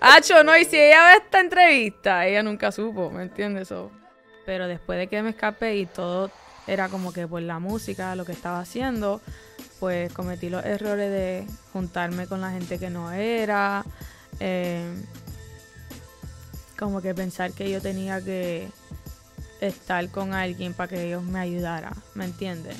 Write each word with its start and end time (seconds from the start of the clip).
Hacho, 0.00 0.42
no, 0.44 0.56
y 0.56 0.64
si 0.64 0.76
ella 0.76 1.06
ve 1.06 1.24
esta 1.24 1.40
entrevista, 1.40 2.26
ella 2.26 2.42
nunca 2.42 2.72
supo, 2.72 3.10
¿me 3.10 3.22
entiendes? 3.22 3.62
eso? 3.62 3.90
Pero 4.44 4.68
después 4.68 4.98
de 4.98 5.06
que 5.08 5.22
me 5.22 5.30
escapé 5.30 5.76
y 5.76 5.86
todo 5.86 6.30
era 6.66 6.88
como 6.88 7.12
que 7.12 7.26
por 7.26 7.42
la 7.42 7.58
música, 7.58 8.14
lo 8.16 8.24
que 8.24 8.32
estaba 8.32 8.60
haciendo, 8.60 9.20
pues 9.80 10.12
cometí 10.12 10.50
los 10.50 10.64
errores 10.64 11.10
de 11.10 11.46
juntarme 11.72 12.26
con 12.26 12.40
la 12.40 12.50
gente 12.50 12.78
que 12.78 12.90
no 12.90 13.12
era, 13.12 13.84
eh, 14.40 14.84
como 16.78 17.00
que 17.00 17.14
pensar 17.14 17.52
que 17.52 17.70
yo 17.70 17.80
tenía 17.80 18.20
que 18.20 18.68
estar 19.60 20.08
con 20.10 20.34
alguien 20.34 20.74
para 20.74 20.88
que 20.88 21.06
ellos 21.06 21.22
me 21.22 21.38
ayudaran, 21.38 21.94
¿me 22.14 22.24
entiendes? 22.24 22.76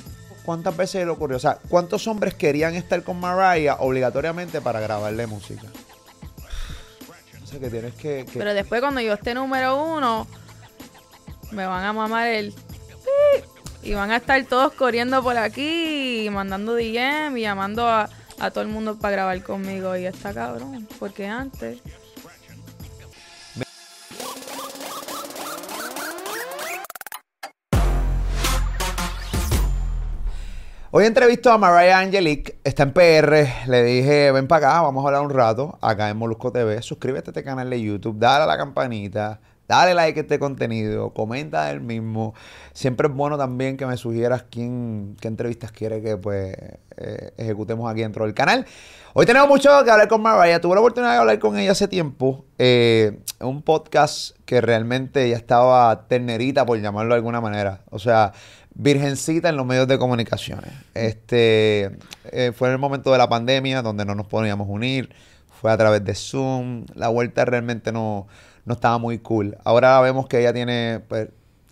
¿Cuántas 0.47 0.77
veces 0.77 1.03
le 1.03 1.11
ocurrió? 1.11 1.35
O 1.35 1.41
sea, 1.41 1.59
¿cuántos 1.67 2.07
hombres 2.07 2.33
querían 2.33 2.73
estar 2.73 3.03
con 3.03 3.19
Mariah 3.19 3.75
obligatoriamente 3.81 4.61
para 4.61 4.79
grabarle 4.79 5.27
música? 5.27 5.67
O 7.43 7.45
sea, 7.45 7.59
que 7.59 7.69
tienes 7.69 7.93
que... 7.95 8.25
Pero 8.33 8.53
después 8.53 8.79
cuando 8.79 9.01
yo 9.01 9.11
esté 9.11 9.33
número 9.33 9.75
uno, 9.75 10.25
me 11.51 11.65
van 11.65 11.83
a 11.83 11.91
mamar 11.91 12.29
el... 12.29 12.53
Y 13.83 13.93
van 13.93 14.11
a 14.11 14.15
estar 14.15 14.41
todos 14.45 14.71
corriendo 14.71 15.21
por 15.21 15.35
aquí, 15.35 16.29
mandando 16.31 16.75
DM 16.75 17.35
y 17.35 17.41
llamando 17.41 17.85
a, 17.85 18.09
a 18.39 18.49
todo 18.49 18.61
el 18.61 18.69
mundo 18.69 18.97
para 18.97 19.11
grabar 19.11 19.43
conmigo. 19.43 19.97
Y 19.97 20.05
está 20.05 20.33
cabrón, 20.33 20.87
porque 20.97 21.27
antes... 21.27 21.79
Hoy 30.99 31.05
entrevisto 31.05 31.51
a 31.51 31.59
Mariah 31.59 31.99
Angelique, 31.99 32.57
está 32.63 32.81
en 32.81 32.91
PR, 32.91 33.67
le 33.67 33.83
dije, 33.83 34.31
ven 34.31 34.47
para 34.47 34.67
acá, 34.67 34.81
vamos 34.81 35.05
a 35.05 35.09
hablar 35.09 35.21
un 35.21 35.29
rato, 35.29 35.77
acá 35.79 36.09
en 36.09 36.17
Molusco 36.17 36.51
TV, 36.51 36.81
suscríbete 36.81 37.29
a 37.29 37.31
este 37.33 37.43
canal 37.43 37.69
de 37.69 37.79
YouTube, 37.79 38.17
dale 38.17 38.45
a 38.45 38.47
la 38.47 38.57
campanita, 38.57 39.39
dale 39.67 39.93
like 39.93 40.19
a 40.19 40.23
este 40.23 40.39
contenido, 40.39 41.13
comenta 41.13 41.65
del 41.65 41.81
mismo. 41.81 42.33
Siempre 42.73 43.09
es 43.09 43.13
bueno 43.13 43.37
también 43.37 43.77
que 43.77 43.85
me 43.85 43.95
sugieras 43.95 44.45
quién, 44.49 45.15
qué 45.21 45.27
entrevistas 45.27 45.71
quiere 45.71 46.01
que 46.01 46.17
pues 46.17 46.55
eh, 46.97 47.31
ejecutemos 47.37 47.91
aquí 47.91 48.01
dentro 48.01 48.25
del 48.25 48.33
canal. 48.33 48.65
Hoy 49.13 49.27
tenemos 49.27 49.47
mucho 49.47 49.69
que 49.83 49.91
hablar 49.91 50.07
con 50.07 50.23
Mariah, 50.23 50.59
tuve 50.61 50.73
la 50.73 50.81
oportunidad 50.81 51.11
de 51.11 51.17
hablar 51.19 51.37
con 51.37 51.59
ella 51.59 51.73
hace 51.73 51.87
tiempo, 51.87 52.43
eh, 52.57 53.19
un 53.39 53.61
podcast 53.61 54.35
que 54.45 54.61
realmente 54.61 55.29
ya 55.29 55.37
estaba 55.37 56.07
ternerita, 56.07 56.65
por 56.65 56.81
llamarlo 56.81 57.13
de 57.13 57.17
alguna 57.17 57.39
manera, 57.39 57.81
o 57.91 57.99
sea 57.99 58.33
virgencita 58.77 59.49
en 59.49 59.57
los 59.57 59.65
medios 59.65 59.87
de 59.87 59.97
comunicaciones. 59.97 60.71
Este 60.93 61.97
eh, 62.31 62.51
fue 62.55 62.67
en 62.69 62.73
el 62.73 62.79
momento 62.79 63.11
de 63.11 63.17
la 63.17 63.27
pandemia 63.27 63.81
donde 63.81 64.05
no 64.05 64.13
nos 64.13 64.27
podíamos 64.27 64.67
unir, 64.69 65.09
fue 65.59 65.71
a 65.71 65.77
través 65.77 66.05
de 66.05 66.13
Zoom, 66.13 66.85
la 66.93 67.07
vuelta 67.07 67.43
realmente 67.43 67.91
no, 67.91 68.27
no 68.65 68.75
estaba 68.75 68.99
muy 68.99 69.17
cool. 69.17 69.57
Ahora 69.63 69.99
vemos 70.01 70.27
que 70.27 70.39
ella 70.39 70.53
tiene, 70.53 71.01
pues, 71.07 71.29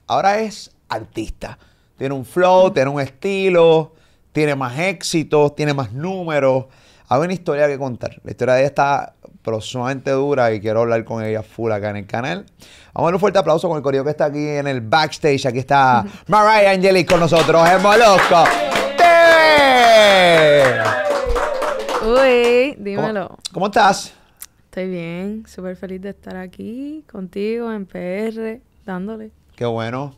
ahora 0.08 0.40
es 0.40 0.72
artista, 0.90 1.60
tiene 1.98 2.16
un 2.16 2.26
flow, 2.26 2.72
tiene 2.72 2.90
un 2.90 3.00
estilo, 3.00 3.94
tiene 4.32 4.56
más 4.56 4.78
éxitos, 4.80 5.56
tiene 5.56 5.76
más 5.76 5.94
números. 5.94 6.66
Hay 7.08 7.22
una 7.22 7.34
historia 7.34 7.68
que 7.68 7.78
contar. 7.78 8.20
La 8.24 8.32
historia 8.32 8.56
de 8.56 8.62
ella 8.62 8.68
está 8.68 9.15
pero 9.46 9.62
sumamente 9.62 10.10
dura 10.12 10.52
y 10.52 10.60
quiero 10.60 10.82
hablar 10.82 11.06
con 11.06 11.24
ella 11.24 11.44
full 11.44 11.72
acá 11.72 11.92
en 11.92 11.98
el 11.98 12.08
canal. 12.08 12.46
Vamos 12.94 12.96
a 12.96 13.02
darle 13.04 13.16
un 13.16 13.20
fuerte 13.20 13.40
aplauso 13.40 13.68
con 13.68 13.78
el 13.78 13.84
coreo 13.84 14.04
que 14.04 14.10
está 14.10 14.26
aquí 14.26 14.46
en 14.48 14.66
el 14.68 14.82
backstage. 14.82 15.46
Aquí 15.46 15.60
está 15.60 16.04
Mariah 16.28 16.72
Angelique 16.72 17.06
con 17.12 17.20
nosotros 17.20 17.62
en 17.70 17.82
Molusco 17.82 18.44
TV. 18.98 20.82
Uy, 22.02 22.74
¿Cómo, 22.74 22.84
dímelo. 22.84 23.38
cómo 23.54 23.68
estás? 23.68 24.14
Estoy 24.66 24.90
bien, 24.90 25.46
súper 25.48 25.76
feliz 25.78 26.02
de 26.02 26.10
estar 26.10 26.36
aquí 26.36 27.06
contigo 27.10 27.72
en 27.72 27.86
PR, 27.86 28.60
dándole. 28.86 29.32
Qué 29.56 29.66
bueno. 29.66 30.16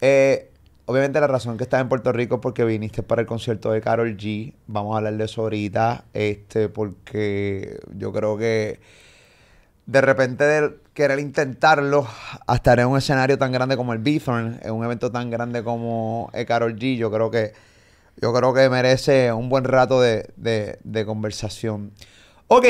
Eh, 0.00 0.50
obviamente 0.90 1.20
la 1.20 1.28
razón 1.28 1.56
que 1.56 1.62
estás 1.62 1.80
en 1.80 1.88
Puerto 1.88 2.10
Rico 2.12 2.34
es 2.36 2.40
porque 2.40 2.64
viniste 2.64 3.04
para 3.04 3.20
el 3.22 3.26
concierto 3.28 3.70
de 3.70 3.80
Carol 3.80 4.16
G. 4.16 4.54
Vamos 4.66 4.94
a 4.94 4.98
hablar 4.98 5.16
de 5.16 5.24
eso 5.24 5.42
ahorita, 5.42 6.04
este, 6.12 6.68
porque 6.68 7.78
yo 7.96 8.12
creo 8.12 8.36
que 8.36 8.80
de 9.86 10.00
repente 10.00 10.44
de 10.44 10.74
querer 10.92 11.20
intentarlo, 11.20 12.06
a 12.46 12.54
estar 12.56 12.80
en 12.80 12.88
un 12.88 12.98
escenario 12.98 13.38
tan 13.38 13.52
grande 13.52 13.76
como 13.76 13.92
el 13.92 14.00
Bithorn, 14.00 14.58
en 14.62 14.72
un 14.72 14.84
evento 14.84 15.12
tan 15.12 15.30
grande 15.30 15.62
como 15.62 16.28
el 16.32 16.44
Carol 16.44 16.74
G, 16.74 16.96
yo 16.96 17.10
creo 17.10 17.30
que 17.30 17.52
yo 18.20 18.34
creo 18.34 18.52
que 18.52 18.68
merece 18.68 19.32
un 19.32 19.48
buen 19.48 19.64
rato 19.64 20.00
de, 20.00 20.28
de- 20.36 21.06
conversación. 21.06 21.92
Ok, 22.48 22.66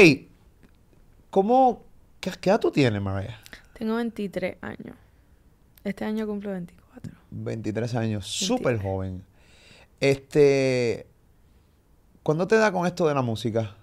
¿cómo, 1.31 1.83
qué, 2.21 2.31
qué 2.39 2.51
edad 2.51 2.61
tú 2.61 2.71
tienes, 2.71 3.01
Mariah? 3.01 3.41
Tengo 3.73 3.97
23 3.97 4.57
años. 4.61 4.95
Este 5.83 6.05
año 6.05 6.27
cumplo 6.27 6.51
24. 6.51 6.80
23 7.31 7.95
años, 7.95 8.27
súper 8.27 8.81
joven. 8.81 9.25
Este, 10.01 11.07
¿cuándo 12.23 12.47
te 12.47 12.57
da 12.57 12.73
con 12.73 12.87
esto 12.87 13.07
de 13.07 13.15
la 13.15 13.23
música? 13.23 13.77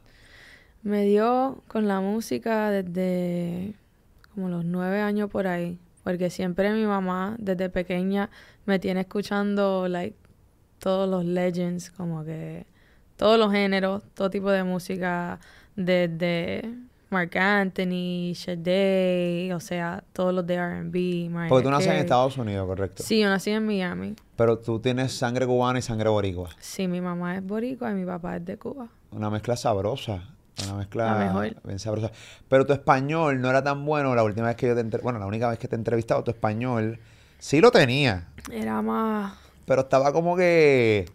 Me 0.83 1.03
dio 1.03 1.63
con 1.67 1.87
la 1.87 1.99
música 2.01 2.71
desde 2.71 3.73
como 4.33 4.49
los 4.49 4.65
nueve 4.65 5.01
años 5.01 5.29
por 5.29 5.47
ahí, 5.47 5.79
porque 6.03 6.29
siempre 6.29 6.71
mi 6.73 6.85
mamá 6.85 7.35
desde 7.39 7.69
pequeña 7.69 8.29
me 8.65 8.79
tiene 8.79 9.01
escuchando 9.01 9.87
like 9.87 10.15
todos 10.79 11.09
los 11.09 11.25
legends, 11.25 11.89
como 11.89 12.23
que 12.23 12.65
todos 13.15 13.39
los 13.39 13.51
géneros, 13.51 14.03
todo 14.13 14.29
tipo 14.29 14.51
de 14.51 14.63
música, 14.63 15.39
desde 15.75 16.71
Mark 17.09 17.37
Anthony, 17.37 18.33
Sade, 18.35 19.51
o 19.53 19.59
sea, 19.61 20.03
todos 20.11 20.33
los 20.33 20.45
de 20.45 20.55
R&B, 20.55 21.29
Porque 21.47 21.63
tú 21.63 21.71
naces 21.71 21.87
en. 21.87 21.95
Estados 21.97 22.37
Unidos, 22.37 22.67
correcto. 22.67 23.01
Sí, 23.03 23.19
yo 23.21 23.29
nací 23.29 23.51
en 23.51 23.65
Miami. 23.65 24.15
Pero 24.35 24.57
tú 24.59 24.79
tienes 24.79 25.13
sangre 25.13 25.45
cubana 25.47 25.79
y 25.79 25.81
sangre 25.81 26.09
boricua. 26.09 26.49
Sí, 26.59 26.87
mi 26.87 26.99
mamá 26.99 27.37
es 27.37 27.43
boricua 27.45 27.91
y 27.91 27.93
mi 27.93 28.05
papá 28.05 28.35
es 28.35 28.45
de 28.45 28.57
Cuba. 28.57 28.87
Una 29.11 29.29
mezcla 29.29 29.55
sabrosa. 29.55 30.21
Una 30.65 30.73
mezcla 30.75 31.05
La 31.13 31.25
mejor. 31.25 31.55
bien 31.63 31.79
sabrosa. 31.79 32.11
Pero 32.49 32.65
tu 32.65 32.73
español 32.73 33.39
no 33.39 33.49
era 33.49 33.63
tan 33.63 33.85
bueno 33.85 34.13
la 34.13 34.23
última 34.23 34.47
vez 34.47 34.55
que 34.57 34.67
yo 34.67 34.73
te 34.75 34.81
entre- 34.81 35.01
Bueno, 35.01 35.17
la 35.19 35.27
única 35.27 35.47
vez 35.49 35.59
que 35.59 35.67
te 35.67 35.75
he 35.75 35.79
entrevistado, 35.79 36.23
tu 36.23 36.31
español 36.31 36.99
sí 37.39 37.61
lo 37.61 37.71
tenía. 37.71 38.27
Era 38.51 38.81
más 38.81 39.33
Pero 39.65 39.81
estaba 39.81 40.11
como 40.11 40.35
que 40.35 41.05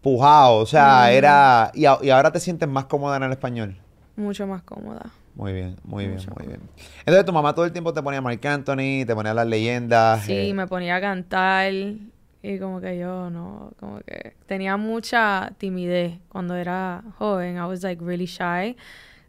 pujado. 0.00 0.56
O 0.56 0.66
sea, 0.66 1.04
Mm. 1.08 1.12
era... 1.12 1.70
Y, 1.74 1.84
a- 1.84 1.98
y 2.02 2.10
ahora 2.10 2.32
te 2.32 2.40
sientes 2.40 2.68
más 2.68 2.86
cómoda 2.86 3.16
en 3.18 3.22
el 3.24 3.32
español. 3.32 3.76
Mucho 4.16 4.46
más 4.46 4.62
cómoda. 4.62 5.10
Muy 5.34 5.52
bien, 5.52 5.76
muy 5.84 6.06
bien, 6.06 6.18
muy 6.36 6.46
bien. 6.46 6.60
Entonces 7.00 7.24
tu 7.24 7.32
mamá 7.32 7.54
todo 7.54 7.64
el 7.64 7.72
tiempo 7.72 7.92
te 7.94 8.02
ponía 8.02 8.20
Mark 8.20 8.46
Anthony, 8.46 9.04
te 9.06 9.14
ponía 9.14 9.32
las 9.32 9.46
leyendas. 9.46 10.22
Sí, 10.24 10.50
eh, 10.50 10.54
me 10.54 10.66
ponía 10.66 10.96
a 10.96 11.00
cantar 11.00 11.72
y 11.72 12.58
como 12.58 12.80
que 12.80 12.98
yo 12.98 13.30
no, 13.30 13.72
como 13.80 14.00
que 14.00 14.36
tenía 14.46 14.76
mucha 14.76 15.52
timidez 15.58 16.18
cuando 16.28 16.54
era 16.56 17.02
joven. 17.18 17.56
I 17.56 17.60
was 17.62 17.82
like 17.82 18.04
really 18.04 18.26
shy. 18.26 18.76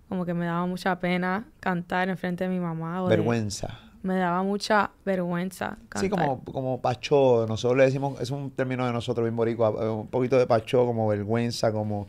Como 0.09 0.25
que 0.25 0.33
me 0.33 0.45
daba 0.45 0.65
mucha 0.65 0.99
pena 0.99 1.45
cantar 1.59 2.09
en 2.09 2.17
frente 2.17 2.43
de 2.43 2.49
mi 2.49 2.59
mamá. 2.59 3.01
o 3.03 3.07
de- 3.09 3.15
vergüenza. 3.15 3.79
Me 4.03 4.15
daba 4.17 4.43
mucha 4.43 4.91
vergüenza 5.05 5.77
cantar. 5.89 6.01
Sí, 6.01 6.09
como, 6.09 6.43
como 6.43 6.81
pacho, 6.81 7.45
nosotros 7.47 7.77
le 7.77 7.85
decimos, 7.85 8.19
es 8.21 8.29
un 8.31 8.51
término 8.51 8.85
de 8.85 8.93
nosotros 8.93 9.23
bien 9.25 9.35
boricua, 9.35 9.73
eh, 9.81 9.89
un 9.89 10.07
poquito 10.07 10.37
de 10.37 10.45
pacho, 10.45 10.85
como 10.85 11.07
vergüenza, 11.07 11.71
como 11.71 12.05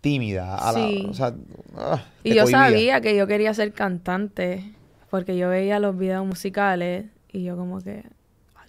tímida. 0.00 0.56
a 0.56 0.72
la- 0.72 0.78
Sí. 0.78 1.06
o 1.10 1.14
sea, 1.14 1.34
ah, 1.76 2.02
Y 2.24 2.34
yo 2.34 2.42
cohibía. 2.44 2.58
sabía 2.60 3.00
que 3.00 3.16
yo 3.16 3.26
quería 3.26 3.52
ser 3.54 3.72
cantante 3.72 4.72
porque 5.10 5.36
yo 5.36 5.48
veía 5.48 5.78
los 5.78 5.96
videos 5.96 6.24
musicales 6.26 7.06
y 7.32 7.42
yo 7.44 7.56
como 7.56 7.80
que, 7.80 8.04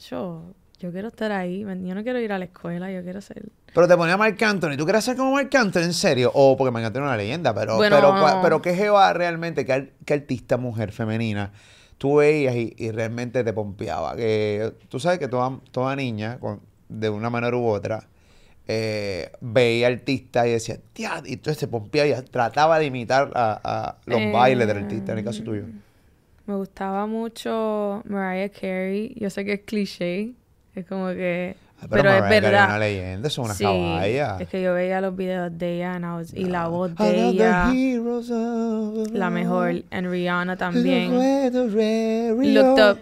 yo, 0.10 0.54
yo 0.80 0.92
quiero 0.92 1.08
estar 1.08 1.32
ahí, 1.32 1.62
yo 1.62 1.96
no 1.96 2.04
quiero 2.04 2.20
ir 2.20 2.32
a 2.32 2.38
la 2.40 2.46
escuela, 2.46 2.92
yo 2.92 3.02
quiero 3.04 3.22
ser... 3.22 3.44
Pero 3.74 3.88
te 3.88 3.96
ponía 3.98 4.18
Marc 4.18 4.42
Anthony, 4.42 4.76
¿tú 4.78 4.86
querías 4.86 5.04
ser 5.04 5.16
como 5.18 5.32
Marc 5.34 5.54
Anthony 5.56 5.82
en 5.84 5.94
serio? 5.94 6.32
O 6.34 6.56
porque 6.58 6.72
Marc 6.72 6.86
Anthony 6.86 7.00
es 7.02 7.08
una 7.08 7.18
leyenda, 7.18 7.54
pero, 7.54 7.76
Bueno, 7.78 7.96
pero, 7.96 8.40
pero 8.42 8.62
¿qué 8.62 8.74
jeva 8.76 9.12
realmente, 9.14 9.66
qué, 9.66 9.94
qué 10.06 10.14
artista 10.16 10.58
mujer 10.58 10.92
femenina 10.92 11.52
tú 11.98 12.18
veías 12.18 12.56
y, 12.56 12.74
y 12.78 12.92
realmente 12.92 13.44
te 13.44 13.54
pompeaba? 13.54 14.16
Que 14.16 14.74
tú 14.90 15.00
sabes 15.00 15.20
que 15.20 15.28
toda, 15.28 15.60
toda 15.72 15.96
niña, 15.96 16.40
con- 16.40 16.62
de 16.90 17.10
una 17.10 17.30
manera 17.30 17.58
u 17.58 17.66
otra, 17.68 18.08
eh, 18.68 19.32
veía 19.42 19.88
artistas 19.88 20.48
y 20.48 20.52
decía, 20.52 20.78
tía, 20.94 21.22
y 21.26 21.34
entonces 21.34 21.60
se 21.60 21.68
pompeaba 21.68 22.08
y 22.08 22.22
trataba 22.24 22.80
de 22.80 22.86
imitar 22.86 23.32
a, 23.36 23.60
a 23.64 23.98
los 24.06 24.20
Eh, 24.20 24.32
bailes 24.32 24.68
del 24.68 24.78
artista, 24.78 25.12
en 25.14 25.20
el 25.20 25.24
caso 25.26 25.44
tuyo. 25.44 25.64
Me 26.46 26.56
gustaba 26.56 27.06
mucho 27.08 28.02
Mariah 28.06 28.50
Carey. 28.50 29.14
Yo 29.20 29.30
sé 29.30 29.44
que 29.46 29.54
es 29.54 29.62
cliché. 29.66 30.34
Es 30.76 30.86
como 30.86 31.08
que... 31.10 31.56
Ah, 31.80 31.86
pero 31.90 32.10
es 32.10 32.22
Mariah 32.22 32.28
Carey 32.28 32.42
verdad. 32.42 32.66
una 32.70 32.80
leyenda, 32.80 33.28
es 33.28 33.38
una 33.38 33.54
sí, 33.54 33.64
caballa. 33.64 34.38
es 34.40 34.50
que 34.50 34.62
yo 34.64 34.74
veía 34.74 35.00
los 35.00 35.16
videos 35.16 35.56
de 35.58 35.76
ella 35.76 35.94
and 35.96 36.06
was- 36.06 36.34
y 36.34 36.46
la 36.46 36.68
voz 36.68 36.92
I 37.00 37.04
de 37.04 37.28
ella, 37.30 37.72
la 39.14 39.30
mejor. 39.30 39.84
En 39.92 40.10
Rihanna 40.10 40.58
también. 40.58 41.12
Looked 41.14 42.84
up. 42.84 42.98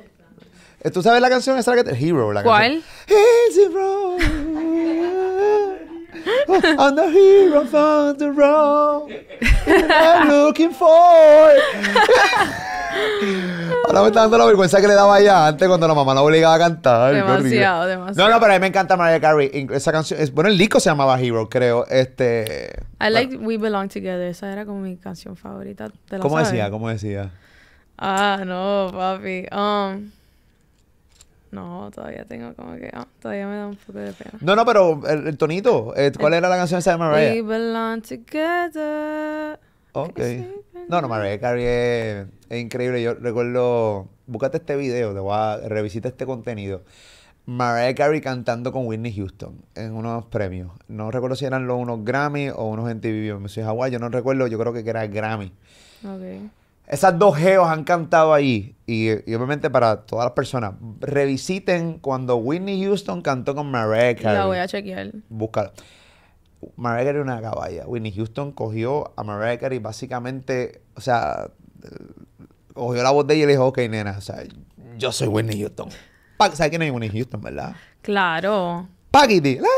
Eh, 0.82 0.92
¿Tú 0.92 1.02
sabes 1.02 1.22
la 1.22 1.30
canción 1.30 1.58
esa 1.58 1.74
que 1.74 1.90
Hero? 1.96 2.34
La 2.34 2.44
¿Cuál? 2.44 2.84
Canción? 3.08 3.20
Easy 3.50 3.68
road. 3.74 4.20
I'm 6.78 6.96
the 6.96 7.08
hero 7.12 7.66
from 7.66 8.18
the 8.18 8.30
road. 8.32 9.10
And 9.68 9.92
I 9.92 10.26
looking 10.28 10.72
for? 10.72 10.86
Ahora 13.88 14.02
me 14.02 14.08
está 14.08 14.22
dando 14.22 14.38
la 14.38 14.46
vergüenza 14.46 14.82
que 14.82 14.88
le 14.88 14.94
daba 14.96 15.20
ya 15.22 15.48
antes 15.48 15.68
cuando 15.68 15.88
la 15.88 15.94
mamá 15.94 16.14
la 16.14 16.22
obligaba 16.22 16.56
a 16.56 16.60
cantar. 16.60 17.14
Demasiado, 17.14 17.86
demasiado. 17.86 18.28
No, 18.30 18.34
no, 18.34 18.40
pero 18.42 18.54
a 18.54 18.56
mí 18.56 18.62
me 18.62 18.68
encanta 18.68 18.98
Mariah 18.98 19.20
Carey. 19.22 19.68
Esa 19.72 19.92
canción, 19.92 20.20
es, 20.20 20.34
bueno, 20.34 20.50
el 20.50 20.58
disco 20.58 20.80
se 20.80 20.90
llamaba 20.90 21.20
Hero, 21.20 21.48
creo. 21.50 21.86
Este. 21.88 22.80
I 23.00 23.10
like 23.10 23.38
We 23.38 23.58
Belong 23.58 23.88
Together. 23.90 24.22
Esa 24.28 24.52
era 24.52 24.66
como 24.66 24.80
mi 24.82 24.98
canción 24.98 25.36
favorita. 25.36 25.90
¿Te 26.10 26.18
la 26.18 26.22
¿Cómo 26.22 26.36
sabes? 26.36 26.52
decía? 26.52 26.70
¿Cómo 26.72 26.90
decía? 26.90 27.32
Ah, 27.98 28.44
no, 28.46 28.90
papi. 28.92 29.46
Um, 29.52 30.12
no, 31.52 31.90
todavía 31.94 32.26
tengo 32.26 32.54
como 32.56 32.76
que... 32.76 32.92
ah, 32.94 33.08
todavía 33.22 33.48
me 33.48 33.56
da 33.56 33.68
un 33.68 33.78
poco 33.78 34.00
de 34.00 34.12
pena. 34.12 34.32
No, 34.42 34.56
no, 34.56 34.66
pero 34.66 35.00
el, 35.08 35.28
el 35.28 35.38
tonito. 35.38 35.94
eh, 35.96 36.12
¿Cuál 36.20 36.34
era 36.34 36.50
la 36.50 36.58
canción 36.58 36.80
esa 36.80 36.92
de 36.92 36.98
We 36.98 37.06
Mariah? 37.06 37.44
belong 37.44 38.02
together. 38.02 39.60
Ok. 39.94 40.20
No, 40.88 41.02
no, 41.02 41.08
Mariah 41.08 41.40
Carey 41.40 41.66
es, 41.66 42.28
es 42.50 42.62
increíble. 42.62 43.02
Yo 43.02 43.16
recuerdo, 43.16 44.08
búscate 44.28 44.58
este 44.58 44.76
video, 44.76 45.14
te 45.14 45.20
voy 45.20 45.34
a 45.36 45.58
revisita 45.68 46.08
este 46.08 46.26
contenido. 46.26 46.84
Mariah 47.48 47.94
Carey 47.96 48.22
cantando 48.22 48.72
con 48.72 48.88
Whitney 48.88 49.14
Houston 49.16 49.62
en 49.76 49.94
unos 49.94 50.26
premios. 50.26 50.72
No 50.88 51.12
recuerdo 51.12 51.36
si 51.36 51.46
eran 51.46 51.68
los 51.68 51.80
unos 51.80 52.04
Grammy 52.04 52.50
o 52.50 52.66
unos 52.66 52.94
MTV 52.94 53.40
Music 53.40 53.64
Hawaii, 53.64 53.92
yo 53.92 54.00
no 54.00 54.10
recuerdo, 54.10 54.48
yo 54.48 54.58
creo 54.60 54.74
que 54.74 54.88
era 54.88 55.06
Grammy. 55.08 55.52
Ok. 56.04 56.52
Esas 56.88 57.18
dos 57.18 57.36
geos 57.36 57.68
han 57.68 57.84
cantado. 57.84 58.40
Y, 58.40 58.76
y 58.86 59.12
obviamente 59.34 59.72
para 59.72 60.02
todas 60.02 60.26
las 60.26 60.34
personas, 60.34 60.74
revisiten 61.00 61.98
cuando 62.00 62.36
Whitney 62.38 62.84
Houston 62.84 63.22
cantó 63.22 63.56
con 63.56 63.72
Mariah 63.72 64.16
Carey. 64.16 64.38
La 64.38 64.46
voy 64.46 64.58
a 64.58 64.68
chequear. 64.68 65.12
Búscala. 65.30 65.72
Mariah 66.76 67.06
Carey 67.06 67.22
era 67.22 67.24
una 67.24 67.42
caballa. 67.42 67.86
Whitney 67.88 68.12
Houston 68.14 68.52
cogió 68.52 69.14
a 69.16 69.24
Mariah 69.24 69.58
Carey 69.60 69.80
básicamente, 69.80 70.82
o 70.96 71.02
sea, 71.02 71.48
cogió 72.74 73.04
la 73.04 73.12
voz 73.12 73.26
de 73.28 73.36
ella 73.36 73.44
y 73.44 73.48
le 73.48 73.52
dijo, 73.54 73.68
ok, 73.68 73.78
nena, 73.90 74.16
o 74.18 74.22
sea, 74.22 74.44
yo 74.98 75.12
soy 75.12 75.28
Whitney 75.28 75.60
Houston. 75.62 75.90
¿Sabes 76.54 76.70
quién 76.70 76.82
es 76.82 76.92
Whitney 76.92 77.10
Houston, 77.10 77.42
verdad? 77.42 77.76
Claro. 78.02 78.88
Paquiti, 79.12 79.54
Linda. 79.56 79.70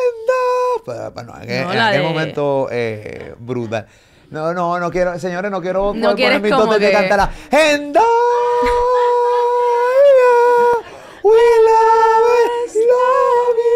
Pero, 0.85 1.11
bueno, 1.11 1.33
en, 1.35 1.41
aquel- 1.43 1.63
No, 1.65 1.73
en 1.73 1.79
aquel 1.79 2.01
de- 2.01 2.07
momento 2.07 2.67
eh, 2.71 3.35
brutal. 3.39 3.87
No, 4.31 4.53
no, 4.53 4.79
no 4.79 4.89
quiero, 4.91 5.17
señores, 5.19 5.51
no 5.51 5.61
quiero 5.61 5.93
No 5.93 6.15
quieres 6.15 6.41
mi 6.41 6.49
como 6.49 6.65
tote 6.65 6.79
de 6.79 6.87
que- 6.87 6.93
cantar 6.93 7.17
la 7.17 7.31
I 7.51 7.91
will 11.23 11.67
always 11.67 12.75
love 12.75 13.57
you. 13.57 13.67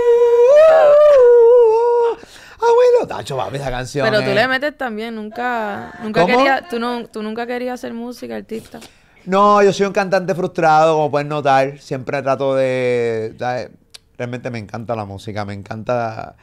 Tacho, 3.22 3.38
papi, 3.38 3.58
esa 3.58 3.70
canción. 3.70 4.10
Pero 4.10 4.24
tú 4.24 4.34
le 4.34 4.48
metes 4.48 4.78
también, 4.78 5.16
nunca... 5.16 5.94
Nunca 6.02 6.22
¿Cómo? 6.22 6.38
quería... 6.38 6.68
Tú, 6.68 6.80
no, 6.80 7.06
tú 7.08 7.22
nunca 7.22 7.46
querías 7.46 7.76
hacer 7.76 7.94
música, 7.94 8.36
artista. 8.36 8.80
No, 9.26 9.62
yo 9.62 9.72
soy 9.72 9.86
un 9.86 9.94
cantante 9.94 10.34
frustrado, 10.34 10.96
como 10.96 11.12
pueden 11.12 11.28
notar. 11.28 11.78
Siempre 11.80 12.22
trato 12.24 12.56
de, 12.56 13.36
de- 13.38 13.72
Realmente 14.18 14.50
me 14.50 14.60
encanta 14.60 14.96
la 14.96 15.06
música, 15.06 15.46
me 15.46 15.54
encanta... 15.54 16.36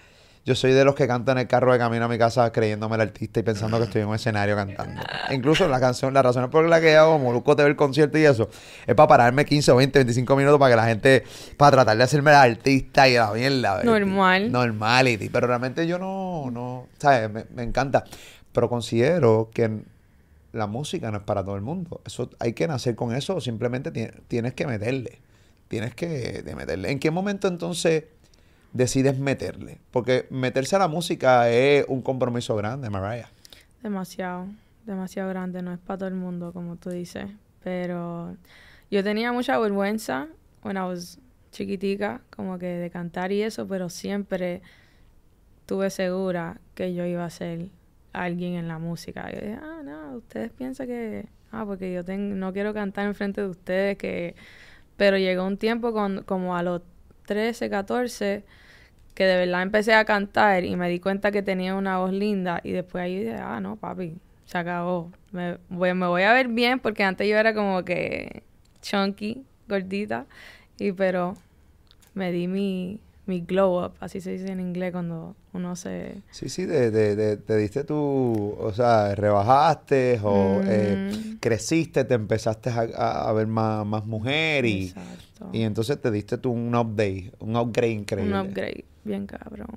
Yo 0.48 0.54
soy 0.54 0.72
de 0.72 0.82
los 0.82 0.94
que 0.94 1.06
cantan 1.06 1.36
en 1.36 1.42
el 1.42 1.46
carro 1.46 1.74
de 1.74 1.78
camino 1.78 2.06
a 2.06 2.08
mi 2.08 2.16
casa 2.16 2.50
creyéndome 2.50 2.94
el 2.94 3.02
artista 3.02 3.38
y 3.38 3.42
pensando 3.42 3.76
que 3.76 3.84
estoy 3.84 4.00
en 4.00 4.08
un 4.08 4.14
escenario 4.14 4.56
cantando. 4.56 5.02
E 5.28 5.34
incluso 5.34 5.68
la 5.68 5.78
canción, 5.78 6.14
la 6.14 6.22
razón 6.22 6.48
por 6.50 6.66
la 6.66 6.80
que 6.80 6.96
hago 6.96 7.18
Molusco 7.18 7.54
TV 7.54 7.68
el 7.68 7.76
concierto 7.76 8.16
y 8.16 8.24
eso, 8.24 8.48
es 8.86 8.94
para 8.94 9.06
pararme 9.08 9.44
15 9.44 9.72
o 9.72 9.76
20, 9.76 9.98
25 9.98 10.36
minutos 10.36 10.58
para 10.58 10.70
que 10.72 10.76
la 10.76 10.86
gente, 10.86 11.24
para 11.58 11.72
tratar 11.72 11.98
de 11.98 12.02
hacerme 12.04 12.30
el 12.30 12.36
artista 12.38 13.06
y 13.06 13.14
la 13.16 13.30
mierda. 13.32 13.82
Normal. 13.84 14.50
Normality. 14.50 15.28
Pero 15.28 15.46
realmente 15.48 15.86
yo 15.86 15.98
no, 15.98 16.50
no, 16.50 16.86
¿sabes? 16.96 17.28
Me, 17.30 17.44
me 17.54 17.62
encanta. 17.62 18.04
Pero 18.50 18.70
considero 18.70 19.50
que 19.52 19.70
la 20.54 20.66
música 20.66 21.10
no 21.10 21.18
es 21.18 21.24
para 21.24 21.44
todo 21.44 21.56
el 21.56 21.62
mundo. 21.62 22.00
Eso 22.06 22.30
hay 22.38 22.54
que 22.54 22.66
nacer 22.66 22.94
con 22.94 23.14
eso 23.14 23.36
o 23.36 23.40
simplemente 23.42 23.90
ti- 23.90 24.08
tienes 24.28 24.54
que 24.54 24.66
meterle. 24.66 25.18
Tienes 25.68 25.94
que 25.94 26.40
de 26.42 26.56
meterle. 26.56 26.90
¿En 26.90 26.98
qué 26.98 27.10
momento 27.10 27.48
entonces 27.48 28.04
decides 28.72 29.18
meterle? 29.18 29.78
Porque 29.90 30.26
meterse 30.30 30.76
a 30.76 30.80
la 30.80 30.88
música 30.88 31.50
es 31.50 31.84
un 31.88 32.02
compromiso 32.02 32.56
grande, 32.56 32.90
Mariah. 32.90 33.28
Demasiado, 33.82 34.46
demasiado 34.86 35.28
grande, 35.30 35.62
no 35.62 35.72
es 35.72 35.78
para 35.78 35.98
todo 35.98 36.08
el 36.08 36.14
mundo, 36.14 36.52
como 36.52 36.76
tú 36.76 36.90
dices. 36.90 37.26
Pero 37.62 38.36
yo 38.90 39.02
tenía 39.04 39.32
mucha 39.32 39.58
vergüenza 39.58 40.28
cuando 40.62 40.94
chiquitica, 41.50 42.20
como 42.30 42.58
que 42.58 42.66
de 42.66 42.90
cantar 42.90 43.32
y 43.32 43.42
eso, 43.42 43.66
pero 43.66 43.88
siempre 43.88 44.62
tuve 45.66 45.90
segura 45.90 46.60
que 46.74 46.94
yo 46.94 47.04
iba 47.04 47.24
a 47.24 47.30
ser 47.30 47.68
alguien 48.12 48.54
en 48.54 48.68
la 48.68 48.78
música. 48.78 49.30
Yo 49.32 49.40
dije, 49.40 49.58
ah, 49.60 49.82
no, 49.84 50.16
ustedes 50.16 50.50
piensan 50.52 50.86
que, 50.86 51.26
ah, 51.52 51.64
porque 51.66 51.92
yo 51.92 52.04
ten- 52.04 52.38
no 52.38 52.52
quiero 52.52 52.72
cantar 52.74 53.06
enfrente 53.06 53.40
de 53.40 53.48
ustedes, 53.48 53.98
que... 53.98 54.34
Pero 54.96 55.16
llegó 55.16 55.44
un 55.46 55.58
tiempo 55.58 55.92
con, 55.92 56.24
como 56.24 56.56
a 56.56 56.62
los 56.64 56.82
13, 57.28 57.69
14, 57.69 58.44
que 59.14 59.25
de 59.25 59.36
verdad 59.36 59.62
empecé 59.62 59.92
a 59.94 60.04
cantar 60.06 60.64
y 60.64 60.76
me 60.76 60.88
di 60.88 60.98
cuenta 60.98 61.30
que 61.30 61.42
tenía 61.42 61.75
una 61.75 61.98
voz 61.98 62.12
linda 62.12 62.60
y 62.64 62.72
después 62.72 63.04
ahí 63.04 63.19
dije, 63.19 63.34
ah, 63.34 63.60
no, 63.60 63.76
papi, 63.76 64.16
se 64.46 64.56
acabó. 64.56 65.12
Me 65.30 65.58
voy, 65.69 65.92
me 65.92 66.06
voy 66.06 66.22
a 66.22 66.32
ver 66.32 66.48
bien 66.48 66.80
porque 66.80 67.04
antes 67.04 67.28
yo 67.28 67.36
era 67.36 67.52
como 67.52 67.84
que 67.84 68.42
chunky, 68.80 69.44
gordita, 69.69 70.25
y 70.78 70.92
pero 70.92 71.34
me 72.14 72.32
di 72.32 72.48
mi, 72.48 72.98
mi 73.28 73.40
glow 73.42 73.84
up, 73.84 73.92
así 74.00 74.20
se 74.20 74.32
dice 74.32 74.48
en 74.50 74.58
inglés 74.60 74.90
cuando 74.92 75.36
uno 75.52 75.76
se... 75.76 76.22
Sí, 76.30 76.48
sí, 76.48 76.64
de, 76.66 76.90
de- 76.90 77.14
de- 77.14 77.36
te 77.36 77.56
diste 77.56 77.84
tu, 77.84 78.56
o 78.58 78.72
sea, 78.75 79.14
rebajaste 79.14 80.19
o 80.22 80.60
eh, 80.64 81.36
creciste, 81.40 82.04
te 82.04 82.14
empezaste 82.14 82.70
a, 82.70 83.28
a- 83.28 83.32
ver 83.32 83.46
más, 83.46 83.86
más 83.86 84.04
mujer 84.06 84.64
y, 84.64 84.86
Exacto. 84.88 85.50
y 85.52 85.62
entonces 85.62 86.00
te 86.00 86.10
diste 86.10 86.38
tú 86.38 86.50
un 86.52 86.75
update, 86.75 87.32
un 87.40 87.56
upgrade 87.56 87.92
increíble. 87.92 88.34
Un 88.40 88.46
upgrade, 88.48 88.84
bien 89.04 89.26
cabrón. 89.26 89.69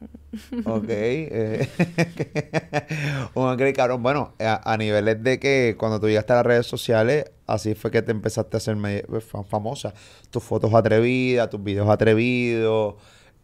Ok. 0.65 0.85
eh, 0.89 1.67
un 3.35 3.49
upgrade, 3.51 3.73
cabrón. 3.73 4.01
Bueno, 4.03 4.33
a, 4.39 4.71
a 4.71 4.77
niveles 4.77 5.21
de 5.23 5.39
que 5.39 5.75
cuando 5.77 5.99
tú 5.99 6.07
llegaste 6.07 6.33
a 6.33 6.37
las 6.37 6.45
redes 6.45 6.65
sociales, 6.67 7.25
así 7.47 7.75
fue 7.75 7.91
que 7.91 8.01
te 8.01 8.11
empezaste 8.11 8.55
a 8.55 8.59
hacer 8.59 8.77
fa- 9.21 9.43
famosa. 9.43 9.93
Tus 10.29 10.43
fotos 10.43 10.73
atrevidas, 10.73 11.49
tus 11.49 11.63
videos 11.63 11.89
atrevidos, 11.89 12.95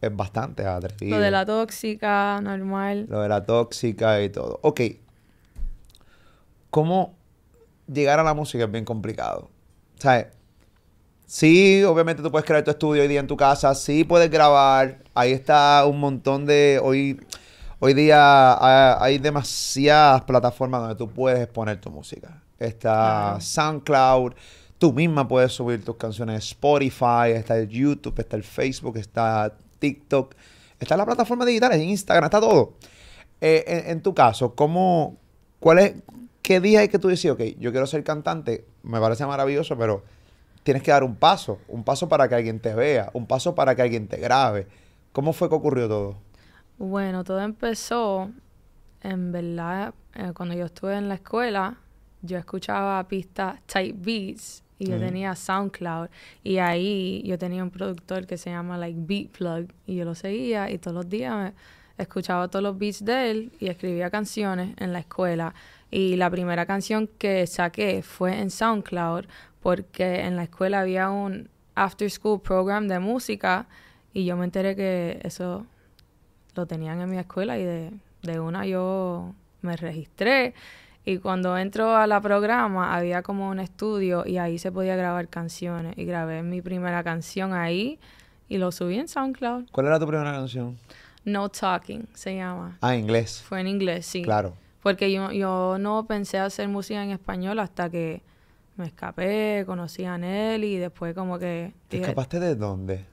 es 0.02 0.16
bastante 0.16 0.66
atrevido. 0.66 1.18
Lo 1.18 1.24
de 1.24 1.32
la 1.32 1.46
tóxica, 1.46 2.40
normal. 2.42 3.06
Lo 3.10 3.22
de 3.22 3.30
la 3.30 3.44
tóxica 3.46 4.22
y 4.22 4.30
todo. 4.30 4.60
Ok. 4.64 4.82
¿Cómo 6.70 7.16
llegar 7.92 8.20
a 8.20 8.24
la 8.24 8.34
música 8.34 8.66
es 8.66 8.72
bien 8.72 8.86
complicado? 8.86 9.50
¿Sabes? 9.98 10.28
Sí, 11.26 11.84
obviamente 11.84 12.22
tú 12.24 12.32
puedes 12.32 12.46
crear 12.46 12.64
tu 12.64 12.72
estudio 12.72 13.02
hoy 13.02 13.08
día 13.08 13.20
en 13.20 13.28
tu 13.28 13.36
casa. 13.38 13.74
Sí 13.76 14.04
puedes 14.04 14.30
grabar. 14.30 15.00
Ahí 15.14 15.32
está 15.32 15.86
un 15.86 16.00
montón 16.00 16.46
de... 16.46 16.80
Hoy, 16.82 17.20
hoy 17.80 17.94
día 17.94 18.54
ha- 18.54 19.04
hay 19.04 19.18
demasiadas 19.18 20.22
plataformas 20.24 20.82
donde 20.82 20.96
tú 20.96 21.10
puedes 21.10 21.40
exponer 21.42 21.82
tu 21.82 21.90
música. 21.90 22.44
Está. 22.60 23.38
SoundCloud. 23.42 24.34
Tú 24.78 24.94
misma 24.94 25.28
puedes 25.28 25.52
subir 25.54 25.84
tus 25.84 25.96
canciones 25.98 26.36
a 26.36 26.40
Spotify. 26.40 27.32
Está 27.34 27.58
el 27.58 27.68
YouTube, 27.68 28.20
está 28.20 28.36
el 28.36 28.44
Facebook, 28.44 28.98
está 28.98 29.54
TikTok. 29.80 30.36
Está 30.80 30.98
la 30.98 31.06
plataforma 31.06 31.46
digitales, 31.46 31.82
Instagram, 31.82 32.26
está 32.26 32.40
todo. 32.40 32.74
Eh, 33.42 33.64
en, 33.68 33.92
en 33.92 34.02
tu 34.02 34.14
caso, 34.14 34.56
¿cómo, 34.56 35.18
cuál 35.60 35.80
es, 35.80 35.96
qué 36.42 36.60
día 36.60 36.84
es 36.84 36.90
que 36.90 37.00
tú 37.00 37.10
dices, 37.10 37.32
ok, 37.32 37.42
yo 37.60 37.72
quiero 37.72 37.88
ser 37.88 38.04
cantante, 38.04 38.66
me 38.84 39.00
parece 39.00 39.26
maravilloso, 39.26 39.78
pero 39.78 40.04
tienes 40.64 40.84
que 40.84 40.92
dar 40.92 41.04
un 41.04 41.16
paso, 41.16 41.60
un 41.68 41.84
paso 41.84 42.10
para 42.10 42.28
que 42.28 42.36
alguien 42.36 42.60
te 42.60 42.74
vea, 42.74 43.10
un 43.14 43.26
paso 43.26 43.56
para 43.56 43.76
que 43.76 43.82
alguien 43.82 44.08
te 44.08 44.18
grabe. 44.18 44.68
¿Cómo 45.14 45.34
fue 45.34 45.50
que 45.50 45.56
ocurrió 45.56 45.88
todo? 45.88 46.18
Bueno, 46.78 47.24
todo 47.24 47.42
empezó, 47.42 48.30
en 49.02 49.32
verdad, 49.32 49.94
eh, 50.14 50.32
cuando 50.36 50.56
yo 50.56 50.66
estuve 50.66 50.96
en 50.96 51.10
la 51.10 51.16
escuela, 51.16 51.78
yo 52.22 52.38
escuchaba 52.38 53.08
pistas 53.08 53.62
type 53.66 53.98
beats 53.98 54.64
y 54.80 54.90
yo 54.90 55.00
tenía 55.00 55.36
SoundCloud 55.36 56.10
y 56.44 56.58
ahí 56.58 57.24
yo 57.26 57.38
tenía 57.38 57.64
un 57.64 57.72
productor 57.72 58.28
que 58.28 58.38
se 58.38 58.52
llama 58.52 58.78
like 58.78 59.00
Beat 59.00 59.30
Plug 59.30 59.68
y 59.86 59.96
yo 59.96 60.06
lo 60.06 60.16
seguía 60.16 60.70
y 60.70 60.78
todos 60.78 60.96
los 60.96 61.10
días 61.10 61.36
me 61.36 61.54
escuchaba 61.98 62.48
todos 62.48 62.64
los 62.64 62.78
beats 62.78 63.04
de 63.04 63.32
él 63.32 63.52
y 63.60 63.68
escribía 63.68 64.10
canciones 64.10 64.76
en 64.78 64.94
la 64.94 65.00
escuela. 65.00 65.54
Y 65.90 66.16
la 66.16 66.30
primera 66.30 66.66
canción 66.66 67.10
que 67.18 67.48
saqué 67.48 68.04
fue 68.04 68.40
en 68.40 68.52
SoundCloud 68.52 69.26
porque 69.62 70.22
en 70.22 70.36
la 70.36 70.44
escuela 70.44 70.82
había 70.82 71.10
un 71.10 71.50
after 71.76 72.10
school 72.10 72.42
program 72.42 72.88
de 72.88 73.00
música 73.00 73.68
y 74.14 74.26
yo 74.26 74.38
me 74.38 74.46
enteré 74.46 74.76
que 74.76 75.20
eso 75.24 75.66
lo 76.56 76.66
tenían 76.66 77.02
en 77.02 77.10
mi 77.10 77.18
escuela 77.18 77.58
y 77.58 77.64
de, 77.64 77.92
de 78.22 78.40
una 78.40 78.66
yo 78.66 79.34
me 79.62 79.76
registré 79.76 80.54
y 81.08 81.20
cuando 81.20 81.58
entro 81.58 81.96
a 81.96 82.06
la 82.06 82.20
programa 82.20 82.94
había 82.94 83.22
como 83.22 83.48
un 83.48 83.62
estudio 83.62 84.26
y 84.26 84.40
ahí 84.40 84.60
se 84.60 84.74
podía 84.74 84.98
grabar 84.98 85.30
canciones 85.30 85.98
y 85.98 86.04
grabé 86.04 86.44
mi 86.44 86.62
primera 86.62 87.02
canción 87.02 87.54
ahí 87.54 87.98
y 88.50 88.58
lo 88.58 88.74
subí 88.74 88.98
en 88.98 89.08
SoundCloud. 89.08 89.70
¿Cuál 89.72 89.88
era 89.88 90.00
tu 90.00 90.06
primera 90.06 90.34
canción? 90.34 90.78
No 91.24 91.48
Talking 91.48 92.10
se 92.14 92.36
llama. 92.36 92.78
Ah, 92.82 92.94
inglés. 92.94 93.42
Fue 93.42 93.62
en 93.62 93.68
inglés, 93.68 94.06
sí. 94.06 94.22
Claro. 94.22 94.56
Porque 94.84 95.10
yo, 95.10 95.32
yo 95.32 95.78
no 95.80 96.06
pensé 96.06 96.40
hacer 96.40 96.68
música 96.68 97.02
en 97.02 97.12
español 97.12 97.60
hasta 97.60 97.90
que 97.90 98.22
me 98.76 98.88
escapé, 98.88 99.64
conocí 99.66 100.04
a 100.04 100.18
Nelly 100.18 100.76
y 100.76 100.78
después 100.78 101.16
como 101.16 101.40
que... 101.40 101.74
¿Te 101.88 101.98
dije, 101.98 102.10
escapaste 102.10 102.42
de 102.42 102.56
dónde? 102.56 103.06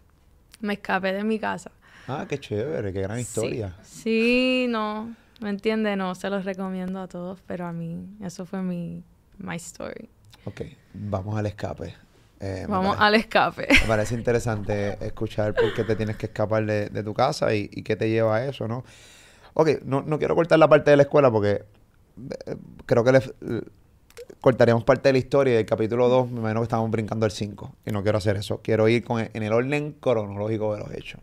me 0.59 0.73
escapé 0.73 1.13
de 1.13 1.23
mi 1.23 1.39
casa. 1.39 1.71
Ah, 2.09 2.27
qué 2.29 2.41
chévere, 2.41 2.93
qué 2.93 3.03
gran 3.03 3.21
historia. 3.21 3.77
Sí, 3.85 4.67
no, 4.69 5.15
¿me 5.45 5.51
entiendes? 5.51 5.97
No, 5.99 6.15
se 6.15 6.31
los 6.31 6.47
recomiendo 6.47 7.01
a 7.01 7.07
todos, 7.07 7.39
pero 7.47 7.67
a 7.67 7.73
mí, 7.73 8.09
eso 8.23 8.47
fue 8.47 8.63
mi, 8.63 9.05
my 9.37 9.57
story. 9.57 10.09
Ok, 10.47 10.63
vamos 10.95 11.37
al 11.39 11.45
escape. 11.45 11.95
Eh, 12.41 12.65
Vamos 12.67 12.97
al 12.99 13.15
escape. 13.15 13.69
Me 13.83 13.87
parece 13.87 14.15
interesante 14.15 14.97
escuchar 15.05 15.55
por 15.55 15.73
qué 15.75 15.85
te 15.85 15.97
tienes 15.97 16.17
que 16.17 16.27
escapar 16.27 16.65
de, 16.65 16.89
de 16.89 17.03
tu 17.03 17.13
casa 17.13 17.55
y, 17.55 17.69
y 17.73 17.83
qué 17.83 17.95
te 17.95 18.09
lleva 18.09 18.37
a 18.37 18.47
eso, 18.47 18.67
¿no? 18.67 18.85
Ok, 19.53 19.83
no, 19.85 20.03
no 20.03 20.19
quiero 20.19 20.35
cortar 20.35 20.59
la 20.59 20.69
parte 20.69 20.91
de 20.91 20.97
la 20.97 21.03
escuela 21.03 21.31
porque 21.31 21.63
eh, 22.47 22.57
creo 22.87 23.05
que 23.05 23.13
le, 23.13 23.19
eh, 23.19 23.63
cortaríamos 24.41 24.85
parte 24.85 25.11
de 25.11 25.13
la 25.13 25.19
historia 25.19 25.57
del 25.57 25.67
capítulo 25.67 26.09
2, 26.09 26.31
me 26.31 26.41
imagino 26.41 26.61
que 26.61 26.65
estamos 26.65 26.91
brincando 26.91 27.27
al 27.27 27.33
5 27.33 27.77
y 27.85 27.91
no 27.93 28.03
quiero 28.03 28.17
hacer 28.19 28.37
eso. 28.37 28.61
Quiero 28.63 28.89
ir 28.89 29.05
con, 29.05 29.21
en 29.21 29.43
el 29.43 29.53
orden 29.53 29.93
cronológico 29.93 30.75
de 30.75 30.81
los 30.81 30.91
hechos. 30.93 31.21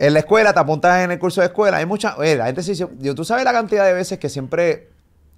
En 0.00 0.14
la 0.14 0.20
escuela, 0.20 0.54
te 0.54 0.60
apuntas 0.60 1.04
en 1.04 1.10
el 1.10 1.18
curso 1.18 1.42
de 1.42 1.48
escuela, 1.48 1.76
hay 1.76 1.84
mucha... 1.84 2.16
oye, 2.16 2.34
la 2.34 2.46
gente 2.46 2.62
sí- 2.62 2.74
yo, 2.98 3.14
tú 3.14 3.22
sabes 3.22 3.44
la 3.44 3.52
cantidad 3.52 3.84
de 3.84 3.92
veces 3.92 4.18
que 4.18 4.30
siempre... 4.30 4.88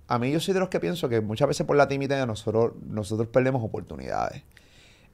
A 0.06 0.20
mí 0.20 0.30
yo 0.30 0.38
soy 0.38 0.54
de 0.54 0.60
los 0.60 0.68
que 0.68 0.78
pienso 0.78 1.08
que 1.08 1.20
muchas 1.20 1.48
veces 1.48 1.66
por 1.66 1.74
la 1.76 1.88
timidez 1.88 2.24
nosotros, 2.28 2.74
nosotros 2.88 3.26
perdemos 3.26 3.64
oportunidades. 3.64 4.42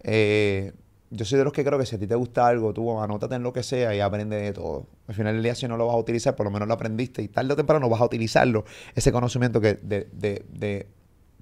Eh, 0.03 0.73
yo 1.09 1.25
soy 1.25 1.39
de 1.39 1.45
los 1.45 1.55
que 1.55 1.65
creo 1.65 1.79
que 1.79 1.87
si 1.87 1.97
a 1.97 1.99
ti 1.99 2.07
te 2.07 2.15
gusta 2.15 2.47
algo, 2.47 2.75
tú 2.75 3.01
anótate 3.01 3.37
en 3.37 3.43
lo 3.43 3.55
que 3.55 3.63
sea 3.63 3.95
y 3.95 4.01
aprende 4.01 4.37
de 4.37 4.53
todo. 4.53 4.87
Al 5.07 5.15
final 5.15 5.33
del 5.35 5.43
día, 5.43 5.55
si 5.55 5.67
no 5.67 5.79
lo 5.79 5.87
vas 5.87 5.95
a 5.95 5.99
utilizar, 5.99 6.37
por 6.37 6.45
lo 6.45 6.51
menos 6.51 6.69
lo 6.69 6.75
aprendiste 6.75 7.23
y 7.23 7.29
tarde 7.29 7.55
o 7.55 7.57
temprano 7.57 7.89
vas 7.89 8.03
a 8.03 8.05
utilizarlo, 8.05 8.67
ese 8.95 9.13
conocimiento 9.13 9.63
que 9.63 9.75
de, 9.75 10.09
de, 10.13 10.45
de, 10.53 10.87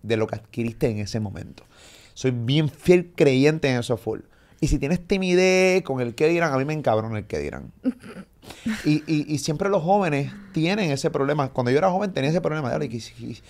de 0.02 0.16
lo 0.16 0.28
que 0.28 0.36
adquiriste 0.36 0.88
en 0.88 0.98
ese 0.98 1.18
momento. 1.18 1.64
Soy 2.14 2.30
bien 2.30 2.68
fiel 2.68 3.12
creyente 3.16 3.68
en 3.68 3.78
eso 3.80 3.96
full. 3.96 4.20
Y 4.60 4.68
si 4.68 4.78
tienes 4.78 5.06
timidez 5.06 5.82
con 5.82 6.00
el 6.00 6.14
que 6.14 6.28
dirán, 6.28 6.52
a 6.52 6.56
mí 6.58 6.64
me 6.64 6.72
encabrona 6.72 7.18
el 7.18 7.26
que 7.26 7.38
dirán. 7.38 7.72
Y, 8.84 9.02
y, 9.06 9.26
y 9.34 9.38
siempre 9.38 9.68
los 9.68 9.82
jóvenes 9.82 10.32
tienen 10.52 10.90
ese 10.90 11.10
problema. 11.10 11.50
Cuando 11.50 11.70
yo 11.70 11.78
era 11.78 11.90
joven 11.90 12.12
tenía 12.12 12.30
ese 12.30 12.40
problema. 12.40 12.70
de, 12.70 12.76
"Ay, 12.86 12.96
y, 12.96 13.00
si- 13.00 13.42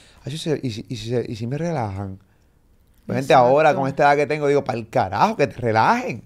y- 0.88 1.36
si- 1.36 1.46
me 1.46 1.58
relajan. 1.58 2.18
Gente, 3.06 3.34
ahora 3.34 3.72
con 3.74 3.86
esta 3.86 4.02
edad 4.04 4.16
que 4.16 4.26
tengo, 4.26 4.48
digo, 4.48 4.64
para 4.64 4.78
el 4.78 4.88
carajo, 4.88 5.36
que 5.36 5.46
te 5.46 5.56
relajen. 5.60 6.24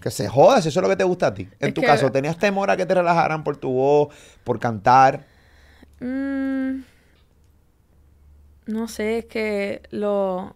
Que 0.00 0.10
se 0.10 0.26
joda, 0.26 0.62
si 0.62 0.70
eso 0.70 0.80
es 0.80 0.82
lo 0.82 0.88
que 0.88 0.96
te 0.96 1.04
gusta 1.04 1.28
a 1.28 1.34
ti. 1.34 1.42
En 1.60 1.68
Es 1.68 1.74
tu 1.74 1.82
que- 1.82 1.86
caso, 1.86 2.10
¿tenías 2.10 2.38
temor 2.38 2.70
a 2.70 2.76
que 2.76 2.86
te 2.86 2.94
relajaran 2.94 3.44
por 3.44 3.56
tu 3.58 3.70
voz, 3.70 4.08
por 4.42 4.58
cantar? 4.58 5.24
Mm, 6.00 6.80
no 8.66 8.88
sé, 8.88 9.18
es 9.18 9.24
que 9.26 9.82
lo 9.90 10.54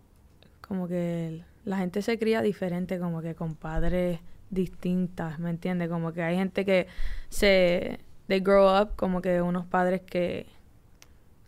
como 0.61 0.89
que 0.89 1.27
el- 1.29 1.45
la 1.65 1.79
gente 1.79 2.03
se 2.03 2.19
cría 2.19 2.43
diferente, 2.43 2.99
como 2.99 3.23
que 3.23 3.35
con 3.35 3.55
padres 3.55 4.21
distintas, 4.51 5.39
¿me 5.39 5.51
entiendes? 5.51 5.89
Como 5.89 6.13
que 6.13 6.23
hay 6.23 6.37
gente 6.37 6.65
que 6.65 6.87
se 7.29 8.01
they 8.29 8.41
grow 8.41 8.81
up 8.81 8.97
como 8.97 9.21
que 9.21 9.43
unos 9.43 9.67
padres 9.67 10.03
que 10.03 10.47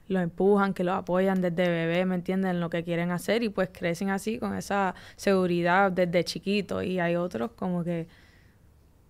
los 0.08 0.22
empujan, 0.22 0.74
que 0.74 0.84
los 0.84 0.94
apoyan 0.94 1.40
desde 1.40 1.68
bebé, 1.68 2.04
¿me 2.04 2.14
entienden? 2.14 2.52
En 2.52 2.60
lo 2.60 2.70
que 2.70 2.84
quieren 2.84 3.10
hacer 3.10 3.42
y 3.42 3.48
pues 3.48 3.70
crecen 3.72 4.10
así 4.10 4.38
con 4.38 4.54
esa 4.54 4.94
seguridad 5.16 5.92
desde 5.92 6.24
chiquito 6.24 6.82
y 6.82 7.00
hay 7.00 7.16
otros 7.16 7.52
como 7.52 7.84
que 7.84 8.06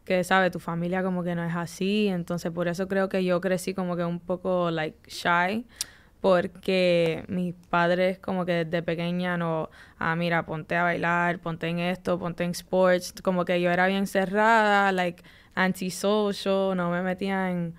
que 0.05 0.23
sabe 0.23 0.51
tu 0.51 0.61
familia 0.61 1.03
como 1.03 1.25
que 1.25 1.35
no 1.35 1.43
es 1.45 1.57
así, 1.57 2.09
entonces 2.09 2.53
por 2.53 2.69
eso 2.69 2.89
creo 2.89 3.09
que 3.09 3.25
yo 3.25 3.41
crecí 3.41 3.73
como 3.73 3.97
que 3.97 4.05
un 4.05 4.21
poco 4.21 4.71
like 4.71 4.99
shy 5.09 5.65
porque 6.25 7.23
mis 7.29 7.55
padres 7.69 8.19
como 8.19 8.47
que 8.47 8.65
desde 8.65 8.83
pequeña 8.83 9.37
no, 9.37 9.69
ah 9.99 10.17
mira, 10.17 10.47
ponte 10.47 10.75
a 10.75 10.83
bailar, 10.83 11.39
ponte 11.39 11.69
en 11.69 11.81
esto, 11.81 12.19
ponte 12.19 12.45
en 12.45 12.53
sports, 12.53 13.13
como 13.23 13.45
que 13.45 13.61
yo 13.61 13.71
era 13.71 13.87
bien 13.89 14.07
cerrada, 14.07 14.91
like 14.93 15.23
antisocial, 15.55 16.75
no 16.77 16.91
me 16.91 17.03
metía 17.03 17.51
en 17.51 17.75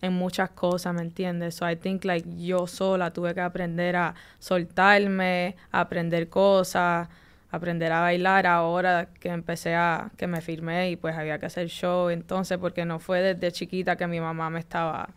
en 0.00 0.14
muchas 0.14 0.48
cosas, 0.48 0.94
¿me 0.94 1.02
entiendes? 1.02 1.56
So 1.56 1.70
I 1.70 1.76
think 1.76 2.06
like 2.06 2.26
yo 2.38 2.66
sola 2.66 3.12
tuve 3.12 3.34
que 3.34 3.42
aprender 3.42 3.96
a 3.96 4.14
soltarme, 4.38 5.56
a 5.70 5.80
aprender 5.80 6.30
cosas, 6.30 7.06
aprender 7.50 7.92
a 7.92 8.00
bailar 8.00 8.46
ahora 8.46 9.10
que 9.20 9.28
empecé 9.28 9.74
a, 9.74 10.10
que 10.16 10.26
me 10.26 10.40
firmé 10.40 10.90
y 10.90 10.96
pues 10.96 11.16
había 11.16 11.38
que 11.38 11.44
hacer 11.46 11.68
show, 11.68 12.08
entonces 12.08 12.56
porque 12.56 12.86
no 12.86 12.98
fue 12.98 13.20
desde 13.20 13.52
chiquita 13.52 13.96
que 13.96 14.06
mi 14.06 14.20
mamá 14.20 14.48
me 14.48 14.60
estaba 14.60 15.10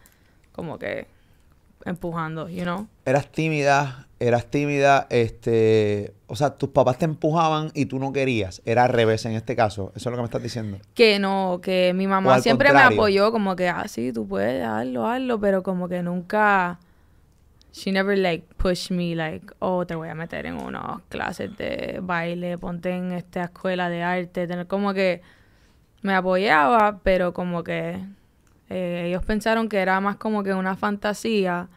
como 0.51 0.77
que 0.77 1.12
empujando, 1.85 2.49
you 2.49 2.63
know? 2.63 2.87
Eras 3.05 3.31
tímida, 3.31 4.07
eras 4.19 4.45
tímida, 4.47 5.07
este... 5.09 6.13
O 6.27 6.35
sea, 6.35 6.51
tus 6.51 6.69
papás 6.69 6.97
te 6.97 7.05
empujaban 7.05 7.69
y 7.75 7.85
tú 7.85 7.99
no 7.99 8.11
querías. 8.11 8.61
Era 8.65 8.85
al 8.85 8.89
revés 8.89 9.25
en 9.25 9.33
este 9.33 9.55
caso. 9.55 9.91
Eso 9.95 10.09
es 10.09 10.11
lo 10.11 10.17
que 10.17 10.21
me 10.21 10.25
estás 10.25 10.41
diciendo. 10.41 10.79
Que 10.95 11.19
no, 11.19 11.59
que 11.61 11.93
mi 11.93 12.07
mamá 12.07 12.39
siempre 12.39 12.69
me 12.69 12.73
contrario. 12.73 12.97
apoyó 12.99 13.31
como 13.31 13.55
que, 13.55 13.69
ah, 13.69 13.87
sí, 13.87 14.11
tú 14.11 14.27
puedes, 14.27 14.65
hazlo, 14.65 15.05
hazlo, 15.05 15.39
pero 15.39 15.61
como 15.61 15.87
que 15.87 16.01
nunca, 16.01 16.79
she 17.71 17.91
never 17.91 18.17
like 18.17 18.47
pushed 18.57 18.95
me 18.95 19.15
like, 19.15 19.45
oh, 19.59 19.85
te 19.85 19.93
voy 19.93 20.09
a 20.09 20.15
meter 20.15 20.47
en 20.47 20.55
unas 20.55 21.01
clases 21.09 21.55
de 21.57 21.99
baile, 22.01 22.57
ponte 22.57 22.89
en 22.89 23.11
esta 23.11 23.43
escuela 23.43 23.89
de 23.89 24.01
arte, 24.01 24.47
tener 24.47 24.65
como 24.65 24.93
que 24.95 25.21
me 26.01 26.15
apoyaba, 26.15 26.99
pero 27.03 27.33
como 27.33 27.63
que 27.63 27.99
eh, 28.75 29.05
ellos 29.05 29.23
pensaron 29.23 29.69
que 29.69 29.77
era 29.77 30.01
más 30.01 30.15
como 30.15 30.41
que 30.41 30.51
una 30.51 30.75
fantasía 30.75 31.69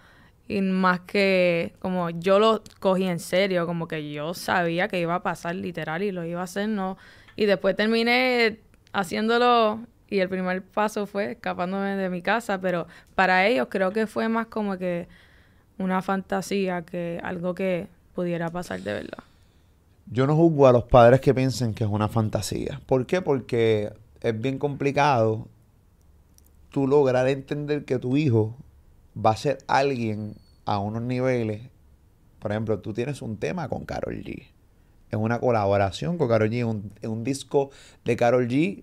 y 0.48 0.62
más 0.62 1.00
que 1.00 1.74
como 1.78 2.08
yo 2.08 2.38
lo 2.38 2.62
cogí 2.80 3.04
en 3.04 3.18
serio, 3.18 3.66
como 3.66 3.86
que 3.86 4.10
yo 4.10 4.32
sabía 4.32 4.88
que 4.88 4.98
iba 4.98 5.16
a 5.16 5.22
pasar 5.22 5.56
literal 5.56 6.02
y 6.02 6.10
lo 6.10 6.24
iba 6.24 6.40
a 6.40 6.44
hacer, 6.44 6.70
no. 6.70 6.96
Y 7.36 7.44
después 7.44 7.76
terminé 7.76 8.60
haciéndolo 8.94 9.80
y 10.08 10.20
el 10.20 10.30
primer 10.30 10.62
paso 10.62 11.06
fue 11.06 11.32
escapándome 11.32 11.96
de 11.96 12.08
mi 12.08 12.22
casa, 12.22 12.62
pero 12.62 12.86
para 13.14 13.46
ellos 13.46 13.68
creo 13.70 13.90
que 13.92 14.06
fue 14.06 14.30
más 14.30 14.46
como 14.46 14.78
que 14.78 15.06
una 15.76 16.00
fantasía 16.00 16.80
que 16.80 17.20
algo 17.22 17.54
que 17.54 17.88
pudiera 18.14 18.48
pasar 18.48 18.80
de 18.80 18.94
verdad. 18.94 19.22
Yo 20.10 20.26
no 20.26 20.34
juzgo 20.34 20.66
a 20.66 20.72
los 20.72 20.84
padres 20.84 21.20
que 21.20 21.34
piensen 21.34 21.74
que 21.74 21.84
es 21.84 21.90
una 21.90 22.08
fantasía. 22.08 22.80
¿Por 22.86 23.04
qué? 23.04 23.20
Porque 23.20 23.92
es 24.22 24.40
bien 24.40 24.58
complicado 24.58 25.48
tú 26.76 26.86
lograr 26.86 27.26
entender 27.26 27.86
que 27.86 27.98
tu 27.98 28.18
hijo 28.18 28.54
va 29.16 29.30
a 29.30 29.36
ser 29.38 29.56
alguien 29.66 30.34
a 30.66 30.78
unos 30.78 31.00
niveles. 31.00 31.62
Por 32.38 32.50
ejemplo, 32.52 32.78
tú 32.80 32.92
tienes 32.92 33.22
un 33.22 33.38
tema 33.38 33.66
con 33.70 33.86
Carol 33.86 34.22
G. 34.22 34.42
Es 35.10 35.16
una 35.18 35.40
colaboración 35.40 36.18
con 36.18 36.28
Carol 36.28 36.50
G. 36.50 36.66
Un, 36.66 36.92
un 37.02 37.24
disco 37.24 37.70
de 38.04 38.14
Carol 38.14 38.46
G 38.46 38.82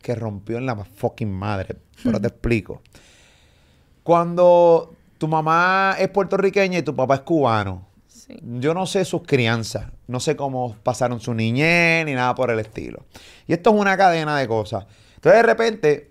que 0.00 0.14
rompió 0.14 0.58
en 0.58 0.66
la 0.66 0.76
fucking 0.76 1.32
madre. 1.32 1.74
Pero 2.04 2.20
te 2.20 2.28
explico. 2.28 2.82
Cuando 4.04 4.94
tu 5.18 5.26
mamá 5.26 5.96
es 5.98 6.08
puertorriqueña 6.10 6.78
y 6.78 6.82
tu 6.82 6.94
papá 6.94 7.16
es 7.16 7.20
cubano, 7.22 7.84
Sí. 8.06 8.38
yo 8.60 8.74
no 8.74 8.86
sé 8.86 9.04
sus 9.04 9.22
crianzas, 9.22 9.86
no 10.06 10.20
sé 10.20 10.36
cómo 10.36 10.76
pasaron 10.84 11.18
su 11.20 11.34
niñez 11.34 12.06
ni 12.06 12.14
nada 12.14 12.32
por 12.36 12.52
el 12.52 12.60
estilo. 12.60 13.04
Y 13.48 13.54
esto 13.54 13.70
es 13.74 13.80
una 13.80 13.96
cadena 13.96 14.38
de 14.38 14.46
cosas. 14.46 14.86
Entonces 15.16 15.42
de 15.42 15.42
repente, 15.42 16.10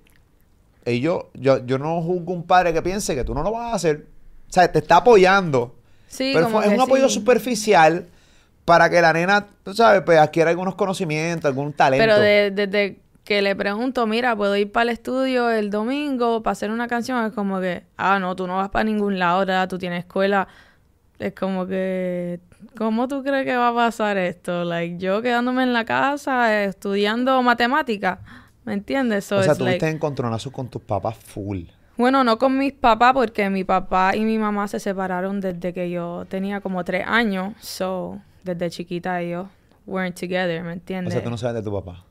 eh, 0.86 1.00
yo, 1.00 1.30
yo, 1.34 1.66
yo 1.66 1.78
no 1.78 2.02
juzgo 2.02 2.34
un 2.34 2.44
padre 2.46 2.72
que 2.74 2.82
piense 2.82 3.16
que 3.16 3.24
tú 3.24 3.34
no 3.34 3.44
lo 3.44 3.52
vas 3.52 3.74
a 3.74 3.76
hacer. 3.76 4.06
O 4.50 4.54
sea, 4.54 4.72
te 4.72 4.80
está 4.80 4.98
apoyando. 4.98 5.76
Sí, 6.08 6.32
pero 6.34 6.46
como 6.46 6.58
fue- 6.60 6.66
es 6.68 6.70
que 6.72 6.76
un 6.78 6.82
apoyo 6.82 7.10
sí. 7.10 7.16
superficial 7.16 8.06
para 8.64 8.90
que 8.90 9.02
la 9.02 9.12
nena, 9.14 9.46
tú 9.64 9.74
sabes, 9.74 10.02
pues 10.02 10.18
adquiera 10.20 10.50
algunos 10.52 10.76
conocimientos, 10.76 11.46
algún 11.50 11.74
talento. 11.74 12.04
Pero 12.04 12.20
de- 12.20 12.52
desde 12.52 13.00
que 13.24 13.42
le 13.42 13.56
pregunto, 13.56 14.06
mira, 14.08 14.36
¿puedo 14.36 14.56
ir 14.56 14.72
para 14.72 14.84
el 14.84 14.90
estudio 14.90 15.50
el 15.50 15.70
domingo 15.72 16.42
para 16.44 16.52
hacer 16.54 16.70
una 16.72 16.88
canción? 16.88 17.26
Es 17.26 17.34
como 17.34 17.60
que, 17.60 17.84
ah, 17.98 18.20
no, 18.20 18.36
tú 18.36 18.46
no 18.48 18.58
vas 18.58 18.70
para 18.70 18.84
ningún 18.86 19.18
lado, 19.20 19.40
¿verdad? 19.40 19.68
Tú 19.68 19.78
tienes 19.80 20.00
escuela. 20.00 20.48
Es 21.18 21.34
como 21.34 21.66
que, 21.66 22.40
¿cómo 22.78 23.08
tú 23.08 23.24
crees 23.24 23.46
que 23.46 23.56
va 23.56 23.70
a 23.70 23.74
pasar 23.74 24.18
esto? 24.18 24.64
Like, 24.66 24.98
yo 24.98 25.22
quedándome 25.22 25.64
en 25.64 25.74
la 25.74 25.86
casa 25.86 26.54
eh, 26.54 26.66
estudiando 26.66 27.42
matemática, 27.42 28.20
¿me 28.66 28.74
entiendes? 28.74 29.26
So 29.26 29.38
o 29.38 29.44
sea, 29.44 29.54
it's 29.54 29.60
tuviste 29.60 29.86
like- 29.86 29.96
encontronazos 29.96 30.52
con 30.52 30.68
tus 30.70 30.82
papás 30.82 31.16
full. 31.18 31.64
bueno, 31.98 32.24
no 32.24 32.38
con 32.38 32.58
mis 32.58 32.74
papás, 32.74 33.14
porque 33.14 33.50
mi 33.50 33.64
papá 33.64 34.16
y 34.16 34.22
mi 34.26 34.38
mamá 34.38 34.68
se 34.68 34.80
separaron 34.80 35.40
desde 35.40 35.74
que 35.74 35.90
yo 35.90 36.26
tenía 36.28 36.60
como 36.62 36.84
tres 36.84 37.06
años. 37.08 37.54
So, 37.62 38.20
desde 38.44 38.70
chiquita 38.70 39.22
ellos 39.22 39.48
weren't 39.88 40.20
together, 40.20 40.62
¿me 40.64 40.70
O 40.70 40.74
entiendes? 40.74 41.14
sea, 41.14 41.24
tú 41.24 41.30
no 41.30 41.38
sabes 41.38 41.56
de 41.56 41.64
tu 41.64 41.72
papá. 41.72 42.04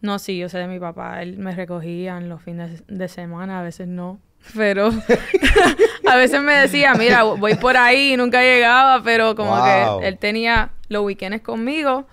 No, 0.00 0.18
sí, 0.18 0.36
yo 0.36 0.48
sé 0.48 0.58
de 0.58 0.66
mi 0.66 0.78
papá. 0.80 1.22
Él 1.22 1.38
me 1.38 1.52
recogía 1.54 2.18
en 2.18 2.28
los 2.28 2.42
fines 2.42 2.82
de 2.88 3.08
semana, 3.08 3.60
a 3.60 3.62
veces 3.62 3.86
no. 3.88 4.18
Pero 4.56 4.90
a 6.08 6.16
veces 6.16 6.42
me 6.42 6.52
decía, 6.54 6.94
mira, 6.94 7.22
voy 7.22 7.54
por 7.54 7.76
ahí 7.76 8.14
y 8.14 8.16
nunca 8.16 8.42
llegaba, 8.42 9.02
pero 9.04 9.34
como 9.36 9.50
Wow. 9.56 10.00
que 10.00 10.08
él 10.08 10.18
tenía 10.18 10.70
los 10.88 11.04
weekends 11.04 11.42
conmigo. 11.42 12.06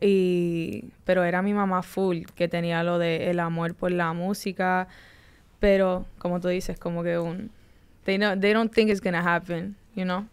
Y, 0.00 0.84
pero 1.04 1.24
era 1.24 1.42
mi 1.42 1.52
mamá 1.54 1.82
full, 1.82 2.24
que 2.34 2.48
tenía 2.48 2.82
lo 2.82 2.98
de 2.98 3.30
el 3.30 3.40
amor 3.40 3.74
por 3.74 3.90
la 3.92 4.12
música. 4.12 4.88
Pero, 5.60 6.06
como 6.18 6.40
tú 6.40 6.48
dices, 6.48 6.78
como 6.78 7.02
que 7.02 7.18
un 7.18 7.50
they 8.04 8.16
know 8.18 8.36
they 8.38 8.52
don't 8.52 8.72
think 8.72 8.90
it's 8.90 9.00
gonna 9.00 9.20
happen, 9.36 9.76
you 9.94 10.04
know. 10.04 10.26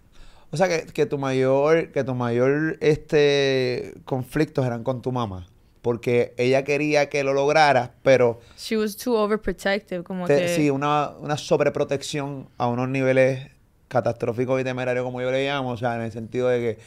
O 0.52 0.58
sea 0.58 0.68
que, 0.68 0.88
que 0.92 1.06
tu 1.06 1.18
mayor, 1.20 1.92
que 1.92 2.04
tu 2.04 2.16
mayor 2.16 2.78
este 2.82 3.94
conflictos 4.06 4.66
eran 4.66 4.84
con 4.84 5.02
tu 5.02 5.12
mamá. 5.12 5.46
Porque 5.82 6.34
ella 6.36 6.64
quería 6.66 7.08
que 7.08 7.24
lo 7.24 7.34
lograras, 7.34 7.92
pero 8.04 8.40
She 8.58 8.76
was 8.76 8.98
too 8.98 9.14
overprotective, 9.16 10.04
como 10.04 10.26
te- 10.28 10.36
que 10.36 10.48
sí, 10.50 10.70
una, 10.70 11.12
una 11.20 11.38
sobreprotección 11.38 12.50
a 12.58 12.68
unos 12.68 12.90
niveles 12.90 13.48
catastróficos 13.88 14.60
y 14.60 14.64
temerarios, 14.66 15.06
como 15.06 15.22
yo 15.22 15.32
le 15.32 15.46
llamo. 15.46 15.70
O 15.70 15.78
sea, 15.78 15.96
en 15.96 16.02
el 16.02 16.12
sentido 16.12 16.50
de 16.50 16.60
que, 16.60 16.80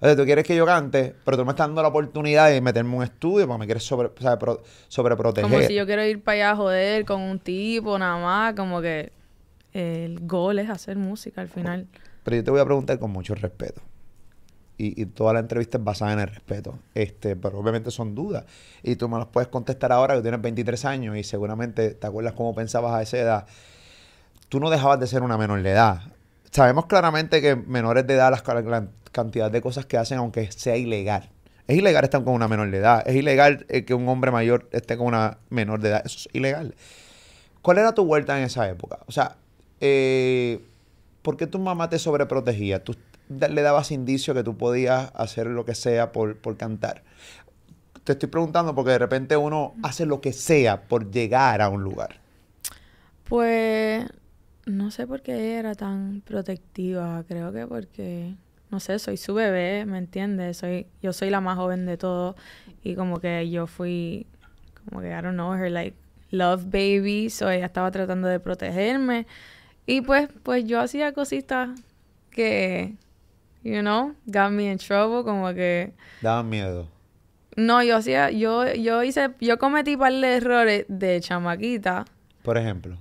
oye, 0.00 0.16
tú 0.16 0.24
quieres 0.24 0.44
que 0.44 0.54
yo 0.56 0.66
cante, 0.66 1.14
pero 1.24 1.36
tú 1.36 1.44
me 1.44 1.50
estás 1.50 1.66
dando 1.68 1.82
la 1.82 1.88
oportunidad 1.88 2.50
de 2.50 2.60
meterme 2.60 2.90
en 2.90 2.96
un 2.98 3.04
estudio, 3.04 3.46
porque 3.46 3.58
me 3.60 3.66
quieres 3.66 3.84
sobre, 3.84 4.08
o 4.08 4.14
sea, 4.20 4.38
pro- 4.38 4.62
sobreproteger. 4.88 5.50
como 5.50 5.62
si 5.66 5.74
yo 5.74 5.86
quiero 5.86 6.04
ir 6.04 6.22
para 6.22 6.34
allá 6.36 6.50
a 6.52 6.56
joder 6.56 7.04
con 7.04 7.20
un 7.22 7.38
tipo 7.38 7.98
nada 7.98 8.16
más, 8.18 8.54
como 8.54 8.80
que 8.80 9.12
el 9.72 10.20
goal 10.26 10.58
es 10.58 10.70
hacer 10.70 10.96
música 10.96 11.40
al 11.40 11.48
final. 11.48 11.88
Pero 12.22 12.36
yo 12.36 12.44
te 12.44 12.50
voy 12.50 12.60
a 12.60 12.64
preguntar 12.64 12.98
con 12.98 13.10
mucho 13.10 13.34
respeto. 13.34 13.82
Y, 14.76 15.00
y 15.00 15.06
toda 15.06 15.32
la 15.34 15.38
entrevista 15.40 15.78
es 15.78 15.84
basada 15.84 16.12
en 16.14 16.18
el 16.20 16.26
respeto. 16.28 16.78
Este, 16.94 17.36
pero 17.36 17.58
obviamente 17.58 17.90
son 17.92 18.14
dudas. 18.14 18.44
Y 18.82 18.96
tú 18.96 19.08
me 19.08 19.18
las 19.18 19.26
puedes 19.28 19.48
contestar 19.48 19.92
ahora 19.92 20.16
que 20.16 20.22
tienes 20.22 20.40
23 20.42 20.84
años 20.84 21.16
y 21.16 21.22
seguramente 21.22 21.90
te 21.90 22.06
acuerdas 22.06 22.32
cómo 22.32 22.54
pensabas 22.54 22.92
a 22.92 23.02
esa 23.02 23.18
edad. 23.18 23.46
Tú 24.48 24.58
no 24.60 24.70
dejabas 24.70 24.98
de 24.98 25.06
ser 25.06 25.22
una 25.22 25.36
menor 25.38 25.62
de 25.62 25.70
edad. 25.70 26.02
Sabemos 26.50 26.86
claramente 26.86 27.40
que 27.40 27.54
menores 27.56 28.06
de 28.06 28.14
edad, 28.14 28.30
las 28.30 28.42
la 28.64 28.88
cantidad 29.14 29.50
de 29.50 29.62
cosas 29.62 29.86
que 29.86 29.96
hacen, 29.96 30.18
aunque 30.18 30.50
sea 30.52 30.76
ilegal. 30.76 31.30
Es 31.66 31.78
ilegal 31.78 32.04
estar 32.04 32.22
con 32.22 32.34
una 32.34 32.48
menor 32.48 32.70
de 32.70 32.78
edad. 32.78 33.02
Es 33.08 33.14
ilegal 33.14 33.64
eh, 33.70 33.86
que 33.86 33.94
un 33.94 34.06
hombre 34.08 34.30
mayor 34.30 34.68
esté 34.72 34.98
con 34.98 35.06
una 35.06 35.38
menor 35.48 35.80
de 35.80 35.88
edad. 35.90 36.02
Eso 36.04 36.18
es 36.18 36.28
ilegal. 36.34 36.74
¿Cuál 37.62 37.78
era 37.78 37.94
tu 37.94 38.04
vuelta 38.04 38.36
en 38.36 38.44
esa 38.44 38.68
época? 38.68 38.98
O 39.06 39.12
sea, 39.12 39.36
eh, 39.80 40.60
¿por 41.22 41.38
qué 41.38 41.46
tu 41.46 41.58
mamá 41.58 41.88
te 41.88 41.98
sobreprotegía? 41.98 42.84
Tú 42.84 42.94
le 43.30 43.62
dabas 43.62 43.90
indicio 43.92 44.34
que 44.34 44.42
tú 44.42 44.58
podías 44.58 45.10
hacer 45.14 45.46
lo 45.46 45.64
que 45.64 45.74
sea 45.74 46.12
por, 46.12 46.36
por 46.36 46.58
cantar. 46.58 47.02
Te 48.02 48.12
estoy 48.12 48.28
preguntando 48.28 48.74
porque 48.74 48.90
de 48.90 48.98
repente 48.98 49.36
uno 49.38 49.74
hace 49.82 50.04
lo 50.04 50.20
que 50.20 50.34
sea 50.34 50.82
por 50.82 51.10
llegar 51.10 51.62
a 51.62 51.70
un 51.70 51.82
lugar. 51.82 52.20
Pues 53.24 54.04
no 54.66 54.90
sé 54.90 55.06
por 55.06 55.22
qué 55.22 55.56
era 55.56 55.74
tan 55.74 56.20
protectiva, 56.20 57.24
creo 57.26 57.52
que 57.52 57.66
porque 57.66 58.34
no 58.74 58.80
sé, 58.80 58.98
soy 58.98 59.16
su 59.16 59.34
bebé, 59.34 59.86
¿me 59.86 59.98
entiendes? 59.98 60.56
Soy 60.56 60.88
yo 61.00 61.12
soy 61.12 61.30
la 61.30 61.40
más 61.40 61.56
joven 61.56 61.86
de 61.86 61.96
todos 61.96 62.34
y 62.82 62.96
como 62.96 63.20
que 63.20 63.48
yo 63.48 63.68
fui 63.68 64.26
como 64.84 65.00
que 65.00 65.10
I 65.10 65.22
don't 65.22 65.34
know 65.34 65.54
her 65.54 65.70
like 65.70 65.96
love 66.32 66.64
baby, 66.64 67.30
so 67.30 67.48
ella 67.48 67.66
estaba 67.66 67.92
tratando 67.92 68.26
de 68.26 68.40
protegerme 68.40 69.28
y 69.86 70.00
pues 70.00 70.28
pues 70.42 70.64
yo 70.64 70.80
hacía 70.80 71.12
cositas 71.12 71.70
que 72.30 72.96
you 73.62 73.78
know, 73.80 74.16
got 74.26 74.50
me 74.50 74.64
in 74.72 74.78
trouble, 74.78 75.22
como 75.22 75.54
que 75.54 75.92
Daban 76.20 76.48
miedo. 76.48 76.88
no, 77.56 77.80
yo 77.84 77.98
hacía 77.98 78.32
yo 78.32 78.66
yo 78.74 79.04
hice 79.04 79.30
yo 79.40 79.56
cometí 79.60 79.96
par 79.96 80.12
de 80.12 80.36
errores 80.38 80.84
de 80.88 81.20
chamaquita 81.20 82.06
Por 82.42 82.58
ejemplo. 82.58 82.96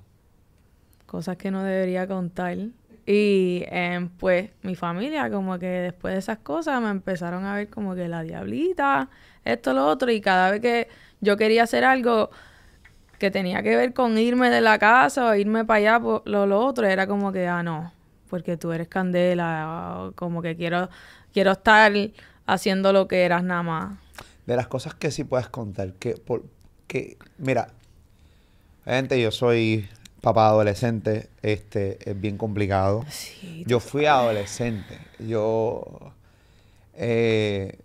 cosas 1.08 1.36
que 1.38 1.50
no 1.50 1.64
debería 1.64 2.06
contar. 2.08 2.58
Y 3.06 3.64
em, 3.68 4.10
pues 4.10 4.52
mi 4.62 4.76
familia, 4.76 5.30
como 5.30 5.60
que 5.60 5.68
después 5.68 6.14
de 6.14 6.20
esas 6.20 6.38
cosas, 6.38 6.82
me 6.82 6.90
empezaron 6.90 7.46
a 7.46 7.56
ver 7.56 7.70
como 7.70 7.96
que 7.96 8.08
la 8.08 8.24
diablita, 8.24 9.10
esto, 9.44 9.74
lo 9.74 9.88
otro. 9.88 10.12
Y 10.12 10.22
cada 10.22 10.52
vez 10.52 10.62
que 10.62 10.88
yo 11.20 11.36
quería 11.36 11.64
hacer 11.64 11.84
algo 11.84 12.30
que 13.20 13.30
tenía 13.32 13.62
que 13.62 13.76
ver 13.76 13.94
con 13.94 14.18
irme 14.18 14.50
de 14.50 14.62
la 14.62 14.80
casa 14.80 15.28
o 15.28 15.36
irme 15.36 15.66
para 15.66 15.78
allá, 15.78 16.00
por 16.00 16.28
lo, 16.28 16.46
lo 16.46 16.60
otro, 16.66 16.88
era 16.88 17.08
como 17.08 17.32
que, 17.32 17.48
ah, 17.48 17.64
no, 17.64 17.92
porque 18.30 18.58
tú 18.58 18.72
eres 18.72 18.88
candela, 18.88 20.12
como 20.16 20.42
que 20.42 20.56
quiero, 20.56 20.90
quiero 21.34 21.52
estar 21.52 21.92
haciendo 22.46 22.94
lo 22.94 23.08
que 23.08 23.24
eras 23.24 23.44
nada 23.44 23.64
más. 23.64 23.98
De 24.46 24.56
las 24.56 24.68
cosas 24.68 24.94
que 24.96 25.12
sí 25.12 25.24
puedes 25.24 25.48
contar, 25.50 25.94
que, 25.94 26.16
por, 26.16 26.44
que 26.88 27.18
mira, 27.38 27.70
gente, 28.86 29.22
yo 29.22 29.32
soy 29.32 29.88
papá 30.24 30.48
adolescente, 30.48 31.30
este, 31.42 31.98
es 32.10 32.20
bien 32.20 32.38
complicado. 32.38 33.04
Sí, 33.10 33.66
Yo 33.68 33.82
fui 33.82 34.06
adolescente. 34.06 34.98
Yo. 35.20 35.84
eh, 36.94 37.78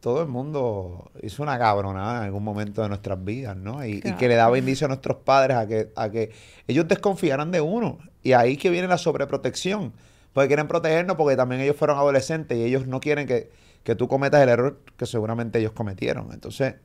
todo 0.00 0.22
el 0.22 0.28
mundo 0.28 1.10
hizo 1.22 1.42
una 1.42 1.58
cabronada 1.58 2.18
en 2.18 2.22
algún 2.24 2.42
momento 2.44 2.82
de 2.82 2.88
nuestras 2.88 3.22
vidas, 3.22 3.56
¿no? 3.56 3.84
Y, 3.84 4.00
y 4.02 4.12
que 4.12 4.28
le 4.28 4.36
daba 4.36 4.56
indicio 4.56 4.86
a 4.86 4.88
nuestros 4.88 5.18
padres 5.18 5.56
a 5.58 5.66
que, 5.66 5.90
a 5.94 6.08
que 6.08 6.30
ellos 6.68 6.88
desconfiaran 6.88 7.50
de 7.50 7.60
uno. 7.60 7.98
Y 8.22 8.32
ahí 8.32 8.56
que 8.56 8.70
viene 8.70 8.88
la 8.88 8.96
sobreprotección. 8.96 9.92
Porque 10.32 10.46
quieren 10.48 10.68
protegernos 10.68 11.16
porque 11.16 11.36
también 11.36 11.60
ellos 11.60 11.76
fueron 11.76 11.98
adolescentes 11.98 12.56
y 12.56 12.62
ellos 12.62 12.86
no 12.86 13.00
quieren 13.00 13.26
que, 13.26 13.50
que 13.82 13.94
tú 13.96 14.08
cometas 14.08 14.40
el 14.40 14.48
error 14.48 14.80
que 14.96 15.04
seguramente 15.04 15.58
ellos 15.58 15.72
cometieron. 15.72 16.32
Entonces, 16.32 16.76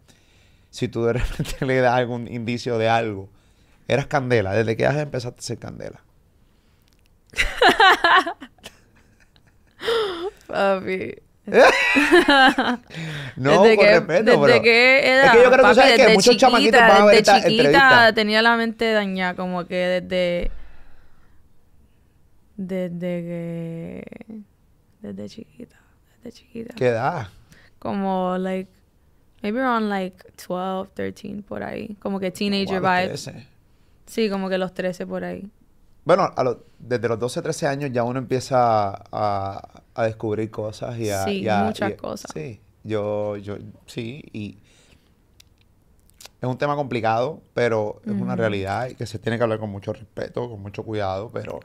si 0.71 0.87
tú 0.89 1.03
de 1.05 1.13
repente 1.13 1.65
le 1.65 1.77
das 1.81 1.93
algún 1.93 2.27
indicio 2.27 2.77
de 2.79 2.89
algo, 2.89 3.29
eras 3.87 4.07
candela. 4.07 4.53
¿Desde 4.53 4.75
qué 4.77 4.83
edad 4.83 4.99
empezaste 4.99 5.39
a 5.39 5.43
ser 5.43 5.59
candela? 5.59 6.03
papi. 10.47 11.15
No, 13.35 13.63
desde 13.63 13.75
con 13.75 13.85
que, 13.85 13.91
respeto, 13.91 14.23
desde 14.23 14.45
pero... 14.45 14.61
que 14.61 14.99
era, 15.03 15.25
es 15.25 15.31
que 15.31 15.37
yo 15.37 15.43
creo 15.43 15.51
que 15.51 15.57
tú 15.57 15.63
papi, 15.63 15.75
sabes 15.75 15.95
que 15.97 16.13
muchos 16.13 16.37
chamaquitos 16.37 16.79
chiquita, 16.79 16.87
van 16.87 17.01
a 17.01 17.05
ver 17.05 17.15
esta 17.15 17.35
chiquita 17.41 17.63
entrevista. 17.63 18.13
tenía 18.13 18.41
la 18.41 18.55
mente 18.55 18.91
dañada, 18.93 19.35
como 19.35 19.65
que 19.65 19.75
desde 19.75 20.51
desde 22.55 22.99
que 22.99 24.43
desde 25.01 25.29
chiquita, 25.29 25.75
desde 26.23 26.39
chiquita. 26.39 26.73
¿Qué 26.75 26.87
edad? 26.87 27.27
Como 27.79 28.37
like 28.37 28.69
maybe 29.41 29.59
around 29.59 29.89
like 29.89 30.23
12, 30.47 30.91
13 30.93 31.43
por 31.45 31.63
ahí, 31.63 31.97
como 31.99 32.19
que 32.19 32.31
teenager 32.31 32.79
Wow, 32.79 33.33
Sí, 34.05 34.29
como 34.29 34.49
que 34.49 34.57
los 34.57 34.73
13 34.73 35.05
por 35.07 35.23
ahí. 35.23 35.49
Bueno, 36.05 36.29
a 36.35 36.43
los- 36.43 36.57
desde 36.79 37.07
los 37.07 37.17
12, 37.19 37.41
13 37.41 37.65
años 37.67 37.89
ya 37.93 38.03
uno 38.03 38.19
empieza 38.19 38.89
a, 39.11 39.81
a 39.95 40.03
descubrir 40.03 40.51
cosas 40.51 40.97
y 40.99 41.09
a... 41.09 41.23
Sí, 41.25 41.41
y 41.43 41.47
a- 41.47 41.63
muchas 41.63 41.91
y- 41.91 41.95
cosas. 41.95 42.31
Sí, 42.33 42.59
yo, 42.83 43.37
yo, 43.37 43.55
sí, 43.85 44.21
y 44.33 44.57
es 46.41 46.49
un 46.49 46.57
tema 46.57 46.75
complicado, 46.75 47.41
pero 47.53 48.01
es 48.05 48.11
una 48.11 48.35
realidad 48.35 48.89
y 48.89 48.95
que 48.95 49.05
se 49.05 49.17
tiene 49.17 49.37
que 49.37 49.43
hablar 49.43 49.59
con 49.59 49.69
mucho 49.69 49.93
respeto, 49.93 50.49
con 50.49 50.61
mucho 50.61 50.83
cuidado, 50.83 51.29
pero 51.31 51.61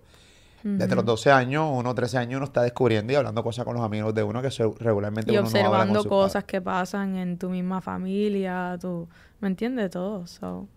desde 0.63 0.95
los 0.95 1.03
Ujú. 1.03 1.13
12 1.13 1.33
años, 1.33 1.69
uno 1.73 1.95
13 1.97 2.19
años, 2.19 2.37
uno 2.37 2.45
está 2.45 2.63
descubriendo 2.63 3.13
y 3.13 3.17
hablando 3.17 3.43
cosas 3.43 3.65
con 3.65 3.75
los 3.75 3.85
amigos 3.85 4.15
de 4.15 4.23
uno 4.23 4.41
que 4.41 4.53
se- 4.53 4.71
regularmente 4.79 5.33
Y 5.33 5.37
uno 5.37 5.43
no 5.43 5.49
habla 5.49 5.59
con 5.87 5.97
observando 5.97 6.03
sus 6.03 6.09
cosas 6.11 6.33
padres. 6.45 6.45
que 6.53 6.61
pasan 6.61 7.17
en 7.17 7.39
tu 7.39 7.51
misma 7.51 7.81
familia, 7.81 8.79
tú, 8.81 9.09
¿me 9.41 9.49
entiendes? 9.49 9.91
Todo, 9.91 10.29
so, 10.29 10.69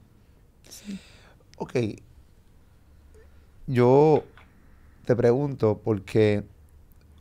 sí. 0.67 0.97
Ok. 1.61 1.75
Yo 3.67 4.23
te 5.05 5.15
pregunto 5.15 5.79
porque 5.83 6.43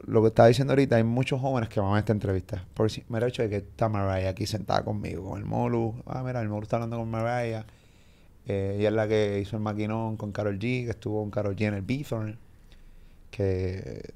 lo 0.07 0.23
que 0.23 0.29
estaba 0.29 0.49
diciendo 0.49 0.73
ahorita, 0.73 0.97
hay 0.97 1.05
muchos 1.05 1.43
jóvenes 1.43 1.69
que 1.69 1.79
van 1.79 1.95
a 1.95 1.99
esta 1.99 2.13
entrevista. 2.13 2.65
Por 2.73 2.91
si, 2.91 3.05
mira 3.11 3.27
el 3.27 3.33
hecho 3.33 3.43
de 3.43 3.51
que 3.51 3.57
está 3.57 3.91
Mariah 3.91 4.31
aquí 4.31 4.47
sentada 4.47 4.83
conmigo, 4.83 5.29
con 5.29 5.39
el 5.39 5.45
Molu. 5.45 6.03
Ah, 6.07 6.23
mira, 6.25 6.41
el 6.41 6.49
Molu 6.49 6.63
está 6.63 6.77
hablando 6.77 6.97
con 6.97 7.11
Mariah. 7.11 7.67
Eh, 8.47 8.77
ella 8.79 8.89
es 8.89 8.95
la 8.95 9.07
que 9.07 9.41
hizo 9.41 9.57
el 9.57 9.63
maquinón 9.63 10.17
con 10.17 10.33
Carol 10.33 10.59
G, 10.59 10.85
que 10.87 10.91
estuvo 10.93 11.21
con 11.21 11.31
Carol 11.31 11.55
G 11.55 11.67
en 11.67 11.75
el 11.75 11.83
Bithorn. 11.83 12.39
Que 13.31 14.15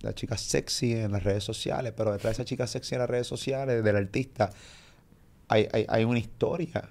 la 0.00 0.14
chica 0.14 0.38
sexy 0.38 0.92
en 0.92 1.10
las 1.10 1.24
redes 1.24 1.42
sociales, 1.42 1.92
pero 1.96 2.12
detrás 2.12 2.36
de 2.36 2.42
esa 2.42 2.48
chica 2.48 2.68
sexy 2.68 2.94
en 2.94 3.00
las 3.00 3.10
redes 3.10 3.26
sociales, 3.26 3.82
del 3.82 3.96
artista, 3.96 4.48
hay, 5.48 5.66
hay, 5.72 5.86
hay 5.88 6.04
una 6.04 6.20
historia. 6.20 6.88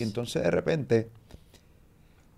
Y 0.00 0.02
entonces 0.02 0.42
de 0.42 0.50
repente, 0.50 1.10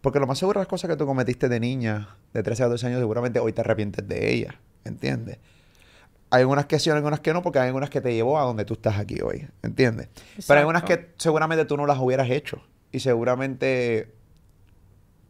porque 0.00 0.18
lo 0.18 0.26
más 0.26 0.38
seguro 0.38 0.60
las 0.60 0.68
cosas 0.68 0.90
que 0.90 0.96
tú 0.96 1.06
cometiste 1.06 1.48
de 1.48 1.60
niña, 1.60 2.16
de 2.32 2.42
13 2.42 2.64
a 2.64 2.68
12 2.68 2.86
años, 2.86 3.00
seguramente 3.00 3.38
hoy 3.38 3.52
te 3.52 3.60
arrepientes 3.60 4.06
de 4.06 4.32
ellas, 4.32 4.54
¿entiendes? 4.84 5.38
Hay 6.30 6.42
algunas 6.42 6.66
que 6.66 6.78
sí, 6.78 6.90
hay 6.90 6.96
algunas 6.96 7.20
que 7.20 7.32
no, 7.32 7.42
porque 7.42 7.58
hay 7.58 7.66
algunas 7.66 7.90
que 7.90 8.00
te 8.00 8.14
llevó 8.14 8.38
a 8.38 8.42
donde 8.42 8.64
tú 8.64 8.74
estás 8.74 8.98
aquí 8.98 9.20
hoy, 9.20 9.48
¿entiendes? 9.62 10.08
Pero 10.46 10.58
hay 10.58 10.60
algunas 10.60 10.84
que 10.84 11.10
seguramente 11.16 11.64
tú 11.64 11.76
no 11.76 11.86
las 11.86 11.98
hubieras 11.98 12.30
hecho. 12.30 12.62
Y 12.92 13.00
seguramente 13.00 14.14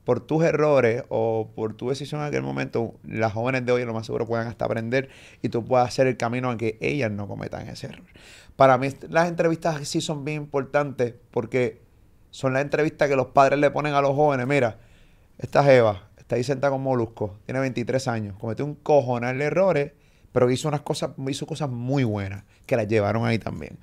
por 0.04 0.20
tus 0.20 0.42
errores 0.44 1.04
o 1.08 1.50
por 1.54 1.74
tu 1.74 1.90
decisión 1.90 2.20
en 2.20 2.26
aquel 2.26 2.42
momento, 2.42 2.94
las 3.04 3.32
jóvenes 3.32 3.64
de 3.64 3.72
hoy 3.72 3.84
lo 3.84 3.94
más 3.94 4.06
seguro 4.06 4.26
puedan 4.26 4.46
hasta 4.48 4.64
aprender 4.64 5.08
y 5.42 5.50
tú 5.50 5.64
puedas 5.64 5.88
hacer 5.88 6.06
el 6.06 6.16
camino 6.16 6.50
a 6.50 6.56
que 6.56 6.78
ellas 6.80 7.10
no 7.10 7.28
cometan 7.28 7.68
ese 7.68 7.86
error. 7.86 8.06
Para 8.56 8.76
mí 8.76 8.88
las 9.08 9.28
entrevistas 9.28 9.86
sí 9.88 10.00
son 10.00 10.24
bien 10.24 10.42
importantes 10.42 11.14
porque 11.30 11.80
son 12.30 12.54
las 12.54 12.62
entrevistas 12.62 13.08
que 13.08 13.16
los 13.16 13.28
padres 13.28 13.58
le 13.58 13.70
ponen 13.70 13.94
a 13.94 14.00
los 14.00 14.14
jóvenes. 14.14 14.46
Mira, 14.46 14.78
esta 15.38 15.64
Jeva 15.64 16.08
está 16.16 16.36
ahí 16.36 16.44
sentada 16.44 16.70
con 16.70 16.82
Molusco, 16.82 17.38
tiene 17.44 17.60
23 17.60 18.08
años, 18.08 18.36
cometió 18.38 18.64
un 18.64 18.74
cojonal 18.74 19.38
de 19.38 19.44
errores, 19.44 19.92
pero 20.32 20.50
hizo 20.50 20.68
unas 20.68 20.82
cosas, 20.82 21.10
hizo 21.28 21.46
cosas 21.46 21.68
muy 21.70 22.04
buenas 22.04 22.44
que 22.66 22.76
las 22.76 22.86
llevaron 22.86 23.24
ahí 23.26 23.38
también. 23.38 23.78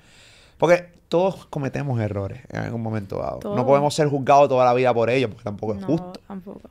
Porque 0.57 0.89
todos 1.07 1.45
cometemos 1.47 1.99
errores 1.99 2.41
en 2.49 2.59
algún 2.59 2.81
momento 2.81 3.17
dado. 3.19 3.55
No 3.55 3.65
podemos 3.65 3.93
ser 3.93 4.07
juzgados 4.07 4.49
toda 4.49 4.65
la 4.65 4.73
vida 4.73 4.93
por 4.93 5.09
ellos, 5.09 5.29
porque 5.29 5.43
tampoco 5.43 5.73
es 5.73 5.81
no, 5.81 5.87
justo. 5.87 6.13
tampoco. 6.27 6.61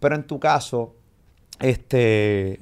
Pero 0.00 0.14
en 0.14 0.26
tu 0.26 0.40
caso, 0.40 0.94
este, 1.60 2.60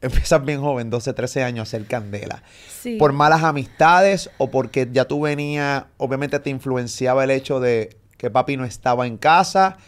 empiezas 0.00 0.44
bien 0.44 0.60
joven, 0.60 0.90
12, 0.90 1.12
13 1.12 1.42
años, 1.42 1.60
a 1.60 1.62
hacer 1.62 1.86
candela. 1.86 2.42
Sí. 2.68 2.96
¿Por 2.98 3.12
malas 3.12 3.42
amistades 3.42 4.30
o 4.38 4.50
porque 4.50 4.88
ya 4.90 5.06
tú 5.06 5.22
venías, 5.22 5.84
obviamente 5.96 6.38
te 6.38 6.50
influenciaba 6.50 7.24
el 7.24 7.30
hecho 7.30 7.60
de 7.60 7.96
que 8.16 8.30
papi 8.30 8.56
no 8.56 8.64
estaba 8.64 9.06
en 9.06 9.16
casa? 9.16 9.78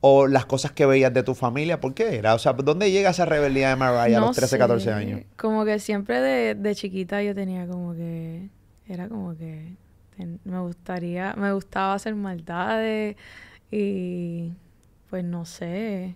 ¿O 0.00 0.28
las 0.28 0.46
cosas 0.46 0.70
que 0.70 0.86
veías 0.86 1.12
de 1.12 1.24
tu 1.24 1.34
familia? 1.34 1.80
¿Por 1.80 1.92
qué 1.92 2.16
era? 2.16 2.34
O 2.34 2.38
sea, 2.38 2.52
¿dónde 2.52 2.92
llega 2.92 3.10
esa 3.10 3.24
rebeldía 3.24 3.70
de 3.70 3.76
Mariah 3.76 4.18
a 4.18 4.20
los 4.20 4.36
13, 4.36 4.50
sé, 4.50 4.58
14 4.58 4.92
años? 4.92 5.22
Como 5.36 5.64
que 5.64 5.80
siempre 5.80 6.20
de, 6.20 6.54
de 6.54 6.74
chiquita 6.76 7.20
yo 7.22 7.34
tenía 7.34 7.66
como 7.66 7.94
que... 7.94 8.48
Era 8.86 9.08
como 9.08 9.36
que... 9.36 9.74
me 10.44 10.60
gustaría... 10.60 11.34
Me 11.34 11.52
gustaba 11.52 11.94
hacer 11.94 12.14
maldades 12.14 13.16
y... 13.72 14.52
Pues 15.10 15.24
no 15.24 15.44
sé. 15.44 16.14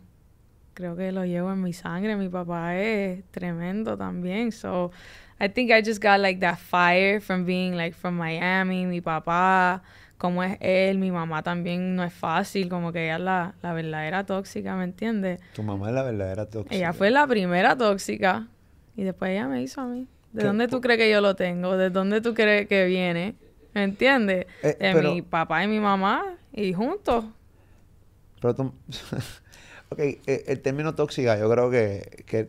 Creo 0.74 0.96
que 0.96 1.12
lo 1.12 1.24
llevo 1.24 1.52
en 1.52 1.62
mi 1.62 1.72
sangre. 1.72 2.16
Mi 2.16 2.28
papá 2.28 2.76
es 2.76 3.24
tremendo 3.30 3.96
también. 3.96 4.52
So, 4.52 4.90
I 5.40 5.48
think 5.48 5.70
I 5.70 5.82
just 5.84 6.02
got 6.02 6.18
like 6.20 6.40
that 6.40 6.58
fire 6.58 7.20
from 7.20 7.44
being 7.44 7.76
like 7.76 7.94
from 7.94 8.16
Miami. 8.16 8.86
Mi 8.86 9.00
papá, 9.00 9.82
como 10.16 10.42
es 10.42 10.56
él, 10.60 10.98
mi 10.98 11.10
mamá 11.10 11.42
también 11.42 11.94
no 11.94 12.04
es 12.04 12.12
fácil. 12.14 12.68
Como 12.68 12.90
que 12.92 13.04
ella 13.04 13.16
es 13.16 13.20
la, 13.22 13.54
la 13.60 13.72
verdadera 13.74 14.24
tóxica, 14.24 14.74
¿me 14.76 14.84
entiendes? 14.84 15.40
Tu 15.54 15.62
mamá 15.62 15.88
es 15.88 15.94
la 15.94 16.02
verdadera 16.04 16.46
tóxica. 16.46 16.74
Ella 16.74 16.92
fue 16.92 17.10
la 17.10 17.26
primera 17.26 17.76
tóxica 17.76 18.48
y 18.96 19.02
después 19.02 19.32
ella 19.32 19.48
me 19.48 19.62
hizo 19.62 19.80
a 19.82 19.86
mí. 19.86 20.06
¿De 20.32 20.44
dónde 20.44 20.68
tú 20.68 20.80
crees 20.80 20.98
que 20.98 21.10
yo 21.10 21.20
lo 21.20 21.36
tengo? 21.36 21.76
¿De 21.76 21.90
dónde 21.90 22.22
tú 22.22 22.32
crees 22.32 22.66
que 22.66 22.86
viene? 22.86 23.34
¿Me 23.74 23.84
entiendes? 23.84 24.46
Eh, 24.62 24.68
de 24.68 24.76
pero- 24.78 25.12
mi 25.12 25.20
papá 25.20 25.62
y 25.64 25.68
mi 25.68 25.80
mamá 25.80 26.36
y 26.52 26.72
juntos. 26.72 27.26
Pero 28.40 28.54
tú... 28.54 28.72
ok, 29.92 29.98
eh, 30.00 30.44
el 30.46 30.60
término 30.60 30.94
tóxica 30.94 31.38
yo 31.38 31.50
creo 31.50 31.70
que, 31.70 32.24
que 32.26 32.48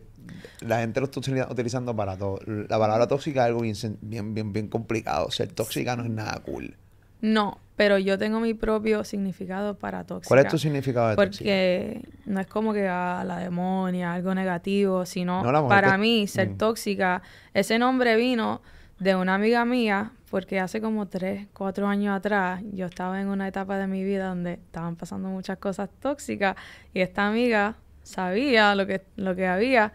la 0.60 0.80
gente 0.80 1.00
lo 1.00 1.06
está 1.06 1.20
utili- 1.20 1.50
utilizando 1.50 1.94
para 1.94 2.16
todo. 2.16 2.38
La 2.46 2.78
palabra 2.78 3.06
tóxica 3.06 3.42
es 3.42 3.46
algo 3.46 3.60
bien, 3.60 3.76
bien, 4.00 4.34
bien, 4.34 4.52
bien 4.52 4.68
complicado. 4.68 5.30
Ser 5.30 5.52
tóxica 5.52 5.96
no 5.96 6.04
es 6.04 6.10
nada 6.10 6.40
cool. 6.44 6.76
No, 7.20 7.58
pero 7.76 7.96
yo 7.98 8.18
tengo 8.18 8.38
mi 8.40 8.52
propio 8.54 9.02
significado 9.04 9.76
para 9.78 10.04
tóxica. 10.04 10.28
¿Cuál 10.28 10.40
es 10.40 10.48
tu 10.48 10.58
significado 10.58 11.08
de 11.08 11.16
tóxica? 11.16 11.38
Porque 11.44 12.02
no 12.26 12.40
es 12.40 12.46
como 12.46 12.72
que 12.74 12.86
a 12.86 13.24
la 13.24 13.38
demonia, 13.38 14.12
algo 14.12 14.34
negativo, 14.34 15.06
sino 15.06 15.42
No, 15.42 15.68
para 15.68 15.92
que- 15.92 15.98
mí 15.98 16.26
ser 16.26 16.50
Mm. 16.50 16.56
tóxica, 16.58 17.22
ese 17.54 17.78
nombre 17.78 18.16
vino 18.16 18.60
de 18.98 19.16
una 19.16 19.34
amiga 19.34 19.64
mía, 19.64 20.12
porque 20.30 20.60
hace 20.60 20.80
como 20.80 21.06
tres, 21.08 21.46
cuatro 21.52 21.86
años 21.88 22.16
atrás 22.16 22.62
yo 22.72 22.86
estaba 22.86 23.20
en 23.20 23.28
una 23.28 23.48
etapa 23.48 23.76
de 23.78 23.86
mi 23.86 24.04
vida 24.04 24.28
donde 24.28 24.54
estaban 24.54 24.96
pasando 24.96 25.28
muchas 25.28 25.58
cosas 25.58 25.90
tóxicas 26.00 26.56
y 26.92 27.00
esta 27.00 27.26
amiga 27.28 27.76
sabía 28.02 28.74
lo 28.74 28.86
que, 28.86 29.02
lo 29.16 29.34
que 29.34 29.46
había 29.46 29.92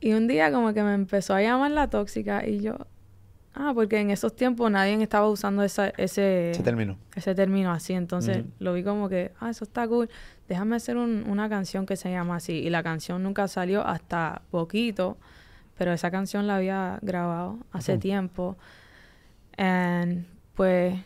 y 0.00 0.12
un 0.12 0.26
día 0.26 0.52
como 0.52 0.72
que 0.74 0.82
me 0.82 0.94
empezó 0.94 1.34
a 1.34 1.42
llamar 1.42 1.70
la 1.70 1.88
tóxica 1.88 2.46
y 2.46 2.60
yo, 2.60 2.76
ah, 3.54 3.72
porque 3.74 3.98
en 3.98 4.10
esos 4.10 4.36
tiempos 4.36 4.70
nadie 4.70 5.00
estaba 5.02 5.28
usando 5.28 5.62
esa, 5.62 5.88
ese, 5.96 6.52
Se 6.54 6.62
terminó. 6.62 6.98
ese 7.14 7.34
término 7.34 7.72
así. 7.72 7.94
Entonces 7.94 8.44
lo 8.58 8.74
vi 8.74 8.82
como 8.84 9.08
que, 9.08 9.32
ah, 9.40 9.48
eso 9.50 9.64
está 9.64 9.88
cool. 9.88 10.10
Déjame 10.48 10.76
hacer 10.76 10.96
un- 10.98 11.24
una 11.28 11.48
canción 11.48 11.86
que 11.86 11.96
se 11.96 12.10
llama 12.10 12.36
así. 12.36 12.52
Y 12.52 12.68
la 12.70 12.82
canción 12.82 13.22
nunca 13.22 13.48
salió 13.48 13.86
hasta 13.86 14.42
poquito, 14.50 15.16
pero 15.76 15.92
esa 15.92 16.10
canción 16.10 16.46
la 16.46 16.56
había 16.56 16.98
grabado 17.02 17.58
hace 17.72 17.98
tiempo. 17.98 18.56
And 19.56 20.26
pues 20.54 20.98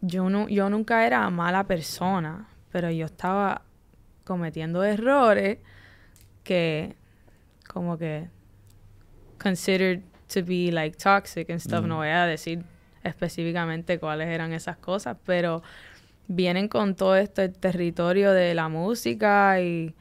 yo, 0.00 0.28
no, 0.30 0.48
yo 0.48 0.70
nunca 0.70 1.06
era 1.06 1.28
mala 1.30 1.64
persona, 1.64 2.48
pero 2.72 2.90
yo 2.90 3.06
estaba 3.06 3.62
cometiendo 4.24 4.82
errores 4.82 5.58
que 6.42 6.96
como 7.68 7.98
que 7.98 8.28
considered 9.38 10.02
to 10.32 10.42
be 10.42 10.70
like 10.72 10.96
toxic 10.96 11.50
and 11.50 11.60
stuff. 11.60 11.84
No 11.84 11.96
voy 11.96 12.08
a 12.08 12.26
decir 12.26 12.64
específicamente 13.02 13.98
cuáles 13.98 14.28
eran 14.28 14.52
esas 14.52 14.78
cosas, 14.78 15.16
pero 15.24 15.62
vienen 16.26 16.68
con 16.68 16.94
todo 16.94 17.16
esto, 17.16 17.42
el 17.42 17.52
territorio 17.52 18.32
de 18.32 18.54
la 18.54 18.68
música 18.68 19.60
y 19.60 19.94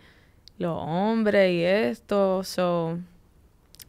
los 0.57 0.77
hombres 0.79 1.51
y 1.51 1.63
esto. 1.63 2.43
So, 2.43 2.99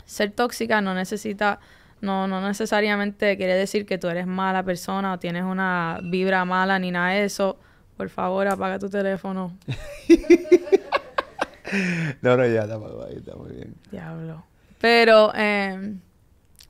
ser 0.04 0.30
tóxica 0.30 0.80
no 0.80 0.94
necesita, 0.94 1.60
no, 2.00 2.26
no 2.26 2.40
necesariamente 2.40 3.36
quiere 3.36 3.54
decir 3.54 3.86
que 3.86 3.98
tú 3.98 4.08
eres 4.08 4.26
mala 4.26 4.62
persona 4.62 5.12
o 5.12 5.18
tienes 5.18 5.44
una 5.44 6.00
vibra 6.02 6.44
mala 6.44 6.78
ni 6.78 6.90
nada 6.90 7.10
de 7.10 7.24
eso. 7.24 7.58
Por 7.96 8.08
favor, 8.08 8.46
apaga 8.48 8.78
tu 8.78 8.88
teléfono. 8.88 9.56
No, 12.22 12.36
no, 12.36 12.46
ya 12.46 12.62
está, 12.62 12.74
ahí 12.74 13.16
está 13.16 13.34
muy 13.34 13.52
bien. 13.52 13.74
Diablo. 13.90 14.44
Pero 14.80 15.32
eh, 15.34 15.94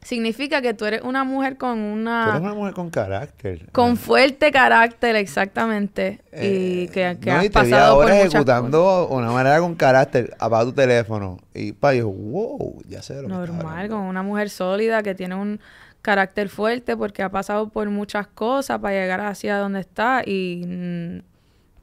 significa 0.05 0.63
que 0.63 0.75
tú 0.75 0.85
eres 0.85 1.03
una 1.03 1.25
mujer 1.25 1.57
con 1.57 1.77
Tú 1.77 1.83
eres 1.83 1.97
una... 1.97 2.39
una 2.39 2.55
mujer 2.55 2.75
con 2.75 2.91
carácter. 2.91 3.69
Con 3.73 3.97
fuerte 3.97 4.53
carácter, 4.53 5.17
exactamente. 5.17 6.21
y 6.33 6.85
Eh, 6.85 6.91
que, 6.93 7.19
que 7.21 7.31
no, 7.31 7.37
has 7.39 7.45
y 7.45 7.49
te 7.49 7.53
pasado 7.53 7.97
por 7.97 8.05
ahora 8.05 8.15
muchas 8.15 8.35
ejecutando 8.35 9.09
una 9.09 9.33
manera 9.33 9.59
con 9.59 9.75
carácter. 9.75 10.37
Apaga 10.39 10.65
tu 10.65 10.73
teléfono. 10.73 11.39
Y 11.53 11.73
pa, 11.73 11.95
yo, 11.95 12.09
wow, 12.09 12.83
ya 12.87 13.03
sé 13.03 13.21
lo 13.21 13.29
Normal, 13.29 13.89
con 13.89 14.01
una 14.01 14.23
mujer 14.23 14.51
sólida 14.51 15.03
que 15.03 15.15
tiene 15.15 15.35
un 15.35 15.59
carácter 16.03 16.51
fuerte 16.51 16.97
porque 16.97 17.23
ha 17.23 17.31
pasado 17.31 17.71
por 17.71 17.89
muchas 17.89 18.27
cosas 18.27 18.79
para 18.79 18.95
llegar 18.95 19.23
hacia 19.23 19.57
donde 19.57 19.81
está 19.81 20.23
y 20.25 20.63
mm, 20.67 21.19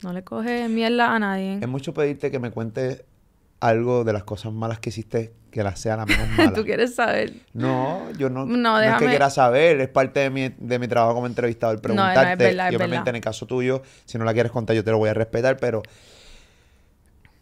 no 0.04 0.14
le 0.14 0.24
coge 0.24 0.70
mierda 0.70 1.16
a 1.16 1.20
nadie. 1.20 1.58
Es 1.60 1.68
mucho 1.68 1.94
pedirte 1.94 2.30
que 2.30 2.40
me 2.40 2.52
cuentes 2.52 3.04
algo 3.62 4.04
de 4.04 4.12
las 4.12 4.24
cosas 4.26 4.52
malas 4.52 4.80
que 4.80 4.90
hiciste 4.90 5.32
que 5.52 5.64
las 5.64 5.80
sea 5.80 5.96
la 5.98 6.06
menos 6.06 6.28
mala. 6.38 6.54
¿Tú 6.54 6.64
quieres 6.66 6.96
saber? 6.96 7.34
No, 7.54 8.12
yo 8.18 8.30
no, 8.30 8.46
No, 8.46 8.58
no 8.58 8.80
es 8.82 8.96
que 8.98 9.06
quiera 9.08 9.30
saber, 9.30 9.80
es 9.82 9.88
parte 9.90 10.20
de 10.22 10.30
mi, 10.30 10.50
de 10.58 10.80
mi 10.80 10.88
trabajo 10.88 11.14
como 11.16 11.28
entrevistador 11.28 11.76
No, 11.88 11.94
no, 11.94 12.08
es 12.10 12.14
preguntarte. 12.14 12.44
verdad, 12.44 12.68
es 12.68 12.74
y 12.74 12.76
obviamente 12.76 12.98
verdad. 13.00 13.10
en 13.10 13.16
el 13.16 13.22
caso 13.22 13.46
tuyo, 13.46 13.82
si 14.06 14.18
no 14.18 14.26
la 14.26 14.34
quieres 14.34 14.52
contar, 14.52 14.76
yo 14.76 14.84
te 14.84 14.92
lo 14.92 14.98
voy 14.98 15.10
a 15.10 15.14
respetar, 15.14 15.58
pero 15.58 15.82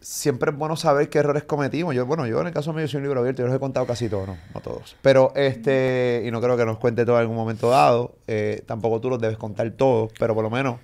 siempre 0.01 0.51
es 0.51 0.57
bueno 0.57 0.75
saber 0.75 1.09
qué 1.09 1.19
errores 1.19 1.43
cometimos. 1.43 1.93
Yo, 1.95 2.05
bueno, 2.05 2.25
yo 2.25 2.39
en 2.41 2.47
el 2.47 2.53
caso 2.53 2.73
mío 2.73 2.87
soy 2.87 2.97
un 2.97 3.03
libro 3.03 3.19
abierto, 3.19 3.41
yo 3.41 3.47
los 3.47 3.55
he 3.55 3.59
contado 3.59 3.85
casi 3.85 4.09
todos, 4.09 4.27
no, 4.27 4.37
no 4.53 4.61
todos. 4.61 4.95
Pero 5.01 5.31
este, 5.35 6.23
y 6.25 6.31
no 6.31 6.41
creo 6.41 6.57
que 6.57 6.65
nos 6.65 6.77
cuente 6.77 7.05
todo 7.05 7.15
en 7.17 7.21
algún 7.21 7.35
momento 7.35 7.69
dado. 7.69 8.15
eh, 8.27 8.63
tampoco 8.65 8.99
tú 9.01 9.09
los 9.09 9.19
debes 9.19 9.37
contar 9.37 9.69
todos, 9.71 10.11
pero 10.17 10.33
por 10.33 10.43
lo 10.43 10.49
menos 10.49 10.77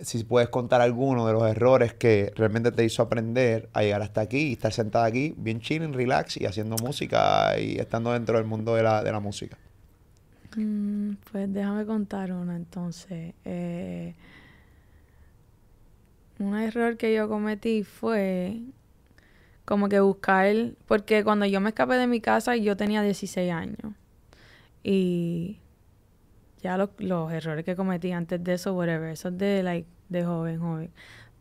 si 0.00 0.24
puedes 0.24 0.48
contar 0.48 0.80
alguno 0.80 1.26
de 1.26 1.32
los 1.32 1.48
errores 1.48 1.94
que 1.94 2.32
realmente 2.36 2.72
te 2.72 2.84
hizo 2.84 3.02
aprender 3.02 3.68
a 3.72 3.82
llegar 3.82 4.02
hasta 4.02 4.20
aquí 4.20 4.48
y 4.48 4.52
estar 4.52 4.72
sentada 4.72 5.04
aquí, 5.04 5.34
bien 5.36 5.60
chilling, 5.60 5.92
relax 5.92 6.36
y 6.36 6.46
haciendo 6.46 6.76
música 6.76 7.58
y 7.58 7.78
estando 7.78 8.12
dentro 8.12 8.38
del 8.38 8.46
mundo 8.46 8.74
de 8.74 8.82
la, 8.82 9.02
de 9.02 9.12
la 9.12 9.20
música. 9.20 9.58
Mm, 10.56 11.14
pues 11.30 11.52
déjame 11.52 11.84
contar 11.84 12.32
una 12.32 12.56
entonces. 12.56 13.34
Eh, 13.44 14.14
un 16.38 16.56
error 16.56 16.96
que 16.96 17.14
yo 17.14 17.28
cometí 17.28 17.82
fue 17.82 18.60
como 19.64 19.88
que 19.88 20.00
buscar, 20.00 20.72
porque 20.86 21.24
cuando 21.24 21.44
yo 21.44 21.60
me 21.60 21.70
escapé 21.70 21.94
de 21.94 22.06
mi 22.06 22.20
casa 22.20 22.56
yo 22.56 22.76
tenía 22.76 23.02
16 23.02 23.52
años 23.52 23.92
y 24.82 25.58
ya 26.62 26.76
los, 26.76 27.32
errores 27.32 27.64
que 27.64 27.76
cometí 27.76 28.12
antes 28.12 28.42
de 28.42 28.54
eso, 28.54 28.74
whatever, 28.74 29.10
eso 29.10 29.28
es 29.28 29.38
de, 29.38 29.62
like, 29.62 29.88
de 30.08 30.24
joven, 30.24 30.60
joven. 30.60 30.90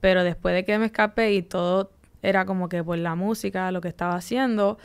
Pero 0.01 0.23
después 0.23 0.55
de 0.55 0.65
que 0.65 0.77
me 0.79 0.87
escapé 0.87 1.33
y 1.33 1.41
todo 1.41 1.91
era 2.21 2.45
como 2.45 2.69
que 2.69 2.83
por 2.83 2.97
la 2.97 3.15
música, 3.15 3.71
lo 3.71 3.81
que 3.81 3.87
estaba 3.87 4.15
haciendo, 4.15 4.77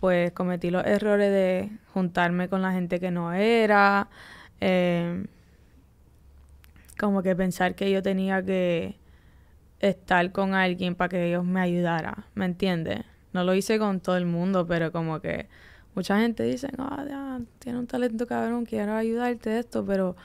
pues 0.00 0.32
cometí 0.32 0.70
los 0.70 0.84
errores 0.86 1.30
de 1.30 1.70
juntarme 1.94 2.48
con 2.48 2.62
la 2.62 2.72
gente 2.72 3.00
que 3.00 3.10
no 3.10 3.32
era, 3.32 4.08
eh, 4.60 5.26
como 6.98 7.22
que 7.22 7.34
pensar 7.36 7.74
que 7.74 7.90
yo 7.90 8.02
tenía 8.02 8.44
que 8.44 8.96
estar 9.80 10.32
con 10.32 10.54
alguien 10.54 10.94
para 10.94 11.08
que 11.08 11.28
ellos 11.28 11.44
me 11.44 11.60
ayudaran, 11.60 12.24
¿me 12.34 12.44
entiendes? 12.44 13.04
No 13.32 13.44
lo 13.44 13.54
hice 13.54 13.78
con 13.78 14.00
todo 14.00 14.16
el 14.16 14.26
mundo, 14.26 14.66
pero 14.66 14.92
como 14.92 15.20
que 15.20 15.48
mucha 15.94 16.18
gente 16.18 16.42
dice, 16.44 16.68
ah, 16.78 17.04
ya, 17.08 17.40
tiene 17.58 17.78
un 17.78 17.86
talento 17.86 18.26
cabrón, 18.26 18.64
quiero 18.64 18.94
ayudarte 18.94 19.50
de 19.50 19.60
esto, 19.60 19.84
pero 19.84 20.16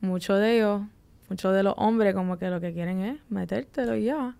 muchos 0.00 0.38
de 0.40 0.56
ellos, 0.56 0.82
muchos 1.28 1.54
de 1.54 1.62
los 1.62 1.74
hombres 1.76 2.14
como 2.14 2.38
que 2.38 2.50
lo 2.50 2.60
que 2.60 2.72
quieren 2.72 3.00
es 3.00 3.20
metértelo 3.28 3.96
ya. 3.96 4.36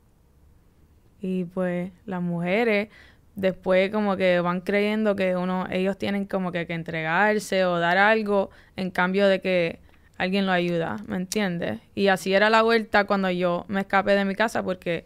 Y 1.20 1.44
pues 1.44 1.90
las 2.04 2.22
mujeres 2.22 2.88
después 3.34 3.90
como 3.90 4.16
que 4.16 4.40
van 4.40 4.60
creyendo 4.60 5.16
que 5.16 5.36
uno, 5.36 5.66
ellos 5.70 5.98
tienen 5.98 6.26
como 6.26 6.52
que, 6.52 6.66
que 6.66 6.74
entregarse 6.74 7.64
o 7.64 7.78
dar 7.78 7.98
algo 7.98 8.50
en 8.76 8.90
cambio 8.90 9.26
de 9.26 9.40
que 9.40 9.80
alguien 10.16 10.46
lo 10.46 10.52
ayuda, 10.52 10.98
¿me 11.06 11.16
entiendes? 11.16 11.80
Y 11.94 12.08
así 12.08 12.34
era 12.34 12.50
la 12.50 12.62
vuelta 12.62 13.04
cuando 13.06 13.30
yo 13.30 13.64
me 13.68 13.80
escapé 13.80 14.12
de 14.12 14.24
mi 14.24 14.34
casa 14.34 14.62
porque 14.62 15.04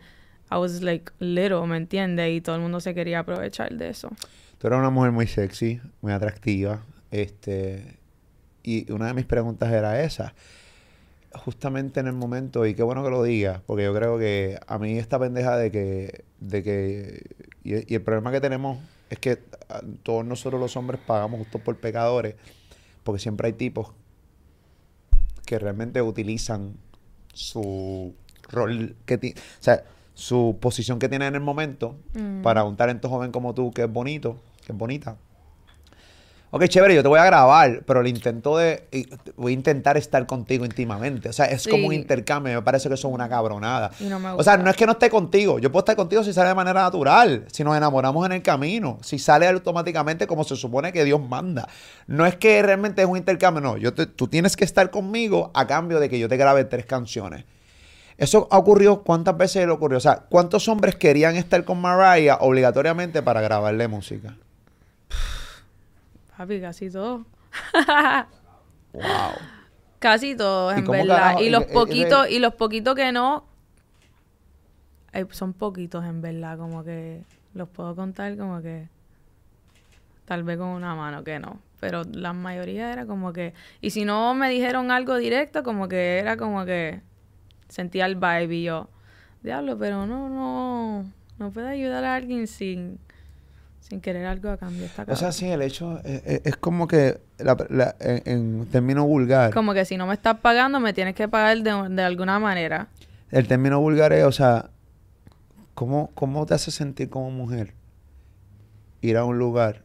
I 0.50 0.56
was 0.56 0.82
like 0.82 1.12
little, 1.18 1.66
¿me 1.66 1.76
entiendes? 1.76 2.30
Y 2.32 2.40
todo 2.40 2.56
el 2.56 2.62
mundo 2.62 2.80
se 2.80 2.94
quería 2.94 3.20
aprovechar 3.20 3.72
de 3.72 3.90
eso. 3.90 4.10
Tú 4.58 4.66
eres 4.66 4.78
una 4.78 4.90
mujer 4.90 5.12
muy 5.12 5.26
sexy, 5.26 5.80
muy 6.00 6.12
atractiva, 6.12 6.82
este, 7.10 7.98
y 8.62 8.90
una 8.90 9.06
de 9.06 9.14
mis 9.14 9.26
preguntas 9.26 9.72
era 9.72 10.02
esa. 10.02 10.34
justamente 11.34 12.00
en 12.00 12.06
el 12.06 12.14
momento, 12.14 12.66
y 12.66 12.74
qué 12.74 12.82
bueno 12.82 13.04
que 13.04 13.10
lo 13.10 13.22
digas, 13.22 13.60
porque 13.66 13.84
yo 13.84 13.94
creo 13.94 14.18
que 14.18 14.58
a 14.66 14.78
mí 14.78 14.98
esta 14.98 15.18
pendeja 15.18 15.56
de 15.56 15.70
que, 15.70 16.24
de 16.40 16.62
que, 16.62 17.22
y, 17.64 17.92
y 17.92 17.94
el 17.94 18.02
problema 18.02 18.32
que 18.32 18.40
tenemos 18.40 18.78
es 19.10 19.18
que 19.18 19.38
ah, 19.68 19.82
todos 20.02 20.24
nosotros 20.24 20.60
los 20.60 20.76
hombres 20.76 21.00
pagamos 21.06 21.40
justo 21.40 21.58
por 21.58 21.76
pecadores, 21.76 22.34
porque 23.04 23.20
siempre 23.20 23.48
hay 23.48 23.52
tipos 23.54 23.92
que 25.44 25.58
realmente 25.58 26.02
utilizan 26.02 26.74
su 27.32 28.14
rol 28.50 28.96
que 29.06 29.18
tiene, 29.18 29.38
o 29.38 29.62
sea, 29.62 29.84
su 30.18 30.58
posición 30.60 30.98
que 30.98 31.08
tiene 31.08 31.28
en 31.28 31.34
el 31.36 31.40
momento 31.40 31.94
Mm. 32.14 32.42
para 32.42 32.64
un 32.64 32.76
talento 32.76 33.08
joven 33.08 33.30
como 33.30 33.54
tú, 33.54 33.70
que 33.72 33.82
es 33.84 33.92
bonito, 33.92 34.36
que 34.66 34.72
es 34.72 34.78
bonita. 34.78 35.16
Ok, 36.50 36.64
chévere, 36.66 36.94
yo 36.94 37.02
te 37.02 37.08
voy 37.08 37.18
a 37.20 37.24
grabar, 37.26 37.82
pero 37.86 38.00
el 38.00 38.06
intento 38.08 38.56
de. 38.56 38.88
Voy 39.36 39.52
a 39.52 39.54
intentar 39.54 39.98
estar 39.98 40.26
contigo 40.26 40.64
íntimamente. 40.64 41.28
O 41.28 41.32
sea, 41.34 41.44
es 41.44 41.68
como 41.68 41.86
un 41.88 41.92
intercambio. 41.92 42.54
Me 42.54 42.62
parece 42.62 42.88
que 42.88 42.94
eso 42.94 43.06
es 43.06 43.12
una 43.14 43.28
cabronada. 43.28 43.90
Y 44.00 44.04
no 44.04 44.18
me 44.18 44.28
o 44.30 44.42
sea, 44.42 44.54
gusta. 44.54 44.56
no 44.56 44.70
es 44.70 44.76
que 44.76 44.86
no 44.86 44.92
esté 44.92 45.10
contigo. 45.10 45.58
Yo 45.58 45.70
puedo 45.70 45.82
estar 45.82 45.94
contigo 45.94 46.24
si 46.24 46.32
sale 46.32 46.48
de 46.48 46.54
manera 46.54 46.80
natural. 46.82 47.44
Si 47.52 47.62
nos 47.64 47.76
enamoramos 47.76 48.24
en 48.24 48.32
el 48.32 48.42
camino. 48.42 48.98
Si 49.02 49.18
sale 49.18 49.46
automáticamente 49.46 50.26
como 50.26 50.42
se 50.42 50.56
supone 50.56 50.90
que 50.90 51.04
Dios 51.04 51.20
manda. 51.20 51.68
No 52.06 52.24
es 52.24 52.34
que 52.36 52.62
realmente 52.62 53.02
es 53.02 53.08
un 53.08 53.18
intercambio. 53.18 53.60
No, 53.60 53.76
yo 53.76 53.92
te- 53.92 54.06
tú 54.06 54.26
tienes 54.26 54.56
que 54.56 54.64
estar 54.64 54.90
conmigo 54.90 55.50
a 55.54 55.66
cambio 55.66 56.00
de 56.00 56.08
que 56.08 56.18
yo 56.18 56.30
te 56.30 56.38
grabe 56.38 56.64
tres 56.64 56.86
canciones. 56.86 57.44
Eso 58.18 58.48
ha 58.50 58.58
ocurrido, 58.58 59.04
¿cuántas 59.04 59.36
veces 59.36 59.64
le 59.64 59.72
ocurrió? 59.72 59.98
O 59.98 60.00
sea, 60.00 60.26
¿cuántos 60.28 60.66
hombres 60.68 60.96
querían 60.96 61.36
estar 61.36 61.64
con 61.64 61.80
Mariah 61.80 62.38
obligatoriamente 62.40 63.22
para 63.22 63.40
grabarle 63.40 63.86
música? 63.86 64.36
Papi, 66.36 66.60
casi 66.60 66.90
todo. 66.90 67.24
Wow. 68.90 69.02
Casi 69.98 70.34
todos, 70.34 70.74
¿Y 70.74 70.78
en 70.78 70.86
verdad. 70.86 71.16
carajo? 71.16 71.42
Y 71.42 71.50
los 71.50 71.64
poquitos, 71.64 72.30
y 72.30 72.38
los 72.38 72.54
poquitos 72.54 72.94
que 72.94 73.12
no, 73.12 73.44
son 75.30 75.52
poquitos 75.52 76.04
en 76.04 76.22
verdad, 76.22 76.56
como 76.56 76.84
que 76.84 77.22
los 77.54 77.68
puedo 77.68 77.94
contar 77.94 78.36
como 78.36 78.62
que 78.62 78.88
tal 80.24 80.42
vez 80.42 80.56
con 80.58 80.68
una 80.68 80.94
mano 80.94 81.22
que 81.22 81.38
no. 81.38 81.58
Pero 81.80 82.02
la 82.10 82.32
mayoría 82.32 82.92
era 82.92 83.06
como 83.06 83.32
que, 83.32 83.54
y 83.80 83.90
si 83.90 84.04
no 84.04 84.34
me 84.34 84.48
dijeron 84.50 84.90
algo 84.90 85.16
directo, 85.16 85.62
como 85.62 85.86
que 85.86 86.18
era 86.18 86.36
como 86.36 86.64
que 86.64 87.00
sentía 87.68 88.06
el 88.06 88.16
vibe 88.16 88.54
y 88.54 88.62
yo, 88.64 88.88
diablo, 89.42 89.78
pero 89.78 90.06
no, 90.06 90.28
no, 90.28 91.04
no 91.38 91.50
puedo 91.50 91.68
ayudar 91.68 92.04
a 92.04 92.14
alguien 92.16 92.46
sin, 92.46 92.98
sin 93.80 94.00
querer 94.00 94.26
algo 94.26 94.50
a 94.50 94.56
cambio. 94.56 94.84
Está 94.86 95.04
O 95.08 95.16
sea, 95.16 95.32
sí, 95.32 95.46
el 95.46 95.62
hecho 95.62 95.98
es, 96.04 96.22
es- 96.24 96.40
es 96.44 96.56
como 96.56 96.86
que, 96.88 97.20
la- 97.38 97.56
la- 97.70 97.96
en, 98.00 98.22
en 98.26 98.66
término 98.66 99.06
vulgar, 99.06 99.52
Como 99.54 99.72
que 99.74 99.84
si 99.84 99.96
no 99.96 100.06
me 100.06 100.14
estás 100.14 100.38
pagando, 100.40 100.80
me 100.80 100.92
tienes 100.92 101.14
que 101.14 101.28
pagar 101.28 101.58
de, 101.62 101.88
de 101.94 102.02
alguna 102.02 102.38
manera. 102.38 102.88
el 103.30 103.46
término 103.46 103.80
vulgar 103.80 104.12
es, 104.12 104.24
o 104.24 104.32
sea, 104.32 104.70
¿cómo, 105.74 106.10
¿cómo 106.14 106.44
te 106.46 106.54
hace 106.54 106.70
sentir 106.70 107.08
como 107.10 107.30
mujer 107.30 107.74
ir 109.00 109.16
a 109.16 109.24
un 109.24 109.38
lugar 109.38 109.82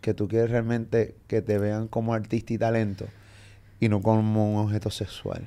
que 0.00 0.14
tú 0.14 0.26
quieres 0.26 0.50
realmente 0.50 1.14
que 1.28 1.42
te 1.42 1.58
vean 1.58 1.86
como 1.86 2.12
artista 2.12 2.52
y 2.52 2.58
talento 2.58 3.06
y 3.78 3.88
no 3.88 4.02
como 4.02 4.52
un 4.54 4.58
objeto 4.66 4.90
sexual? 4.90 5.42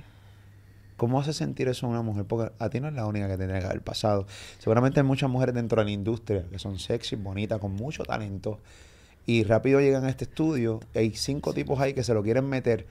¿Cómo 0.97 1.19
hace 1.19 1.33
sentir 1.33 1.67
eso 1.67 1.87
a 1.87 1.89
una 1.89 2.01
mujer? 2.01 2.25
Porque 2.25 2.53
a 2.57 2.69
ti 2.69 2.79
no 2.79 2.87
es 2.87 2.93
la 2.93 3.05
única 3.05 3.27
que 3.27 3.37
tiene 3.37 3.59
que 3.59 3.65
haber 3.65 3.81
pasado. 3.81 4.27
Seguramente 4.59 5.01
hay 5.01 5.05
muchas 5.05 5.29
mujeres 5.29 5.53
dentro 5.53 5.81
de 5.81 5.85
la 5.85 5.91
industria 5.91 6.45
que 6.49 6.57
son 6.57 6.79
sexy, 6.79 7.15
bonitas, 7.17 7.59
con 7.59 7.73
mucho 7.73 8.03
talento. 8.03 8.59
Y 9.25 9.43
rápido 9.43 9.81
llegan 9.81 10.05
a 10.05 10.09
este 10.09 10.25
estudio. 10.25 10.79
hay 10.93 11.13
cinco 11.15 11.53
tipos 11.53 11.79
ahí 11.79 11.93
que 11.93 12.03
se 12.03 12.13
lo 12.13 12.23
quieren 12.23 12.47
meter. 12.47 12.87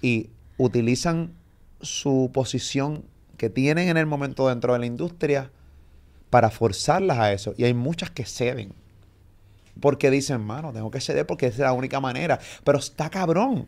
Y 0.00 0.30
utilizan 0.56 1.32
su 1.80 2.30
posición 2.32 3.04
que 3.36 3.50
tienen 3.50 3.88
en 3.88 3.96
el 3.96 4.06
momento 4.06 4.48
dentro 4.48 4.72
de 4.72 4.78
la 4.78 4.86
industria 4.86 5.50
para 6.30 6.50
forzarlas 6.50 7.18
a 7.18 7.32
eso. 7.32 7.54
Y 7.58 7.64
hay 7.64 7.74
muchas 7.74 8.10
que 8.10 8.24
ceden. 8.24 8.72
Porque 9.80 10.10
dicen, 10.10 10.40
mano, 10.40 10.72
tengo 10.72 10.90
que 10.90 11.00
ceder 11.00 11.26
porque 11.26 11.46
es 11.46 11.58
la 11.58 11.72
única 11.72 12.00
manera. 12.00 12.38
Pero 12.62 12.78
está 12.78 13.10
cabrón. 13.10 13.66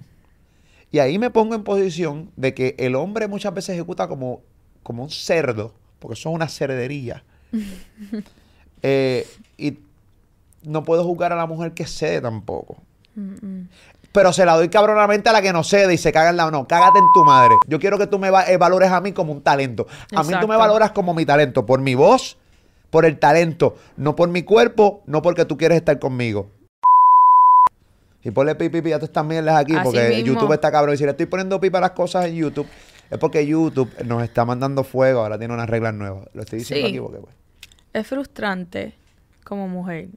Y 0.93 0.99
ahí 1.01 1.19
me 1.19 1.31
pongo 1.31 1.55
en 1.55 1.65
posición 1.65 2.31
de 2.37 2.55
que 2.55 2.75
el 2.79 2.95
hombre 2.95 3.29
muchas 3.29 3.53
veces 3.53 3.75
ejecuta 3.75 4.09
como, 4.09 4.41
como 4.83 5.03
un 5.03 5.11
cerdo, 5.11 5.75
porque 5.99 6.15
es 6.15 6.27
una 6.27 6.49
cerdería. 6.49 7.23
Eh, 8.83 9.27
y 9.57 9.79
no 10.63 10.85
puedo 10.85 11.03
juzgar 11.03 11.33
a 11.33 11.37
la 11.37 11.47
mujer 11.47 11.73
que 11.73 11.87
cede 11.87 12.21
tampoco. 12.21 12.77
Mm, 13.15 13.35
mm. 13.47 13.69
Pero 14.13 14.33
se 14.33 14.45
la 14.47 14.55
doy 14.57 14.69
cabronamente 14.69 15.29
a 15.29 15.33
la 15.33 15.43
que 15.43 15.53
no 15.53 15.65
cede 15.65 15.95
y 15.95 15.99
se 15.99 16.13
caga 16.13 16.31
en 16.31 16.37
la... 16.37 16.51
No, 16.51 16.69
cágate 16.69 16.99
en 16.99 17.05
tu 17.13 17.25
madre. 17.25 17.55
Yo 17.67 17.79
quiero 17.81 17.99
que 17.99 18.07
tú 18.07 18.19
me 18.19 18.31
va- 18.31 18.49
eh, 18.49 18.57
valores 18.57 18.91
a 18.91 19.01
mí 19.01 19.13
como 19.13 19.33
un 19.33 19.43
talento. 19.43 19.87
A 20.15 20.23
mí 20.23 20.29
tú 20.41 20.47
me 20.49 20.55
valoras 20.57 20.93
como 20.93 21.15
mi 21.15 21.27
talento, 21.27 21.67
por 21.67 21.81
mi 21.81 21.95
voz, 21.95 22.37
por 22.91 23.05
el 23.05 23.19
talento, 23.19 23.77
no 23.97 24.15
por 24.17 24.29
mi 24.29 24.43
cuerpo, 24.43 25.03
no 25.07 25.21
porque 25.21 25.45
tú 25.45 25.57
quieres 25.57 25.77
estar 25.79 25.99
conmigo. 25.99 26.49
Y 28.27 28.33
ponle 28.33 28.57
pipi 28.57 28.83
pi 28.83 28.91
a 28.93 28.97
todas 28.97 29.11
estas 29.11 29.25
mierdas 29.25 29.57
aquí, 29.57 29.75
Así 29.75 29.85
porque 29.85 30.09
mismo. 30.09 30.27
YouTube 30.35 30.53
está 30.53 30.73
cabrón. 30.73 30.95
Y 30.95 30.99
si 30.99 31.05
le 31.05 31.11
estoy 31.11 31.27
poniendo 31.27 31.61
pipa 31.61 31.79
a 31.79 31.83
las 31.83 31.91
cosas 31.93 32.27
en 32.27 32.35
YouTube, 32.35 32.67
es 33.09 33.19
porque 33.19 33.47
YouTube 33.47 33.89
nos 34.05 34.23
está 34.25 34.45
mandando 34.45 34.83
fuego, 34.83 35.21
ahora 35.21 35.39
tiene 35.39 35.55
unas 35.55 35.71
reglas 35.71 35.95
nuevas. 35.95 36.27
Lo 36.35 36.43
estoy 36.43 36.59
diciendo 36.59 36.89
Sí. 36.89 36.93
aquí 36.95 37.01
porque, 37.01 37.19
pues. 37.21 37.35
Es 37.93 38.07
frustrante 38.09 38.95
como 39.45 39.69
mujer. 39.69 40.09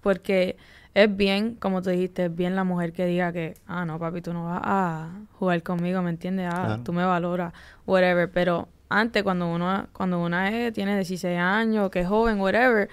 Porque 0.00 0.56
es 0.94 1.16
bien, 1.16 1.54
como 1.54 1.80
tú 1.80 1.90
dijiste, 1.90 2.24
es 2.24 2.34
bien 2.34 2.56
la 2.56 2.64
mujer 2.64 2.92
que 2.92 3.06
diga 3.06 3.32
que, 3.32 3.54
ah, 3.68 3.84
no, 3.84 3.98
papi, 4.00 4.20
tú 4.20 4.32
no 4.32 4.44
vas 4.46 4.60
a 4.64 5.08
jugar 5.38 5.62
conmigo, 5.62 6.02
¿me 6.02 6.10
entiendes? 6.10 6.48
Ah, 6.52 6.64
Claro. 6.66 6.82
tú 6.82 6.92
me 6.92 7.04
valoras, 7.04 7.52
whatever. 7.86 8.28
Pero 8.32 8.68
antes, 8.88 9.22
cuando 9.22 9.46
uno, 9.52 9.86
cuando 9.92 10.20
una 10.20 10.50
es, 10.50 10.72
tiene 10.72 10.94
16 10.96 11.38
años, 11.38 11.88
que 11.90 12.00
es 12.00 12.08
joven, 12.08 12.40
whatever, 12.40 12.88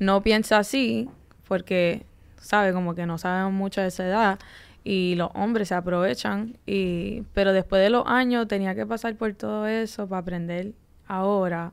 no 0.00 0.20
piensa 0.22 0.58
así, 0.58 1.08
porque, 1.46 2.04
sabe, 2.44 2.72
como 2.72 2.94
que 2.94 3.06
no 3.06 3.18
sabemos 3.18 3.52
mucho 3.52 3.80
de 3.80 3.88
esa 3.88 4.06
edad. 4.06 4.38
Y 4.84 5.14
los 5.16 5.30
hombres 5.34 5.68
se 5.68 5.74
aprovechan. 5.74 6.56
y 6.66 7.22
Pero 7.32 7.52
después 7.52 7.82
de 7.82 7.90
los 7.90 8.04
años 8.06 8.46
tenía 8.48 8.74
que 8.74 8.84
pasar 8.86 9.16
por 9.16 9.32
todo 9.34 9.66
eso 9.66 10.06
para 10.06 10.20
aprender 10.20 10.72
ahora, 11.06 11.72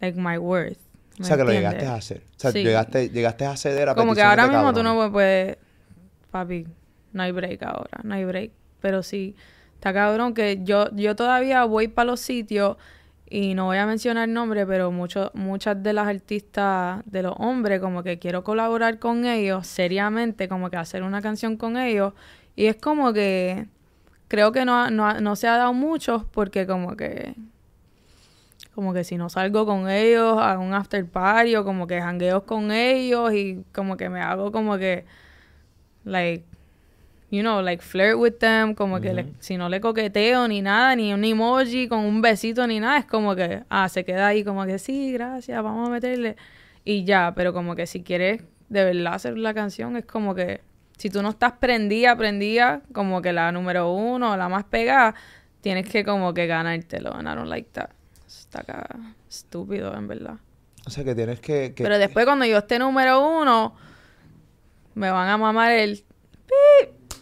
like, 0.00 0.18
my 0.20 0.36
worth. 0.38 0.78
O 1.18 1.22
¿me 1.22 1.24
sea, 1.26 1.36
que 1.36 1.44
lo 1.44 1.50
entiendes? 1.50 1.72
llegaste 1.82 1.86
a 1.86 1.94
hacer. 1.94 2.22
O 2.36 2.40
sea, 2.40 2.50
Sí. 2.50 2.64
llegaste, 2.64 3.08
llegaste 3.10 3.46
a 3.46 3.56
ceder 3.56 3.88
a 3.88 3.94
Como 3.94 4.14
que 4.14 4.22
ahora 4.22 4.48
mismo 4.48 4.72
tú 4.72 4.82
no 4.82 5.12
puedes, 5.12 5.58
papi, 6.32 6.66
no 7.12 7.22
hay 7.22 7.30
break 7.32 7.62
ahora, 7.62 8.00
no 8.02 8.14
hay 8.14 8.24
break. 8.24 8.50
Pero 8.80 9.02
sí, 9.04 9.36
está 9.74 9.92
cabrón 9.92 10.34
que 10.34 10.60
yo, 10.64 10.90
yo 10.96 11.14
todavía 11.14 11.64
voy 11.64 11.86
para 11.86 12.06
los 12.06 12.20
sitios 12.20 12.76
y 13.28 13.54
no 13.54 13.66
voy 13.66 13.78
a 13.78 13.86
mencionar 13.86 14.28
nombres, 14.28 14.66
pero 14.66 14.90
mucho, 14.90 15.30
muchas 15.34 15.82
de 15.82 15.92
las 15.92 16.06
artistas 16.06 17.02
de 17.06 17.22
los 17.22 17.34
hombres, 17.38 17.80
como 17.80 18.02
que 18.02 18.18
quiero 18.18 18.44
colaborar 18.44 18.98
con 18.98 19.24
ellos 19.24 19.66
seriamente, 19.66 20.48
como 20.48 20.70
que 20.70 20.76
hacer 20.76 21.02
una 21.02 21.22
canción 21.22 21.56
con 21.56 21.76
ellos. 21.76 22.12
Y 22.54 22.66
es 22.66 22.76
como 22.76 23.12
que 23.12 23.66
creo 24.28 24.52
que 24.52 24.64
no, 24.64 24.90
no, 24.90 25.20
no 25.20 25.36
se 25.36 25.48
ha 25.48 25.56
dado 25.56 25.72
mucho 25.72 26.28
porque 26.32 26.66
como 26.66 26.96
que 26.96 27.34
como 28.74 28.92
que 28.92 29.04
si 29.04 29.16
no 29.16 29.28
salgo 29.28 29.66
con 29.66 29.88
ellos 29.88 30.36
a 30.38 30.58
un 30.58 30.74
after 30.74 31.06
party 31.06 31.54
o 31.54 31.64
como 31.64 31.86
que 31.86 32.00
jangueos 32.00 32.42
con 32.42 32.72
ellos 32.72 33.32
y 33.32 33.64
como 33.72 33.96
que 33.96 34.08
me 34.08 34.20
hago 34.20 34.50
como 34.50 34.78
que 34.78 35.04
like 36.04 36.44
you 37.30 37.40
know 37.40 37.60
like 37.62 37.82
flirt 37.82 38.16
with 38.16 38.34
them 38.38 38.74
como 38.74 39.00
que 39.00 39.12
le- 39.14 39.32
si 39.40 39.56
no 39.56 39.68
le 39.68 39.80
coqueteo 39.80 40.46
ni 40.48 40.62
nada 40.62 40.94
ni 40.96 41.12
un 41.12 41.24
emoji 41.24 41.88
con 41.88 42.00
un 42.00 42.20
besito 42.22 42.66
ni 42.66 42.80
nada 42.80 42.98
es 42.98 43.06
como 43.06 43.34
que 43.34 43.62
ah 43.70 43.88
se 43.88 44.04
queda 44.04 44.28
ahí 44.28 44.44
como 44.44 44.64
que 44.66 44.78
sí 44.78 45.12
gracias 45.12 45.62
vamos 45.62 45.88
a 45.88 45.90
meterle 45.92 46.36
y 46.84 47.04
ya 47.04 47.32
pero 47.34 47.52
como 47.52 47.74
que 47.74 47.86
si 47.86 48.02
quieres 48.02 48.42
de 48.68 48.84
verdad 48.84 49.14
hacer 49.14 49.36
la 49.38 49.52
canción 49.54 49.96
es 49.96 50.04
como 50.04 50.34
que 50.34 50.60
si 50.96 51.10
tú 51.10 51.22
no 51.22 51.30
estás 51.30 51.52
prendida 51.52 52.14
prendida 52.16 52.82
como 52.92 53.20
que 53.20 53.32
la 53.32 53.50
número 53.52 53.90
uno 53.92 54.32
o 54.32 54.36
la 54.36 54.48
más 54.48 54.64
pegada 54.64 55.14
tienes 55.60 55.88
que 55.88 56.04
como 56.04 56.34
que 56.34 56.46
ganártelo 56.46 57.12
and 57.14 57.26
I 57.26 57.34
don't 57.34 57.48
like 57.48 57.70
that. 57.72 57.90
Está 58.26 58.60
acá 58.60 58.86
estúpido 59.28 59.94
en 59.96 60.06
verdad. 60.06 60.34
O 60.86 60.90
sea, 60.90 61.02
que 61.04 61.14
tienes 61.14 61.40
que... 61.40 61.72
que- 61.74 61.82
pero 61.82 61.98
después 61.98 62.26
cuando 62.26 62.44
yo 62.44 62.58
esté 62.58 62.78
número 62.78 63.26
uno, 63.26 63.74
me 64.94 65.10
van 65.10 65.28
a 65.28 65.38
mamar 65.38 65.72
el 65.72 66.04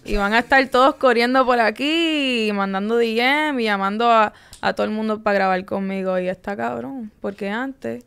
y 0.05 0.17
van 0.17 0.33
a 0.33 0.41
estar 0.41 0.67
todos 0.69 0.97
corriendo 0.97 1.45
por 1.47 1.61
aquí 1.61 2.49
y 2.49 2.53
mandando 2.53 2.97
DM 2.97 3.61
y 3.61 3.65
llamando 3.65 4.11
a, 4.11 4.33
a 4.61 4.73
todo 4.75 4.85
el 4.85 4.93
mundo 4.93 5.23
para 5.23 5.35
grabar 5.35 5.65
conmigo. 5.65 6.19
Y 6.19 6.29
está 6.29 6.57
cabrón, 6.57 7.11
porque 7.21 7.49
antes... 7.51 8.05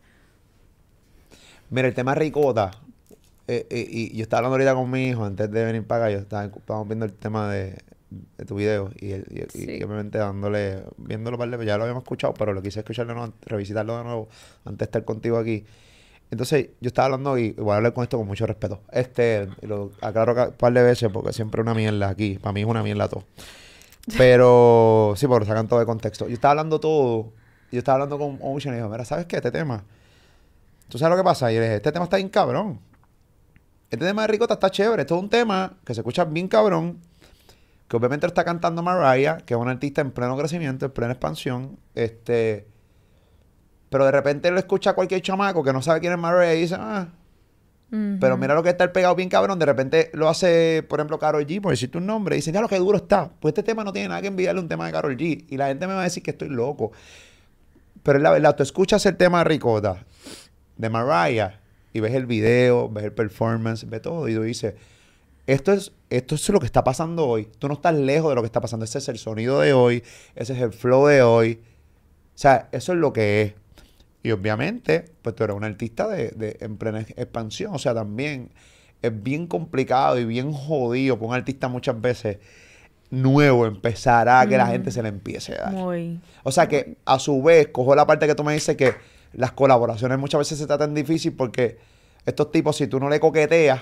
Mira, 1.69 1.87
el 1.87 1.93
tema 1.93 2.15
ricota. 2.15 2.71
eh, 3.47 3.65
eh, 3.69 3.87
y 3.89 4.15
yo 4.15 4.23
estaba 4.23 4.39
hablando 4.39 4.55
ahorita 4.55 4.75
con 4.75 4.89
mi 4.89 5.07
hijo 5.07 5.23
antes 5.25 5.49
de 5.51 5.65
venir 5.65 5.83
para 5.85 6.05
acá. 6.05 6.13
Yo 6.13 6.19
estaba, 6.19 6.45
estábamos 6.45 6.87
viendo 6.87 7.05
el 7.05 7.13
tema 7.13 7.51
de, 7.51 7.77
de 8.37 8.45
tu 8.45 8.55
video. 8.55 8.91
Y, 8.99 9.11
él- 9.11 9.25
y, 9.29 9.51
Sí. 9.51 9.77
y 9.79 9.83
obviamente 9.83 10.17
dándole, 10.17 10.83
viéndolo 10.97 11.37
ya 11.63 11.77
lo 11.77 11.83
habíamos 11.83 12.03
escuchado, 12.03 12.33
pero 12.33 12.53
lo 12.53 12.61
quise 12.61 12.79
escuchar 12.79 13.07
de 13.07 13.13
nuevo, 13.15 13.33
revisitarlo 13.45 13.97
de 13.97 14.03
nuevo 14.03 14.29
antes 14.65 14.79
de 14.79 14.85
estar 14.85 15.05
contigo 15.05 15.37
aquí. 15.37 15.65
Entonces, 16.31 16.69
yo 16.81 16.87
estaba 16.87 17.05
hablando 17.05 17.37
y 17.37 17.51
voy 17.51 17.73
a 17.73 17.77
hablar 17.77 17.93
con 17.93 18.03
esto 18.03 18.17
con 18.17 18.27
mucho 18.27 18.45
respeto. 18.45 18.81
Este, 18.91 19.47
lo 19.61 19.91
aclaro 20.01 20.33
un 20.33 20.53
par 20.53 20.73
de 20.73 20.83
veces 20.83 21.09
porque 21.11 21.33
siempre 21.33 21.61
una 21.61 21.73
mierda 21.73 22.09
aquí. 22.09 22.39
Para 22.39 22.53
mí 22.53 22.61
es 22.61 22.67
una 22.67 22.83
mierda 22.83 23.07
todo. 23.07 23.23
Pero 24.17 25.13
sí, 25.17 25.27
porque 25.27 25.45
sacan 25.45 25.67
todo 25.67 25.79
de 25.79 25.85
contexto. 25.85 26.27
Yo 26.27 26.33
estaba 26.33 26.51
hablando 26.51 26.79
todo. 26.79 27.31
Yo 27.71 27.79
estaba 27.79 27.95
hablando 27.95 28.17
con 28.17 28.39
Ocean 28.41 28.73
y 28.73 28.77
dijo, 28.77 28.89
mira, 28.89 29.05
¿sabes 29.05 29.25
qué? 29.25 29.37
Este 29.37 29.51
tema. 29.51 29.83
¿Tú 30.89 30.97
sabes 30.97 31.11
lo 31.11 31.17
que 31.17 31.25
pasa? 31.25 31.51
Y 31.51 31.55
le 31.55 31.61
dije, 31.61 31.75
este 31.75 31.91
tema 31.91 32.05
está 32.05 32.17
bien 32.17 32.29
cabrón. 32.29 32.79
Este 33.89 34.05
tema 34.05 34.23
de 34.23 34.27
Ricota 34.27 34.55
está 34.55 34.69
chévere. 34.69 35.03
Esto 35.03 35.15
es 35.15 35.21
un 35.21 35.29
tema 35.29 35.77
que 35.85 35.93
se 35.93 36.01
escucha 36.01 36.25
bien 36.25 36.47
cabrón. 36.47 36.99
Que 37.87 37.97
obviamente 37.97 38.25
lo 38.25 38.29
está 38.29 38.43
cantando 38.43 38.81
Mariah, 38.81 39.37
que 39.37 39.53
es 39.53 39.59
una 39.59 39.71
artista 39.71 40.01
en 40.01 40.11
pleno 40.11 40.35
crecimiento, 40.37 40.87
en 40.87 40.91
plena 40.91 41.13
expansión. 41.13 41.77
Este. 41.93 42.67
Pero 43.95 44.03
de 44.03 44.11
repente 44.11 44.51
lo 44.51 44.59
escucha 44.59 44.91
cualquier 44.91 45.21
chamaco 45.21 45.63
que 45.63 45.71
no 45.71 45.81
sabe 45.81 46.01
quién 46.01 46.11
es 46.11 46.19
Mariah 46.19 46.53
y 46.53 46.61
dice, 46.63 46.75
ah. 46.77 47.07
Pero 47.89 48.35
mira 48.35 48.53
lo 48.53 48.61
que 48.61 48.67
está 48.67 48.83
el 48.83 48.91
pegado 48.91 49.15
bien 49.15 49.29
cabrón. 49.29 49.57
De 49.57 49.65
repente 49.65 50.11
lo 50.11 50.27
hace, 50.27 50.83
por 50.89 50.99
ejemplo, 50.99 51.17
Carol 51.17 51.47
G, 51.47 51.61
por 51.61 51.71
decirte 51.71 51.97
un 51.97 52.05
nombre. 52.05 52.35
Y 52.35 52.39
dicen, 52.39 52.53
ya 52.53 52.59
lo 52.59 52.67
que 52.67 52.77
duro 52.77 52.97
está. 52.97 53.31
Pues 53.39 53.53
este 53.53 53.63
tema 53.63 53.85
no 53.85 53.93
tiene 53.93 54.09
nada 54.09 54.21
que 54.21 54.27
enviarle 54.27 54.59
un 54.59 54.67
tema 54.67 54.85
de 54.85 54.91
Carol 54.91 55.15
G. 55.15 55.45
Y 55.47 55.55
la 55.55 55.67
gente 55.67 55.87
me 55.87 55.93
va 55.93 56.01
a 56.01 56.03
decir 56.03 56.21
que 56.21 56.31
estoy 56.31 56.49
loco. 56.49 56.91
Pero 58.03 58.17
es 58.17 58.21
la 58.21 58.31
verdad, 58.31 58.53
tú 58.57 58.63
escuchas 58.63 59.05
el 59.05 59.15
tema 59.15 59.37
de 59.37 59.43
Ricota, 59.45 60.03
de 60.75 60.89
Mariah, 60.89 61.61
y 61.93 62.01
ves 62.01 62.15
el 62.15 62.25
video, 62.25 62.89
ves 62.89 63.05
el 63.05 63.13
performance, 63.13 63.89
ves 63.89 64.01
todo, 64.01 64.27
y 64.27 64.35
tú 64.35 64.41
dices, 64.41 64.73
esto 65.47 65.71
es, 65.71 65.93
esto 66.09 66.35
es 66.35 66.49
lo 66.49 66.59
que 66.59 66.65
está 66.65 66.83
pasando 66.83 67.25
hoy. 67.25 67.47
Tú 67.59 67.69
no 67.69 67.75
estás 67.75 67.95
lejos 67.95 68.29
de 68.29 68.35
lo 68.35 68.41
que 68.41 68.47
está 68.47 68.59
pasando. 68.59 68.83
Ese 68.83 68.97
es 68.97 69.07
el 69.07 69.19
sonido 69.19 69.61
de 69.61 69.71
hoy, 69.71 70.03
ese 70.35 70.51
es 70.51 70.59
el 70.59 70.73
flow 70.73 71.07
de 71.07 71.21
hoy. 71.21 71.61
O 72.35 72.37
sea, 72.37 72.67
eso 72.73 72.91
es 72.91 72.99
lo 72.99 73.13
que 73.13 73.41
es. 73.41 73.53
Y 74.25 74.31
obviamente, 74.31 75.05
pues 75.21 75.35
tú 75.35 75.43
eres 75.43 75.55
un 75.55 75.63
artista 75.63 76.07
de, 76.07 76.29
de, 76.29 76.57
en 76.61 76.77
plena 76.77 77.01
expansión. 77.01 77.75
O 77.75 77.77
sea, 77.77 77.93
también 77.93 78.49
es 79.03 79.23
bien 79.23 79.45
complicado 79.45 80.17
y 80.17 80.25
bien 80.25 80.51
jodido 80.51 81.15
para 81.19 81.27
un 81.27 81.35
artista 81.35 81.67
muchas 81.67 82.01
veces 82.01 82.39
nuevo 83.11 83.67
empezar 83.67 84.27
a 84.27 84.47
que 84.47 84.57
la 84.57 84.65
gente 84.65 84.89
se 84.89 85.03
le 85.03 85.09
empiece 85.09 85.53
a 85.53 85.65
dar. 85.65 85.73
Muy. 85.73 86.19
O 86.41 86.51
sea 86.51 86.67
que 86.67 86.97
a 87.05 87.19
su 87.19 87.43
vez, 87.43 87.67
cojo 87.67 87.93
la 87.95 88.07
parte 88.07 88.25
que 88.25 88.33
tú 88.33 88.43
me 88.43 88.53
dices 88.53 88.75
que 88.75 88.95
las 89.33 89.51
colaboraciones 89.51 90.17
muchas 90.17 90.39
veces 90.39 90.57
se 90.57 90.65
tratan 90.65 90.95
difícil 90.95 91.33
porque 91.33 91.77
estos 92.25 92.51
tipos, 92.51 92.75
si 92.77 92.87
tú 92.87 92.99
no 92.99 93.09
le 93.09 93.19
coqueteas. 93.19 93.81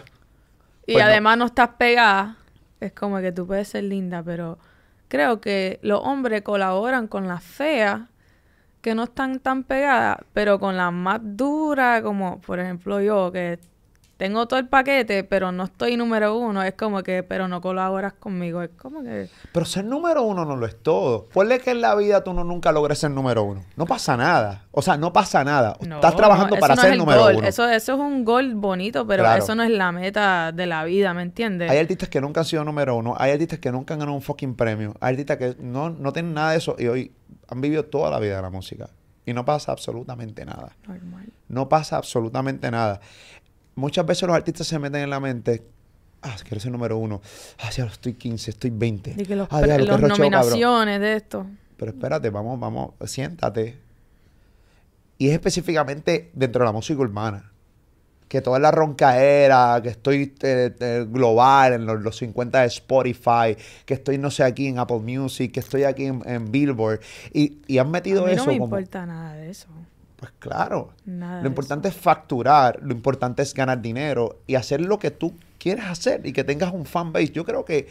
Y 0.85 0.91
pues 0.91 1.05
no- 1.05 1.09
además 1.09 1.37
no. 1.37 1.45
estás 1.45 1.69
pegada. 1.77 2.35
Es 2.81 2.91
como 2.91 3.19
que 3.21 3.31
tú 3.31 3.47
puedes 3.47 3.69
ser 3.69 3.85
linda, 3.85 4.21
pero 4.23 4.59
creo 5.07 5.39
que 5.39 5.79
los 5.83 6.01
hombres 6.03 6.41
colaboran 6.41 7.07
con 7.07 7.29
las 7.29 7.41
feas 7.45 8.01
que 8.83 8.95
no 8.95 9.03
están 9.05 9.39
tan 9.39 9.63
pegadas, 9.63 10.17
pero 10.33 10.59
con 10.59 10.75
las 10.75 10.91
más 10.91 11.21
duras, 11.23 12.01
como 12.01 12.41
por 12.41 12.59
ejemplo 12.59 12.99
yo, 13.01 13.31
que 13.31 13.57
tengo 14.23 14.47
todo 14.47 14.57
el 14.57 14.69
paquete, 14.69 15.25
pero 15.25 15.51
no 15.51 15.65
estoy 15.65 15.97
número 15.97 16.37
uno. 16.37 16.63
Es 16.63 16.75
como 16.75 17.03
que, 17.03 17.23
pero 17.23 17.49
no 17.49 17.59
colaboras 17.59 18.13
conmigo. 18.13 18.61
Es 18.61 18.69
como 18.77 19.03
que. 19.03 19.27
Pero 19.51 19.65
ser 19.65 19.83
número 19.83 20.23
uno 20.23 20.45
no 20.45 20.55
lo 20.55 20.65
es 20.65 20.81
todo. 20.81 21.25
Ponle 21.33 21.59
que 21.59 21.71
en 21.71 21.81
la 21.81 21.93
vida 21.95 22.23
tú 22.23 22.31
no 22.33 22.45
nunca 22.45 22.71
logres 22.71 22.99
ser 22.99 23.11
número 23.11 23.43
uno. 23.43 23.65
No 23.75 23.85
pasa 23.85 24.15
nada. 24.15 24.63
O 24.71 24.81
sea, 24.81 24.95
no 24.95 25.11
pasa 25.11 25.43
nada. 25.43 25.75
No, 25.85 25.95
Estás 25.95 26.15
trabajando 26.15 26.55
no, 26.55 26.61
para 26.61 26.75
no 26.75 26.81
ser 26.81 26.97
número 26.97 27.25
uno. 27.37 27.45
Eso, 27.45 27.67
eso 27.67 27.93
es 27.95 27.99
un 27.99 28.23
gol 28.23 28.55
bonito, 28.55 29.05
pero 29.05 29.23
Claro. 29.23 29.43
eso 29.43 29.55
no 29.55 29.63
es 29.63 29.71
la 29.71 29.91
meta 29.91 30.53
de 30.53 30.67
la 30.67 30.85
vida, 30.85 31.13
¿me 31.13 31.21
entiendes? 31.23 31.69
Hay 31.69 31.79
artistas 31.79 32.07
que 32.07 32.21
nunca 32.21 32.39
han 32.39 32.45
sido 32.45 32.63
número 32.63 32.95
uno. 32.95 33.15
Hay 33.17 33.33
artistas 33.33 33.59
que 33.59 33.73
nunca 33.73 33.93
han 33.93 33.99
ganado 33.99 34.15
un 34.15 34.21
fucking 34.21 34.55
premio. 34.55 34.93
Hay 35.01 35.11
artistas 35.11 35.35
que 35.35 35.57
no, 35.59 35.89
no 35.89 36.13
tienen 36.13 36.33
nada 36.33 36.51
de 36.51 36.59
eso 36.59 36.77
y 36.79 36.87
hoy 36.87 37.11
han 37.49 37.59
vivido 37.59 37.83
toda 37.83 38.09
la 38.09 38.19
vida 38.19 38.37
de 38.37 38.41
la 38.41 38.49
música. 38.49 38.87
Y 39.25 39.33
no 39.33 39.43
pasa 39.43 39.73
absolutamente 39.73 40.45
nada. 40.45 40.75
Normal. 40.87 41.25
No 41.49 41.69
pasa 41.69 41.97
absolutamente 41.97 42.69
nada. 42.71 42.99
Muchas 43.75 44.05
veces 44.05 44.27
los 44.27 44.35
artistas 44.35 44.67
se 44.67 44.77
meten 44.79 45.01
en 45.01 45.09
la 45.09 45.19
mente, 45.19 45.63
ah, 46.21 46.35
quiero 46.43 46.59
ser 46.59 46.71
número 46.71 46.97
uno. 46.97 47.21
Ah, 47.59 47.69
ya 47.71 47.85
estoy 47.85 48.13
15, 48.13 48.51
estoy 48.51 48.69
20. 48.69 49.15
Y 49.17 49.25
que 49.25 49.35
los, 49.35 49.47
ah, 49.51 49.61
qué 49.61 49.67
los 49.67 49.77
rocheo, 49.77 49.99
cabrón. 49.99 50.09
nominaciones 50.19 50.99
de 50.99 51.15
esto. 51.15 51.45
Pero 51.77 51.91
espérate, 51.91 52.29
vamos, 52.29 52.59
vamos, 52.59 52.91
siéntate. 53.05 53.77
Y 55.17 55.27
es 55.27 55.33
específicamente 55.33 56.31
dentro 56.33 56.59
de 56.61 56.65
la 56.65 56.71
música 56.71 56.99
urbana. 56.99 57.49
Que 58.27 58.41
toda 58.41 58.57
la 58.57 58.71
roncaera, 58.71 59.79
que 59.83 59.89
estoy 59.89 60.33
eh, 60.41 60.73
eh, 60.79 61.05
global 61.07 61.73
en 61.73 61.85
los, 61.85 62.01
los 62.01 62.17
50 62.17 62.61
de 62.61 62.67
Spotify, 62.67 63.55
que 63.85 63.93
estoy, 63.93 64.17
no 64.17 64.31
sé, 64.31 64.43
aquí 64.43 64.67
en 64.67 64.79
Apple 64.79 64.99
Music, 64.99 65.51
que 65.51 65.59
estoy 65.59 65.83
aquí 65.83 66.05
en, 66.05 66.21
en 66.25 66.51
Billboard. 66.51 66.99
Y, 67.31 67.59
y 67.67 67.77
han 67.77 67.91
metido 67.91 68.23
A 68.23 68.27
mí 68.27 68.31
eso 68.33 68.45
no 68.45 68.51
me 68.53 68.57
como. 68.57 68.75
importa 68.75 69.05
nada 69.05 69.33
de 69.35 69.51
eso. 69.51 69.67
Pues 70.23 70.31
claro. 70.39 70.93
Nada 71.05 71.41
Lo 71.41 71.47
importante 71.49 71.89
es 71.89 71.95
facturar, 71.95 72.79
lo 72.81 72.93
importante 72.93 73.41
es 73.41 73.53
ganar 73.53 73.81
dinero 73.81 74.39
y 74.47 74.55
hacer 74.55 74.79
lo 74.79 74.97
que 74.99 75.11
tú 75.11 75.33
quieres 75.59 75.83
hacer 75.83 76.25
y 76.25 76.31
que 76.31 76.45
tengas 76.45 76.71
un 76.73 76.85
fan 76.85 77.11
base. 77.11 77.31
Yo 77.31 77.43
creo 77.43 77.65
que, 77.65 77.89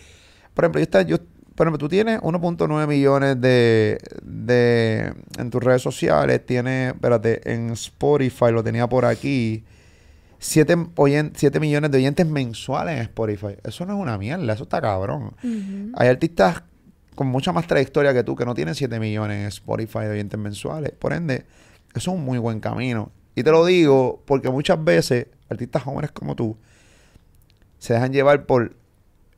por 0.55 0.65
ejemplo, 0.65 0.79
yo, 0.81 0.85
está- 0.85 1.03
yo- 1.03 1.19
por 1.55 1.67
ejemplo, 1.67 1.77
tú 1.77 1.91
tienes 1.91 2.21
1.9 2.23 2.87
millones 2.87 3.39
de, 3.39 3.99
de 4.23 5.13
en 5.39 5.51
tus 5.51 5.63
redes 5.63 5.83
sociales, 5.83 6.47
tienes, 6.47 6.95
espérate, 6.95 7.53
en 7.53 7.69
Spotify 7.73 8.51
lo 8.51 8.65
tenía 8.65 8.89
por 8.89 9.05
aquí, 9.05 9.63
7, 10.39 10.77
millones 11.61 11.91
de 11.91 11.99
oyentes 11.99 12.27
mensuales 12.27 12.97
en 12.97 13.03
Spotify. 13.03 13.57
Eso 13.63 13.85
no 13.87 13.95
es 13.95 14.01
una 14.01 14.17
mierda, 14.19 14.55
eso 14.55 14.63
está 14.65 14.81
cabrón. 14.81 15.35
Hay 15.95 16.09
artistas 16.09 16.63
con 17.15 17.27
mucha 17.27 17.53
más 17.53 17.67
trayectoria 17.67 18.15
que 18.15 18.25
tú 18.25 18.35
que 18.35 18.47
no 18.47 18.55
tienen 18.55 18.75
7 18.75 18.99
millones 18.99 19.41
en 19.43 19.47
Spotify 19.49 20.01
de 20.01 20.11
oyentes 20.13 20.41
mensuales. 20.41 20.93
Por 20.99 21.13
ende, 21.13 21.45
es 21.99 22.07
un 22.09 22.25
muy 22.25 22.39
buen 22.39 22.61
camino. 22.61 23.11
Y 23.35 23.43
te 23.43 23.51
lo 23.51 23.65
digo 23.65 24.23
porque 24.27 24.51
muchas 24.51 24.83
veces 24.83 25.27
artistas 25.49 25.83
jóvenes 25.83 26.13
como 26.13 26.35
tú 26.37 26.57
se 27.79 27.95
dejan 27.95 28.13
llevar 28.13 28.45
por 28.47 28.75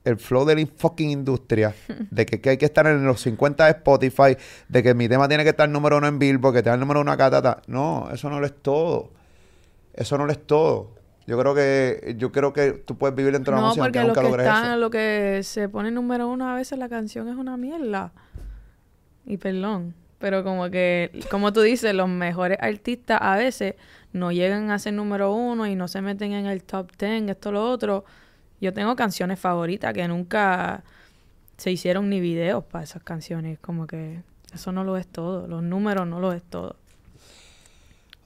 el 0.04 0.18
flow 0.18 0.44
de 0.44 0.54
la 0.56 0.66
fucking 0.76 1.10
industria, 1.10 1.74
de 2.10 2.26
que, 2.26 2.40
que 2.40 2.50
hay 2.50 2.58
que 2.58 2.66
estar 2.66 2.86
en 2.86 3.04
los 3.06 3.20
50 3.22 3.64
de 3.64 3.70
Spotify, 3.70 4.36
de 4.68 4.82
que 4.82 4.94
mi 4.94 5.08
tema 5.08 5.28
tiene 5.28 5.44
que 5.44 5.50
estar 5.50 5.68
número 5.68 5.96
uno 5.96 6.06
en 6.06 6.18
Billboard, 6.18 6.62
que 6.62 6.68
el 6.68 6.78
número 6.78 7.00
uno 7.00 7.10
acá, 7.10 7.30
ta, 7.30 7.40
ta. 7.40 7.62
No, 7.66 8.08
eso 8.12 8.28
no 8.28 8.38
lo 8.38 8.46
es 8.46 8.54
todo. 8.60 9.12
Eso 9.94 10.18
no 10.18 10.26
lo 10.26 10.32
es 10.32 10.46
todo. 10.46 10.90
Yo 11.26 11.38
creo 11.38 11.54
que 11.54 12.16
yo 12.18 12.32
creo 12.32 12.52
que 12.52 12.72
tú 12.72 12.98
puedes 12.98 13.16
vivir 13.16 13.32
dentro 13.32 13.52
de 13.54 13.56
la 13.56 13.62
No, 13.62 13.68
música 13.68 13.84
porque 13.86 13.98
aunque 14.00 14.14
lo 14.16 14.22
nunca 14.22 14.36
que 14.36 14.42
logres 14.42 14.46
está, 14.46 14.70
eso. 14.72 14.76
lo 14.80 14.90
que 14.90 15.40
se 15.42 15.68
pone 15.70 15.90
número 15.90 16.28
uno 16.28 16.50
a 16.50 16.54
veces 16.54 16.78
la 16.78 16.90
canción 16.90 17.28
es 17.28 17.36
una 17.36 17.56
mierda. 17.56 18.12
Y 19.24 19.38
perdón. 19.38 19.94
Pero 20.18 20.42
como 20.44 20.70
que, 20.70 21.10
como 21.30 21.52
tú 21.52 21.60
dices, 21.60 21.94
los 21.94 22.08
mejores 22.08 22.58
artistas 22.60 23.18
a 23.20 23.36
veces 23.36 23.74
no 24.12 24.32
llegan 24.32 24.70
a 24.70 24.78
ser 24.78 24.94
número 24.94 25.32
uno 25.34 25.66
y 25.66 25.74
no 25.74 25.88
se 25.88 26.00
meten 26.00 26.32
en 26.32 26.46
el 26.46 26.62
top 26.62 26.90
ten, 26.96 27.28
esto, 27.28 27.52
lo 27.52 27.68
otro. 27.68 28.04
Yo 28.60 28.72
tengo 28.72 28.96
canciones 28.96 29.38
favoritas 29.38 29.92
que 29.92 30.06
nunca 30.08 30.84
se 31.56 31.70
hicieron 31.70 32.08
ni 32.08 32.20
videos 32.20 32.64
para 32.64 32.84
esas 32.84 33.02
canciones. 33.02 33.58
Como 33.58 33.86
que 33.86 34.22
eso 34.54 34.72
no 34.72 34.84
lo 34.84 34.96
es 34.96 35.06
todo. 35.06 35.46
Los 35.46 35.62
números 35.62 36.06
no 36.06 36.20
lo 36.20 36.32
es 36.32 36.42
todo. 36.42 36.76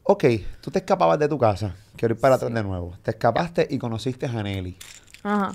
Ok, 0.04 0.24
tú 0.60 0.70
te 0.70 0.78
escapabas 0.78 1.18
de 1.18 1.28
tu 1.28 1.38
casa. 1.38 1.74
Quiero 1.96 2.14
ir 2.14 2.20
para 2.20 2.36
atrás 2.36 2.52
de 2.52 2.62
nuevo. 2.62 2.96
Te 3.02 3.10
escapaste 3.10 3.66
y 3.68 3.78
conociste 3.78 4.26
a 4.26 4.42
Nelly. 4.42 4.76
Ajá. 5.22 5.52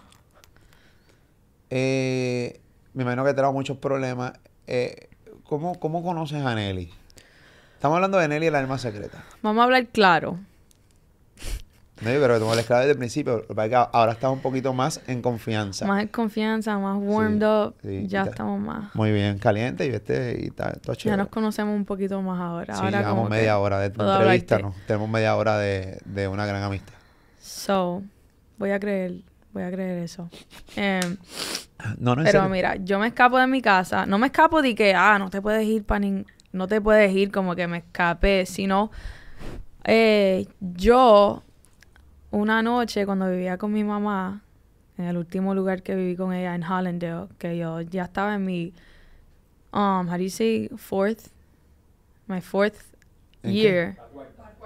Eh, 1.70 2.60
me 2.94 3.04
imagino 3.04 3.24
que 3.24 3.34
te 3.34 3.40
ha 3.40 3.44
dado 3.44 3.54
muchos 3.54 3.78
problemas. 3.78 4.34
Eh, 4.68 5.10
¿cómo, 5.60 5.80
¿Cómo 5.80 6.02
conoces 6.04 6.44
a 6.44 6.56
Nelly? 6.56 6.90
Estamos 7.76 7.96
hablando 7.98 8.18
de 8.18 8.28
Nelly, 8.28 8.48
el 8.48 8.56
alma 8.56 8.80
secreta. 8.80 9.24
Vamos 9.44 9.62
a 9.62 9.66
hablar 9.66 9.86
claro. 9.88 10.40
No, 12.02 12.10
tú 12.40 12.46
me 12.48 12.56
lo 12.56 12.56
desde 12.56 12.92
el 12.92 12.98
principio. 12.98 13.46
Ahora 13.94 14.14
estás 14.14 14.32
un 14.32 14.40
poquito 14.40 14.74
más 14.74 15.00
en 15.08 15.22
confianza. 15.22 15.86
Más 15.86 16.02
en 16.02 16.08
confianza, 16.08 16.78
más 16.80 16.98
warmed 17.00 17.40
Sí, 17.40 17.46
up. 17.46 17.76
sí, 17.84 18.08
ya 18.08 18.24
estamos 18.24 18.60
más. 18.60 18.96
Muy 18.96 19.12
bien, 19.12 19.38
caliente 19.38 19.86
y 19.86 19.90
este 19.90 20.38
y 20.42 20.46
está 20.48 20.74
todo 20.74 20.94
Ya 20.94 21.00
chévere. 21.00 21.18
nos 21.18 21.28
conocemos 21.30 21.76
un 21.76 21.86
poquito 21.86 22.20
más 22.24 22.42
ahora. 22.42 22.74
Sí, 22.76 22.82
ahora 22.84 22.98
llevamos 23.00 23.18
como 23.20 23.30
que 23.30 23.36
media 23.36 23.60
hora 23.60 23.80
de 23.80 23.90
tu 23.92 24.02
entrevista. 24.02 24.58
¿no? 24.60 24.74
Tenemos 24.88 25.08
media 25.08 25.36
hora 25.36 25.58
de, 25.60 26.00
de 26.06 26.28
una 26.28 26.46
gran 26.48 26.64
amistad. 26.64 26.96
So, 27.40 28.02
voy 28.58 28.72
a 28.72 28.80
creer, 28.80 29.22
voy 29.54 29.64
a 29.64 29.72
creer 29.72 30.00
eso. 30.04 30.30
Em, 30.76 31.18
No, 32.00 32.16
no, 32.16 32.24
pero 32.24 32.40
serio. 32.42 32.50
mira, 32.50 32.76
yo 32.78 33.00
me 33.00 33.08
escapo 33.08 33.38
de 33.38 33.48
mi 33.48 33.62
casa. 33.62 34.06
No 34.06 34.18
me 34.18 34.28
escapo 34.28 34.62
de 34.62 34.74
que, 34.76 34.94
ah, 34.96 35.18
no 35.20 35.30
te 35.30 35.42
puedes 35.42 35.66
ir 35.68 35.84
para 35.84 36.00
nin- 36.06 36.26
No 36.52 36.68
te 36.68 36.80
puedes 36.82 37.14
ir 37.16 37.32
como 37.32 37.56
que 37.56 37.68
me 37.68 37.78
escapé, 37.80 38.46
sino... 38.46 38.92
eh, 39.86 40.48
yo, 40.60 41.44
una 42.32 42.62
noche 42.62 43.06
cuando 43.06 43.30
vivía 43.30 43.58
con 43.58 43.72
mi 43.74 43.84
mamá, 43.84 44.42
en 44.98 45.06
el 45.06 45.18
último 45.18 45.54
lugar 45.56 45.82
que 45.84 45.96
viví 45.96 46.16
con 46.16 46.32
ella 46.34 46.56
en 46.56 46.64
Hollandale, 46.64 47.28
que 47.38 47.58
yo 47.58 47.82
ya 47.82 48.04
estaba 48.04 48.36
en 48.36 48.46
mi... 48.46 48.74
Um, 49.74 50.08
how 50.08 50.18
do 50.18 50.24
you 50.24 50.30
say 50.30 50.70
fourth? 50.78 51.30
My 52.28 52.40
fourth 52.42 52.76
¿En 53.42 53.52
qué? 53.54 53.96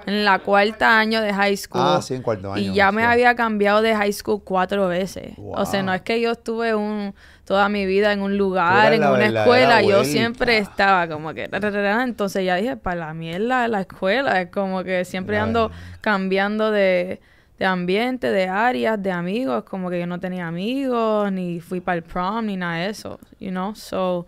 En 0.05 0.23
la 0.23 0.39
cuarta 0.39 0.99
año 0.99 1.21
de 1.21 1.33
high 1.33 1.57
school. 1.57 1.81
Ah, 1.83 2.01
sí, 2.01 2.13
en 2.13 2.21
cuarto 2.21 2.53
año. 2.53 2.71
Y 2.71 2.73
ya 2.73 2.91
me 2.91 3.01
sí. 3.01 3.07
había 3.07 3.35
cambiado 3.35 3.81
de 3.81 3.95
high 3.95 4.13
school 4.13 4.41
cuatro 4.43 4.87
veces. 4.87 5.33
O 5.37 5.65
sea, 5.65 5.83
no 5.83 5.93
es 5.93 6.01
que 6.01 6.21
yo 6.21 6.31
estuve 6.31 6.75
un, 6.75 7.13
toda 7.43 7.67
mi 7.69 7.85
vida 7.85 8.13
en 8.13 8.21
un 8.21 8.37
lugar, 8.37 8.93
en 8.93 9.03
una 9.03 9.25
escuela. 9.25 9.81
Yo 9.81 10.03
siempre 10.03 10.57
estaba 10.59 11.07
como 11.07 11.33
que... 11.33 11.49
Entonces 11.51 12.45
ya 12.45 12.55
dije, 12.55 12.77
para 12.77 13.07
la 13.07 13.13
mierda 13.13 13.63
de 13.63 13.67
la 13.67 13.81
escuela. 13.81 14.41
Es 14.41 14.49
como 14.49 14.83
que 14.83 15.03
siempre 15.03 15.37
ando 15.37 15.71
cambiando 16.01 16.71
de, 16.71 17.19
de 17.59 17.65
ambiente, 17.65 18.31
de 18.31 18.47
áreas, 18.47 19.01
de 19.01 19.11
amigos, 19.11 19.63
como 19.63 19.89
que 19.89 19.99
yo 19.99 20.07
no 20.07 20.19
tenía 20.19 20.47
amigos, 20.47 21.31
ni 21.31 21.59
fui 21.59 21.81
para 21.81 21.97
el 21.97 22.03
prom, 22.03 22.45
ni 22.45 22.55
nada 22.55 22.75
de 22.77 22.89
eso, 22.89 23.19
you 23.39 23.49
know. 23.49 23.75
So, 23.75 24.27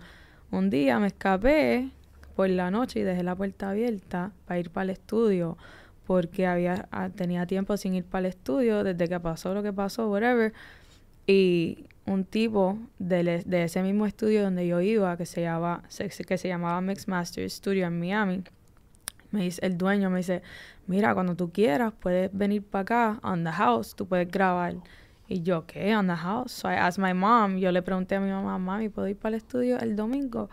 un 0.51 0.69
día 0.69 0.99
me 0.99 1.07
escapé 1.07 1.89
por 2.39 2.49
la 2.49 2.71
noche 2.71 3.01
y 3.01 3.03
dejé 3.03 3.21
la 3.21 3.35
puerta 3.35 3.71
abierta 3.71 4.31
para 4.45 4.61
ir 4.61 4.69
para 4.69 4.85
el 4.85 4.89
estudio, 4.91 5.57
porque 6.07 6.47
había 6.47 6.87
ah, 6.89 7.09
tenía 7.09 7.45
tiempo 7.45 7.75
sin 7.75 7.95
ir 7.95 8.05
para 8.05 8.19
el 8.21 8.25
estudio 8.27 8.85
desde 8.85 9.09
que 9.09 9.19
pasó 9.19 9.53
lo 9.53 9.61
que 9.61 9.73
pasó, 9.73 10.09
whatever. 10.09 10.53
Y 11.27 11.83
un 12.05 12.23
tipo 12.23 12.79
de, 12.97 13.43
de 13.45 13.63
ese 13.65 13.83
mismo 13.83 14.05
estudio 14.05 14.41
donde 14.41 14.65
yo 14.65 14.79
iba, 14.79 15.17
que 15.17 15.25
se, 15.25 15.41
llamaba, 15.41 15.83
que 15.89 16.37
se 16.37 16.47
llamaba 16.47 16.79
Mix 16.79 17.09
Master 17.09 17.49
Studio 17.49 17.87
en 17.87 17.99
Miami, 17.99 18.45
me 19.31 19.41
dice, 19.41 19.59
el 19.65 19.77
dueño 19.77 20.09
me 20.09 20.19
dice, 20.19 20.41
mira, 20.87 21.13
cuando 21.13 21.35
tú 21.35 21.51
quieras, 21.51 21.91
puedes 21.99 22.29
venir 22.31 22.63
para 22.63 22.83
acá, 22.83 23.19
on 23.21 23.43
the 23.43 23.51
house, 23.51 23.93
tú 23.97 24.07
puedes 24.07 24.31
grabar. 24.31 24.75
Y 25.27 25.41
yo, 25.41 25.65
¿qué? 25.65 25.93
On 25.93 26.07
the 26.07 26.15
house. 26.15 26.53
So 26.53 26.69
I 26.69 26.75
asked 26.75 27.03
my 27.03 27.13
mom, 27.13 27.57
yo 27.57 27.69
le 27.73 27.81
pregunté 27.81 28.15
a 28.15 28.21
mi 28.21 28.31
mamá, 28.31 28.57
mami, 28.57 28.87
¿puedo 28.87 29.09
ir 29.09 29.17
para 29.17 29.35
el 29.35 29.41
estudio 29.41 29.77
el 29.81 29.97
domingo? 29.97 30.49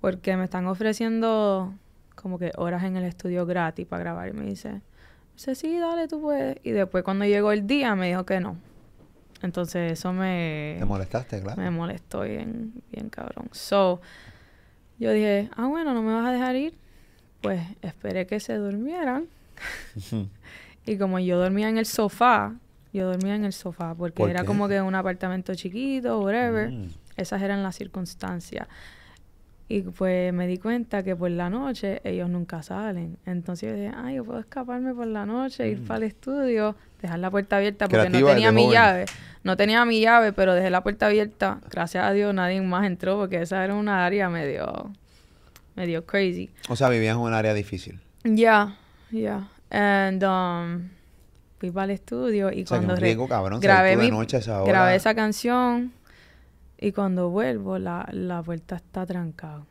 Porque 0.00 0.36
me 0.36 0.44
están 0.44 0.66
ofreciendo 0.66 1.74
como 2.14 2.38
que 2.38 2.52
horas 2.56 2.84
en 2.84 2.96
el 2.96 3.04
estudio 3.04 3.46
gratis 3.46 3.86
para 3.86 4.02
grabar. 4.02 4.28
Y 4.28 4.32
me 4.32 4.46
dice, 4.46 4.80
dice, 5.34 5.54
sí, 5.54 5.78
dale, 5.78 6.08
tú 6.08 6.20
puedes. 6.20 6.58
Y 6.62 6.70
después 6.70 7.04
cuando 7.04 7.24
llegó 7.24 7.52
el 7.52 7.66
día 7.66 7.94
me 7.94 8.08
dijo 8.08 8.24
que 8.24 8.40
no. 8.40 8.56
Entonces 9.42 9.92
eso 9.92 10.12
me... 10.12 10.76
¿Te 10.78 10.84
molestaste, 10.84 11.40
claro? 11.40 11.60
Me 11.60 11.70
molestó 11.70 12.22
bien, 12.22 12.72
bien 12.90 13.08
cabrón. 13.08 13.48
So, 13.52 14.00
yo 14.98 15.12
dije, 15.12 15.48
ah, 15.56 15.66
bueno, 15.66 15.94
no 15.94 16.02
me 16.02 16.12
vas 16.12 16.26
a 16.26 16.32
dejar 16.32 16.56
ir. 16.56 16.74
Pues 17.40 17.62
esperé 17.82 18.26
que 18.26 18.40
se 18.40 18.54
durmieran. 18.56 19.28
y 20.86 20.98
como 20.98 21.20
yo 21.20 21.38
dormía 21.38 21.68
en 21.68 21.78
el 21.78 21.86
sofá, 21.86 22.56
yo 22.92 23.06
dormía 23.06 23.36
en 23.36 23.44
el 23.44 23.52
sofá 23.52 23.94
porque 23.94 24.24
era 24.24 24.44
como 24.44 24.66
que 24.66 24.80
un 24.80 24.94
apartamento 24.94 25.54
chiquito, 25.54 26.20
whatever. 26.20 26.70
Mm. 26.70 26.88
Esas 27.16 27.42
eran 27.42 27.62
las 27.62 27.76
circunstancias. 27.76 28.66
Y 29.70 29.82
pues 29.82 30.32
me 30.32 30.46
di 30.46 30.56
cuenta 30.56 31.02
que 31.02 31.14
por 31.14 31.30
la 31.30 31.50
noche 31.50 32.00
ellos 32.02 32.30
nunca 32.30 32.62
salen. 32.62 33.18
Entonces 33.26 33.68
yo 33.68 33.76
dije, 33.76 33.92
ay, 33.94 34.16
yo 34.16 34.24
puedo 34.24 34.40
escaparme 34.40 34.94
por 34.94 35.06
la 35.06 35.26
noche, 35.26 35.68
ir 35.68 35.80
mm. 35.80 35.86
para 35.86 35.98
el 35.98 36.04
estudio, 36.04 36.74
dejar 37.02 37.18
la 37.18 37.30
puerta 37.30 37.58
abierta 37.58 37.86
porque 37.86 38.08
no 38.08 38.26
tenía 38.26 38.50
mi 38.50 38.70
llave. 38.70 39.04
No 39.44 39.58
tenía 39.58 39.84
mi 39.84 40.00
llave, 40.00 40.32
pero 40.32 40.54
dejé 40.54 40.70
la 40.70 40.82
puerta 40.82 41.06
abierta. 41.06 41.60
Gracias 41.70 42.02
a 42.02 42.12
Dios 42.12 42.34
nadie 42.34 42.62
más 42.62 42.86
entró 42.86 43.18
porque 43.18 43.42
esa 43.42 43.62
era 43.62 43.74
una 43.74 44.06
área 44.06 44.30
medio, 44.30 44.90
medio 45.76 46.06
crazy. 46.06 46.48
O 46.70 46.76
sea, 46.76 46.88
vivías 46.88 47.14
en 47.14 47.20
un 47.20 47.34
área 47.34 47.52
difícil. 47.52 48.00
Ya, 48.24 48.74
ya. 49.10 49.48
And 49.70 50.24
um, 50.24 50.88
fui 51.58 51.70
para 51.70 51.84
el 51.84 51.90
estudio 51.90 52.50
y 52.50 52.64
cuando 52.64 52.96
grabé, 52.96 53.96
mi, 53.98 54.10
grabé 54.64 54.94
esa 54.94 55.14
canción 55.14 55.92
y 56.78 56.92
cuando 56.92 57.30
vuelvo 57.30 57.78
la, 57.78 58.08
la 58.12 58.42
puerta 58.42 58.76
está 58.76 59.04
trancada. 59.04 59.64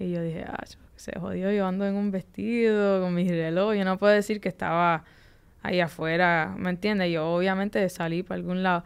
Y 0.00 0.10
yo 0.10 0.22
dije, 0.22 0.44
ah, 0.48 0.64
se 0.96 1.18
jodió, 1.18 1.52
yo 1.52 1.66
ando 1.66 1.86
en 1.86 1.94
un 1.94 2.10
vestido 2.10 3.00
con 3.02 3.14
mi 3.14 3.28
reloj, 3.28 3.74
yo 3.74 3.84
no 3.84 3.98
puedo 3.98 4.12
decir 4.12 4.40
que 4.40 4.48
estaba 4.48 5.04
ahí 5.62 5.80
afuera, 5.80 6.54
¿me 6.58 6.70
entiendes? 6.70 7.12
Yo 7.12 7.34
obviamente 7.34 7.88
salí 7.88 8.22
para 8.22 8.36
algún 8.36 8.62
lado 8.62 8.84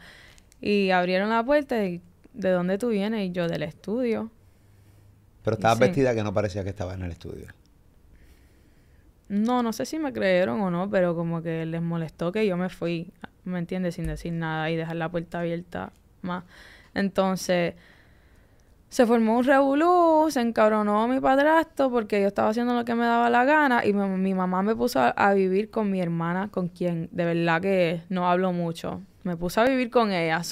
y 0.61 0.91
abrieron 0.91 1.31
la 1.31 1.45
puerta 1.45 1.85
y 1.85 2.03
¿de 2.35 2.51
dónde 2.51 2.77
tú 2.77 2.89
vienes? 2.89 3.29
Y 3.29 3.33
yo 3.33 3.49
del 3.49 3.63
estudio. 3.63 4.31
Pero 5.43 5.55
estabas 5.57 5.79
vestida 5.79 6.15
que 6.15 6.23
no 6.23 6.35
parecía 6.35 6.65
que 6.65 6.71
estaba 6.71 6.95
en 6.95 7.03
el 7.03 7.13
estudio. 7.13 7.47
No, 9.29 9.63
no 9.63 9.73
sé 9.73 9.87
si 9.87 9.99
me 9.99 10.13
creyeron 10.13 10.61
o 10.61 10.71
no, 10.71 10.91
pero 10.91 11.15
como 11.15 11.43
que 11.43 11.65
les 11.67 11.83
molestó 11.83 12.33
que 12.33 12.47
yo 12.47 12.57
me 12.57 12.69
fui, 12.69 13.13
¿me 13.45 13.59
entiendes? 13.59 13.95
Sin 13.95 14.07
decir 14.07 14.33
nada 14.33 14.71
y 14.71 14.77
dejar 14.77 14.97
la 14.97 15.11
puerta 15.11 15.41
abierta 15.41 15.93
más. 16.23 16.45
Entonces, 16.99 17.75
se 18.89 19.07
formó 19.07 19.39
un 19.39 19.45
revolú, 19.45 20.29
se 20.31 20.41
encabronó 20.41 21.07
mi 21.09 21.21
padrastro 21.21 21.91
porque 21.91 22.21
yo 22.21 22.29
estaba 22.29 22.49
haciendo 22.49 22.75
lo 22.75 22.85
que 22.85 22.95
me 22.95 23.05
daba 23.05 23.29
la 23.29 23.45
gana 23.45 23.85
y 23.85 23.93
mi, 23.93 24.35
mamá 24.35 24.63
me 24.63 24.75
puso 24.75 25.01
a, 25.15 25.35
vivir 25.35 25.71
con 25.71 25.91
mi 25.91 26.01
hermana, 26.01 26.49
con 26.51 26.69
quien 26.69 27.09
de 27.13 27.25
verdad 27.25 27.61
que 27.61 28.03
no 28.09 28.29
hablo 28.29 28.53
mucho. 28.53 29.03
Me 29.25 29.37
puse 29.37 29.61
a 29.61 29.65
vivir 29.65 29.91
con 29.91 30.11
ella. 30.11 30.43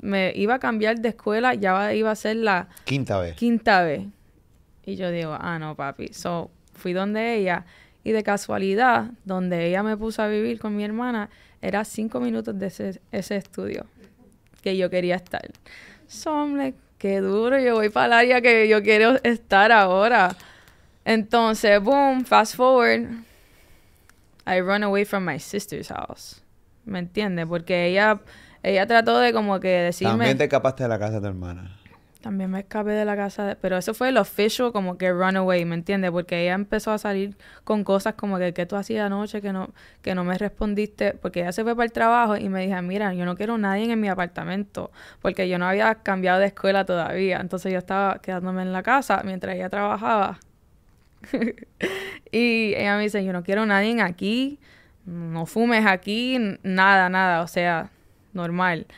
me 0.00 0.32
iba 0.34 0.54
a 0.54 0.58
cambiar 0.58 0.98
de 0.98 1.10
escuela, 1.10 1.54
ya 1.54 1.92
iba 1.92 2.10
a 2.10 2.16
ser 2.16 2.36
la... 2.36 2.68
Quinta 2.84 3.20
vez. 3.20 3.36
Quinta 3.36 3.82
vez. 3.82 4.06
Y 4.84 4.96
yo 4.96 5.10
digo, 5.10 5.36
ah, 5.38 5.58
no, 5.58 5.74
papi. 5.74 6.14
So, 6.14 6.50
fui 6.74 6.92
donde 6.94 7.34
ella 7.34 7.66
y 8.04 8.12
de 8.12 8.22
casualidad, 8.22 9.10
donde 9.24 9.66
ella 9.66 9.82
me 9.82 9.96
puso 9.96 10.22
a 10.22 10.28
vivir 10.28 10.60
con 10.60 10.74
mi 10.76 10.84
hermana, 10.84 11.28
era 11.60 11.84
cinco 11.84 12.20
minutos 12.20 12.58
de 12.58 12.66
ese, 12.66 13.00
ese 13.10 13.36
estudio 13.36 13.84
que 14.66 14.76
yo 14.76 14.90
quería 14.90 15.14
estar. 15.14 15.48
So 16.08 16.30
I'm 16.30 16.56
like, 16.56 16.76
qué 16.98 17.20
duro, 17.20 17.56
yo 17.60 17.74
voy 17.74 17.88
para 17.88 18.06
el 18.06 18.12
área 18.14 18.40
que 18.40 18.66
yo 18.66 18.82
quiero 18.82 19.14
estar 19.22 19.70
ahora. 19.70 20.34
Entonces, 21.04 21.80
boom, 21.80 22.24
fast 22.24 22.56
forward, 22.56 23.08
I 24.44 24.60
run 24.60 24.82
away 24.82 25.04
from 25.04 25.24
my 25.24 25.38
sister's 25.38 25.86
house. 25.86 26.42
¿Me 26.84 26.98
entiendes? 26.98 27.46
Porque 27.46 27.86
ella, 27.86 28.20
ella 28.64 28.88
trató 28.88 29.20
de 29.20 29.32
como 29.32 29.60
que 29.60 29.68
decirme... 29.68 30.14
También 30.14 30.38
te 30.38 30.44
escapaste 30.44 30.82
de 30.82 30.88
la 30.88 30.98
casa 30.98 31.14
de 31.14 31.20
tu 31.20 31.26
hermana. 31.28 31.75
También 32.26 32.50
me 32.50 32.58
escapé 32.58 32.90
de 32.90 33.04
la 33.04 33.14
casa, 33.14 33.56
pero 33.60 33.76
eso 33.76 33.94
fue 33.94 34.08
el 34.08 34.16
official 34.16 34.72
como 34.72 34.98
que 34.98 35.12
runaway, 35.12 35.64
¿me 35.64 35.76
entiendes? 35.76 36.10
Porque 36.10 36.42
ella 36.42 36.54
empezó 36.54 36.90
a 36.90 36.98
salir 36.98 37.36
con 37.62 37.84
cosas 37.84 38.14
como 38.14 38.36
que 38.36 38.52
¿qué 38.52 38.66
tú 38.66 38.74
hacías 38.74 39.06
anoche 39.06 39.40
que 39.40 39.52
no 39.52 39.72
que 40.02 40.16
no 40.16 40.24
me 40.24 40.36
respondiste? 40.36 41.12
Porque 41.12 41.42
ella 41.42 41.52
se 41.52 41.62
fue 41.62 41.76
para 41.76 41.84
el 41.84 41.92
trabajo 41.92 42.36
y 42.36 42.48
me 42.48 42.62
dije, 42.62 42.82
mira, 42.82 43.14
yo 43.14 43.24
no 43.26 43.36
quiero 43.36 43.58
nadie 43.58 43.92
en 43.92 44.00
mi 44.00 44.08
apartamento, 44.08 44.90
porque 45.22 45.48
yo 45.48 45.56
no 45.60 45.68
había 45.68 45.94
cambiado 46.02 46.40
de 46.40 46.46
escuela 46.46 46.84
todavía, 46.84 47.38
entonces 47.40 47.72
yo 47.72 47.78
estaba 47.78 48.18
quedándome 48.18 48.62
en 48.62 48.72
la 48.72 48.82
casa 48.82 49.22
mientras 49.24 49.54
ella 49.54 49.68
trabajaba. 49.70 50.40
y 52.32 52.74
ella 52.74 52.96
me 52.96 53.04
dice, 53.04 53.24
yo 53.24 53.32
no 53.32 53.44
quiero 53.44 53.66
nadie 53.66 54.02
aquí, 54.02 54.58
no 55.04 55.46
fumes 55.46 55.86
aquí, 55.86 56.38
nada, 56.64 57.08
nada, 57.08 57.42
o 57.42 57.46
sea, 57.46 57.90
normal. 58.32 58.88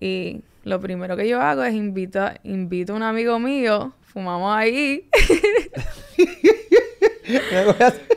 Y 0.00 0.40
lo 0.64 0.80
primero 0.80 1.16
que 1.16 1.28
yo 1.28 1.40
hago 1.40 1.64
es 1.64 1.74
invito, 1.74 2.28
invito 2.42 2.92
a 2.92 2.96
un 2.96 3.02
amigo 3.02 3.38
mío, 3.38 3.92
fumamos 4.02 4.56
ahí. 4.56 5.08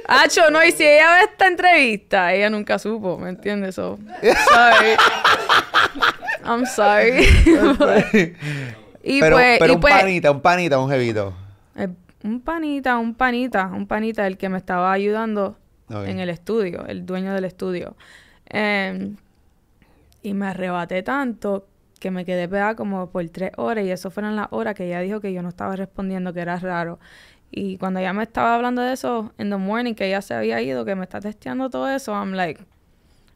Hacho, 0.07 0.49
no, 0.49 0.63
y 0.63 0.71
si 0.71 0.83
ella 0.83 1.15
ve 1.15 1.21
esta 1.31 1.47
entrevista, 1.47 2.33
ella 2.33 2.49
nunca 2.49 2.79
supo, 2.79 3.17
¿me 3.17 3.29
entiendes? 3.29 3.75
So, 3.75 3.99
sorry. 4.21 4.95
I'm 6.43 6.65
sorry. 6.65 7.25
y 9.03 9.19
pero, 9.19 9.35
pues, 9.35 9.59
pero 9.59 9.73
un 9.75 9.79
pues 9.79 9.93
panita, 9.93 10.31
un 10.31 10.41
panita, 10.41 10.79
un 10.79 10.89
jevito. 10.89 11.33
Eh, 11.75 11.87
un 12.23 12.41
panita, 12.41 12.97
un 12.97 13.15
panita, 13.15 13.67
un 13.67 13.87
panita, 13.87 14.27
el 14.27 14.37
que 14.37 14.49
me 14.49 14.57
estaba 14.57 14.91
ayudando 14.91 15.57
en 15.89 16.19
el 16.19 16.29
estudio, 16.29 16.85
el 16.87 17.05
dueño 17.05 17.33
del 17.33 17.45
estudio. 17.45 17.95
Em, 18.47 19.15
y 20.21 20.33
me 20.33 20.47
arrebaté 20.47 21.03
tanto 21.03 21.67
que 22.03 22.11
me 22.11 22.25
quedé 22.25 22.49
pegada 22.49 22.75
como 22.75 23.09
por 23.09 23.27
tres 23.29 23.53
horas 23.55 23.85
y 23.85 23.89
eso 23.89 24.11
fueron 24.11 24.35
las 24.35 24.49
horas 24.51 24.75
que 24.75 24.85
ella 24.85 24.99
dijo 24.99 25.21
que 25.21 25.31
yo 25.31 25.41
no 25.41 25.47
estaba 25.47 25.77
respondiendo, 25.77 26.33
que 26.33 26.41
era 26.41 26.57
raro. 26.59 26.99
Y 27.49 27.77
cuando 27.77 28.01
ella 28.01 28.11
me 28.11 28.23
estaba 28.23 28.55
hablando 28.55 28.81
de 28.81 28.91
eso 28.91 29.31
en 29.37 29.49
the 29.49 29.55
morning, 29.55 29.93
que 29.93 30.07
ella 30.07 30.21
se 30.21 30.33
había 30.33 30.61
ido, 30.61 30.83
que 30.83 30.95
me 30.95 31.03
está 31.03 31.21
testeando 31.21 31.69
todo 31.69 31.89
eso, 31.89 32.11
I'm 32.11 32.33
like, 32.33 32.61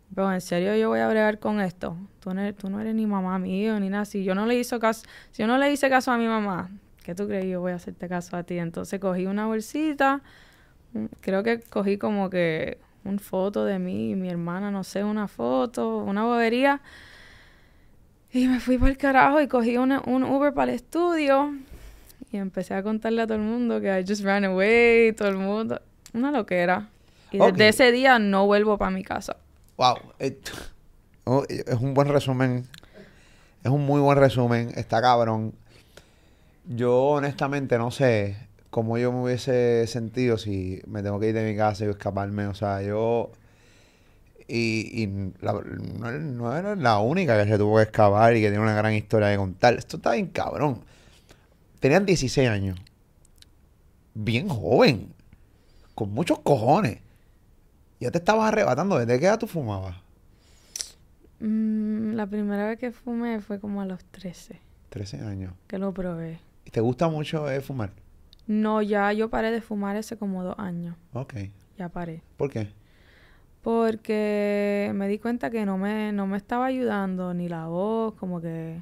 bro, 0.09 0.33
¿en 0.33 0.41
serio 0.41 0.75
yo 0.75 0.89
voy 0.89 0.99
a 0.99 1.07
bregar 1.07 1.39
con 1.39 1.61
esto? 1.61 1.95
Tú 2.19 2.33
no, 2.33 2.41
eres, 2.41 2.93
ni 2.93 3.05
mamá 3.05 3.39
mío, 3.39 3.79
ni 3.79 3.87
nada. 3.87 4.03
Si 4.03 4.25
yo 4.25 4.35
no 4.35 4.45
le 4.45 4.55
hice 4.55 4.77
caso, 4.79 5.05
si 5.31 5.43
yo 5.43 5.47
no 5.47 5.57
le 5.57 5.71
hice 5.71 5.89
caso 5.89 6.11
a 6.11 6.17
mi 6.17 6.27
mamá, 6.27 6.69
¿qué 7.03 7.15
tú 7.15 7.25
crees 7.25 7.45
yo 7.45 7.61
voy 7.61 7.71
a 7.71 7.75
hacerte 7.75 8.09
caso 8.09 8.35
a 8.35 8.43
ti? 8.43 8.57
Entonces 8.57 8.99
cogí 8.99 9.27
una 9.27 9.45
bolsita, 9.45 10.21
mm, 10.91 11.05
creo 11.21 11.41
que 11.41 11.61
cogí 11.61 11.97
como 11.97 12.29
que 12.29 12.79
una 13.05 13.19
foto 13.19 13.63
de 13.63 13.79
mí 13.79 14.11
y 14.11 14.15
mi 14.15 14.27
hermana, 14.29 14.71
no 14.71 14.83
sé, 14.83 15.05
una 15.05 15.29
foto, 15.29 15.99
una 15.99 16.25
bobería 16.25 16.81
y 18.31 18.47
me 18.47 18.59
fui 18.59 18.77
para 18.77 18.91
el 18.91 18.97
carajo 18.97 19.41
y 19.41 19.47
cogí 19.47 19.77
un 19.77 19.91
Uber 20.23 20.53
para 20.53 20.71
el 20.71 20.75
estudio. 20.75 21.53
Y 22.31 22.37
empecé 22.37 22.73
a 22.73 22.83
contarle 22.83 23.21
a 23.21 23.27
todo 23.27 23.37
el 23.37 23.43
mundo 23.43 23.79
que 23.79 23.87
I 23.87 24.03
just 24.05 24.23
ran 24.23 24.43
away, 24.43 25.13
todo 25.13 25.29
el 25.29 25.37
mundo. 25.37 25.81
Una 26.13 26.31
loquera. 26.31 26.89
Y 27.31 27.37
desde 27.37 27.69
ese 27.69 27.91
día 27.91 28.19
no 28.19 28.45
vuelvo 28.45 28.77
para 28.77 28.91
mi 28.91 29.03
casa. 29.03 29.37
Wow. 29.77 29.95
Oh, 31.23 31.45
es 31.47 31.79
un 31.79 31.93
buen 31.93 32.09
resumen. 32.09 32.65
Es 33.63 33.71
un 33.71 33.85
muy 33.85 34.01
buen 34.01 34.17
resumen. 34.17 34.71
Está 34.75 35.01
cabrón. 35.01 35.53
Yo 36.65 36.97
honestamente 36.97 37.77
no 37.77 37.91
sé 37.91 38.37
cómo 38.69 38.97
yo 38.97 39.11
me 39.11 39.23
hubiese 39.23 39.87
sentido 39.87 40.37
si 40.37 40.81
me 40.85 41.01
tengo 41.01 41.19
que 41.19 41.29
ir 41.29 41.33
de 41.33 41.49
mi 41.49 41.55
casa 41.55 41.85
y 41.85 41.89
escaparme. 41.89 42.47
O 42.47 42.53
sea, 42.53 42.81
yo 42.81 43.31
y, 44.47 45.03
y 45.03 45.07
no, 45.07 46.55
era 46.55 46.75
la 46.75 46.99
única 46.99 47.41
que 47.41 47.49
se 47.49 47.57
tuvo 47.57 47.77
que 47.77 47.83
excavar 47.83 48.35
y 48.35 48.41
que 48.41 48.49
tiene 48.49 48.63
una 48.63 48.75
gran 48.75 48.93
historia 48.93 49.27
de 49.27 49.37
contar. 49.37 49.73
Esto 49.75 49.97
está 49.97 50.13
bien 50.13 50.27
cabrón. 50.27 50.81
Tenían 51.79 52.05
16 52.05 52.49
años. 52.49 52.79
Bien 54.13 54.47
joven. 54.47 55.13
Con 55.95 56.11
muchos 56.11 56.39
cojones. 56.39 56.99
Ya 57.99 58.11
te 58.11 58.19
estabas 58.19 58.47
arrebatando. 58.47 58.97
¿Desde 58.99 59.19
qué 59.19 59.25
edad 59.25 59.39
tú 59.39 59.47
fumabas? 59.47 59.95
Mm, 61.39 62.13
la 62.13 62.25
primera 62.25 62.67
vez 62.67 62.79
que 62.79 62.91
fumé 62.91 63.41
fue 63.41 63.59
como 63.59 63.81
a 63.81 63.85
los 63.85 64.03
13, 64.05 64.59
13 64.89 65.21
años. 65.21 65.53
que 65.67 65.77
lo 65.77 65.93
probé. 65.93 66.39
¿Y 66.65 66.71
te 66.71 66.81
gusta 66.81 67.07
mucho 67.09 67.49
eh, 67.49 67.61
fumar? 67.61 67.91
No, 68.47 68.81
ya 68.81 69.11
yo 69.13 69.29
paré 69.29 69.51
de 69.51 69.61
fumar 69.61 69.97
hace 69.97 70.17
como 70.17 70.43
dos 70.43 70.55
años. 70.57 70.95
Ok. 71.13 71.35
Ya 71.77 71.89
paré. 71.89 72.23
¿Por 72.37 72.49
qué? 72.49 72.69
Porque 73.67 74.91
me 74.95 75.09
di 75.09 75.19
cuenta 75.19 75.49
que 75.49 75.65
no 75.65 75.77
me, 75.77 76.13
no 76.13 76.25
me 76.25 76.37
estaba 76.37 76.67
ayudando 76.67 77.33
ni 77.33 77.49
la 77.49 77.67
voz, 77.67 78.13
como 78.13 78.39
que 78.39 78.81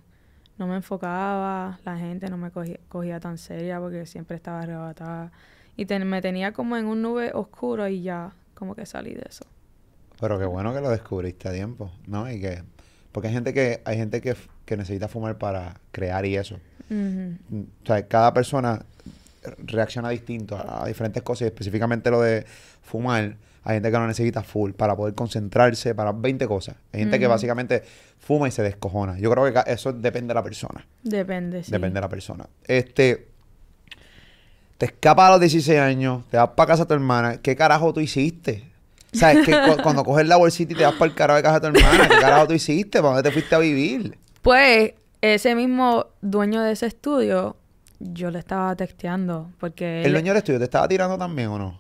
no 0.59 0.67
me 0.67 0.75
enfocaba, 0.75 1.79
la 1.83 1.97
gente 1.97 2.29
no 2.29 2.37
me 2.37 2.51
cogía, 2.51 2.77
cogía 2.87 3.19
tan 3.19 3.39
seria 3.39 3.79
porque 3.79 4.05
siempre 4.05 4.35
estaba 4.35 4.59
arrebatada. 4.59 5.31
Y 5.75 5.87
me 5.87 6.21
tenía 6.21 6.53
como 6.53 6.77
en 6.77 6.85
un 6.85 7.01
nube 7.01 7.31
oscuro 7.33 7.87
y 7.87 8.03
ya 8.03 8.33
como 8.53 8.75
que 8.75 8.85
salí 8.85 9.15
de 9.15 9.23
eso. 9.27 9.47
Pero 10.19 10.37
qué 10.37 10.45
bueno 10.45 10.71
que 10.71 10.81
lo 10.81 10.91
descubriste 10.91 11.49
a 11.49 11.51
tiempo, 11.51 11.91
¿no? 12.05 12.31
Y 12.31 12.39
que... 12.39 12.61
Porque 13.11 13.29
hay 13.29 13.33
gente 13.33 13.55
que, 13.55 13.81
hay 13.85 13.97
gente 13.97 14.21
que, 14.21 14.35
que 14.65 14.77
necesita 14.77 15.07
fumar 15.07 15.39
para 15.39 15.81
crear 15.93 16.27
y 16.27 16.37
eso. 16.37 16.59
O 16.91 17.87
sea, 17.87 18.07
cada 18.07 18.35
persona 18.35 18.85
reacciona 19.59 20.09
distinto 20.09 20.57
a, 20.57 20.83
a 20.83 20.87
diferentes 20.87 21.21
cosas 21.23 21.41
y 21.43 21.45
específicamente 21.45 22.09
lo 22.11 22.21
de 22.21 22.45
fumar. 22.81 23.37
Hay 23.67 23.77
gente 23.77 23.89
que 23.91 23.97
lo 23.97 24.05
necesita 24.05 24.43
full 24.43 24.71
para 24.73 24.95
poder 24.95 25.15
concentrarse 25.15 25.95
para 25.95 26.11
20 26.11 26.47
cosas. 26.47 26.75
Hay 26.93 26.99
gente 26.99 27.17
que 27.19 27.25
básicamente 27.25 27.81
fuma 28.19 28.47
y 28.47 28.51
se 28.51 28.61
descojona. 28.61 29.17
Yo 29.17 29.31
creo 29.31 29.51
que 29.51 29.71
eso 29.71 29.91
depende 29.91 30.27
de 30.29 30.33
la 30.35 30.43
persona. 30.43 30.85
Depende, 31.01 31.63
sí. 31.63 31.71
Depende 31.71 31.95
de 31.95 32.01
la 32.01 32.09
persona. 32.09 32.47
Este, 32.67 33.27
te 34.77 34.85
escapas 34.87 35.27
a 35.27 35.31
los 35.31 35.39
16 35.39 35.79
años, 35.79 36.23
te 36.29 36.37
vas 36.37 36.49
para 36.49 36.67
casa 36.67 36.83
de 36.83 36.87
tu 36.89 36.93
hermana. 36.93 37.37
¿Qué 37.41 37.55
carajo 37.55 37.93
tú 37.93 38.01
hiciste? 38.01 38.65
¿Sabes? 39.13 39.45
Que 39.45 39.51
cu- 39.53 39.77
cuando 39.83 40.03
coges 40.03 40.27
la 40.27 40.35
bolsita 40.35 40.73
y 40.73 40.75
te 40.75 40.83
vas 40.83 40.93
para 40.95 41.05
el 41.09 41.15
carajo 41.15 41.37
de 41.37 41.43
casa 41.43 41.59
de 41.59 41.71
tu 41.71 41.79
hermana, 41.79 42.07
¿qué 42.07 42.19
carajo 42.19 42.47
tú 42.47 42.53
hiciste? 42.53 42.99
¿Para 43.01 43.15
dónde 43.15 43.23
te 43.29 43.31
fuiste 43.33 43.55
a 43.55 43.59
vivir? 43.59 44.17
Pues 44.41 44.93
ese 45.21 45.55
mismo 45.55 46.07
dueño 46.21 46.61
de 46.61 46.73
ese 46.73 46.85
estudio, 46.87 47.55
yo 47.99 48.31
le 48.31 48.39
estaba 48.39 48.75
texteando 48.75 49.51
porque... 49.59 50.03
¿El 50.03 50.11
dueño 50.13 50.29
del 50.33 50.37
estudio 50.37 50.59
te 50.59 50.65
estaba 50.65 50.87
tirando 50.87 51.17
también 51.17 51.49
o 51.49 51.57
no? 51.57 51.79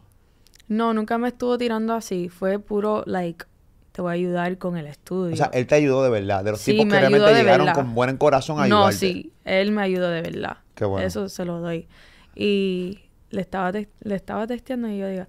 No, 0.67 0.93
nunca 0.93 1.17
me 1.17 1.27
estuvo 1.29 1.57
tirando 1.57 1.93
así. 1.93 2.29
Fue 2.29 2.59
puro, 2.59 3.03
like, 3.05 3.45
te 3.91 4.01
voy 4.01 4.09
a 4.11 4.13
ayudar 4.13 4.57
con 4.57 4.77
el 4.77 4.87
estudio. 4.87 5.33
O 5.33 5.37
sea, 5.37 5.51
él 5.53 5.67
te 5.67 5.75
ayudó 5.75 6.03
de 6.03 6.09
verdad. 6.09 6.43
De 6.43 6.51
los 6.51 6.59
Sí, 6.61 6.71
tipos 6.71 6.85
que 6.91 6.99
realmente 6.99 7.33
llegaron 7.33 7.67
verdad. 7.67 7.75
con 7.81 7.93
buen 7.93 8.17
corazón 8.17 8.59
a 8.59 8.67
no, 8.67 8.77
ayudarte. 8.87 8.97
sí, 8.97 9.31
él 9.45 9.71
me 9.71 9.81
ayudó 9.83 10.09
de 10.09 10.21
verdad. 10.21 10.57
Qué 10.73 10.85
bueno. 10.85 11.05
Eso 11.05 11.29
se 11.29 11.45
lo 11.45 11.59
doy. 11.59 11.87
Y 12.35 12.99
le 13.29 13.41
estaba, 13.41 13.71
le 13.71 14.15
estaba 14.15 14.47
texteando 14.47 14.89
y 14.89 14.97
yo 14.97 15.07
digo, 15.07 15.25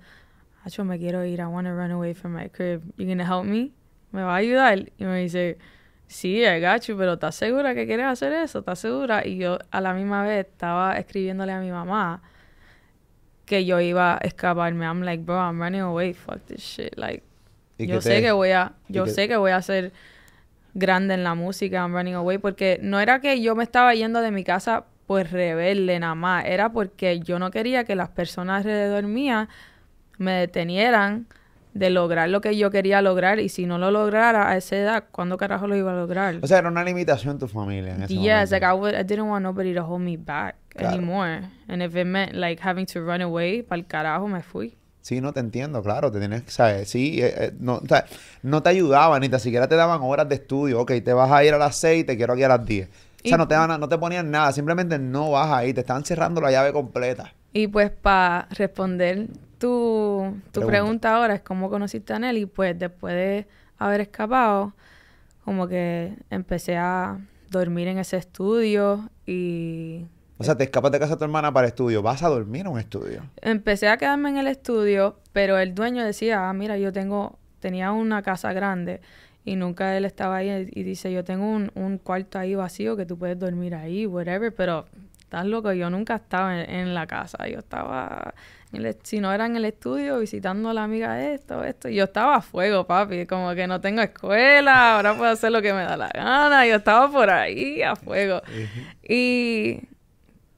Acho, 0.64 0.84
me 0.84 0.99
quiero 0.99 1.24
ir. 1.24 1.39
I 1.39 1.45
want 1.45 1.68
to 1.68 1.72
run 1.74 1.93
away 1.93 2.12
from 2.12 2.32
my 2.34 2.49
crib. 2.49 2.80
You 2.97 3.07
gonna 3.07 3.22
help 3.24 3.45
me? 3.45 3.70
¿Me 4.11 4.22
va 4.24 4.32
a 4.32 4.37
ayudar? 4.39 4.91
Y 4.99 5.05
me 5.05 5.20
dice, 5.20 5.59
sí, 6.07 6.44
I 6.44 6.61
got 6.61 6.82
you, 6.82 6.96
pero 6.96 7.14
¿estás 7.14 7.34
segura 7.34 7.74
que 7.74 7.86
quieres 7.86 8.07
hacer 8.07 8.32
eso? 8.32 8.61
¿Estás 8.61 8.78
segura? 8.78 9.26
Y 9.26 9.38
yo 9.38 9.59
a 9.70 9.80
la 9.80 9.92
misma 9.94 10.22
vez 10.22 10.46
estaba 10.46 10.96
escribiéndole 10.98 11.52
a 11.52 11.61
mi 11.61 11.70
mamá 11.70 12.22
que 13.44 13.64
yo 13.64 13.80
iba 13.80 14.14
a 14.16 14.18
escaparme. 14.18 14.84
I'm 14.86 15.02
like, 15.02 15.22
bro, 15.22 15.36
I'm 15.38 15.61
running 15.61 15.80
away. 15.82 16.14
Fuck 16.14 16.46
this 16.46 16.61
shit. 16.62 16.96
Like, 16.96 17.22
yo 17.78 18.00
sé 18.00 18.16
te- 18.16 18.22
que 18.22 18.32
voy 18.32 18.50
a, 18.50 18.72
yo 18.88 19.04
que- 19.04 19.11
sé 19.11 19.28
que 19.28 19.36
voy 19.36 19.52
a 19.52 19.62
ser 19.62 19.92
grande 20.74 21.14
en 21.14 21.24
la 21.24 21.34
música, 21.34 21.78
I'm 21.78 21.92
running 21.94 22.14
away, 22.14 22.38
porque 22.38 22.78
no 22.82 23.00
era 23.00 23.20
que 23.20 23.40
yo 23.40 23.54
me 23.54 23.62
estaba 23.64 23.94
yendo 23.94 24.20
de 24.20 24.30
mi 24.30 24.44
casa 24.44 24.84
pues 25.07 25.30
rebelde 25.30 25.98
nada 26.00 26.16
más, 26.16 26.44
era 26.46 26.70
porque 26.72 27.20
yo 27.20 27.38
no 27.38 27.50
quería 27.52 27.84
que 27.84 27.94
las 27.94 28.09
personas 28.09 28.59
alrededor 28.59 29.04
mía 29.04 29.48
me 30.18 30.32
detenieran 30.32 31.26
de 31.79 31.91
lograr 31.91 32.29
lo 32.29 32.41
que 32.41 32.57
yo 32.57 32.70
quería 32.70 33.03
lograr 33.03 33.39
y 33.41 33.49
si 33.49 33.66
no 33.66 33.79
lo 33.79 33.91
lograra 33.91 34.49
a 34.51 34.57
esa 34.57 34.77
edad, 34.77 35.05
¿cuándo 35.12 35.37
carajo 35.37 35.66
lo 35.66 35.77
iba 35.77 35.93
a 35.93 35.97
lograr? 35.97 36.37
O 36.43 36.47
sea, 36.47 36.59
era 36.59 36.68
una 36.68 36.85
limitación 36.85 37.39
tu 37.39 37.49
familia 37.49 37.95
en 37.95 38.03
ese 38.05 38.14
yes, 38.14 38.22
momento. 38.51 38.51
like 38.53 38.66
I, 38.66 38.72
would, 38.72 38.95
I 38.95 39.03
didn't 39.05 39.29
want 39.29 39.43
nobody 39.43 39.74
to 39.74 39.83
hold 39.85 40.03
me 40.03 40.16
back 40.16 40.57
Claro. 40.70 40.95
anymore. 40.97 41.49
And 41.68 41.83
if 41.83 41.97
it 41.97 42.05
meant 42.07 42.35
like 42.35 42.61
having 42.62 42.87
to 42.87 43.01
run 43.01 43.22
away, 43.22 43.62
para 43.62 43.79
el 43.81 43.87
carajo 43.87 44.29
me 44.29 44.43
fui. 44.43 44.77
Sí, 45.01 45.20
no 45.20 45.33
te 45.33 45.41
entiendo, 45.41 45.83
claro, 45.83 46.11
te 46.11 46.18
tienes 46.18 46.43
que 46.43 46.51
saber, 46.51 46.85
sí, 46.85 47.22
eh, 47.22 47.33
eh, 47.39 47.53
no, 47.61 47.77
o 47.77 47.87
sea, 47.87 48.05
no 48.43 48.61
te 48.62 48.70
ayudaban, 48.70 49.20
ni 49.20 49.29
tan 49.29 49.39
siquiera 49.39 49.68
te 49.68 49.77
daban 49.77 50.01
horas 50.03 50.29
de 50.29 50.35
estudio, 50.35 50.81
ok, 50.81 50.93
te 51.05 51.12
vas 51.12 51.31
a 51.31 51.45
ir 51.45 51.55
a 51.55 51.59
las 51.59 51.77
6, 51.77 52.05
te 52.05 52.16
quiero 52.16 52.33
aquí 52.33 52.43
a 52.43 52.49
las 52.49 52.66
10. 52.66 52.89
O 52.89 53.29
sea, 53.29 53.37
Y- 53.37 53.39
no 53.39 53.47
te, 53.47 53.55
van 53.55 53.70
a- 53.70 53.79
no 53.79 53.89
te 53.89 53.97
ponían 53.99 54.31
nada, 54.33 54.51
simplemente 54.53 54.99
no 54.99 55.31
vas 55.31 55.49
ahí, 55.53 55.72
te 55.72 55.81
estaban 55.83 56.05
cerrando 56.05 56.41
la 56.41 56.51
llave 56.51 56.72
completa. 56.72 57.33
Y 57.53 57.68
pues 57.68 57.91
para 57.91 58.49
responder 58.51 59.29
tu, 59.59 60.40
tu 60.52 60.64
Pregunta. 60.64 60.66
pregunta. 60.66 61.16
ahora 61.16 61.34
es 61.34 61.42
cómo 61.42 61.70
conociste 61.70 62.12
a 62.12 62.18
Nelly, 62.18 62.46
pues 62.46 62.78
después 62.78 63.14
de 63.14 63.46
haber 63.78 64.00
escapado, 64.02 64.74
como 65.44 65.68
que 65.68 66.16
empecé 66.30 66.76
a 66.76 67.18
dormir 67.50 67.88
en 67.88 67.98
ese 67.98 68.16
estudio 68.16 69.11
y 69.26 70.07
O 70.38 70.44
sea, 70.44 70.57
te 70.57 70.64
escapas 70.64 70.92
de 70.92 70.98
casa 70.98 71.14
de 71.14 71.18
tu 71.18 71.24
hermana 71.24 71.52
para 71.52 71.66
estudio, 71.68 72.02
vas 72.02 72.22
a 72.22 72.28
dormir 72.28 72.62
en 72.62 72.68
un 72.68 72.78
estudio. 72.80 73.22
empecé 73.42 73.88
a 73.88 73.96
quedarme 73.96 74.28
en 74.30 74.38
el 74.38 74.46
estudio, 74.48 75.18
pero 75.32 75.59
el 75.59 75.74
dueño 75.74 76.04
decía, 76.04 76.48
ah, 76.48 76.52
mira, 76.52 76.76
yo 76.78 76.92
tengo, 76.92 77.38
tenía 77.61 77.92
una 77.92 78.22
casa 78.22 78.52
grande 78.52 79.00
y 79.44 79.57
nunca 79.57 79.96
él 79.96 80.04
estaba 80.04 80.36
ahí 80.36 80.68
y 80.72 80.82
dice, 80.82 81.12
yo 81.12 81.24
tengo 81.24 81.48
un, 81.50 81.70
un 81.74 81.98
cuarto 81.98 82.38
ahí 82.38 82.54
vacío 82.54 82.96
que 82.96 83.07
tú 83.07 83.16
puedes 83.18 83.38
dormir 83.38 83.74
ahí, 83.74 84.04
whatever, 84.07 84.54
pero 84.54 84.86
estás 85.27 85.45
loco, 85.45 85.72
yo 85.72 85.91
nunca 85.91 86.14
estaba 86.16 86.62
en, 86.62 86.70
en 86.70 86.95
la 86.95 87.07
casa, 87.07 87.49
yo 87.49 87.59
estaba, 87.59 88.33
en 88.72 88.87
el- 88.87 88.97
si 89.03 89.20
no 89.20 89.33
era 89.33 89.45
en 89.47 89.57
el 89.57 89.64
estudio 89.64 90.20
visitando 90.20 90.68
a 90.70 90.74
la 90.74 90.85
amiga 90.85 91.20
esto, 91.33 91.64
esto, 91.64 91.89
yo 91.89 92.05
estaba 92.05 92.37
a 92.37 92.41
fuego, 92.43 92.87
papi, 92.87 93.27
como 93.27 93.53
que 93.57 93.66
no 93.66 93.81
tengo 93.81 94.03
escuela, 94.03 94.95
ahora 94.97 95.16
puedo 95.16 95.31
hacer 95.33 95.51
lo 95.51 95.61
que 95.61 95.72
me 95.72 95.83
da 95.83 95.97
la 95.97 96.09
gana, 96.14 96.64
yo 96.66 96.77
estaba 96.77 97.11
por 97.11 97.29
ahí 97.29 97.83
a 97.83 97.97
fuego. 97.97 98.41
Y 99.03 99.81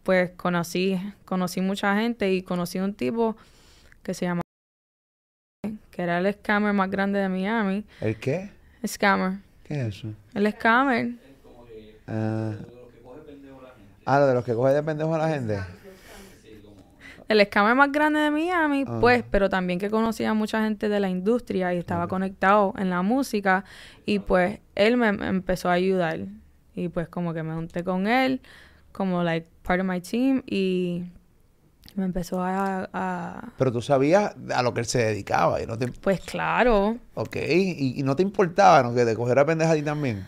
pues 0.03 0.31
conocí, 0.37 1.01
conocí 1.25 1.61
mucha 1.63 1.97
gente 1.99 2.31
y 2.33 2.43
conocí 2.43 2.79
un 2.79 2.93
tipo 2.95 3.37
que 4.03 4.13
se 4.15 4.27
llama 4.27 4.43
que 5.91 6.03
era 6.03 6.19
el 6.19 6.33
scammer 6.35 6.73
más 6.73 6.91
grande 6.91 7.19
de 7.19 7.29
Miami. 7.29 7.85
¿El 8.01 8.17
qué? 8.17 8.51
Scammer. 8.87 9.39
¿Qué 9.65 9.81
es 9.81 9.87
eso? 9.97 10.09
El 10.35 10.51
scammer. 10.53 11.11
Ah, 12.07 12.53
ah, 14.15 14.21
lo 14.21 14.27
de 14.27 14.35
los 14.35 14.45
que 14.45 14.55
coge 14.55 14.73
de 14.75 14.83
pendejo 14.83 15.15
a 15.15 15.19
la 15.19 15.29
gente. 15.29 15.59
El 17.29 17.45
scammer 17.45 17.75
más 17.75 17.93
grande 17.93 18.21
de 18.21 18.31
Miami, 18.31 18.85
Ah. 18.87 18.99
pues, 19.01 19.23
pero 19.31 19.51
también 19.51 19.79
que 19.79 19.91
conocía 19.91 20.31
a 20.31 20.35
mucha 20.35 20.63
gente 20.65 20.89
de 20.89 20.99
la 20.99 21.11
industria 21.11 21.75
y 21.75 21.79
estaba 21.79 22.09
conectado 22.09 22.73
en 22.79 22.89
la 22.89 23.03
música. 23.03 23.65
Y 24.07 24.21
pues 24.21 24.61
él 24.75 24.97
me, 24.97 25.13
me 25.13 25.27
empezó 25.29 25.69
a 25.69 25.73
ayudar. 25.73 26.21
Y 26.75 26.89
pues 26.89 27.07
como 27.09 27.35
que 27.35 27.43
me 27.43 27.53
junté 27.55 27.85
con 27.85 28.07
él, 28.07 28.41
como 28.93 29.23
like 29.23 29.47
part 29.63 29.81
of 29.81 29.87
my 29.87 30.01
team. 30.01 30.43
Y 30.47 31.03
me 31.97 32.07
empezó 32.07 32.41
a, 32.43 32.89
a 32.95 33.49
Pero 33.59 33.73
tú 33.73 33.83
sabías 33.83 34.35
a 34.55 34.63
lo 34.63 34.73
que 34.73 34.81
él 34.81 34.87
se 34.87 35.05
dedicaba 35.05 35.61
y 35.61 35.67
no 35.67 35.77
te... 35.77 35.89
pues 35.89 36.21
claro, 36.21 36.97
Ok, 37.15 37.37
y, 37.37 38.01
y 38.01 38.03
no 38.05 38.17
te 38.17 38.23
importaba, 38.23 38.83
¿no? 38.83 38.95
Que 38.95 39.05
te 39.05 39.15
cogiera 39.15 39.45
pendeja 39.45 39.73
a 39.73 39.75
ti 39.75 39.83
también. 39.83 40.25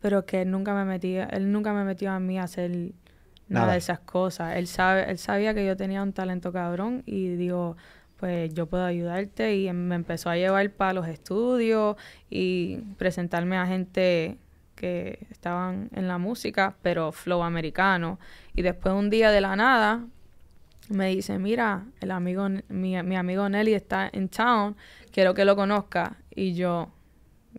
Pero 0.00 0.24
que 0.26 0.42
él 0.42 0.50
nunca 0.50 0.74
me 0.74 0.84
metía, 0.84 1.24
él 1.24 1.52
nunca 1.52 1.72
me 1.72 1.84
metió 1.84 2.10
a 2.10 2.20
mí 2.20 2.38
a 2.38 2.44
hacer 2.44 2.70
nada, 2.70 2.92
Nada. 3.48 3.72
de 3.72 3.78
esas 3.78 4.00
cosas. 4.00 4.56
Él 4.56 4.66
sabe, 4.66 5.10
él 5.10 5.18
sabía 5.18 5.54
que 5.54 5.66
yo 5.66 5.76
tenía 5.76 6.02
un 6.02 6.12
talento 6.12 6.52
cabrón 6.52 7.02
y 7.06 7.28
digo, 7.36 7.76
pues 8.16 8.52
yo 8.54 8.66
puedo 8.66 8.84
ayudarte 8.84 9.56
y 9.56 9.72
me 9.72 9.94
empezó 9.94 10.30
a 10.30 10.36
llevar 10.36 10.70
para 10.72 10.92
los 10.92 11.08
estudios 11.08 11.96
y 12.28 12.76
presentarme 12.98 13.56
a 13.56 13.66
gente 13.66 14.38
que 14.74 15.26
estaban 15.30 15.90
en 15.94 16.08
la 16.08 16.18
música, 16.18 16.76
pero 16.82 17.12
flow 17.12 17.42
americano. 17.42 18.18
Y 18.54 18.62
después 18.62 18.94
un 18.94 19.10
día 19.10 19.30
de 19.30 19.40
la 19.40 19.56
nada 19.56 20.06
me 20.88 21.08
dice, 21.08 21.38
mira, 21.38 21.84
el 22.00 22.10
amigo, 22.10 22.48
mi, 22.68 23.02
mi 23.02 23.16
amigo 23.16 23.48
Nelly 23.48 23.74
está 23.74 24.08
en 24.12 24.28
town, 24.28 24.76
quiero 25.12 25.34
que 25.34 25.44
lo 25.44 25.54
conozca. 25.56 26.16
Y 26.34 26.54
yo, 26.54 26.90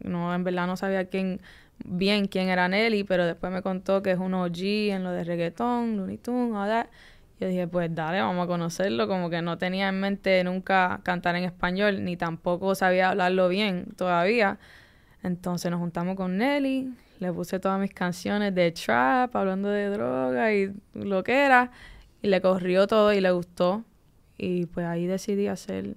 no, 0.03 0.33
en 0.33 0.43
verdad 0.43 0.67
no 0.67 0.77
sabía 0.77 1.05
quién, 1.05 1.41
bien 1.85 2.27
quién 2.27 2.49
era 2.49 2.67
Nelly, 2.67 3.03
pero 3.03 3.25
después 3.25 3.51
me 3.51 3.61
contó 3.61 4.01
que 4.01 4.11
es 4.11 4.19
un 4.19 4.33
OG 4.33 4.57
en 4.91 5.03
lo 5.03 5.11
de 5.11 5.23
reggaetón, 5.23 5.97
Looney 5.97 6.17
Tunes, 6.17 6.55
all 6.55 6.67
that. 6.67 6.87
Yo 7.39 7.47
dije, 7.47 7.67
pues 7.67 7.93
dale, 7.93 8.21
vamos 8.21 8.43
a 8.43 8.47
conocerlo. 8.47 9.07
Como 9.07 9.29
que 9.29 9.41
no 9.41 9.57
tenía 9.57 9.89
en 9.89 9.99
mente 9.99 10.43
nunca 10.43 11.01
cantar 11.03 11.35
en 11.35 11.43
español, 11.43 12.03
ni 12.03 12.15
tampoco 12.15 12.75
sabía 12.75 13.09
hablarlo 13.09 13.49
bien 13.49 13.87
todavía. 13.95 14.59
Entonces 15.23 15.71
nos 15.71 15.79
juntamos 15.79 16.15
con 16.15 16.37
Nelly, 16.37 16.93
le 17.19 17.33
puse 17.33 17.59
todas 17.59 17.79
mis 17.79 17.93
canciones 17.93 18.53
de 18.53 18.71
trap, 18.71 19.35
hablando 19.35 19.69
de 19.69 19.87
droga 19.89 20.53
y 20.53 20.73
lo 20.93 21.23
que 21.23 21.45
era, 21.45 21.71
y 22.21 22.27
le 22.27 22.41
corrió 22.41 22.87
todo 22.87 23.13
y 23.13 23.21
le 23.21 23.31
gustó. 23.31 23.83
Y 24.37 24.65
pues 24.67 24.85
ahí 24.85 25.05
decidí 25.07 25.47
hacer 25.47 25.95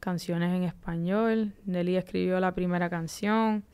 canciones 0.00 0.54
en 0.54 0.64
español. 0.64 1.52
Nelly 1.66 1.96
escribió 1.96 2.40
la 2.40 2.54
primera 2.54 2.90
canción. 2.90 3.64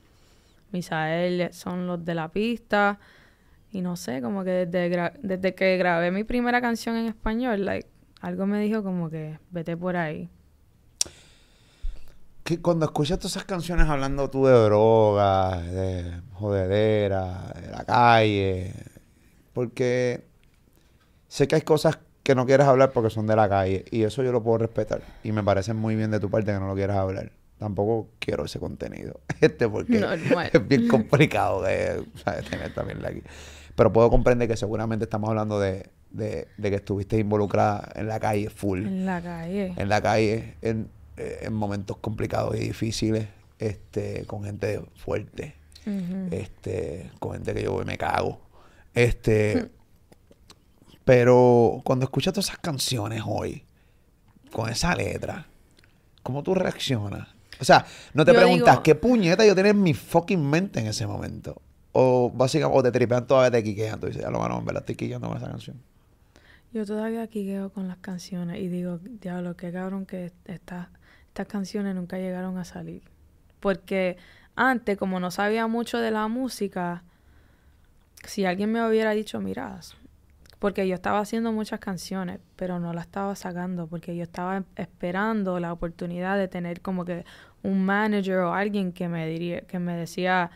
Misael 0.77 1.49
son 1.53 1.87
los 1.87 2.05
de 2.05 2.15
la 2.15 2.29
pista. 2.29 2.99
Y 3.73 3.81
no 3.81 3.97
sé, 3.97 4.23
como 4.23 4.45
que 4.45 4.67
desde, 4.67 5.13
desde 5.23 5.55
que 5.55 5.77
grabé 5.77 6.11
mi 6.11 6.25
primera 6.25 6.61
canción 6.61 6.97
en 6.97 7.07
español, 7.07 7.65
like, 7.65 7.89
algo 8.21 8.47
me 8.47 8.61
dijo 8.61 8.83
como 8.83 9.11
que 9.11 9.39
vete 9.51 9.77
por 9.77 9.97
ahí. 9.97 10.31
que 12.45 12.63
cuando 12.63 12.87
escuchas 12.87 13.19
todas 13.19 13.33
esas 13.33 13.45
canciones 13.45 13.89
hablando 13.89 14.31
tú 14.31 14.47
de 14.47 14.53
drogas, 14.53 15.67
de 15.67 16.21
jodedera, 16.35 17.53
de 17.61 17.71
la 17.73 17.85
calle, 17.85 18.73
porque 19.53 20.25
sé 21.27 21.49
que 21.49 21.57
hay 21.57 21.63
cosas 21.63 21.99
que 22.23 22.37
no 22.37 22.47
quieres 22.47 22.67
hablar 22.67 22.93
porque 22.93 23.11
son 23.11 23.27
de 23.27 23.35
la 23.35 23.49
calle 23.49 23.85
y 23.91 24.05
eso 24.05 24.23
yo 24.23 24.31
lo 24.31 24.43
puedo 24.43 24.59
respetar 24.59 25.01
y 25.25 25.33
me 25.33 25.43
parece 25.43 25.75
muy 25.75 25.97
bien 25.97 26.11
de 26.13 26.21
tu 26.21 26.31
parte 26.31 26.53
que 26.53 26.61
no 26.61 26.69
lo 26.69 26.75
quieras 26.75 26.99
hablar. 26.99 27.33
Tampoco 27.59 28.11
quiero 28.19 28.45
ese 28.45 28.59
contenido, 28.59 29.21
este 29.41 29.69
porque 29.69 30.05
es 30.53 30.69
bien 30.69 30.89
complicado 30.89 31.63
de, 31.63 32.05
tener 32.51 32.75
también 32.75 33.05
aquí. 33.05 33.23
Pero 33.75 33.93
puedo 33.93 34.11
comprender 34.11 34.49
que 34.49 34.57
seguramente 34.57 35.05
estamos 35.05 35.29
hablando 35.31 35.59
de, 35.61 35.89
de, 36.11 36.47
que 36.59 36.75
estuviste 36.75 37.19
involucrada 37.19 37.93
en 37.95 38.09
la 38.09 38.21
calle 38.21 38.51
full. 38.51 38.87
En 38.87 39.07
la 39.07 39.23
calle. 39.23 39.75
En 39.77 39.89
la 39.89 40.01
calle, 40.01 40.55
en, 40.63 40.89
en 41.17 41.53
momentos 41.53 41.97
complicados 41.99 42.57
y 42.57 42.61
difíciles, 42.61 43.29
este, 43.59 44.25
con 44.27 44.45
gente 44.45 44.83
fuerte, 44.97 45.55
este, 46.31 47.11
con 47.21 47.33
gente 47.33 47.55
que 47.55 47.63
yo 47.63 47.83
me 47.85 47.97
cago. 47.97 48.41
Este, 48.95 49.71
Pero 51.05 51.81
cuando 51.85 52.05
escuchas 52.05 52.33
todas 52.33 52.47
esas 52.47 52.59
canciones 52.59 53.23
hoy, 53.25 53.65
con 54.53 54.69
esa 54.69 54.95
letra, 54.95 55.47
¿cómo 56.23 56.43
tú 56.43 56.55
reaccionas? 56.55 57.36
O 57.61 57.65
sea, 57.65 57.87
no 58.15 58.25
te 58.25 58.35
preguntas, 58.35 58.81
¿qué 58.81 58.95
puñeta 58.95 59.45
yo 59.47 59.55
tenía 59.55 59.71
en 59.71 59.83
mi 59.83 59.95
fucking 59.95 60.49
mente 60.49 60.81
en 60.81 60.87
ese 60.87 61.07
momento? 61.07 61.61
O 61.93 62.31
básicamente, 62.31 62.79
o 62.79 62.83
te 62.83 62.93
tripean 62.93 63.27
todavía, 63.27 63.51
te 63.51 63.65
quiquean. 63.65 63.99
Tú 63.99 64.07
dices, 64.07 64.23
ya 64.23 64.31
lo 64.31 64.39
van 64.39 64.53
a 64.53 64.61
ver, 64.61 64.77
estoy 64.77 64.95
quiqueando 64.97 65.29
con 65.29 65.39
esa 65.39 65.49
canción. 65.49 65.81
Yo 66.73 66.85
todavía 66.85 67.27
quiqueo 67.27 67.71
con 67.71 67.89
las 67.89 67.97
canciones 67.99 68.61
y 68.61 68.69
digo, 68.69 68.99
diablo, 69.03 69.57
qué 69.57 69.73
cabrón 69.73 70.05
que 70.05 70.33
estas 70.45 70.89
canciones 71.49 71.95
nunca 71.95 72.19
llegaron 72.19 72.59
a 72.59 72.65
salir. 72.65 73.03
Porque 73.61 74.19
antes, 74.57 74.99
como 74.99 75.19
no 75.21 75.31
sabía 75.31 75.67
mucho 75.67 75.99
de 75.99 76.11
la 76.11 76.29
música, 76.29 77.03
si 78.25 78.45
alguien 78.45 78.73
me 78.73 78.87
hubiera 78.87 79.13
dicho, 79.13 79.41
mira, 79.41 79.81
porque 80.59 80.89
yo 80.89 80.95
estaba 80.95 81.21
haciendo 81.21 81.53
muchas 81.53 81.81
canciones, 81.81 82.41
pero 82.57 82.81
no 82.81 82.93
las 82.93 83.07
estaba 83.07 83.35
sacando 83.37 83.87
porque 83.87 84.17
yo 84.17 84.23
estaba 84.23 84.65
esperando 84.77 85.61
la 85.61 85.73
oportunidad 85.73 86.39
de 86.39 86.49
tener 86.49 86.81
como 86.81 87.05
que 87.05 87.25
un 87.63 87.85
manager 87.85 88.39
o 88.39 88.55
alguien 88.55 88.93
que 88.93 89.09
me 89.09 89.27
diría, 89.27 89.61
que 89.63 89.79
me 89.79 89.95
decía, 89.95 90.51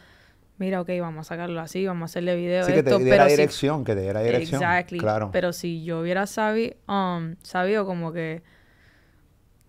mira, 0.57 0.81
ok, 0.81 0.89
vamos 1.01 1.27
a 1.27 1.35
sacarlo 1.35 1.61
así, 1.61 1.87
vamos 1.87 2.03
a 2.03 2.05
hacerle 2.07 2.37
video. 2.37 2.65
Sí, 2.65 2.73
que 2.73 2.83
te 2.83 2.99
diera 2.99 3.27
dirección, 3.27 3.85
que 3.85 3.95
te 3.95 4.03
diera 4.03 4.23
dirección. 4.23 4.63
Exactly. 4.63 4.99
Claro. 4.99 5.31
Pero 5.33 5.53
si 5.53 5.85
yo 5.85 6.01
hubiera 6.01 6.27
sabido, 6.27 6.77
um, 6.89 7.37
sabido 7.43 7.85
como 7.85 8.13
que, 8.13 8.43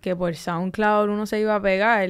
que 0.00 0.16
por 0.16 0.34
SoundCloud 0.34 1.10
uno 1.10 1.26
se 1.26 1.40
iba 1.40 1.54
a 1.54 1.60
pegar, 1.60 2.08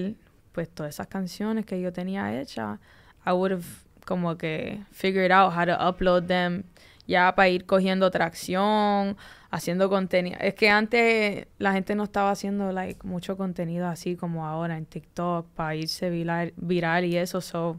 pues 0.53 0.69
todas 0.69 0.95
esas 0.95 1.09
canciones 1.09 1.67
que 1.67 1.81
yo 1.81 1.93
tenía 1.93 2.41
hechas, 2.41 2.79
I 3.27 3.31
would 3.31 3.53
have 3.53 3.65
como 4.05 4.37
que 4.37 4.83
figured 4.91 5.31
out 5.31 5.53
how 5.57 5.65
to 5.65 5.77
upload 5.81 6.27
them 6.27 6.65
ya 7.07 7.35
para 7.35 7.49
ir 7.49 7.67
cogiendo 7.67 8.11
tracción, 8.11 9.17
haciendo 9.51 9.89
contenido. 9.89 10.37
Es 10.41 10.55
que 10.55 10.69
antes 10.71 11.47
la 11.59 11.73
gente 11.73 11.95
no 11.95 12.05
estaba 12.05 12.31
haciendo 12.31 12.73
like 12.73 13.07
mucho 13.07 13.37
contenido 13.37 13.87
así 13.87 14.17
como 14.17 14.47
ahora 14.47 14.77
en 14.77 14.87
TikTok 14.87 15.47
para 15.49 15.77
irse 15.77 16.11
viral, 16.11 16.53
viral 16.57 17.05
y 17.05 17.17
eso. 17.17 17.41
So, 17.41 17.79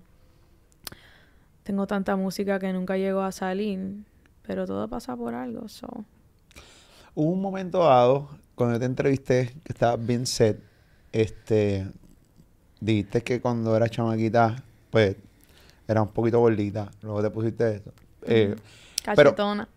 tengo 1.63 1.87
tanta 1.87 2.15
música 2.15 2.59
que 2.59 2.71
nunca 2.73 2.97
llegó 2.97 3.21
a 3.21 3.31
salir, 3.31 4.03
pero 4.43 4.65
todo 4.65 4.87
pasa 4.87 5.15
por 5.15 5.33
algo. 5.33 5.67
So. 5.67 5.87
Hubo 7.15 7.31
un 7.31 7.41
momento 7.41 7.79
dado 7.79 8.29
cuando 8.55 8.79
te 8.79 8.85
entrevisté 8.85 9.53
que 9.63 9.73
estabas 9.73 10.05
bien 10.05 10.25
set, 10.25 10.59
este, 11.11 11.87
dijiste 12.79 13.21
que 13.21 13.41
cuando 13.41 13.75
eras 13.75 13.89
chamaquita, 13.91 14.63
pues 14.91 15.15
era 15.87 16.01
un 16.01 16.09
poquito 16.09 16.39
gordita, 16.39 16.91
luego 17.01 17.21
te 17.21 17.29
pusiste 17.29 17.75
esto. 17.75 17.91
Eh, 18.23 18.55
Cachetona. 19.03 19.67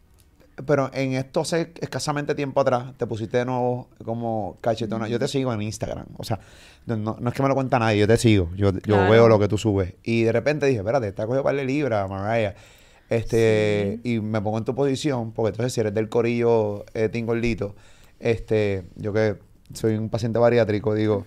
Pero, 0.64 0.90
en 0.94 1.12
esto 1.12 1.40
hace 1.40 1.72
escasamente 1.80 2.34
tiempo 2.34 2.62
atrás 2.62 2.94
te 2.96 3.06
pusiste 3.06 3.36
de 3.36 3.44
nuevo 3.44 3.88
como 4.02 4.56
cachetona. 4.62 5.06
Yo 5.06 5.18
te 5.18 5.28
sigo 5.28 5.52
en 5.52 5.60
Instagram. 5.60 6.06
O 6.16 6.24
sea, 6.24 6.40
no, 6.86 7.18
es 7.26 7.34
que 7.34 7.42
me 7.42 7.48
lo 7.48 7.54
cuenta 7.54 7.78
nadie, 7.78 7.98
yo 7.98 8.06
te 8.06 8.16
sigo. 8.16 8.50
Yo, 8.56 8.72
veo 8.72 9.28
lo 9.28 9.38
que 9.38 9.48
tú 9.48 9.58
subes. 9.58 9.94
Y 10.02 10.22
de 10.22 10.32
repente 10.32 10.64
dije, 10.64 10.78
espérate, 10.78 11.08
está 11.08 11.26
cogido 11.26 11.42
para 11.42 11.58
de 11.58 11.66
libra, 11.66 12.08
Mariah. 12.08 12.54
Este, 13.10 14.00
y 14.02 14.20
me 14.20 14.40
pongo 14.40 14.58
en 14.58 14.64
tu 14.64 14.74
posición, 14.74 15.32
porque 15.32 15.50
entonces 15.50 15.74
si 15.74 15.80
eres 15.80 15.92
del 15.92 16.08
corillo 16.08 16.86
eh, 16.94 17.08
tingolito, 17.10 17.76
este, 18.18 18.86
yo 18.96 19.12
que 19.12 19.36
soy 19.74 19.94
un 19.96 20.08
paciente 20.08 20.38
bariátrico, 20.38 20.94
digo, 20.94 21.26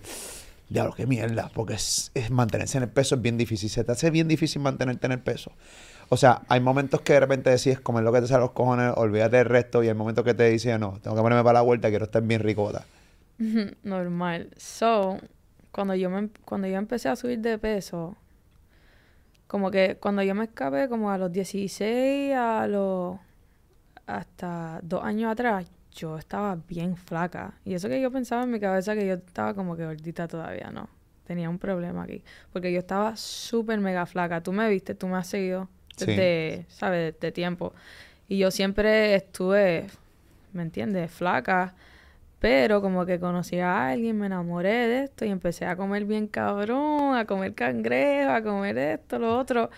diablo, 0.68 0.92
qué 0.94 1.06
mierda, 1.06 1.50
porque 1.54 1.74
es, 1.74 2.10
es 2.14 2.30
mantenerse 2.30 2.78
en 2.78 2.84
el 2.84 2.90
peso 2.90 3.14
es 3.14 3.22
bien 3.22 3.38
difícil. 3.38 3.70
Se 3.70 3.84
te 3.84 3.92
hace 3.92 4.10
bien 4.10 4.28
difícil 4.28 4.60
mantenerte 4.60 5.06
en 5.06 5.12
el 5.12 5.20
peso. 5.20 5.52
O 6.12 6.16
sea, 6.16 6.42
hay 6.48 6.58
momentos 6.58 7.02
que 7.02 7.12
de 7.12 7.20
repente 7.20 7.50
decís, 7.50 7.78
comer 7.78 8.02
lo 8.02 8.12
que 8.12 8.20
te 8.20 8.26
sale 8.26 8.40
los 8.40 8.50
cojones, 8.50 8.92
olvídate 8.96 9.36
del 9.36 9.46
resto, 9.46 9.84
y 9.84 9.88
hay 9.88 9.94
momentos 9.94 10.24
que 10.24 10.34
te 10.34 10.50
dicen, 10.50 10.80
no, 10.80 10.98
tengo 11.00 11.14
que 11.14 11.22
ponerme 11.22 11.44
para 11.44 11.60
la 11.60 11.62
vuelta, 11.62 11.88
quiero 11.88 12.06
estar 12.06 12.20
bien 12.20 12.40
ricota. 12.40 12.84
Normal. 13.84 14.50
So, 14.56 15.18
cuando 15.70 15.94
yo, 15.94 16.10
me, 16.10 16.28
cuando 16.44 16.66
yo 16.66 16.78
empecé 16.78 17.08
a 17.08 17.14
subir 17.14 17.38
de 17.38 17.58
peso, 17.58 18.16
como 19.46 19.70
que 19.70 19.98
cuando 20.00 20.24
yo 20.24 20.34
me 20.34 20.44
escapé, 20.44 20.88
como 20.88 21.12
a 21.12 21.16
los 21.16 21.30
16, 21.30 22.34
a 22.34 22.66
los. 22.66 23.16
hasta 24.06 24.80
dos 24.82 25.04
años 25.04 25.30
atrás, 25.30 25.70
yo 25.92 26.18
estaba 26.18 26.56
bien 26.56 26.96
flaca. 26.96 27.54
Y 27.64 27.74
eso 27.74 27.88
que 27.88 28.00
yo 28.00 28.10
pensaba 28.10 28.42
en 28.42 28.50
mi 28.50 28.58
cabeza 28.58 28.96
que 28.96 29.06
yo 29.06 29.14
estaba 29.14 29.54
como 29.54 29.76
que 29.76 29.86
gordita 29.86 30.26
todavía, 30.26 30.70
¿no? 30.72 30.88
Tenía 31.24 31.48
un 31.48 31.60
problema 31.60 32.02
aquí. 32.02 32.24
Porque 32.52 32.72
yo 32.72 32.80
estaba 32.80 33.14
súper 33.16 33.78
mega 33.78 34.06
flaca. 34.06 34.42
Tú 34.42 34.52
me 34.52 34.68
viste, 34.68 34.96
tú 34.96 35.06
me 35.06 35.16
has 35.16 35.28
seguido 35.28 35.68
de, 36.06 36.64
¿sabes? 36.68 37.14
De, 37.20 37.32
tiempo. 37.32 37.72
Y 38.28 38.38
yo 38.38 38.50
siempre 38.50 39.14
estuve, 39.14 39.86
¿me 40.52 40.62
entiendes? 40.62 41.10
Flaca. 41.10 41.74
Pero 42.38 42.80
como 42.80 43.04
que 43.04 43.20
conocí 43.20 43.58
a 43.58 43.88
alguien, 43.88 44.18
me 44.18 44.26
enamoré 44.26 44.88
de 44.88 45.04
esto 45.04 45.26
y 45.26 45.28
empecé 45.28 45.66
a 45.66 45.76
comer 45.76 46.06
bien 46.06 46.26
cabrón, 46.26 47.14
a 47.14 47.26
comer 47.26 47.54
cangrejo, 47.54 48.30
a 48.30 48.42
comer 48.42 48.78
esto, 48.78 49.18
lo 49.18 49.38
otro, 49.38 49.68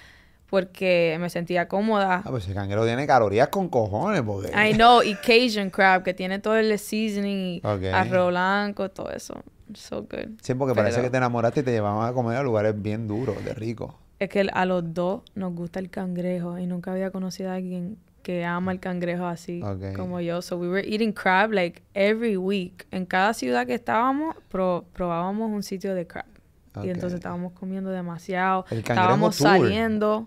porque 0.48 1.16
me 1.18 1.28
sentía 1.28 1.66
cómoda. 1.66 2.22
Ah, 2.24 2.30
pues 2.30 2.46
el 2.46 2.54
cangrejo 2.54 2.86
tiene 2.86 3.04
calorías 3.04 3.48
con 3.48 3.68
cojones, 3.68 4.22
porque... 4.22 4.50
I 4.50 4.74
know, 4.74 5.02
y 5.02 5.16
Cajun 5.16 5.70
crab, 5.70 6.04
que 6.04 6.14
tiene 6.14 6.38
todo 6.38 6.56
el 6.56 6.78
seasoning, 6.78 7.60
arroz 7.64 8.28
blanco, 8.30 8.90
todo 8.90 9.10
eso. 9.10 9.42
So 9.74 10.02
good. 10.02 10.38
Sí, 10.40 10.54
porque 10.54 10.74
parece 10.74 11.02
que 11.02 11.10
te 11.10 11.16
enamoraste 11.16 11.60
y 11.60 11.62
te 11.64 11.72
llevaban 11.72 12.08
a 12.08 12.12
comer 12.12 12.36
a 12.36 12.42
lugares 12.44 12.80
bien 12.80 13.08
duros, 13.08 13.44
de 13.44 13.54
rico 13.54 14.01
es 14.24 14.28
que 14.28 14.48
a 14.52 14.64
los 14.64 14.94
dos 14.94 15.22
nos 15.34 15.54
gusta 15.54 15.80
el 15.80 15.90
cangrejo 15.90 16.58
y 16.58 16.66
nunca 16.66 16.92
había 16.92 17.10
conocido 17.10 17.50
a 17.50 17.54
alguien 17.54 17.98
que 18.22 18.44
ama 18.44 18.72
el 18.72 18.80
cangrejo 18.80 19.26
así 19.26 19.62
como 19.96 20.20
yo. 20.20 20.42
So 20.42 20.56
we 20.56 20.68
were 20.68 20.86
eating 20.86 21.12
crab 21.12 21.52
like 21.52 21.82
every 21.94 22.36
week. 22.36 22.86
En 22.90 23.04
cada 23.04 23.34
ciudad 23.34 23.66
que 23.66 23.74
estábamos 23.74 24.36
probábamos 24.48 25.50
un 25.50 25.62
sitio 25.62 25.94
de 25.94 26.06
crab. 26.06 26.26
Y 26.82 26.88
entonces 26.88 27.14
estábamos 27.14 27.52
comiendo 27.52 27.90
demasiado. 27.90 28.64
estábamos 28.70 29.36
saliendo. 29.36 30.26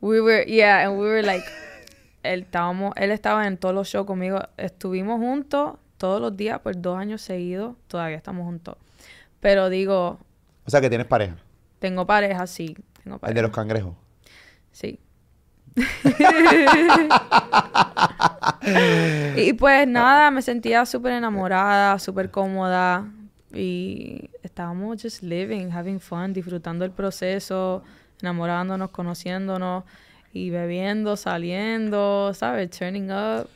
We 0.00 0.20
were 0.20 0.44
yeah, 0.44 0.86
and 0.86 0.98
we 0.98 1.06
were 1.06 1.22
like 1.22 1.44
él 2.22 2.42
estábamos 2.42 2.92
él 2.96 3.10
estaba 3.10 3.46
en 3.46 3.56
todos 3.56 3.74
los 3.74 3.88
shows 3.88 4.06
conmigo. 4.06 4.40
Estuvimos 4.56 5.20
juntos 5.20 5.78
todos 5.96 6.20
los 6.20 6.36
días 6.36 6.58
por 6.60 6.80
dos 6.80 6.98
años 6.98 7.22
seguidos. 7.22 7.76
Todavía 7.86 8.16
estamos 8.16 8.44
juntos. 8.44 8.76
Pero 9.40 9.70
digo, 9.70 10.18
o 10.64 10.70
sea 10.70 10.80
que 10.80 10.88
tienes 10.88 11.06
pareja. 11.06 11.36
Tengo 11.78 12.06
pareja, 12.06 12.46
sí. 12.46 12.76
El 13.26 13.34
de 13.34 13.42
los 13.42 13.50
cangrejos. 13.50 13.94
Sí. 14.72 14.98
y 19.36 19.52
pues 19.52 19.86
nada, 19.86 20.30
me 20.30 20.42
sentía 20.42 20.86
súper 20.86 21.12
enamorada, 21.12 21.98
súper 21.98 22.30
cómoda. 22.30 23.10
Y 23.52 24.30
estábamos 24.42 25.02
just 25.02 25.22
living, 25.22 25.70
having 25.70 26.00
fun, 26.00 26.32
disfrutando 26.32 26.84
el 26.84 26.90
proceso, 26.90 27.82
enamorándonos, 28.20 28.90
conociéndonos 28.90 29.84
y 30.32 30.50
bebiendo, 30.50 31.16
saliendo, 31.16 32.32
¿sabes? 32.34 32.70
Turning 32.70 33.10
up. 33.10 33.48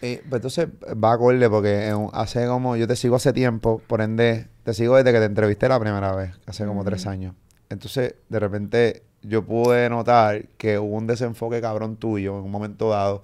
pues 0.00 0.20
entonces 0.32 0.68
va 1.02 1.10
a 1.10 1.14
acorde 1.14 1.48
porque 1.48 1.94
hace 2.12 2.46
como, 2.46 2.76
yo 2.76 2.86
te 2.86 2.96
sigo 2.96 3.16
hace 3.16 3.32
tiempo, 3.32 3.80
por 3.86 4.00
ende, 4.00 4.48
te 4.64 4.74
sigo 4.74 4.96
desde 4.96 5.12
que 5.12 5.18
te 5.18 5.24
entrevisté 5.24 5.68
la 5.68 5.80
primera 5.80 6.14
vez, 6.14 6.32
hace 6.46 6.66
como 6.66 6.84
tres 6.84 7.06
años. 7.06 7.34
Entonces, 7.70 8.14
de 8.28 8.40
repente, 8.40 9.02
yo 9.22 9.44
pude 9.44 9.88
notar 9.90 10.46
que 10.56 10.78
hubo 10.78 10.96
un 10.96 11.06
desenfoque 11.06 11.60
cabrón 11.60 11.96
tuyo 11.96 12.38
en 12.38 12.44
un 12.44 12.50
momento 12.50 12.90
dado 12.90 13.22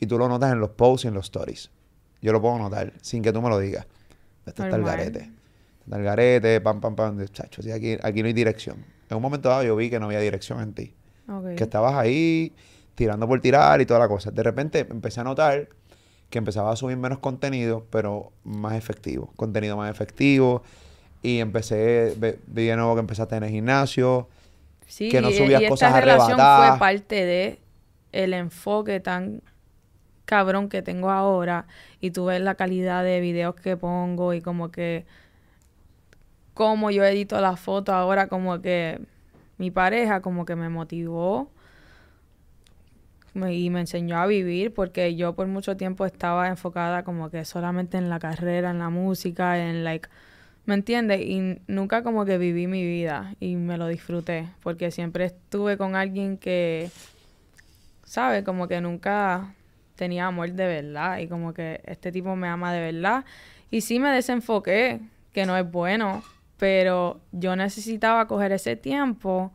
y 0.00 0.06
tú 0.06 0.18
lo 0.18 0.28
notas 0.28 0.52
en 0.52 0.60
los 0.60 0.70
posts 0.70 1.04
y 1.04 1.08
en 1.08 1.14
los 1.14 1.26
stories. 1.26 1.70
Yo 2.20 2.32
lo 2.32 2.40
puedo 2.40 2.58
notar 2.58 2.92
sin 3.02 3.22
que 3.22 3.32
tú 3.32 3.42
me 3.42 3.48
lo 3.48 3.58
digas. 3.58 3.86
Esto 4.46 4.64
está 4.64 4.76
el 4.76 4.84
garete. 4.84 5.30
Está 5.84 5.96
el 5.96 6.04
garete, 6.04 6.60
pam, 6.60 6.80
pam, 6.80 6.94
pam. 6.94 7.24
Chacho, 7.26 7.62
aquí, 7.74 7.98
aquí 8.02 8.22
no 8.22 8.28
hay 8.28 8.32
dirección. 8.32 8.84
En 9.08 9.16
un 9.16 9.22
momento 9.22 9.48
dado 9.48 9.64
yo 9.64 9.76
vi 9.76 9.90
que 9.90 9.98
no 9.98 10.06
había 10.06 10.20
dirección 10.20 10.60
en 10.60 10.72
ti. 10.72 10.94
Que 11.56 11.64
estabas 11.64 11.94
ahí 11.94 12.54
tirando 12.94 13.26
por 13.26 13.40
tirar 13.40 13.80
y 13.80 13.86
toda 13.86 14.00
la 14.00 14.08
cosa. 14.08 14.30
De 14.30 14.42
repente 14.42 14.86
empecé 14.90 15.20
a 15.20 15.24
notar 15.24 15.68
que 16.30 16.38
empezaba 16.38 16.72
a 16.72 16.76
subir 16.76 16.96
menos 16.96 17.18
contenido, 17.18 17.86
pero 17.90 18.32
más 18.44 18.74
efectivo. 18.74 19.32
Contenido 19.36 19.76
más 19.76 19.90
efectivo 19.90 20.62
y 21.22 21.38
empecé, 21.38 22.16
vi 22.46 22.66
de 22.66 22.76
nuevo 22.76 22.94
que 22.94 23.00
empezaste 23.00 23.36
en 23.36 23.44
el 23.44 23.50
gimnasio. 23.50 24.28
Sí, 24.86 25.08
que 25.08 25.20
no 25.20 25.30
subías 25.30 25.62
y 25.62 25.68
cosas 25.68 25.88
esta 25.88 26.00
relación 26.00 26.36
fue 26.36 26.78
parte 26.78 27.24
de 27.24 27.60
el 28.10 28.34
enfoque 28.34 29.00
tan 29.00 29.40
cabrón 30.24 30.68
que 30.68 30.82
tengo 30.82 31.10
ahora 31.10 31.66
y 32.00 32.10
tú 32.10 32.26
ves 32.26 32.40
la 32.40 32.54
calidad 32.54 33.02
de 33.04 33.20
videos 33.20 33.54
que 33.54 33.76
pongo 33.76 34.34
y 34.34 34.40
como 34.40 34.70
que 34.70 35.06
como 36.54 36.90
yo 36.90 37.04
edito 37.04 37.40
las 37.40 37.58
fotos 37.58 37.94
ahora 37.94 38.28
como 38.28 38.60
que 38.60 39.00
mi 39.56 39.70
pareja 39.70 40.20
como 40.20 40.44
que 40.44 40.56
me 40.56 40.68
motivó 40.68 41.50
y 43.34 43.70
me 43.70 43.80
enseñó 43.80 44.18
a 44.18 44.26
vivir 44.26 44.74
porque 44.74 45.16
yo 45.16 45.34
por 45.34 45.46
mucho 45.46 45.76
tiempo 45.76 46.04
estaba 46.04 46.48
enfocada 46.48 47.02
como 47.02 47.30
que 47.30 47.44
solamente 47.44 47.96
en 47.96 48.10
la 48.10 48.18
carrera, 48.18 48.70
en 48.70 48.78
la 48.78 48.90
música, 48.90 49.58
en 49.58 49.84
like, 49.84 50.08
¿me 50.64 50.74
entiendes? 50.74 51.20
Y 51.20 51.60
nunca 51.66 52.02
como 52.02 52.24
que 52.24 52.38
viví 52.38 52.66
mi 52.66 52.84
vida 52.84 53.34
y 53.40 53.56
me 53.56 53.78
lo 53.78 53.88
disfruté 53.88 54.48
porque 54.62 54.90
siempre 54.90 55.24
estuve 55.26 55.76
con 55.76 55.96
alguien 55.96 56.38
que, 56.38 56.90
¿sabes? 58.04 58.44
Como 58.44 58.68
que 58.68 58.80
nunca 58.80 59.54
tenía 59.96 60.26
amor 60.26 60.52
de 60.52 60.66
verdad 60.66 61.18
y 61.18 61.28
como 61.28 61.52
que 61.54 61.80
este 61.84 62.12
tipo 62.12 62.36
me 62.36 62.48
ama 62.48 62.72
de 62.72 62.80
verdad 62.92 63.24
y 63.70 63.80
sí 63.80 63.98
me 63.98 64.10
desenfoqué, 64.10 65.00
que 65.32 65.46
no 65.46 65.56
es 65.56 65.70
bueno, 65.70 66.22
pero 66.58 67.20
yo 67.32 67.56
necesitaba 67.56 68.26
coger 68.28 68.52
ese 68.52 68.76
tiempo 68.76 69.52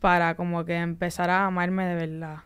para 0.00 0.34
como 0.36 0.64
que 0.64 0.76
empezar 0.76 1.30
a 1.30 1.46
amarme 1.46 1.84
de 1.86 1.94
verdad. 1.94 2.38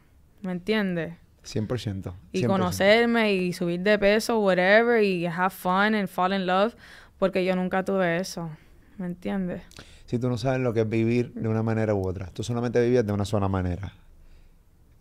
¿Me 0.43 0.53
entiendes? 0.53 1.15
100%. 1.45 2.13
Y 2.33 2.43
100%. 2.43 2.47
conocerme 2.47 3.35
y 3.35 3.53
subir 3.53 3.81
de 3.81 3.99
peso, 3.99 4.41
whatever, 4.41 5.03
y 5.03 5.27
have 5.27 5.51
fun 5.51 5.95
and 5.95 6.09
fall 6.09 6.33
in 6.33 6.47
love, 6.47 6.75
porque 7.19 7.45
yo 7.45 7.57
nunca 7.57 7.85
tuve 7.85 8.19
eso. 8.19 8.51
¿Me 8.99 9.07
entiendes? 9.07 9.63
Si 10.07 10.19
tú 10.19 10.29
no 10.29 10.39
sabes 10.39 10.61
lo 10.61 10.73
que 10.73 10.81
es 10.83 10.89
vivir 10.89 11.33
de 11.35 11.49
una 11.49 11.63
manera 11.63 11.95
u 11.95 12.07
otra, 12.07 12.27
tú 12.33 12.43
solamente 12.43 12.81
vivías 12.83 13.05
de 13.07 13.13
una 13.13 13.25
sola 13.25 13.49
manera. 13.49 13.93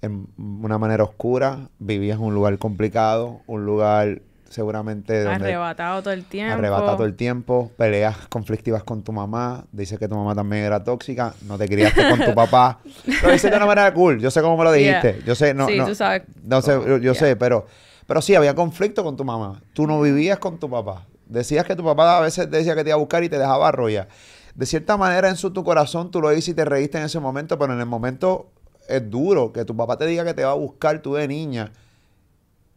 En 0.02 0.28
una 0.38 0.78
manera 0.78 1.04
oscura, 1.04 1.70
vivías 1.80 2.18
en 2.20 2.26
un 2.26 2.34
lugar 2.36 2.58
complicado, 2.58 3.42
un 3.48 3.66
lugar 3.66 4.22
seguramente 4.50 5.24
donde 5.24 5.46
Arrebatado 5.46 6.02
todo 6.04 6.14
el 6.14 6.24
tiempo. 6.26 6.54
arrebata 6.54 6.96
todo 6.96 7.06
el 7.06 7.16
tiempo, 7.16 7.72
peleas 7.78 8.28
conflictivas 8.28 8.84
con 8.84 9.04
tu 9.04 9.12
mamá, 9.12 9.66
dices 9.72 9.98
que 9.98 10.08
tu 10.08 10.16
mamá 10.16 10.36
también 10.36 10.64
era 10.64 10.84
tóxica, 10.84 11.34
no 11.48 11.58
te 11.58 11.68
criaste 11.68 12.08
con 12.10 12.20
tu 12.24 12.34
papá. 12.36 12.80
Lo 13.24 13.32
dices 13.32 13.50
de 13.50 13.58
una 13.58 13.66
manera 13.66 13.94
cool, 13.94 14.20
yo 14.20 14.30
sé 14.30 14.42
cómo 14.42 14.58
me 14.58 14.64
lo 14.64 14.72
dijiste, 14.72 15.14
Yeah. 15.16 15.26
yo 15.26 15.36
sé, 15.36 15.54
no, 15.54 15.68
Sí, 15.68 15.78
no, 15.78 15.88
tú 15.88 15.96
sabes 15.96 16.24
no 16.44 16.62
sé, 16.62 16.72
yo, 16.74 16.98
yo 16.98 17.14
yeah. 17.14 17.16
sé, 17.16 17.36
pero, 17.36 17.66
pero 18.06 18.22
sí, 18.22 18.36
había 18.36 18.54
conflicto 18.54 19.04
con 19.04 19.18
tu 19.18 19.26
mamá. 19.26 19.62
Tú 19.74 19.88
no 19.88 20.00
vivías 20.02 20.38
con 20.40 20.60
tu 20.60 20.70
papá. 20.70 21.06
Decías 21.28 21.66
que 21.66 21.76
tu 21.76 21.84
papá 21.84 22.18
a 22.18 22.22
veces 22.22 22.50
decía 22.52 22.76
que 22.76 22.84
te 22.84 22.90
iba 22.92 22.96
a 22.96 23.00
buscar 23.00 23.24
y 23.24 23.30
te 23.30 23.38
dejaba 23.38 23.68
arrollar. 23.68 24.08
De 24.54 24.66
cierta 24.66 24.96
manera, 24.98 25.30
en 25.30 25.36
su 25.36 25.52
tu 25.52 25.64
corazón, 25.64 26.12
tú 26.12 26.22
lo 26.22 26.30
dices 26.30 26.50
y 26.50 26.54
te 26.54 26.66
reíste 26.66 26.98
en 26.98 27.06
ese 27.06 27.20
momento, 27.20 27.58
pero 27.60 27.74
en 27.74 27.80
el 27.80 27.86
momento 27.86 28.52
es 28.88 29.10
duro 29.10 29.52
que 29.52 29.66
tu 29.66 29.76
papá 29.76 29.98
te 29.98 30.06
diga 30.06 30.24
que 30.24 30.34
te 30.34 30.44
va 30.46 30.52
a 30.52 30.56
buscar 30.56 31.02
tú 31.02 31.16
de 31.16 31.28
niña 31.28 31.72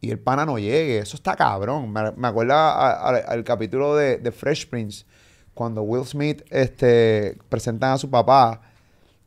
y 0.00 0.10
el 0.10 0.18
pana 0.18 0.46
no 0.46 0.58
llegue. 0.58 0.98
Eso 0.98 1.16
está 1.16 1.36
cabrón. 1.36 1.92
Me, 1.92 2.12
me 2.12 2.28
acuerda 2.28 2.72
a- 2.72 3.10
a- 3.10 3.16
al 3.18 3.44
capítulo 3.44 3.96
de, 3.96 4.18
de 4.18 4.32
Fresh 4.32 4.68
Prince, 4.68 5.04
cuando 5.54 5.82
Will 5.82 6.04
Smith 6.06 6.42
este, 6.50 7.36
presentan 7.48 7.92
a 7.92 7.98
su 7.98 8.08
papá, 8.10 8.60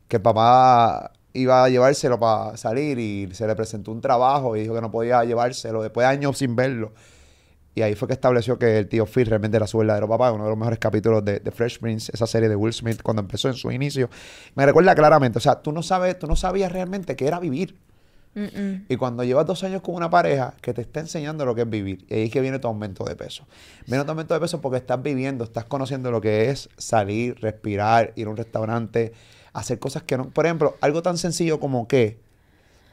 que 0.08 0.16
el 0.16 0.22
papá 0.22 1.12
iba 1.34 1.64
a 1.64 1.68
llevárselo 1.68 2.18
para 2.20 2.56
salir 2.56 2.98
y 2.98 3.34
se 3.34 3.46
le 3.46 3.54
presentó 3.56 3.92
un 3.92 4.00
trabajo 4.00 4.56
y 4.56 4.60
dijo 4.62 4.74
que 4.74 4.80
no 4.82 4.90
podía 4.90 5.24
llevárselo 5.24 5.82
después 5.82 6.04
de 6.06 6.12
años 6.12 6.38
sin 6.38 6.56
verlo. 6.56 6.92
Y 7.74 7.82
ahí 7.82 7.94
fue 7.94 8.06
que 8.08 8.14
estableció 8.14 8.58
que 8.58 8.78
el 8.78 8.88
tío 8.88 9.06
Phil 9.06 9.26
realmente 9.26 9.56
era 9.56 9.66
su 9.66 9.78
verdadero 9.78 10.08
papá, 10.08 10.30
uno 10.32 10.44
de 10.44 10.50
los 10.50 10.58
mejores 10.58 10.78
capítulos 10.78 11.24
de, 11.24 11.40
de 11.40 11.50
Fresh 11.50 11.78
Prince, 11.78 12.12
esa 12.12 12.26
serie 12.26 12.48
de 12.48 12.56
Will 12.56 12.72
Smith 12.72 13.02
cuando 13.02 13.22
empezó 13.22 13.48
en 13.48 13.54
su 13.54 13.70
inicio. 13.70 14.10
Me 14.54 14.66
recuerda 14.66 14.94
claramente, 14.94 15.38
o 15.38 15.40
sea, 15.40 15.62
tú 15.62 15.72
no 15.72 15.82
sabes, 15.82 16.18
tú 16.18 16.26
no 16.26 16.36
sabías 16.36 16.70
realmente 16.70 17.16
qué 17.16 17.26
era 17.26 17.40
vivir. 17.40 17.76
Y 18.34 18.96
cuando 18.96 19.24
llevas 19.24 19.46
dos 19.46 19.62
años 19.62 19.82
con 19.82 19.94
una 19.94 20.08
pareja 20.08 20.54
que 20.62 20.72
te 20.72 20.80
está 20.80 21.00
enseñando 21.00 21.44
lo 21.44 21.54
que 21.54 21.62
es 21.62 21.70
vivir, 21.70 22.06
y 22.08 22.14
ahí 22.14 22.22
es 22.24 22.30
que 22.30 22.40
viene 22.40 22.58
tu 22.58 22.66
aumento 22.66 23.04
de 23.04 23.14
peso. 23.14 23.46
Viene 23.86 24.04
tu 24.04 24.10
aumento 24.10 24.32
de 24.32 24.40
peso 24.40 24.60
porque 24.62 24.78
estás 24.78 25.02
viviendo, 25.02 25.44
estás 25.44 25.66
conociendo 25.66 26.10
lo 26.10 26.20
que 26.22 26.48
es 26.48 26.70
salir, 26.78 27.38
respirar, 27.40 28.12
ir 28.16 28.26
a 28.26 28.30
un 28.30 28.36
restaurante, 28.38 29.12
hacer 29.52 29.78
cosas 29.78 30.04
que 30.04 30.16
no. 30.16 30.30
Por 30.30 30.46
ejemplo, 30.46 30.76
algo 30.80 31.02
tan 31.02 31.18
sencillo 31.18 31.60
como 31.60 31.86
que 31.86 32.20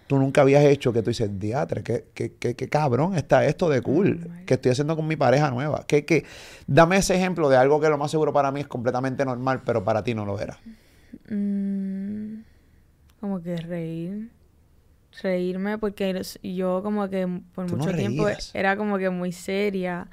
tú 0.10 0.18
nunca 0.18 0.42
habías 0.42 0.64
hecho 0.66 0.92
que 0.92 1.04
tú 1.04 1.12
dices, 1.12 1.40
diatre, 1.40 1.84
qué, 1.84 2.06
qué, 2.16 2.34
qué, 2.34 2.56
qué 2.56 2.68
cabrón 2.68 3.16
está 3.16 3.46
esto 3.46 3.70
de 3.70 3.84
cool 3.84 4.26
Oh 4.26 4.46
que 4.48 4.56
estoy 4.56 4.72
haciendo 4.72 4.96
con 4.96 5.08
mi 5.08 5.16
pareja 5.16 5.52
nueva. 5.52 5.86
Que, 5.86 6.04
que, 6.04 6.26
dame 6.66 6.98
ese 6.98 7.16
ejemplo 7.16 7.48
de 7.48 7.58
algo 7.58 7.80
que 7.80 7.90
lo 7.90 7.98
más 8.00 8.10
seguro 8.10 8.34
para 8.34 8.52
mí 8.52 8.60
es 8.60 8.68
completamente 8.68 9.24
normal, 9.24 9.62
pero 9.64 9.84
para 9.84 10.04
ti 10.04 10.16
no 10.16 10.26
lo 10.26 10.40
era. 10.40 10.58
Mm, 11.30 12.42
como 13.20 13.40
que 13.44 13.56
reír. 13.58 14.32
Reírme 15.22 15.78
porque 15.78 16.20
yo 16.42 16.82
como 16.82 17.08
que 17.08 17.28
por 17.54 17.68
Tú 17.68 17.78
no 17.78 17.84
mucho 17.84 17.96
tiempo 17.96 18.28
era 18.56 18.78
como 18.78 18.98
que 18.98 19.12
muy 19.12 19.32
seria 19.32 20.08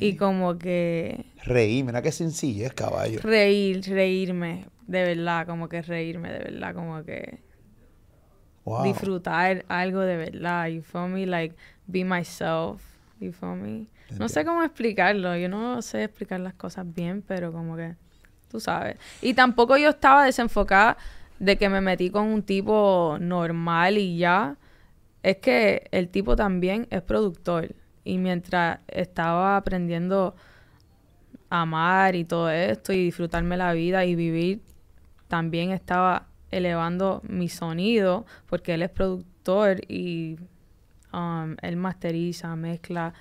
y 0.00 0.16
como 0.16 0.58
que 0.58 1.24
Reí, 1.44 1.82
mira 1.82 2.02
qué 2.02 2.12
sencillez, 2.12 2.74
caballo. 2.74 3.20
reír, 3.22 3.80
reírme, 3.88 4.66
de 4.86 5.02
verdad, 5.02 5.46
como 5.46 5.70
que 5.70 5.80
reírme, 5.80 6.30
de 6.30 6.38
verdad, 6.40 6.74
como 6.74 7.02
que 7.04 7.49
Wow. 8.64 8.84
disfrutar 8.84 9.64
algo 9.68 10.00
de 10.00 10.16
verdad, 10.16 10.68
you 10.68 10.82
feel 10.82 11.08
me, 11.08 11.26
like 11.26 11.56
be 11.86 12.04
myself, 12.04 12.82
you 13.18 13.32
feel 13.32 13.56
me. 13.56 13.86
No 14.18 14.28
sé 14.28 14.44
cómo 14.44 14.62
explicarlo, 14.62 15.36
yo 15.36 15.48
no 15.48 15.80
sé 15.82 16.04
explicar 16.04 16.40
las 16.40 16.54
cosas 16.54 16.84
bien, 16.94 17.22
pero 17.22 17.52
como 17.52 17.76
que 17.76 17.94
tú 18.50 18.60
sabes. 18.60 18.96
Y 19.22 19.34
tampoco 19.34 19.76
yo 19.76 19.90
estaba 19.90 20.24
desenfocada 20.24 20.96
de 21.38 21.56
que 21.56 21.68
me 21.68 21.80
metí 21.80 22.10
con 22.10 22.26
un 22.26 22.42
tipo 22.42 23.16
normal 23.20 23.98
y 23.98 24.18
ya. 24.18 24.56
Es 25.22 25.36
que 25.36 25.88
el 25.90 26.08
tipo 26.08 26.34
también 26.34 26.86
es 26.90 27.02
productor 27.02 27.74
y 28.04 28.18
mientras 28.18 28.80
estaba 28.88 29.56
aprendiendo 29.56 30.34
a 31.50 31.62
amar 31.62 32.14
y 32.16 32.24
todo 32.24 32.50
esto 32.50 32.92
y 32.92 33.04
disfrutarme 33.04 33.56
la 33.56 33.72
vida 33.72 34.04
y 34.04 34.14
vivir, 34.14 34.60
también 35.28 35.70
estaba 35.70 36.26
elevando 36.50 37.22
mi 37.26 37.48
sonido 37.48 38.26
porque 38.48 38.74
él 38.74 38.82
es 38.82 38.90
productor 38.90 39.80
y 39.88 40.38
um, 41.12 41.56
él 41.62 41.76
masteriza, 41.76 42.54
mezcla 42.56 43.14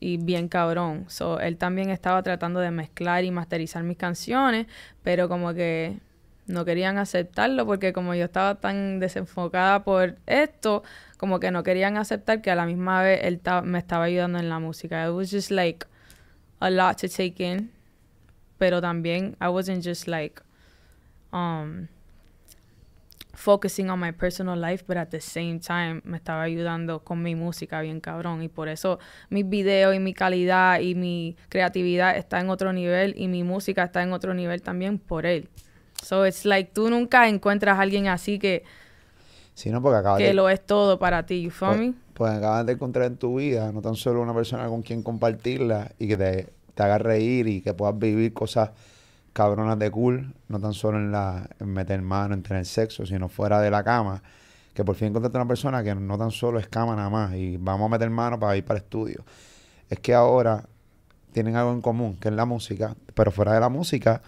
y 0.00 0.16
bien 0.16 0.48
cabrón. 0.48 1.04
So, 1.08 1.40
él 1.40 1.56
también 1.56 1.90
estaba 1.90 2.22
tratando 2.22 2.60
de 2.60 2.70
mezclar 2.70 3.24
y 3.24 3.30
masterizar 3.30 3.82
mis 3.82 3.98
canciones, 3.98 4.66
pero 5.02 5.28
como 5.28 5.52
que 5.54 5.98
no 6.46 6.64
querían 6.64 6.98
aceptarlo 6.98 7.64
porque 7.66 7.92
como 7.92 8.14
yo 8.14 8.24
estaba 8.24 8.56
tan 8.56 8.98
desenfocada 8.98 9.84
por 9.84 10.16
esto, 10.26 10.82
como 11.16 11.38
que 11.38 11.50
no 11.50 11.62
querían 11.62 11.96
aceptar 11.96 12.42
que 12.42 12.50
a 12.50 12.54
la 12.54 12.66
misma 12.66 13.02
vez 13.02 13.20
él 13.22 13.40
me 13.64 13.78
estaba 13.78 14.04
ayudando 14.04 14.38
en 14.38 14.48
la 14.48 14.58
música. 14.58 15.06
It 15.06 15.12
was 15.12 15.30
just 15.30 15.50
like 15.50 15.86
a 16.60 16.70
lot 16.70 16.96
to 16.98 17.08
take 17.08 17.34
in, 17.38 17.70
pero 18.58 18.80
también 18.80 19.36
I 19.40 19.48
wasn't 19.48 19.84
just 19.84 20.08
like 20.08 20.42
um 21.32 21.88
focusing 23.40 23.90
on 23.90 23.98
my 23.98 24.12
personal 24.12 24.58
life, 24.58 24.84
but 24.86 24.96
at 24.96 25.08
the 25.10 25.20
same 25.20 25.58
time 25.58 26.02
me 26.04 26.18
estaba 26.18 26.42
ayudando 26.42 27.02
con 27.02 27.22
mi 27.22 27.34
música 27.34 27.80
bien 27.80 28.00
cabrón 28.00 28.42
y 28.42 28.48
por 28.48 28.68
eso 28.68 28.98
mis 29.30 29.48
videos 29.48 29.94
y 29.94 29.98
mi 29.98 30.12
calidad 30.12 30.80
y 30.80 30.94
mi 30.94 31.36
creatividad 31.48 32.16
está 32.16 32.40
en 32.40 32.50
otro 32.50 32.72
nivel 32.72 33.14
y 33.16 33.28
mi 33.28 33.42
música 33.42 33.84
está 33.84 34.02
en 34.02 34.12
otro 34.12 34.34
nivel 34.34 34.62
también 34.62 34.98
por 34.98 35.26
él. 35.26 35.48
So 36.02 36.26
it's 36.26 36.44
like 36.44 36.70
tú 36.72 36.90
nunca 36.90 37.28
encuentras 37.28 37.78
a 37.78 37.82
alguien 37.82 38.08
así 38.08 38.38
que, 38.38 38.64
Sí, 39.54 39.70
no, 39.70 39.82
porque 39.82 39.98
acabas 39.98 40.18
que 40.18 40.28
de, 40.28 40.34
lo 40.34 40.48
es 40.48 40.64
todo 40.64 40.98
para 40.98 41.26
ti, 41.26 41.42
you 41.42 41.50
feel 41.50 41.70
pues, 41.70 41.80
me? 41.80 41.94
pues 42.14 42.32
acabas 42.32 42.64
de 42.64 42.72
encontrar 42.72 43.06
en 43.06 43.16
tu 43.16 43.38
vida 43.38 43.72
no 43.72 43.82
tan 43.82 43.94
solo 43.94 44.22
una 44.22 44.34
persona 44.34 44.68
con 44.68 44.82
quien 44.82 45.02
compartirla 45.02 45.92
y 45.98 46.08
que 46.08 46.16
te, 46.16 46.48
te 46.74 46.82
haga 46.82 46.98
reír 46.98 47.48
y 47.48 47.60
que 47.60 47.74
puedas 47.74 47.98
vivir 47.98 48.32
cosas 48.32 48.70
cabronas 49.40 49.78
de 49.78 49.90
cool, 49.90 50.34
no 50.48 50.60
tan 50.60 50.72
solo 50.74 50.98
en, 50.98 51.10
la, 51.12 51.48
en 51.58 51.68
meter 51.68 52.02
mano, 52.02 52.34
en 52.34 52.42
tener 52.42 52.66
sexo, 52.66 53.06
sino 53.06 53.28
fuera 53.28 53.60
de 53.60 53.70
la 53.70 53.82
cama. 53.82 54.22
Que 54.74 54.84
por 54.84 54.94
fin 54.94 55.08
encontraste 55.08 55.36
una 55.38 55.48
persona 55.48 55.82
que 55.82 55.94
no 55.94 56.16
tan 56.18 56.30
solo 56.30 56.58
es 56.58 56.68
cama 56.68 56.94
nada 56.94 57.10
más 57.10 57.34
y 57.34 57.56
vamos 57.56 57.86
a 57.86 57.88
meter 57.90 58.08
mano 58.10 58.38
para 58.38 58.56
ir 58.56 58.64
para 58.64 58.78
el 58.78 58.84
estudio. 58.84 59.24
Es 59.88 59.98
que 59.98 60.14
ahora 60.14 60.64
tienen 61.32 61.56
algo 61.56 61.72
en 61.72 61.80
común, 61.80 62.16
que 62.20 62.28
es 62.28 62.34
la 62.34 62.44
música, 62.44 62.94
pero 63.14 63.30
fuera 63.32 63.52
de 63.52 63.60
la 63.60 63.68
música 63.68 64.22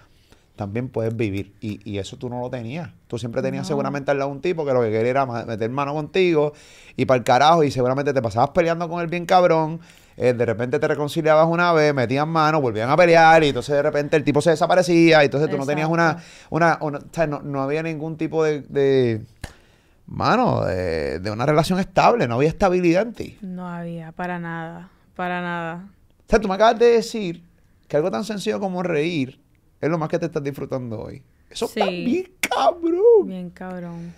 también 0.57 0.89
puedes 0.89 1.17
vivir. 1.17 1.55
Y, 1.61 1.81
y 1.91 1.99
eso 1.99 2.17
tú 2.17 2.29
no 2.29 2.41
lo 2.41 2.51
tenías. 2.51 2.91
Tú 3.07 3.19
siempre 3.19 3.41
tenías 3.43 3.63
No. 3.65 3.69
seguramente 3.69 4.11
al 4.11 4.19
lado 4.19 4.31
un 4.31 4.41
tipo 4.41 4.65
que 4.67 4.73
lo 4.73 4.81
que 4.83 4.91
quería 4.91 5.11
era 5.11 5.27
meter 5.27 5.71
mano 5.71 5.95
contigo 5.95 6.53
y 6.97 7.05
para 7.07 7.19
el 7.19 7.25
carajo. 7.25 7.65
Y 7.65 7.71
seguramente 7.71 8.13
te 8.13 8.21
pasabas 8.23 8.51
peleando 8.51 8.89
con 8.89 9.01
él 9.01 9.07
bien 9.07 9.27
cabrón. 9.27 9.81
Eh, 10.17 10.33
de 10.33 10.45
repente 10.47 10.79
te 10.79 10.89
reconciliabas 10.89 11.47
una 11.49 11.73
vez, 11.73 11.95
metían 11.95 12.29
mano, 12.29 12.61
volvían 12.61 12.91
a 12.91 12.97
pelear 12.97 13.43
y 13.45 13.49
entonces 13.49 13.75
de 13.75 13.83
repente 13.83 14.17
el 14.17 14.25
tipo 14.25 14.41
se 14.41 14.51
desaparecía 14.51 15.23
y 15.23 15.27
entonces 15.27 15.49
tú 15.51 15.57
no 15.57 15.67
tenías 15.67 15.89
una, 15.89 16.19
una, 16.51 16.79
una- 16.81 16.99
o 16.99 17.03
sea, 17.13 17.27
no, 17.27 17.41
no 17.43 17.63
había 17.63 17.83
ningún 17.83 18.17
tipo 18.17 18.45
de, 18.45 18.61
de 18.63 19.23
mano, 20.07 20.65
de, 20.65 21.19
de 21.21 21.31
una 21.31 21.47
relación 21.47 21.79
estable, 21.81 22.29
no 22.29 22.35
había 22.37 22.49
estabilidad 22.49 23.03
en 23.03 23.13
ti. 23.15 23.39
No 23.41 23.69
había, 23.69 24.13
para 24.13 24.39
nada, 24.39 24.91
para 25.17 25.41
nada. 25.41 25.89
O 26.27 26.31
sea, 26.31 26.39
tú 26.41 26.49
me 26.49 26.55
acabas 26.55 26.79
de 26.79 26.87
decir 26.87 27.43
que 27.89 27.97
algo 27.97 28.11
tan 28.11 28.25
sencillo 28.25 28.59
como 28.61 28.83
reír 28.83 29.41
es 29.81 29.91
lo 29.91 29.99
más 29.99 30.09
que 30.09 30.19
te 30.19 30.27
estás 30.27 30.43
disfrutando 30.43 31.01
hoy. 31.01 31.23
Eso 31.51 31.67
está 31.67 31.85
bien 31.87 32.33
cabrón. 32.41 33.27
Bien 33.27 33.51
cabrón. 33.51 34.15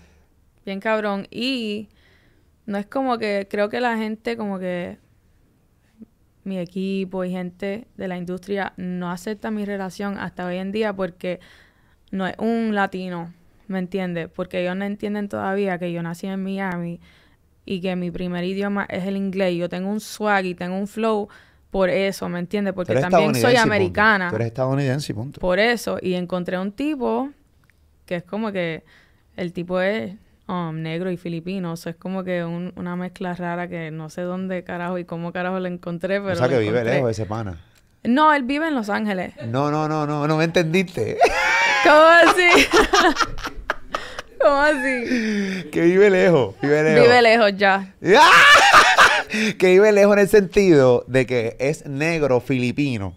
Bien 0.65 0.79
cabrón. 0.81 1.27
Y 1.31 1.89
no 2.67 2.79
es 2.79 2.87
como 2.87 3.19
que 3.19 3.49
creo 3.51 3.69
que 3.69 3.81
la 3.81 3.97
gente 3.97 4.37
como 4.37 4.59
que 4.59 4.99
mi 6.45 6.59
equipo 6.59 7.25
y 7.25 7.31
gente 7.31 7.87
de 7.97 8.09
la 8.09 8.17
industria 8.17 8.73
no 8.77 9.11
acepta 9.11 9.51
mi 9.51 9.65
relación 9.65 10.19
hasta 10.19 10.47
hoy 10.47 10.59
en 10.59 10.73
día 10.73 10.95
porque 10.95 11.41
no 12.11 12.27
es 12.27 12.35
un 12.39 12.75
latino, 12.75 13.33
¿me 13.67 13.79
entiendes? 13.79 14.29
Porque 14.29 14.63
ellos 14.63 14.77
no 14.77 14.85
entienden 14.85 15.29
todavía 15.29 15.79
que 15.79 15.93
yo 15.93 16.03
nací 16.03 16.27
en 16.27 16.43
Miami 16.43 17.01
y 17.65 17.81
que 17.81 17.97
mi 17.97 18.11
primer 18.11 18.45
idioma 18.45 18.87
es 18.89 19.05
el 19.05 19.17
inglés. 19.17 19.57
Yo 19.57 19.69
tengo 19.69 19.89
un 19.89 20.01
swag 20.01 20.45
y 20.45 20.55
tengo 20.55 20.77
un 20.77 20.87
flow 20.87 21.29
por 21.71 21.91
eso, 21.91 22.29
¿me 22.29 22.39
entiendes? 22.39 22.73
Porque 22.73 22.95
también 22.95 23.35
soy 23.35 23.57
americana. 23.57 24.31
Tú 24.31 24.37
eres 24.37 24.49
estadounidense 24.49 25.11
y 25.11 25.15
punto. 25.15 25.41
Por 25.41 25.59
eso, 25.59 25.99
y 26.01 26.15
encontré 26.15 26.59
un 26.59 26.71
tipo 26.71 27.31
que 28.07 28.17
es 28.17 28.23
como 28.23 28.53
que 28.53 28.85
el 29.37 29.53
tipo 29.53 29.81
es 29.81 30.15
um, 30.49 30.75
negro 30.83 31.11
y 31.11 31.17
filipino, 31.17 31.73
o 31.73 31.77
sea, 31.77 31.91
es 31.91 31.97
como 31.97 32.25
que 32.25 32.45
un- 32.45 32.73
una 32.77 32.97
mezcla 32.97 33.35
rara 33.35 33.69
que 33.69 33.91
no 33.91 34.11
sé 34.11 34.23
dónde 34.23 34.63
carajo 34.65 34.99
y 34.99 35.05
cómo 35.05 35.33
carajo 35.33 35.59
lo 35.61 35.67
encontré, 35.69 36.21
pero 36.21 36.33
o 36.33 36.37
sea 36.37 36.49
que 36.49 36.59
vive 36.59 36.71
encontré. 36.79 36.95
lejos 36.95 37.11
ese 37.11 37.27
pana. 37.27 37.61
No, 38.05 38.33
él 38.35 38.43
vive 38.43 38.69
en 38.69 38.75
Los 38.75 38.91
Ángeles. 38.91 39.33
No, 39.47 39.71
no, 39.71 39.89
no, 39.89 40.07
no, 40.07 40.27
no 40.29 40.37
me 40.37 40.45
entendiste. 40.45 41.17
¿Cómo 41.85 42.03
así? 42.03 42.67
¿Cómo 44.41 44.57
así? 44.57 45.71
que 45.73 45.81
vive 45.83 46.11
lejos, 46.11 46.55
vive 46.61 46.83
lejos. 46.83 47.03
Vive 47.03 47.23
lejos 47.23 47.53
ya. 47.57 47.95
que 49.59 49.67
vive 49.71 49.93
lejos 49.93 50.13
en 50.15 50.19
el 50.19 50.29
sentido 50.29 51.05
de 51.09 51.25
que 51.27 51.57
es 51.59 51.87
negro 51.87 52.41
filipino. 52.41 53.17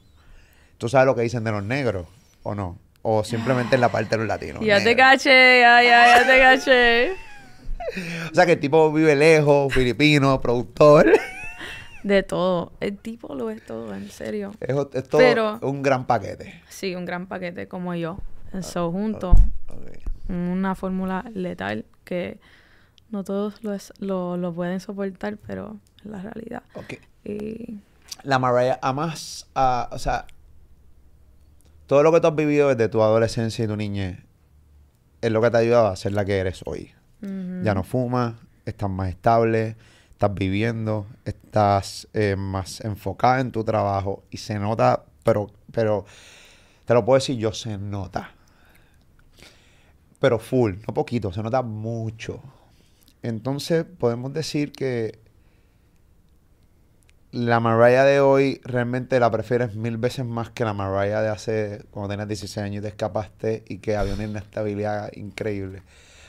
¿Tú 0.77 0.87
sabes 0.89 1.05
lo 1.07 1.15
que 1.15 1.23
dicen 1.23 1.43
de 1.43 1.51
los 1.51 1.63
negros 1.63 2.07
o 2.43 2.55
no? 2.55 2.77
O 3.09 3.23
simplemente 3.23 3.75
en 3.75 3.81
la 3.81 3.87
parte 3.89 4.09
de 4.15 4.17
los 4.17 4.27
latinos. 4.27 4.61
Ya 4.65 4.83
te 4.83 4.93
caché, 4.93 5.61
ya, 5.61 5.81
ya, 5.81 6.19
ya 6.19 6.27
te 6.27 6.39
caché. 6.39 7.11
O 8.31 8.35
sea 8.35 8.45
que 8.45 8.53
el 8.53 8.59
tipo 8.59 8.91
vive 8.91 9.15
lejos, 9.15 9.73
filipino, 9.73 10.41
productor. 10.41 11.09
De 12.03 12.21
todo. 12.21 12.73
El 12.81 12.97
tipo 12.97 13.33
lo 13.33 13.49
es 13.49 13.65
todo, 13.65 13.95
en 13.95 14.09
serio. 14.11 14.51
Es, 14.59 14.75
es 14.93 15.07
todo 15.07 15.19
Pero- 15.21 15.57
un 15.61 15.81
gran 15.83 16.05
paquete. 16.05 16.61
Sí, 16.67 16.95
un 16.95 17.05
gran 17.05 17.27
paquete 17.27 17.69
como 17.69 17.95
yo. 17.95 18.17
Eso 18.53 18.91
juntos. 18.91 19.37
Ok. 19.69 20.29
una 20.29 20.75
fórmula 20.75 21.23
letal 21.33 21.85
que 22.03 22.39
no 23.09 23.23
todos 23.23 23.63
lo, 23.63 23.73
es- 23.73 23.93
lo, 23.99 24.35
lo 24.35 24.51
pueden 24.53 24.81
soportar, 24.81 25.37
pero 25.47 25.77
es 25.99 26.05
la 26.11 26.21
realidad. 26.21 26.63
Ok. 26.73 26.95
Y 27.23 27.79
La 28.23 28.37
Mariah, 28.37 28.79
amas 28.81 29.47
a, 29.55 29.87
o 29.93 29.97
sea, 29.99 30.25
todo 31.87 32.03
lo 32.03 32.11
que 32.11 32.21
tú 32.21 32.27
has 32.27 32.35
vivido 32.35 32.69
desde 32.69 32.89
tu 32.89 33.01
adolescencia 33.01 33.65
y 33.65 33.67
tu 33.67 33.75
niñez 33.75 34.19
es 35.21 35.31
lo 35.31 35.41
que 35.41 35.49
te 35.49 35.57
ha 35.57 35.59
ayudado 35.61 35.87
a 35.87 35.95
ser 35.95 36.13
la 36.13 36.25
que 36.25 36.37
eres 36.37 36.61
hoy. 36.65 36.91
Ya 37.19 37.73
no 37.73 37.83
fumas, 37.83 38.35
estás 38.63 38.91
más 38.91 39.09
estable, 39.09 39.75
estás 40.11 40.31
viviendo, 40.35 41.07
estás 41.25 42.07
eh, 42.13 42.35
más 42.37 42.81
enfocada 42.81 43.39
en 43.39 43.51
tu 43.51 43.63
trabajo 43.63 44.23
y 44.29 44.37
se 44.37 44.59
nota, 44.59 45.03
pero, 45.23 45.49
pero, 45.71 46.05
te 46.85 46.93
lo 46.93 47.03
puedo 47.03 47.17
decir 47.17 47.37
yo, 47.37 47.53
se 47.53 47.77
nota. 47.79 48.31
Pero 50.19 50.37
full, 50.37 50.75
no 50.87 50.93
poquito, 50.93 51.33
se 51.33 51.41
nota 51.41 51.63
mucho. 51.63 52.39
Entonces 53.23 53.83
podemos 53.83 54.31
decir 54.31 54.71
que 54.71 55.19
la 57.31 57.59
Mariah 57.59 58.03
de 58.05 58.19
hoy 58.21 58.61
realmente 58.63 59.19
la 59.19 59.29
prefieres 59.31 59.75
mil 59.75 59.97
veces 59.97 60.25
más 60.25 60.49
que 60.51 60.63
la 60.65 60.73
Mariah 60.73 61.21
de 61.21 61.29
hace 61.29 61.85
cuando 61.91 62.09
tenías 62.09 62.27
16 62.27 62.57
años 62.65 62.79
y 62.79 62.81
te 62.81 62.87
escapaste 62.89 63.63
y 63.67 63.79
que 63.79 63.95
había 63.97 64.13
una 64.13 64.23
inestabilidad 64.25 65.11
increíble. 65.13 65.83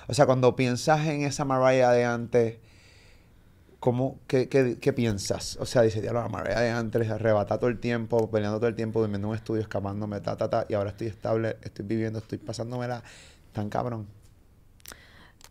O 0.09 0.15
sea, 0.15 0.27
cuando 0.27 0.57
piensas 0.57 1.07
en 1.07 1.23
esa 1.23 1.45
Mariah 1.45 1.93
de 1.93 2.05
antes, 2.05 2.57
¿cómo, 3.81 4.19
qué, 4.27 4.49
qué- 4.49 4.79
qué 4.81 4.93
piensas? 4.93 5.57
O 5.61 5.67
sea, 5.67 5.83
dices, 5.83 6.03
diablo, 6.03 6.21
la 6.23 6.29
Mariah 6.29 6.61
de 6.61 6.71
antes 6.71 7.09
arrebata 7.11 7.59
todo 7.59 7.71
el 7.71 7.79
tiempo, 7.79 8.31
peleando 8.31 8.59
todo 8.59 8.69
el 8.69 8.75
tiempo, 8.77 9.01
durmiendo 9.01 9.27
en 9.29 9.31
un 9.31 9.37
estudio, 9.37 9.63
escapándome, 9.63 10.21
ta, 10.21 10.37
ta, 10.37 10.49
ta, 10.51 10.67
y 10.69 10.75
ahora 10.75 10.91
estoy 10.91 11.09
estable, 11.09 11.57
estoy 11.63 11.85
viviendo, 11.87 12.19
estoy 12.19 12.39
pasándomela 12.39 13.03
tan 13.53 13.69
cabrón. 13.71 14.07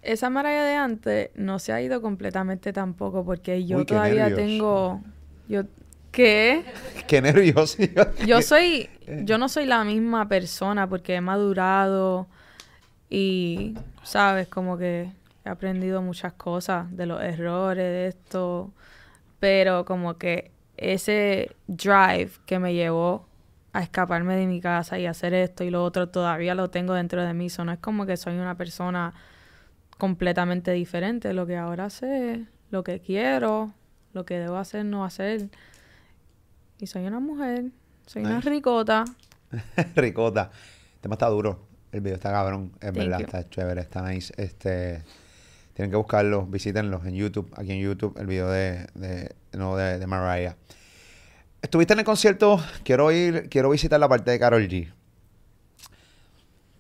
esa 0.02 0.30
Mariah 0.30 0.64
de 0.64 0.76
antes 0.76 1.30
no 1.36 1.60
se 1.60 1.74
ha 1.74 1.82
ido 1.82 2.02
completamente 2.02 2.74
tampoco 2.74 3.26
porque 3.26 3.66
yo 3.66 3.80
Uy, 3.80 3.86
todavía 3.86 4.32
nervios. 4.32 4.34
tengo... 4.34 5.02
Yo, 5.48 5.64
¿Qué? 6.12 6.66
Qué 7.08 7.22
nervioso. 7.22 7.78
Yo 8.26 8.42
soy... 8.42 8.90
Yo 9.24 9.38
no 9.38 9.48
soy 9.48 9.66
la 9.66 9.84
misma 9.84 10.28
persona 10.28 10.90
porque 10.90 11.16
he 11.16 11.22
madurado 11.22 12.28
y, 13.10 13.76
¿sabes? 14.04 14.48
Como 14.50 14.78
que 14.78 15.12
he 15.46 15.50
aprendido 15.50 16.02
muchas 16.02 16.34
cosas 16.34 16.94
de 16.98 17.06
los 17.06 17.22
errores, 17.22 17.86
de 17.86 18.08
esto, 18.08 18.74
pero 19.40 19.86
como 19.86 20.18
que 20.18 20.52
ese 20.76 21.56
drive 21.68 22.32
que 22.46 22.60
me 22.60 22.74
llevó 22.74 23.28
a 23.72 23.82
escaparme 23.82 24.36
de 24.36 24.46
mi 24.46 24.60
casa 24.60 25.00
y 25.00 25.06
hacer 25.06 25.34
esto 25.34 25.64
y 25.64 25.70
lo 25.70 25.84
otro 25.84 26.10
todavía 26.10 26.54
lo 26.54 26.70
tengo 26.70 26.94
dentro 26.94 27.24
de 27.24 27.34
mí. 27.34 27.46
Eso 27.46 27.64
no 27.64 27.72
es 27.72 27.80
como 27.80 28.06
que 28.06 28.18
soy 28.18 28.34
una 28.34 28.58
persona 28.58 29.14
completamente 29.98 30.72
diferente. 30.72 31.32
Lo 31.32 31.46
que 31.46 31.56
ahora 31.56 31.90
sé, 31.90 32.46
lo 32.72 32.84
que 32.84 33.00
quiero, 33.00 33.74
lo 34.18 34.26
que 34.26 34.40
debo 34.40 34.58
hacer, 34.58 34.84
no 34.84 35.06
hacer. 35.06 35.50
Y 36.80 36.88
soy 36.88 37.06
una 37.06 37.20
mujer, 37.20 37.66
soy 38.08 38.24
una 38.24 38.42
ricota. 38.42 39.06
Ricota. 39.96 40.52
El 40.96 41.02
tema 41.02 41.14
está 41.14 41.28
duro. 41.28 41.68
El 41.92 42.02
video 42.02 42.16
está 42.16 42.32
cabrón. 42.32 42.72
Es 42.82 42.92
verdad, 42.92 43.20
you. 43.20 43.26
está 43.26 43.48
chévere, 43.48 43.82
está 43.82 44.02
nice. 44.10 44.34
Este, 44.38 45.04
tienen 45.74 45.92
que 45.92 45.98
buscarlo, 45.98 46.46
visítenlo 46.48 47.02
en 47.06 47.16
YouTube. 47.16 47.50
Aquí 47.56 47.72
en 47.72 47.80
YouTube, 47.80 48.18
el 48.20 48.26
video 48.26 48.50
de, 48.50 48.88
de, 48.96 49.36
no, 49.54 49.78
de, 49.78 50.00
de 50.00 50.08
Mariah. 50.08 50.56
Estuviste 51.62 51.94
en 51.94 52.00
el 52.00 52.06
concierto. 52.06 52.60
Quiero 52.84 53.12
ir, 53.12 53.48
quiero 53.50 53.70
visitar 53.70 54.00
la 54.00 54.10
parte 54.10 54.32
de 54.32 54.40
Carol 54.40 54.68
G. 54.68 54.92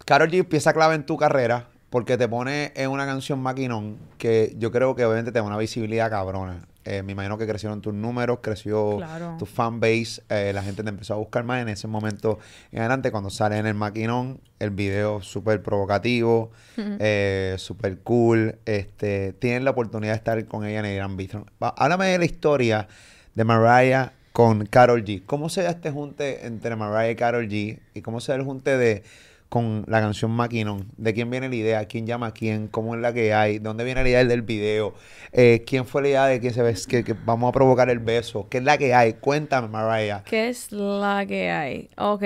Carol 0.05 0.29
G 0.29 0.43
pieza 0.47 0.73
clave 0.73 0.95
en 0.95 1.05
tu 1.05 1.17
carrera 1.17 1.67
porque 1.89 2.17
te 2.17 2.27
pone 2.27 2.73
en 2.75 2.89
una 2.89 3.05
canción 3.05 3.39
maquinón 3.39 3.97
que 4.17 4.55
yo 4.57 4.71
creo 4.71 4.95
que 4.95 5.05
obviamente 5.05 5.31
te 5.31 5.39
da 5.39 5.43
una 5.43 5.57
visibilidad 5.57 6.09
cabrona. 6.09 6.67
Eh, 6.89 7.03
me 7.03 7.11
imagino 7.11 7.37
que 7.37 7.45
crecieron 7.45 7.81
tus 7.81 7.93
números, 7.93 8.39
creció 8.41 8.95
Claro. 8.95 9.35
tu 9.37 9.45
fanbase, 9.45 10.21
eh, 10.29 10.51
la 10.53 10.63
gente 10.63 10.83
te 10.83 10.89
empezó 10.89 11.15
a 11.15 11.17
buscar 11.17 11.43
más 11.43 11.61
en 11.61 11.67
ese 11.67 11.85
momento 11.87 12.39
en 12.71 12.79
adelante 12.79 13.11
cuando 13.11 13.29
sale 13.29 13.57
en 13.57 13.65
el 13.67 13.73
maquinón, 13.73 14.39
el 14.59 14.69
video 14.69 15.21
súper 15.21 15.61
provocativo, 15.61 16.51
eh, 16.77 17.55
súper 17.57 17.99
cool, 17.99 18.55
este, 18.65 19.33
tienen 19.33 19.65
la 19.65 19.71
oportunidad 19.71 20.13
de 20.13 20.17
estar 20.17 20.45
con 20.45 20.65
ella 20.65 20.79
en 20.79 20.85
el 20.85 20.95
Gran 20.95 21.17
Bistro. 21.17 21.45
Va, 21.61 21.69
Háblame 21.77 22.05
de 22.07 22.19
la 22.19 22.25
historia 22.25 22.87
de 23.35 23.43
Mariah 23.43 24.13
con 24.31 24.65
Carol 24.67 25.03
G. 25.03 25.23
¿Cómo 25.25 25.49
se 25.49 25.63
da 25.63 25.71
este 25.71 25.91
junte 25.91 26.45
entre 26.47 26.75
Mariah 26.77 27.11
y 27.11 27.15
Carol 27.15 27.47
G? 27.49 27.79
¿Y 27.95 28.01
cómo 28.01 28.21
se 28.21 28.31
da 28.31 28.37
el 28.37 28.43
junte 28.45 28.77
de 28.77 29.03
con 29.49 29.85
la 29.87 30.01
canción 30.01 30.31
Maquinón? 30.31 30.87
¿De 30.97 31.13
quién 31.13 31.29
viene 31.29 31.49
la 31.49 31.55
idea? 31.55 31.85
¿Quién 31.85 32.05
llama 32.05 32.27
a 32.27 32.31
quién? 32.31 32.67
¿Cómo 32.67 32.95
es 32.95 33.01
la 33.01 33.13
que 33.13 33.33
hay? 33.33 33.59
¿De 33.59 33.63
dónde 33.63 33.83
viene 33.83 34.03
la 34.03 34.09
idea 34.09 34.23
del 34.25 34.41
video? 34.41 34.93
Eh, 35.31 35.63
¿Quién 35.65 35.85
fue 35.85 36.01
la 36.01 36.07
idea 36.09 36.25
de 36.25 36.39
que 36.41 36.51
se 36.51 36.61
ve 36.61 36.75
que, 36.87 37.03
que 37.03 37.13
vamos 37.13 37.49
a 37.49 37.51
provocar 37.51 37.89
el 37.89 37.99
beso? 37.99 38.47
¿Qué 38.49 38.57
es 38.57 38.63
la 38.63 38.77
que 38.77 38.93
hay? 38.93 39.13
Cuéntame, 39.13 39.67
Mariah. 39.67 40.23
¿Qué 40.23 40.49
es 40.49 40.71
la 40.71 41.25
que 41.27 41.49
hay? 41.49 41.89
Ok, 41.97 42.23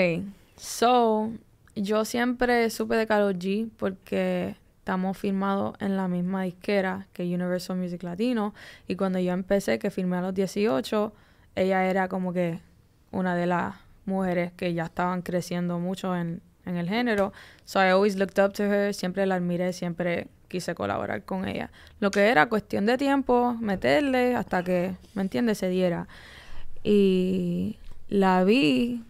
so, 0.56 1.32
yo 1.76 2.06
siempre 2.06 2.70
supe 2.70 2.96
de 2.96 3.08
Karol 3.08 3.38
G 3.38 3.70
porque 3.78 4.56
estamos 4.80 5.18
firmados 5.18 5.76
en 5.80 5.96
la 5.96 6.08
misma 6.08 6.44
disquera 6.44 7.08
que 7.14 7.24
Universal 7.24 7.78
Music 7.78 8.02
Latino 8.04 8.54
y 8.88 8.96
cuando 8.96 9.20
yo 9.20 9.32
empecé, 9.32 9.78
que 9.78 9.92
firmé 9.92 10.18
a 10.18 10.22
los 10.22 10.34
18, 10.34 11.14
ella 11.56 11.86
era 11.86 12.08
como 12.08 12.34
que 12.34 12.60
una 13.12 13.36
de 13.36 13.46
las 13.46 13.76
mujeres 14.06 14.52
que 14.54 14.74
ya 14.74 14.86
estaban 14.86 15.22
creciendo 15.22 15.80
mucho 15.80 16.16
en, 16.16 16.42
en 16.66 16.78
el 16.78 16.88
género. 16.88 17.34
So 17.66 17.80
I 17.80 17.90
always 17.90 18.16
looked 18.16 18.44
up 18.44 18.54
to 18.54 18.64
her, 18.64 18.94
siempre 18.94 19.26
la 19.26 19.36
admiré, 19.36 19.74
siempre 19.74 20.28
quise 20.48 20.76
colaborar 20.76 21.24
con 21.24 21.48
ella. 21.48 21.72
Lo 22.00 22.12
que 22.12 22.30
era 22.30 22.48
cuestión 22.50 22.86
de 22.86 22.98
tiempo, 22.98 23.56
meterle 23.60 24.36
hasta 24.36 24.64
que, 24.64 24.96
¿me 25.14 25.22
entiendes?, 25.22 25.58
se 25.58 25.70
diera. 25.70 26.08
Y 26.84 27.78
la 28.10 28.44
vi 28.44 29.04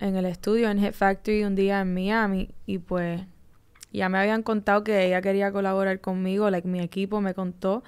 en 0.00 0.16
el 0.16 0.26
estudio 0.26 0.70
en 0.70 0.78
Hit 0.78 0.92
Factory 0.92 1.44
un 1.44 1.54
día 1.54 1.80
en 1.80 1.94
Miami 1.94 2.50
y 2.66 2.78
pues 2.78 3.22
ya 3.92 4.08
me 4.08 4.18
habían 4.18 4.42
contado 4.42 4.82
que 4.82 5.06
ella 5.06 5.22
quería 5.22 5.52
colaborar 5.52 6.00
conmigo, 6.00 6.50
like 6.50 6.66
mi 6.66 6.80
equipo 6.80 7.20
me 7.20 7.32
contó 7.32 7.84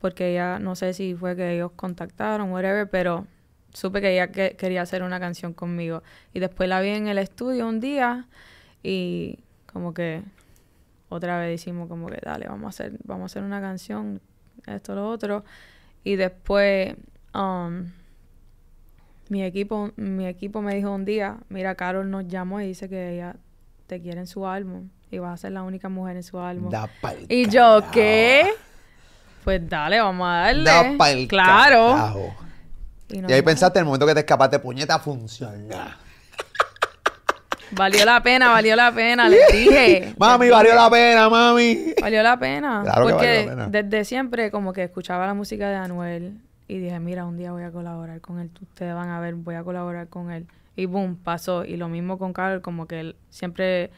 porque 0.00 0.30
ella 0.30 0.60
no 0.60 0.76
sé 0.76 0.94
si 0.94 1.14
fue 1.14 1.34
que 1.34 1.56
ellos 1.56 1.72
contactaron 1.74 2.52
whatever, 2.52 2.88
pero 2.88 3.26
supe 3.72 4.00
que 4.00 4.12
ella 4.12 4.28
que- 4.32 4.56
quería 4.56 4.82
hacer 4.82 5.02
una 5.02 5.20
canción 5.20 5.52
conmigo 5.52 6.02
y 6.32 6.40
después 6.40 6.68
la 6.68 6.80
vi 6.80 6.90
en 6.90 7.06
el 7.08 7.18
estudio 7.18 7.68
un 7.68 7.80
día 7.80 8.26
y 8.82 9.38
como 9.72 9.92
que 9.94 10.22
otra 11.08 11.38
vez 11.38 11.50
decimos 11.50 11.88
como 11.88 12.08
que 12.08 12.20
dale, 12.22 12.46
vamos 12.48 12.66
a 12.66 12.68
hacer 12.68 12.98
vamos 13.04 13.24
a 13.24 13.26
hacer 13.26 13.42
una 13.42 13.60
canción 13.60 14.20
esto 14.66 14.94
lo 14.94 15.08
otro 15.08 15.44
y 16.04 16.16
después 16.16 16.94
um, 17.34 17.84
Mi 19.28 19.42
equipo, 19.42 19.90
mi 19.96 20.26
equipo 20.26 20.62
me 20.62 20.74
dijo 20.74 20.90
un 20.90 21.04
día, 21.04 21.36
mira, 21.50 21.74
Carol 21.74 22.10
nos 22.10 22.26
llamó 22.26 22.60
y 22.62 22.66
dice 22.66 22.88
que 22.88 23.14
ella 23.14 23.36
te 23.86 24.00
quiere 24.00 24.20
en 24.20 24.26
su 24.26 24.46
álbum 24.46 24.88
y 25.10 25.18
vas 25.18 25.34
a 25.34 25.36
ser 25.36 25.52
la 25.52 25.62
única 25.62 25.90
mujer 25.90 26.16
en 26.16 26.22
su 26.22 26.38
álbum. 26.38 26.70
Da 26.70 26.88
y 27.28 27.48
yo. 27.48 27.82
¿qué? 27.92 28.50
Pues 29.44 29.68
dale, 29.68 30.00
vamos 30.00 30.26
a 30.26 30.30
darle. 30.30 30.64
Da 30.64 31.26
claro. 31.28 31.86
carajo. 31.88 32.34
Y, 33.08 33.32
ahí 33.32 33.42
pensaste, 33.42 33.78
en 33.78 33.84
el 33.84 33.86
momento 33.86 34.06
que 34.06 34.14
te 34.14 34.20
escapaste, 34.20 34.58
puñeta, 34.58 34.98
funciona. 34.98 35.98
Valió 37.70 38.04
la 38.04 38.22
pena, 38.22 38.50
valió 38.50 38.76
la 38.76 38.92
pena, 38.92 39.28
les 39.28 39.40
dije. 39.52 40.14
Mami, 40.18 40.48
valió 40.48 40.74
la 40.74 40.90
pena, 40.90 41.28
mami. 41.28 41.94
Valió 42.00 42.22
la 42.22 42.38
pena. 42.38 42.80
Claro 42.82 43.06
que 43.06 43.12
porque 43.12 43.26
valió 43.26 43.56
la 43.56 43.70
pena. 43.70 43.82
desde 43.82 44.04
siempre 44.04 44.50
como 44.50 44.72
que 44.72 44.84
escuchaba 44.84 45.26
la 45.26 45.34
música 45.34 45.68
de 45.68 45.76
Anuel 45.76 46.38
y 46.66 46.78
dije, 46.78 47.00
mira, 47.00 47.24
un 47.24 47.36
día 47.36 47.52
voy 47.52 47.62
a 47.62 47.70
colaborar 47.70 48.20
con 48.20 48.38
él. 48.38 48.50
Ustedes 48.60 48.94
van 48.94 49.08
a 49.08 49.20
ver, 49.20 49.34
voy 49.34 49.54
a 49.54 49.64
colaborar 49.64 50.08
con 50.08 50.30
él. 50.30 50.46
Y 50.76 50.86
boom, 50.86 51.16
pasó. 51.16 51.64
Y 51.64 51.76
lo 51.76 51.88
mismo 51.88 52.18
con 52.18 52.32
Carol, 52.32 52.60
como 52.60 52.86
que 52.86 53.00
él 53.00 53.16
siempre 53.30 53.90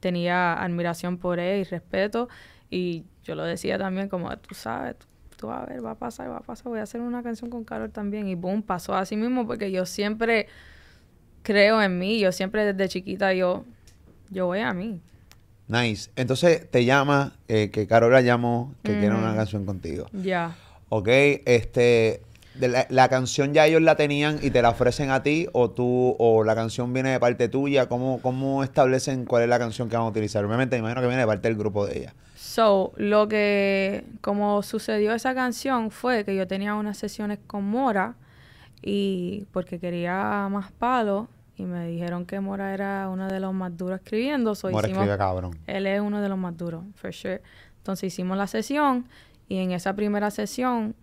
tenía 0.00 0.54
admiración 0.54 1.18
por 1.18 1.40
él 1.40 1.60
y 1.60 1.64
respeto. 1.64 2.28
Y 2.70 3.04
yo 3.24 3.34
lo 3.34 3.44
decía 3.44 3.78
también 3.78 4.08
como, 4.08 4.34
tú 4.38 4.54
sabes, 4.54 4.96
tú, 4.96 5.06
tú 5.38 5.46
vas 5.46 5.62
a 5.62 5.66
ver, 5.66 5.84
va 5.84 5.92
a 5.92 5.94
pasar, 5.94 6.30
va 6.30 6.38
a 6.38 6.40
pasar. 6.40 6.66
Voy 6.66 6.80
a 6.80 6.82
hacer 6.82 7.00
una 7.00 7.22
canción 7.22 7.48
con 7.48 7.64
Carol 7.64 7.90
también. 7.90 8.28
Y 8.28 8.34
boom, 8.34 8.62
pasó 8.62 8.94
así 8.94 9.16
mismo 9.16 9.46
porque 9.46 9.70
yo 9.70 9.86
siempre 9.86 10.48
creo 11.42 11.80
en 11.80 11.98
mí. 11.98 12.18
Yo 12.18 12.32
siempre 12.32 12.64
desde 12.70 12.88
chiquita 12.88 13.32
yo, 13.32 13.64
yo 14.28 14.46
voy 14.46 14.60
a 14.60 14.74
mí. 14.74 15.00
Nice. 15.68 16.10
Entonces 16.16 16.68
te 16.70 16.84
llama, 16.84 17.34
eh, 17.46 17.70
que 17.70 17.86
Carola 17.86 18.20
llamó, 18.20 18.74
que 18.82 18.98
quiere 18.98 19.14
una 19.14 19.34
canción 19.34 19.64
contigo. 19.64 20.06
Ya. 20.12 20.56
Ok, 20.88 21.08
este, 21.08 22.22
de 22.54 22.68
la, 22.68 22.86
la 22.88 23.08
canción 23.08 23.52
ya 23.52 23.66
ellos 23.66 23.82
la 23.82 23.94
tenían 23.94 24.38
y 24.42 24.50
te 24.50 24.62
la 24.62 24.70
ofrecen 24.70 25.10
a 25.10 25.22
ti 25.22 25.46
o 25.52 25.70
tú, 25.70 26.16
o 26.18 26.42
la 26.42 26.54
canción 26.54 26.92
viene 26.92 27.10
de 27.10 27.20
parte 27.20 27.48
tuya, 27.48 27.86
¿cómo, 27.86 28.20
cómo 28.22 28.64
establecen 28.64 29.26
cuál 29.26 29.42
es 29.42 29.48
la 29.50 29.58
canción 29.58 29.90
que 29.90 29.96
van 29.96 30.06
a 30.06 30.08
utilizar? 30.08 30.44
Obviamente 30.44 30.76
me 30.76 30.80
imagino 30.80 31.02
que 31.02 31.06
viene 31.06 31.20
de 31.20 31.26
parte 31.26 31.48
del 31.48 31.58
grupo 31.58 31.86
de 31.86 31.98
ella. 31.98 32.14
So, 32.58 32.92
lo 32.96 33.28
que, 33.28 34.04
como 34.20 34.64
sucedió 34.64 35.12
esa 35.14 35.32
canción 35.32 35.92
fue 35.92 36.24
que 36.24 36.34
yo 36.34 36.48
tenía 36.48 36.74
unas 36.74 36.98
sesiones 36.98 37.38
con 37.46 37.62
Mora 37.62 38.16
y 38.82 39.46
porque 39.52 39.78
quería 39.78 40.48
más 40.50 40.72
palos 40.72 41.28
y 41.56 41.62
me 41.62 41.86
dijeron 41.86 42.26
que 42.26 42.40
Mora 42.40 42.74
era 42.74 43.08
uno 43.10 43.28
de 43.28 43.38
los 43.38 43.54
más 43.54 43.76
duros 43.76 44.00
escribiendo. 44.00 44.56
So 44.56 44.70
Mora 44.72 44.88
hicimos- 44.88 45.02
escribe 45.04 45.18
cabrón. 45.18 45.56
él 45.68 45.86
es 45.86 46.00
uno 46.00 46.20
de 46.20 46.28
los 46.28 46.36
más 46.36 46.56
duros, 46.56 46.82
for 46.96 47.12
sure. 47.14 47.42
Entonces 47.76 48.12
hicimos 48.12 48.36
la 48.36 48.48
sesión 48.48 49.06
y 49.48 49.58
en 49.58 49.70
esa 49.70 49.94
primera 49.94 50.32
sesión 50.32 50.96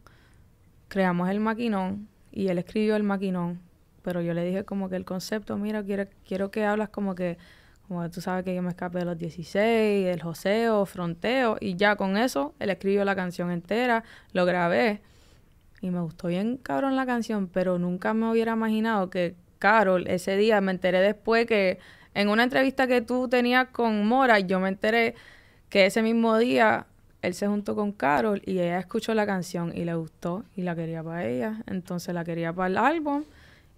creamos 0.89 1.29
el 1.29 1.39
maquinón 1.39 2.09
y 2.33 2.49
él 2.49 2.57
escribió 2.57 2.97
el 2.97 3.03
maquinón. 3.03 3.61
Pero 4.01 4.19
yo 4.19 4.33
le 4.33 4.43
dije 4.43 4.65
como 4.65 4.89
que 4.89 4.97
el 4.97 5.05
concepto, 5.05 5.55
mira, 5.55 5.83
quiero, 5.85 6.03
quiero 6.27 6.51
que 6.51 6.65
hablas 6.65 6.89
como 6.89 7.15
que, 7.15 7.37
como 7.87 8.09
tú 8.09 8.21
sabes 8.21 8.43
que 8.43 8.55
yo 8.55 8.61
me 8.61 8.69
escapé 8.69 8.99
de 8.99 9.05
los 9.05 9.17
16, 9.17 10.07
el 10.07 10.21
joseo, 10.21 10.85
fronteo, 10.85 11.57
y 11.59 11.75
ya 11.75 11.95
con 11.95 12.17
eso 12.17 12.53
él 12.59 12.69
escribió 12.69 13.05
la 13.05 13.15
canción 13.15 13.51
entera, 13.51 14.03
lo 14.33 14.45
grabé 14.45 15.01
y 15.81 15.91
me 15.91 16.01
gustó 16.01 16.27
bien 16.27 16.57
cabrón 16.57 16.95
la 16.95 17.05
canción, 17.05 17.47
pero 17.47 17.77
nunca 17.77 18.13
me 18.13 18.29
hubiera 18.31 18.53
imaginado 18.53 19.09
que 19.09 19.35
Carol 19.59 20.07
ese 20.07 20.35
día 20.35 20.61
me 20.61 20.71
enteré 20.71 20.99
después 20.99 21.45
que 21.45 21.79
en 22.13 22.29
una 22.29 22.43
entrevista 22.43 22.87
que 22.87 23.01
tú 23.01 23.27
tenías 23.27 23.67
con 23.69 24.07
Mora, 24.07 24.39
yo 24.39 24.59
me 24.59 24.69
enteré 24.69 25.15
que 25.69 25.85
ese 25.85 26.01
mismo 26.01 26.37
día 26.37 26.87
él 27.21 27.33
se 27.33 27.47
juntó 27.47 27.75
con 27.75 27.91
Carol 27.91 28.41
y 28.45 28.59
ella 28.59 28.79
escuchó 28.79 29.13
la 29.13 29.25
canción 29.25 29.71
y 29.75 29.83
le 29.83 29.95
gustó 29.95 30.43
y 30.55 30.61
la 30.61 30.75
quería 30.75 31.03
para 31.03 31.25
ella, 31.25 31.63
entonces 31.67 32.13
la 32.13 32.23
quería 32.23 32.53
para 32.53 32.67
el 32.67 32.77
álbum 32.77 33.23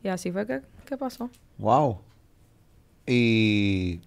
y 0.04 0.10
así 0.10 0.32
fue 0.32 0.46
que, 0.46 0.62
que 0.86 0.98
pasó. 0.98 1.30
Wow. 1.58 2.07
Y 3.08 4.02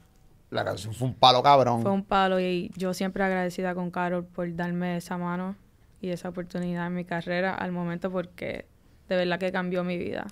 la 0.51 0.65
canción 0.65 0.95
fue 0.95 1.09
un 1.09 1.15
palo 1.15 1.43
cabrón. 1.43 1.83
Fue 1.83 1.91
un 1.91 2.05
palo 2.05 2.39
y 2.39 2.71
yo 2.77 2.93
siempre 2.95 3.25
agradecida 3.25 3.75
con 3.75 3.91
Carol 3.91 4.25
por 4.25 4.55
darme 4.55 4.97
esa 4.97 5.17
mano 5.17 5.57
y 6.01 6.11
esa 6.11 6.29
oportunidad 6.29 6.87
en 6.87 6.95
mi 6.95 7.05
carrera 7.05 7.55
al 7.55 7.73
momento 7.73 8.11
porque 8.11 8.67
de 9.09 9.17
verdad 9.17 9.39
que 9.39 9.51
cambió 9.53 9.83
mi 9.85 9.97
vida. 9.99 10.27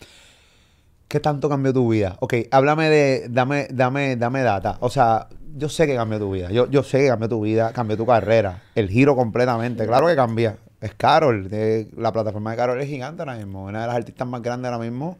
¿Qué 1.09 1.21
tanto 1.21 1.49
cambió 1.49 1.73
tu 1.73 1.89
vida? 1.89 2.17
Ok, 2.21 2.35
háblame 2.51 2.91
de, 2.91 3.29
dame, 3.31 3.67
dame, 3.71 4.17
dame 4.17 4.43
data. 4.43 4.77
O 4.81 4.91
sea, 4.91 5.29
yo 5.57 5.71
sé 5.71 5.87
que 5.87 5.95
cambió 5.97 6.19
tu 6.19 6.31
vida. 6.33 6.51
Yo, 6.51 6.69
yo 6.71 6.83
sé 6.83 6.99
que 6.99 7.09
cambió 7.09 7.29
tu 7.31 7.41
vida, 7.41 7.73
cambió 7.73 7.97
tu 7.97 8.05
carrera. 8.05 8.63
El 8.75 8.91
giro 8.91 9.17
completamente. 9.17 9.87
Claro 9.87 10.07
que 10.07 10.15
cambia. 10.15 10.59
Es 10.83 10.95
Carol. 10.95 11.49
de- 11.49 11.89
la 11.97 12.13
plataforma 12.13 12.51
de 12.51 12.57
Carol 12.59 12.81
es 12.81 12.89
gigante 12.89 13.23
ahora 13.23 13.37
mismo. 13.37 13.65
Una 13.65 13.81
de 13.81 13.87
las 13.87 13.97
artistas 13.97 14.29
más 14.29 14.43
grandes 14.43 14.71
ahora 14.71 14.85
mismo. 14.85 15.17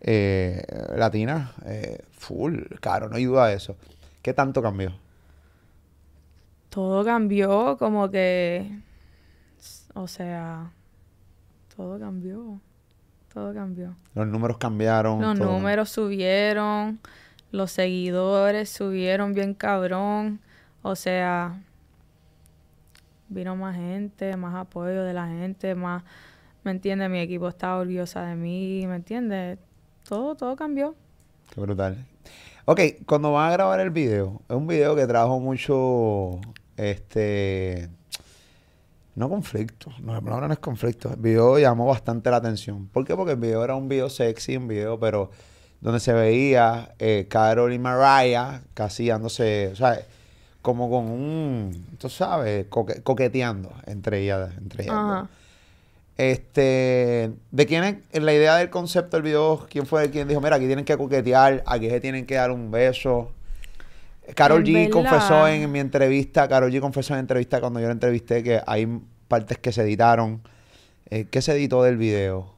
Eh, 0.00 0.60
latina. 0.96 1.52
eh, 1.66 1.98
full. 2.18 2.60
Carol, 2.80 3.10
no 3.10 3.16
hay 3.16 3.24
duda 3.24 3.46
de 3.46 3.54
eso. 3.54 3.76
¿Qué 4.22 4.34
tanto 4.34 4.60
cambió? 4.62 4.92
todo 6.70 7.04
cambió, 7.04 7.76
como 7.78 8.10
que, 8.10 8.78
o 9.94 10.06
sea, 10.06 10.70
todo 11.76 11.98
cambió, 11.98 12.60
todo 13.32 13.54
cambió. 13.54 13.96
Los 14.14 14.26
números 14.26 14.58
cambiaron. 14.58 15.20
Los 15.20 15.38
todo. 15.38 15.52
números 15.52 15.90
subieron, 15.90 17.00
los 17.50 17.72
seguidores 17.72 18.70
subieron 18.70 19.32
bien 19.32 19.54
cabrón, 19.54 20.40
o 20.82 20.94
sea, 20.94 21.60
vino 23.28 23.56
más 23.56 23.76
gente, 23.76 24.36
más 24.36 24.54
apoyo 24.54 25.02
de 25.04 25.14
la 25.14 25.26
gente, 25.26 25.74
más, 25.74 26.02
¿me 26.64 26.70
entiendes? 26.70 27.08
Mi 27.10 27.20
equipo 27.20 27.48
estaba 27.48 27.80
orgullosa 27.80 28.22
de 28.22 28.36
mí, 28.36 28.86
¿me 28.86 28.96
entiendes? 28.96 29.58
Todo, 30.06 30.34
todo 30.36 30.54
cambió. 30.56 30.94
Qué 31.54 31.60
brutal. 31.60 32.06
Ok, 32.64 32.80
cuando 33.06 33.32
van 33.32 33.48
a 33.50 33.52
grabar 33.52 33.80
el 33.80 33.90
video, 33.90 34.42
es 34.48 34.54
un 34.56 34.66
video 34.66 34.94
que 34.94 35.06
trajo 35.06 35.40
mucho, 35.40 36.38
este, 36.76 37.88
no 39.14 39.28
conflicto, 39.30 39.90
no, 40.00 40.12
la 40.12 40.20
palabra 40.20 40.48
no 40.48 40.52
es 40.52 40.58
conflicto, 40.58 41.10
el 41.10 41.16
video 41.20 41.58
llamó 41.58 41.86
bastante 41.86 42.30
la 42.30 42.36
atención. 42.36 42.86
¿Por 42.88 43.06
qué? 43.06 43.16
Porque 43.16 43.32
el 43.32 43.38
video 43.38 43.64
era 43.64 43.74
un 43.74 43.88
video 43.88 44.10
sexy, 44.10 44.56
un 44.58 44.68
video, 44.68 45.00
pero 45.00 45.30
donde 45.80 45.98
se 46.00 46.12
veía 46.12 46.94
eh, 46.98 47.26
Carol 47.30 47.72
y 47.72 47.78
Mariah 47.78 48.60
casi 48.74 49.08
dándose, 49.08 49.70
o 49.72 49.76
sea, 49.76 50.00
como 50.60 50.90
con 50.90 51.06
un, 51.06 51.86
tú 51.98 52.10
sabes, 52.10 52.66
coque- 52.68 53.02
coqueteando 53.02 53.72
entre 53.86 54.20
ellas, 54.24 54.50
entre 54.58 54.84
ellas. 54.84 54.94
Ajá. 54.94 55.28
Este, 56.18 57.30
¿de 57.52 57.66
quién 57.66 58.02
es 58.10 58.22
la 58.22 58.34
idea 58.34 58.56
del 58.56 58.70
concepto 58.70 59.16
del 59.16 59.22
video? 59.22 59.64
¿Quién 59.70 59.86
fue 59.86 60.10
quien 60.10 60.26
dijo, 60.26 60.40
mira, 60.40 60.56
aquí 60.56 60.66
tienen 60.66 60.84
que 60.84 60.96
coquetear, 60.96 61.62
aquí 61.64 61.88
se 61.88 62.00
tienen 62.00 62.26
que 62.26 62.34
dar 62.34 62.50
un 62.50 62.72
beso? 62.72 63.30
Carol 64.34 64.64
G 64.64 64.74
verdad. 64.74 64.90
confesó 64.90 65.46
en 65.46 65.70
mi 65.70 65.78
entrevista, 65.78 66.48
Carol 66.48 66.72
G 66.72 66.80
confesó 66.80 67.14
en 67.14 67.20
entrevista 67.20 67.60
cuando 67.60 67.78
yo 67.78 67.86
la 67.86 67.92
entrevisté 67.92 68.42
que 68.42 68.60
hay 68.66 69.00
partes 69.28 69.58
que 69.58 69.70
se 69.70 69.82
editaron. 69.82 70.42
Eh, 71.08 71.26
¿Qué 71.30 71.40
se 71.40 71.52
editó 71.52 71.84
del 71.84 71.96
video? 71.96 72.52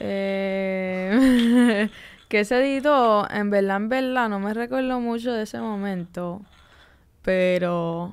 Eh, 0.00 1.90
que 2.30 2.44
se 2.46 2.58
editó, 2.58 3.30
en 3.30 3.50
verdad, 3.50 3.76
en 3.76 3.90
verdad, 3.90 4.30
no 4.30 4.40
me 4.40 4.54
recuerdo 4.54 4.98
mucho 4.98 5.30
de 5.30 5.42
ese 5.42 5.60
momento, 5.60 6.40
pero 7.20 8.12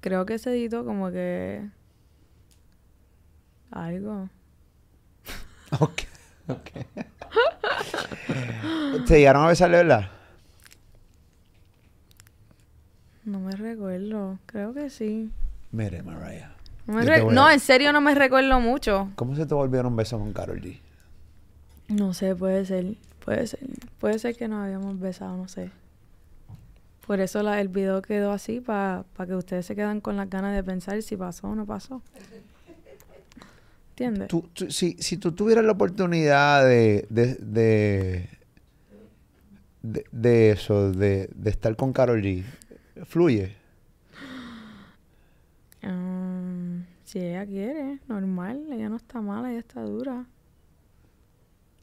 creo 0.00 0.26
que 0.26 0.38
se 0.38 0.50
editó 0.50 0.84
como 0.84 1.10
que 1.10 1.62
algo. 3.72 4.28
Ok, 5.80 6.02
ok. 6.48 6.70
¿Se 9.06 9.18
llegaron 9.18 9.44
a 9.44 9.48
besar 9.48 9.70
de 9.70 9.78
verdad? 9.78 10.10
No 13.24 13.38
me 13.40 13.52
recuerdo, 13.52 14.38
creo 14.46 14.74
que 14.74 14.90
sí. 14.90 15.30
Mire, 15.70 16.02
Mariah. 16.02 16.50
No, 16.86 16.94
me 16.94 17.04
te 17.04 17.14
a- 17.14 17.24
no, 17.24 17.50
en 17.50 17.60
serio 17.60 17.92
no 17.92 18.00
me 18.00 18.14
recuerdo 18.14 18.58
mucho. 18.60 19.10
¿Cómo 19.14 19.36
se 19.36 19.46
te 19.46 19.54
volvieron 19.54 19.94
besos 19.94 20.18
con 20.20 20.32
Carol 20.32 20.60
G? 20.60 20.80
No 21.88 22.12
sé, 22.14 22.34
puede 22.34 22.64
ser, 22.66 22.96
puede 23.24 23.46
ser, 23.46 23.60
puede 24.00 24.18
ser 24.18 24.36
que 24.36 24.48
nos 24.48 24.64
habíamos 24.64 24.98
besado, 24.98 25.36
no 25.36 25.46
sé. 25.48 25.70
Por 27.06 27.20
eso 27.20 27.42
la- 27.42 27.60
el 27.60 27.68
video 27.68 28.02
quedó 28.02 28.32
así, 28.32 28.60
para 28.60 29.04
que 29.26 29.34
ustedes 29.34 29.66
se 29.66 29.76
quedan 29.76 30.00
con 30.00 30.16
las 30.16 30.28
ganas 30.28 30.54
de 30.54 30.62
pensar 30.64 31.00
si 31.02 31.16
pasó 31.16 31.48
o 31.48 31.54
no 31.54 31.64
pasó. 31.66 32.02
¿Entiendes? 33.92 34.28
Tú- 34.28 34.48
tú- 34.54 34.70
si, 34.70 34.96
si 34.98 35.16
tú 35.18 35.32
tuvieras 35.32 35.64
la 35.64 35.72
oportunidad 35.72 36.64
de, 36.66 37.06
de, 37.10 37.34
de, 37.36 38.28
de- 39.82 40.04
de 40.10 40.50
eso, 40.50 40.90
de, 40.92 41.28
de 41.34 41.50
estar 41.50 41.76
con 41.76 41.92
Carol 41.92 42.22
G, 42.22 42.44
fluye. 43.04 43.54
Mm, 45.82 46.82
si 47.04 47.18
ella 47.20 47.44
quiere, 47.46 47.98
normal, 48.08 48.64
ella 48.72 48.88
no 48.88 48.96
está 48.96 49.20
mala, 49.20 49.50
ella 49.50 49.60
está 49.60 49.82
dura. 49.82 50.24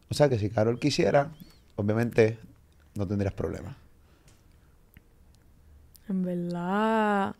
O 0.10 0.14
sea 0.16 0.28
que 0.30 0.40
si 0.40 0.50
Carol 0.50 0.80
quisiera, 0.80 1.30
obviamente 1.76 2.40
no 2.96 3.08
tendrías 3.08 3.34
problema. 3.34 3.78
En 6.08 6.24
verdad, 6.24 7.36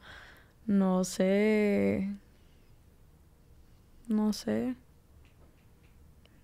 no 0.68 1.04
sé. 1.04 2.08
No 4.10 4.34
sé. 4.34 4.76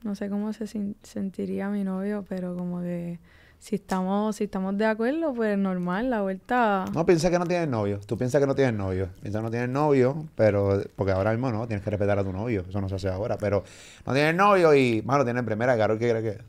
No 0.04 0.16
sé 0.16 0.30
cómo 0.30 0.54
se 0.54 0.68
sentiría 1.02 1.70
mi 1.70 1.84
novio, 1.84 2.24
pero 2.30 2.56
como 2.56 2.82
que 2.82 3.20
si 3.58 3.76
estamos, 3.76 4.36
si 4.36 4.44
estamos 4.44 4.78
de 4.78 4.86
acuerdo, 4.86 5.34
pues 5.34 5.58
normal, 5.58 6.12
la 6.12 6.22
vuelta. 6.22 6.86
No, 6.94 7.04
piensa 7.08 7.32
que 7.32 7.40
no 7.40 7.48
tienes 7.48 7.68
novio. 7.68 8.00
Tú 8.06 8.16
piensas 8.16 8.40
que 8.40 8.46
no 8.46 8.54
tienes 8.54 8.76
novio. 8.76 9.10
Piensa 9.22 9.40
que 9.40 9.44
no 9.44 9.50
tienes 9.50 9.70
novio, 9.70 10.28
pero... 10.36 10.84
Porque 10.96 11.12
ahora 11.12 11.32
mismo 11.32 11.52
no, 11.52 11.66
tienes 11.66 11.84
que 11.84 11.90
respetar 11.90 12.20
a 12.20 12.24
tu 12.24 12.32
novio. 12.32 12.64
Eso 12.70 12.80
no 12.80 12.88
se 12.88 12.96
hace 12.96 13.10
ahora. 13.10 13.38
Pero 13.40 13.64
no 14.06 14.14
tienes 14.14 14.36
novio 14.36 14.76
y... 14.76 15.02
Mano, 15.02 15.24
tienes 15.24 15.42
primera. 15.42 15.76
Carol, 15.76 15.98
¿qué 15.98 16.12
crees 16.12 16.38
que...? 16.38 16.44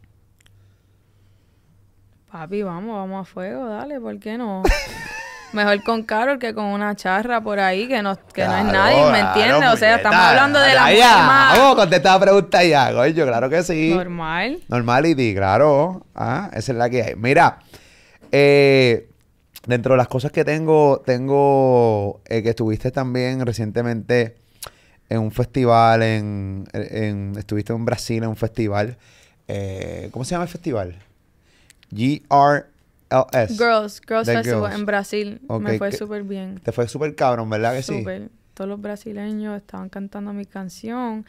Papi, 2.31 2.63
vamos, 2.63 2.95
vamos 2.95 3.23
a 3.23 3.25
fuego, 3.25 3.67
dale, 3.67 3.99
¿por 3.99 4.19
qué 4.19 4.37
no? 4.37 4.63
Mejor 5.57 5.83
con 5.83 6.03
Carol 6.05 6.39
que 6.39 6.55
con 6.55 6.67
una 6.67 6.95
charra 6.95 7.41
por 7.41 7.59
ahí 7.59 7.89
que 7.89 8.03
no, 8.03 8.17
que 8.33 8.45
no 8.45 8.57
es 8.57 8.65
nadie, 8.67 9.03
¿me 9.11 9.19
claro, 9.21 9.29
entiendes? 9.41 9.71
O 9.73 9.77
sea, 9.77 9.97
estamos 9.97 10.19
hablando 10.21 10.61
de 10.61 10.75
la 10.75 10.83
más 10.83 11.59
Vamos, 11.59 11.77
contesta 11.77 12.13
la 12.13 12.21
pregunta 12.21 12.63
ya, 12.63 12.93
coño. 12.93 13.25
Claro 13.27 13.49
que 13.51 13.63
sí. 13.63 13.93
normal. 13.95 14.59
Normality, 14.69 15.35
claro. 15.35 16.05
Ah, 16.15 16.51
esa 16.53 16.73
es 16.73 16.79
la 16.79 16.91
que 16.91 17.03
hay. 17.03 17.15
Mira, 17.17 17.59
eh, 18.33 19.09
dentro 19.67 19.95
de 19.95 19.97
las 19.99 20.09
cosas 20.09 20.31
que 20.31 20.45
tengo, 20.45 21.03
tengo 21.05 22.21
eh, 22.27 22.43
que 22.43 22.51
estuviste 22.51 22.91
también 22.91 23.45
recientemente 23.45 24.37
en 25.09 25.19
un 25.21 25.31
festival, 25.33 26.03
en, 26.03 26.65
en- 26.73 27.35
estuviste 27.39 27.73
en 27.73 27.85
Brasil 27.85 28.23
en 28.23 28.29
un 28.29 28.37
festival. 28.37 28.99
eh, 29.49 30.11
¿Cómo 30.13 30.25
se 30.25 30.33
llama 30.33 30.45
el 30.45 30.51
festival? 30.51 30.99
GRLS. 33.11 33.59
Girls, 33.59 34.01
Girls 34.07 34.27
Festival 34.27 34.61
Girls. 34.63 34.75
en 34.75 34.87
Brasil. 34.87 35.41
Me 35.61 35.79
fue 35.79 35.93
súper 35.93 36.23
bien. 36.23 36.61
Te 36.63 36.73
fue 36.73 36.89
súper 36.89 37.15
cabrón, 37.15 37.49
¿verdad 37.51 37.75
que 37.75 37.83
sí? 37.83 37.99
Súper. 37.99 38.31
Todos 38.55 38.69
los 38.69 38.81
brasileños 38.81 39.57
estaban 39.57 39.89
cantando 39.89 40.33
mi 40.33 40.47
canción. 40.47 41.27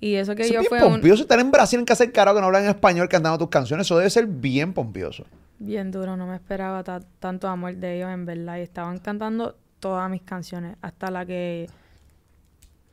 Y 0.00 0.14
eso 0.14 0.34
que 0.36 0.42
Eso 0.42 0.54
yo 0.54 0.60
es 0.60 0.68
fue 0.68 0.78
bien 0.78 0.86
un, 0.86 0.94
pompioso 0.94 1.22
estar 1.22 1.40
en 1.40 1.50
Brasil 1.50 1.80
en 1.80 1.84
casa 1.84 2.04
del 2.04 2.12
carajo 2.12 2.36
que 2.36 2.40
no 2.40 2.46
hablan 2.46 2.66
español 2.66 3.08
cantando 3.08 3.36
tus 3.38 3.48
canciones. 3.48 3.86
Eso 3.86 3.98
debe 3.98 4.08
ser 4.10 4.26
bien 4.26 4.72
pompioso. 4.72 5.24
bien 5.58 5.90
duro. 5.90 6.16
No 6.16 6.26
me 6.28 6.36
esperaba 6.36 6.84
ta- 6.84 7.00
tanto 7.18 7.48
amor 7.48 7.74
de 7.74 7.96
ellos, 7.96 8.10
en 8.10 8.24
verdad. 8.24 8.58
Y 8.58 8.60
estaban 8.60 8.98
cantando 8.98 9.56
todas 9.80 10.08
mis 10.08 10.22
canciones. 10.22 10.76
Hasta 10.82 11.10
la 11.10 11.26
que... 11.26 11.68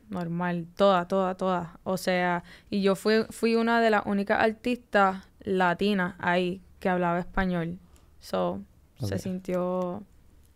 Normal. 0.09 0.65
Todas, 0.75 1.07
todas, 1.07 1.37
todas. 1.37 1.67
O 1.83 1.97
sea... 1.97 2.43
Y 2.69 2.81
yo 2.81 2.95
fui, 2.95 3.25
fui 3.29 3.55
una 3.55 3.81
de 3.81 3.91
las 3.91 4.03
únicas 4.05 4.41
artistas 4.43 5.23
latinas 5.41 6.15
ahí 6.19 6.61
que 6.79 6.89
hablaba 6.89 7.19
español. 7.19 7.77
So, 8.25 8.59
se 8.99 9.19
sintió 9.19 10.01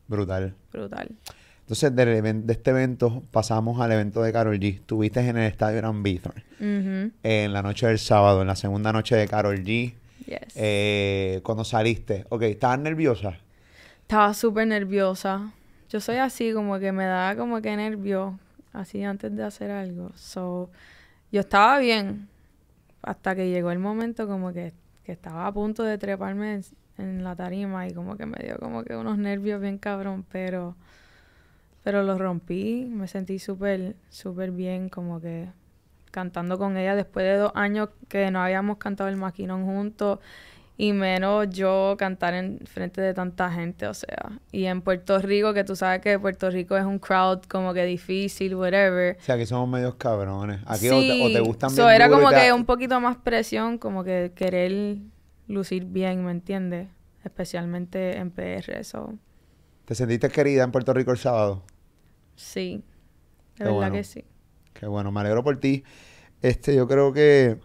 Brutal. 0.08 0.56
brutal. 0.74 1.10
Entonces, 1.62 1.96
del 1.96 2.48
de 2.48 2.54
este 2.54 2.72
evento 2.72 3.22
pasamos 3.30 3.80
al 3.80 3.92
evento 3.92 4.24
de 4.24 4.34
Carol 4.34 4.58
G. 4.60 4.76
Estuviste 4.78 5.20
en 5.20 5.38
el 5.38 5.44
estadio 5.52 5.78
Gran 5.78 6.02
Bithorn 6.02 6.42
Ujú. 6.60 7.12
en 7.22 7.54
la 7.54 7.62
noche 7.62 7.86
del 7.86 8.00
sábado, 8.00 8.42
en 8.42 8.48
la 8.48 8.56
segunda 8.56 8.92
noche 8.92 9.16
de 9.16 9.28
Carol 9.28 9.60
G. 9.64 9.94
Yes. 10.26 10.40
Eh, 10.56 11.42
cuando 11.44 11.64
saliste, 11.64 12.26
ok, 12.30 12.42
¿estabas 12.44 12.80
nerviosa? 12.80 13.38
Estaba 14.02 14.34
súper 14.34 14.66
nerviosa. 14.66 15.52
Yo 15.90 16.00
soy 16.00 16.16
así, 16.16 16.52
como 16.54 16.80
que 16.80 16.92
me 16.92 17.06
da 17.06 17.36
como 17.36 17.62
que 17.62 17.76
nervio, 17.78 18.40
así 18.74 19.04
antes 19.04 19.36
de 19.36 19.44
hacer 19.44 19.70
algo. 19.70 20.12
So, 20.16 20.72
yo 21.32 21.42
estaba 21.42 21.78
bien 21.78 22.30
hasta 23.04 23.36
que 23.36 23.48
llegó 23.48 23.70
el 23.70 23.78
momento 23.80 24.28
como 24.28 24.54
que, 24.54 24.74
que 25.04 25.12
estaba 25.12 25.46
a 25.46 25.52
punto 25.54 25.84
de 25.84 26.00
treparme 26.00 26.62
en, 27.00 27.24
la 27.24 27.36
tarima 27.36 27.88
y 27.88 27.94
como 27.94 28.18
que 28.18 28.26
me 28.26 28.38
dio 28.44 28.58
como 28.58 28.84
que 28.84 28.96
unos 28.96 29.18
nervios 29.18 29.62
bien 29.62 29.78
cabrón, 29.78 30.26
pero, 30.32 30.76
pero 31.84 32.04
lo 32.04 32.18
rompí. 32.18 32.86
Me 32.90 33.08
sentí 33.08 33.40
súper, 33.40 33.96
súper 34.10 34.52
bien 34.52 34.90
como 34.90 35.20
que 35.22 35.50
cantando 36.12 36.58
con 36.58 36.76
ella 36.78 36.96
después 36.96 37.26
de 37.26 37.38
dos 37.38 37.52
años 37.56 37.90
que 38.08 38.32
no 38.32 38.42
habíamos 38.42 38.78
cantado 38.78 39.10
el 39.10 39.16
maquinón 39.16 39.66
juntos 39.66 40.20
y 40.76 40.94
menos 40.94 41.50
yo 41.50 41.96
cantar 42.00 42.34
en 42.34 42.60
frente 42.66 43.02
de 43.02 43.14
tanta 43.14 43.52
gente, 43.52 43.86
o 43.86 43.94
sea, 43.94 44.32
y 44.50 44.64
en 44.64 44.82
Puerto 44.82 45.20
Rico, 45.20 45.54
que 45.54 45.66
tú 45.66 45.76
sabes 45.76 46.00
que 46.00 46.18
Puerto 46.18 46.50
Rico 46.50 46.78
es 46.78 46.86
un 46.86 47.00
crowd 47.00 47.42
como 47.50 47.74
que 47.74 47.84
difícil, 47.84 48.56
whatever. 48.56 49.18
O 49.20 49.22
sea, 49.22 49.36
aquí 49.36 49.46
somos 49.46 49.68
medios 49.68 49.96
cabrones. 49.96 50.62
Aquí 50.66 50.88
o, 50.88 51.02
te, 51.02 51.12
o 51.22 51.30
te 51.32 51.40
Sí, 51.40 51.46
gustan 51.46 51.70
so 51.72 51.82
bien 51.86 51.96
era 51.96 52.10
como 52.10 52.30
te- 52.30 52.36
que 52.36 52.54
un 52.54 52.64
poquito 52.66 52.98
más 53.02 53.18
presión, 53.18 53.78
como 53.78 54.06
que 54.06 54.32
querer 54.34 55.00
lucir 55.50 55.84
bien, 55.86 56.24
¿me 56.24 56.32
entiendes? 56.32 56.88
Especialmente 57.26 58.16
en 58.18 58.32
PR, 58.32 58.80
eso 58.80 59.18
¿Te 59.84 59.96
sentiste 59.96 60.30
querida 60.30 60.64
en 60.64 60.72
Puerto 60.72 60.94
Rico 60.94 61.12
el 61.12 61.18
sábado? 61.18 61.64
sí, 62.36 62.84
de 63.58 63.66
verdad 63.66 63.78
bueno. 63.78 63.96
que 63.96 64.04
sí. 64.06 64.24
Qué 64.74 64.86
bueno, 64.86 65.12
me 65.12 65.20
alegro 65.20 65.44
por 65.44 65.60
ti. 65.60 65.84
Este, 66.42 66.74
yo 66.74 66.88
creo 66.88 67.12
que 67.12 67.58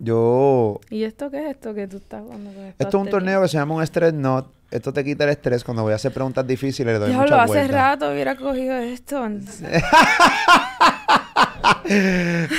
yo... 0.00 0.80
¿Y 0.88 1.04
esto 1.04 1.30
qué 1.30 1.44
es 1.44 1.50
esto 1.50 1.74
que 1.74 1.86
tú 1.86 1.98
estás 1.98 2.22
jugando 2.22 2.50
con 2.52 2.64
Esto 2.64 2.88
es 2.88 2.94
un 2.94 3.10
torneo 3.10 3.42
que 3.42 3.48
se 3.48 3.58
llama 3.58 3.74
un 3.76 3.86
Stress 3.86 4.14
Not. 4.14 4.52
Esto 4.70 4.92
te 4.92 5.04
quita 5.04 5.24
el 5.24 5.30
estrés 5.30 5.62
cuando 5.62 5.82
voy 5.82 5.92
a 5.92 5.96
hacer 5.96 6.12
preguntas 6.12 6.46
difíciles. 6.46 6.94
Le 6.94 6.98
doy 6.98 7.10
Diablo, 7.10 7.36
hace 7.36 7.68
rato 7.68 8.10
hubiera 8.10 8.34
cogido 8.36 8.76
esto. 8.78 9.22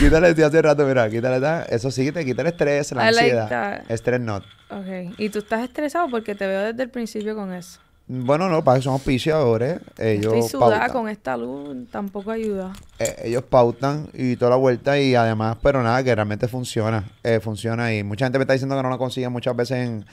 quítale, 0.01 0.35
sí, 0.35 0.41
hace 0.41 0.61
rato, 0.61 0.85
mira, 0.85 1.09
quítale. 1.09 1.39
ta- 1.39 1.63
Eso 1.63 1.91
sí, 1.91 2.11
te 2.11 2.25
quita 2.25 2.41
el 2.41 2.47
estrés, 2.49 2.91
la 2.91 3.09
I 3.09 3.13
like 3.13 3.31
ansiedad. 3.39 3.83
that. 3.87 3.91
Stress 3.97 4.19
Not. 4.21 4.43
Ok, 4.69 5.13
y 5.17 5.29
tú 5.29 5.39
estás 5.39 5.63
estresado 5.63 6.09
porque 6.09 6.35
te 6.35 6.47
veo 6.47 6.61
desde 6.63 6.83
el 6.83 6.89
principio 6.89 7.35
con 7.35 7.53
eso. 7.53 7.79
Bueno, 8.07 8.49
no, 8.49 8.61
para 8.63 8.77
eso 8.77 8.85
somos 8.85 8.99
auspiciadores. 9.01 9.79
Ellos 9.97 10.33
Estoy 10.33 10.41
sudada 10.49 10.79
pautan. 10.79 10.91
con 10.91 11.07
esta 11.09 11.37
luz, 11.37 11.89
tampoco 11.91 12.31
ayuda. 12.31 12.73
Eh, 12.99 13.15
ellos 13.25 13.43
pautan 13.43 14.09
y 14.13 14.35
toda 14.35 14.51
la 14.51 14.57
vuelta 14.57 14.99
y 14.99 15.15
además, 15.15 15.57
pero 15.61 15.81
nada, 15.81 16.03
que 16.03 16.13
realmente 16.13 16.47
funciona. 16.49 17.05
Eh, 17.23 17.39
funciona 17.39 17.93
y 17.93 18.03
mucha 18.03 18.25
gente 18.25 18.37
me 18.37 18.43
está 18.43 18.53
diciendo 18.53 18.75
que 18.75 18.83
no 18.83 18.89
lo 18.89 18.97
consiguen 18.97 19.31
muchas 19.31 19.55
veces 19.55 19.77
en... 19.87 20.05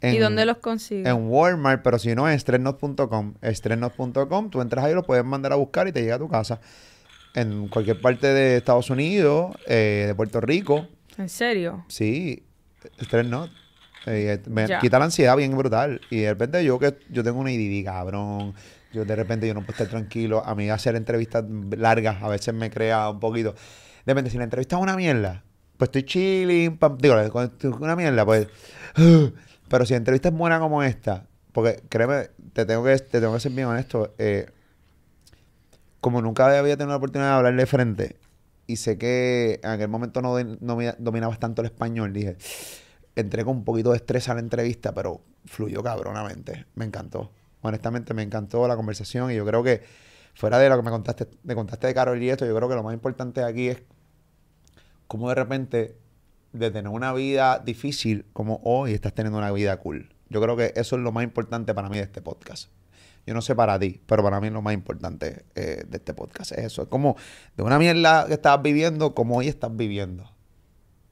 en 0.00 0.14
¿Y 0.14 0.18
dónde 0.18 0.44
los 0.44 0.56
consigues? 0.56 1.06
En 1.06 1.28
Walmart, 1.28 1.82
pero 1.84 2.00
si 2.00 2.16
no, 2.16 2.28
en 2.28 2.36
stressnot.com. 2.40 3.34
Stressnot.com, 3.44 4.50
tú 4.50 4.60
entras 4.60 4.84
ahí, 4.84 4.94
lo 4.94 5.04
puedes 5.04 5.24
mandar 5.24 5.52
a 5.52 5.56
buscar 5.56 5.86
y 5.86 5.92
te 5.92 6.00
llega 6.02 6.16
a 6.16 6.18
tu 6.18 6.28
casa. 6.28 6.58
En 7.36 7.68
cualquier 7.68 8.00
parte 8.00 8.26
de 8.28 8.56
Estados 8.56 8.88
Unidos, 8.90 9.52
eh, 9.66 10.04
de 10.08 10.14
Puerto 10.14 10.40
Rico, 10.40 10.88
¿En 11.18 11.28
serio? 11.28 11.84
sí, 11.88 12.42
Stressnot. 13.00 13.50
Eh, 14.06 14.40
me 14.48 14.66
Ya. 14.66 14.78
quita 14.80 14.98
la 14.98 15.04
ansiedad 15.06 15.36
bien 15.36 15.56
brutal. 15.56 16.00
Y 16.10 16.20
de 16.20 16.30
repente 16.30 16.64
yo 16.64 16.78
que 16.78 16.96
yo 17.10 17.22
tengo 17.22 17.38
una 17.40 17.52
IDD, 17.52 17.84
cabrón. 17.84 18.54
Yo 18.92 19.04
de 19.04 19.16
repente 19.16 19.46
yo 19.46 19.52
no 19.54 19.60
puedo 19.60 19.72
estar 19.72 19.86
tranquilo. 19.88 20.42
A 20.46 20.54
mí 20.54 20.70
hacer 20.70 20.96
entrevistas 20.96 21.44
largas 21.76 22.22
a 22.22 22.28
veces 22.28 22.54
me 22.54 22.70
crea 22.70 23.10
un 23.10 23.20
poquito. 23.20 23.52
De 24.06 24.12
repente, 24.14 24.30
si 24.30 24.38
la 24.38 24.44
entrevista 24.44 24.76
es 24.76 24.82
una 24.82 24.96
mierda, 24.96 25.42
pues 25.76 25.88
estoy 25.88 26.04
chilling. 26.04 26.78
pam, 26.78 26.96
digo, 26.98 27.16
una 27.80 27.96
mierda, 27.96 28.24
pues. 28.24 28.46
Pero 29.68 29.84
si 29.84 29.92
la 29.94 29.98
entrevista 29.98 30.28
es 30.28 30.34
buena 30.34 30.60
como 30.60 30.82
esta, 30.84 31.26
porque 31.52 31.82
créeme, 31.88 32.30
te 32.52 32.64
tengo 32.64 32.84
que, 32.84 32.96
te 32.98 33.20
tengo 33.20 33.34
que 33.34 33.40
ser 33.40 33.52
bien 33.52 33.66
honesto. 33.66 34.14
eh, 34.18 34.46
como 36.00 36.22
nunca 36.22 36.46
había 36.46 36.76
tenido 36.76 36.90
la 36.90 36.96
oportunidad 36.96 37.30
de 37.30 37.36
hablar 37.36 37.56
de 37.56 37.66
frente, 37.66 38.16
y 38.66 38.76
sé 38.76 38.98
que 38.98 39.60
en 39.62 39.70
aquel 39.70 39.88
momento 39.88 40.22
no, 40.22 40.36
no 40.42 40.78
dominabas 40.98 41.38
tanto 41.38 41.62
el 41.62 41.66
español, 41.66 42.12
dije, 42.12 42.36
entré 43.14 43.44
con 43.44 43.58
un 43.58 43.64
poquito 43.64 43.90
de 43.90 43.96
estrés 43.96 44.28
a 44.28 44.34
la 44.34 44.40
entrevista, 44.40 44.92
pero 44.92 45.22
fluyó 45.46 45.82
cabronamente. 45.82 46.66
Me 46.74 46.84
encantó. 46.84 47.30
Honestamente, 47.62 48.14
me 48.14 48.22
encantó 48.22 48.66
la 48.68 48.76
conversación 48.76 49.30
y 49.30 49.36
yo 49.36 49.46
creo 49.46 49.62
que 49.62 49.82
fuera 50.34 50.58
de 50.58 50.68
lo 50.68 50.76
que 50.76 50.82
me 50.82 50.90
contaste, 50.90 51.28
me 51.44 51.54
contaste 51.54 51.86
de 51.86 51.94
Carol 51.94 52.22
y 52.22 52.28
esto, 52.28 52.44
yo 52.44 52.54
creo 52.54 52.68
que 52.68 52.74
lo 52.74 52.82
más 52.82 52.94
importante 52.94 53.42
aquí 53.42 53.68
es 53.68 53.82
cómo 55.06 55.28
de 55.28 55.34
repente 55.34 55.96
de 56.52 56.70
tener 56.70 56.90
una 56.90 57.12
vida 57.12 57.58
difícil 57.58 58.26
como 58.32 58.60
hoy 58.64 58.92
estás 58.92 59.14
teniendo 59.14 59.38
una 59.38 59.50
vida 59.52 59.76
cool. 59.78 60.10
Yo 60.28 60.40
creo 60.40 60.56
que 60.56 60.72
eso 60.76 60.96
es 60.96 61.02
lo 61.02 61.12
más 61.12 61.24
importante 61.24 61.72
para 61.74 61.88
mí 61.88 61.96
de 61.96 62.02
este 62.02 62.20
podcast. 62.20 62.68
Yo 63.26 63.34
no 63.34 63.42
sé 63.42 63.54
para 63.56 63.78
ti, 63.78 64.00
pero 64.06 64.22
para 64.22 64.40
mí 64.40 64.46
es 64.46 64.52
lo 64.52 64.62
más 64.62 64.72
importante 64.74 65.44
eh, 65.56 65.82
de 65.88 65.96
este 65.96 66.14
podcast. 66.14 66.52
Es 66.52 66.58
eso. 66.64 66.82
Es 66.82 66.88
como 66.88 67.16
de 67.56 67.62
una 67.64 67.78
mierda 67.78 68.26
que 68.26 68.34
estabas 68.34 68.62
viviendo, 68.62 69.14
como 69.14 69.36
hoy 69.36 69.48
estás 69.48 69.74
viviendo. 69.76 70.30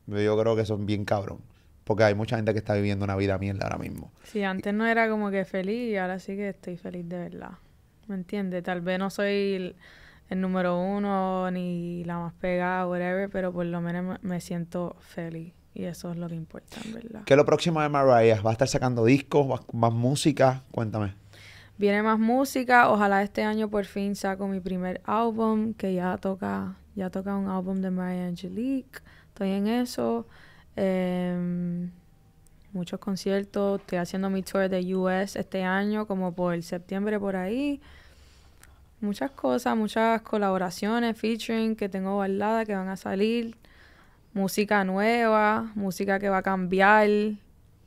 Yo- 0.06 0.38
creo 0.38 0.54
que 0.56 0.62
eso 0.62 0.74
es 0.74 0.84
bien 0.86 1.04
cabrón. 1.04 1.38
Porque 1.84 2.04
hay 2.04 2.14
mucha 2.14 2.36
gente 2.36 2.52
que 2.52 2.58
está 2.58 2.74
viviendo 2.74 3.04
una 3.04 3.16
vida 3.16 3.36
mierda 3.36 3.64
ahora 3.66 3.78
mismo. 3.78 4.10
Sí, 4.22 4.42
antes 4.42 4.72
no 4.72 4.86
era 4.86 5.08
como 5.10 5.30
que 5.30 5.44
feliz 5.44 5.92
y 5.92 5.96
ahora 5.96 6.18
sí 6.18 6.34
que 6.36 6.48
estoy 6.50 6.76
feliz 6.78 7.06
de 7.08 7.18
verdad. 7.18 7.50
¿Me 8.06 8.14
entiendes? 8.14 8.62
Tal 8.62 8.80
vez 8.80 8.98
no 8.98 9.10
soy 9.10 9.26
el, 9.54 9.76
el 10.30 10.40
número 10.40 10.78
uno 10.78 11.50
ni 11.50 12.02
la 12.04 12.18
más 12.18 12.32
pegada, 12.34 12.86
whatever, 12.86 13.28
pero 13.28 13.52
por 13.52 13.66
lo 13.66 13.80
menos 13.82 14.18
me, 14.22 14.28
me 14.28 14.40
siento 14.40 14.96
feliz. 15.00 15.52
Y 15.74 15.84
eso 15.84 16.10
es 16.12 16.16
lo 16.16 16.28
que 16.28 16.36
importa, 16.36 16.76
en 16.84 16.94
verdad. 16.94 17.22
¿Qué 17.26 17.34
es 17.34 17.36
lo 17.36 17.44
próximo 17.44 17.82
de 17.82 17.88
Mariah? 17.88 18.40
¿Va 18.40 18.50
a 18.50 18.52
estar 18.52 18.68
sacando 18.68 19.04
discos? 19.04 19.50
¿Va- 19.50 19.60
¿Más 19.72 19.92
música? 19.92 20.62
Cuéntame. 20.70 21.14
Viene 21.76 22.02
más 22.02 22.18
música. 22.18 22.88
Ojalá 22.90 23.22
este 23.22 23.42
año 23.42 23.68
por 23.68 23.84
fin 23.84 24.14
saco 24.14 24.46
mi 24.46 24.60
primer 24.60 25.00
álbum, 25.04 25.74
que 25.74 25.94
ya 25.94 26.16
toca, 26.18 26.76
ya 26.94 27.10
toca 27.10 27.36
un 27.36 27.48
álbum 27.48 27.80
de 27.80 27.90
Mariah 27.90 28.26
Angelique. 28.28 29.00
Estoy 29.28 29.50
en 29.50 29.66
eso. 29.66 30.26
Em, 30.76 31.90
muchos 32.72 33.00
conciertos. 33.00 33.80
Estoy 33.80 33.98
haciendo 33.98 34.30
mi 34.30 34.42
tour 34.42 34.68
de 34.68 34.94
US 34.94 35.36
este 35.36 35.64
año, 35.64 36.06
como 36.06 36.32
por 36.32 36.62
septiembre 36.62 37.18
por 37.18 37.34
ahí. 37.36 37.80
Muchas 39.00 39.32
cosas, 39.32 39.76
muchas 39.76 40.22
colaboraciones, 40.22 41.18
featuring 41.18 41.76
que 41.76 41.88
tengo 41.88 42.14
guardadas 42.14 42.66
que 42.66 42.74
van 42.74 42.88
a 42.88 42.96
salir. 42.96 43.56
música 44.34 44.84
nueva, 44.84 45.72
música 45.76 46.18
que 46.18 46.28
va 46.28 46.38
a 46.38 46.42
cambiar 46.42 47.08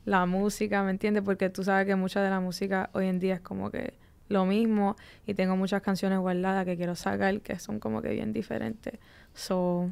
la 0.07 0.25
música, 0.25 0.83
¿me 0.83 0.91
entiendes? 0.91 1.21
Porque 1.21 1.49
tú 1.49 1.65
sabes 1.65 1.85
que 1.85 1.97
mucha 1.97 2.21
de 2.21 2.29
la 2.29 2.39
música 2.39 2.89
hoy 2.93 3.07
en 3.07 3.19
día 3.19 3.35
es 3.35 3.41
como 3.41 3.69
que 3.69 3.93
lo 4.29 4.45
mismo 4.45 4.95
y 5.25 5.33
tengo 5.33 5.57
muchas 5.57 5.81
canciones 5.81 6.17
guardadas 6.19 6.63
que 6.63 6.77
quiero 6.77 6.95
sacar 6.95 7.41
que 7.41 7.59
son 7.59 7.81
como 7.81 8.01
que 8.01 8.11
bien 8.11 8.31
diferentes. 8.31 8.93
So, 9.33 9.91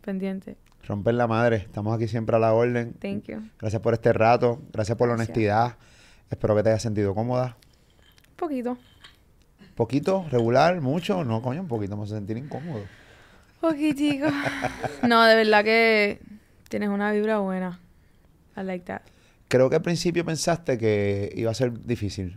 pendiente. 0.00 0.56
Romper 0.88 1.14
la 1.14 1.28
madre. 1.28 1.56
Estamos 1.58 1.94
aquí 1.94 2.08
siempre 2.08 2.34
a 2.34 2.40
la 2.40 2.52
orden. 2.52 2.94
Thank 2.94 3.26
you. 3.26 3.48
Gracias 3.60 3.80
por 3.80 3.94
este 3.94 4.12
rato. 4.12 4.60
Gracias 4.72 4.98
por 4.98 5.06
la 5.06 5.14
Gracias. 5.14 5.28
honestidad. 5.28 5.76
Espero 6.28 6.56
que 6.56 6.64
te 6.64 6.70
hayas 6.70 6.82
sentido 6.82 7.14
cómoda. 7.14 7.56
Un 8.30 8.36
poquito. 8.36 8.76
Poquito, 9.76 10.26
regular, 10.32 10.80
mucho. 10.80 11.24
No, 11.24 11.40
coño, 11.42 11.60
un 11.60 11.68
poquito 11.68 11.96
me 11.96 12.02
hace 12.02 12.14
sentir 12.14 12.36
incómodo. 12.38 12.82
Poquitico. 13.60 14.26
no, 15.06 15.22
de 15.22 15.36
verdad 15.36 15.62
que 15.62 16.18
tienes 16.68 16.88
una 16.88 17.12
vibra 17.12 17.38
buena. 17.38 17.78
I 18.56 18.62
like 18.64 18.84
that. 18.86 19.13
Creo 19.48 19.70
que 19.70 19.76
al 19.76 19.82
principio 19.82 20.24
pensaste 20.24 20.78
que 20.78 21.32
iba 21.36 21.50
a 21.50 21.54
ser 21.54 21.72
difícil. 21.84 22.36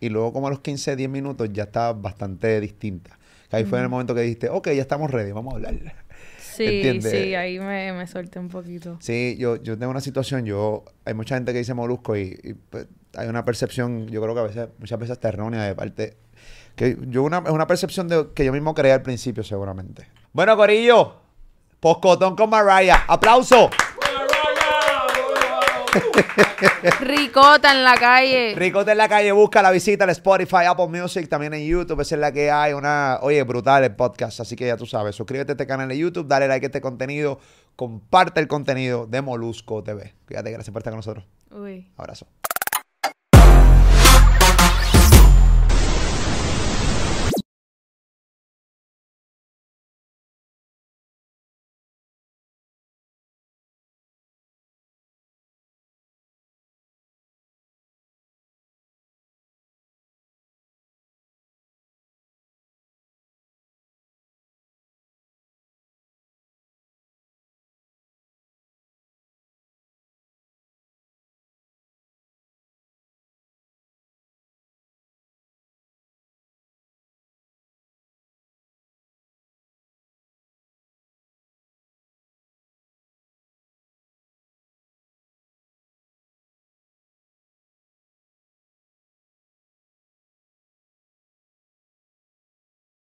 Y 0.00 0.08
luego 0.08 0.32
como 0.32 0.48
a 0.48 0.50
los 0.50 0.60
15, 0.60 0.96
10 0.96 1.08
minutos 1.08 1.48
ya 1.52 1.64
estaba 1.64 1.92
bastante 1.92 2.60
distinta. 2.60 3.18
Que 3.50 3.56
ahí 3.56 3.64
fue 3.64 3.78
en 3.78 3.84
el 3.84 3.90
momento 3.90 4.14
que 4.14 4.20
dijiste, 4.22 4.48
ok, 4.50 4.68
ya 4.68 4.82
estamos 4.82 5.10
ready, 5.10 5.32
vamos 5.32 5.54
a 5.54 5.56
hablar. 5.56 5.74
Sí, 6.56 6.64
¿Entiendes? 6.64 7.12
sí, 7.12 7.34
ahí 7.34 7.58
me, 7.58 7.92
me 7.92 8.06
solté 8.06 8.38
un 8.38 8.48
poquito. 8.48 8.96
Sí, 9.00 9.36
yo, 9.38 9.56
yo 9.56 9.76
tengo 9.76 9.90
una 9.90 10.00
situación, 10.00 10.46
yo, 10.46 10.86
hay 11.04 11.12
mucha 11.12 11.34
gente 11.34 11.52
que 11.52 11.58
dice 11.58 11.74
molusco 11.74 12.16
y, 12.16 12.40
y, 12.42 12.54
pues, 12.54 12.86
hay 13.14 13.28
una 13.28 13.44
percepción, 13.44 14.06
yo 14.08 14.22
creo 14.22 14.32
que 14.32 14.40
a 14.40 14.44
veces, 14.44 14.68
muchas 14.78 14.98
veces 14.98 15.12
está 15.16 15.28
errónea 15.28 15.64
de 15.64 15.74
parte, 15.74 16.16
que 16.74 16.96
yo 17.08 17.24
una, 17.24 17.42
es 17.44 17.50
una 17.50 17.66
percepción 17.66 18.08
de, 18.08 18.28
que 18.34 18.46
yo 18.46 18.54
mismo 18.54 18.74
creé 18.74 18.92
al 18.92 19.02
principio 19.02 19.44
seguramente. 19.44 20.08
Bueno, 20.32 20.56
Corillo, 20.56 21.16
Poscotón 21.78 22.34
con 22.36 22.48
Mariah, 22.48 23.04
aplauso. 23.06 23.68
Ricota 27.00 27.72
en 27.72 27.84
la 27.84 27.94
calle. 27.94 28.54
Ricote 28.56 28.92
en 28.92 28.98
la 28.98 29.08
calle, 29.08 29.32
busca 29.32 29.62
la 29.62 29.70
visita 29.70 30.04
al 30.04 30.10
Spotify, 30.10 30.64
Apple 30.68 30.88
Music, 30.88 31.28
también 31.28 31.54
en 31.54 31.66
YouTube, 31.66 32.00
esa 32.00 32.14
es 32.14 32.20
la 32.20 32.32
que 32.32 32.50
hay, 32.50 32.72
una, 32.72 33.18
oye, 33.22 33.42
brutal 33.42 33.84
el 33.84 33.94
podcast, 33.94 34.40
así 34.40 34.56
que 34.56 34.66
ya 34.66 34.76
tú 34.76 34.86
sabes, 34.86 35.14
suscríbete 35.16 35.52
a 35.52 35.54
este 35.54 35.66
canal 35.66 35.88
de 35.88 35.98
YouTube, 35.98 36.26
dale 36.26 36.48
like 36.48 36.66
a 36.66 36.68
este 36.68 36.80
contenido, 36.80 37.38
comparte 37.76 38.40
el 38.40 38.48
contenido 38.48 39.06
de 39.06 39.22
Molusco 39.22 39.82
TV. 39.82 40.14
Cuídate, 40.26 40.50
gracias 40.50 40.72
por 40.72 40.80
estar 40.80 40.92
con 40.92 40.98
nosotros. 40.98 41.24
Uy. 41.50 41.90
Abrazo. 41.96 42.26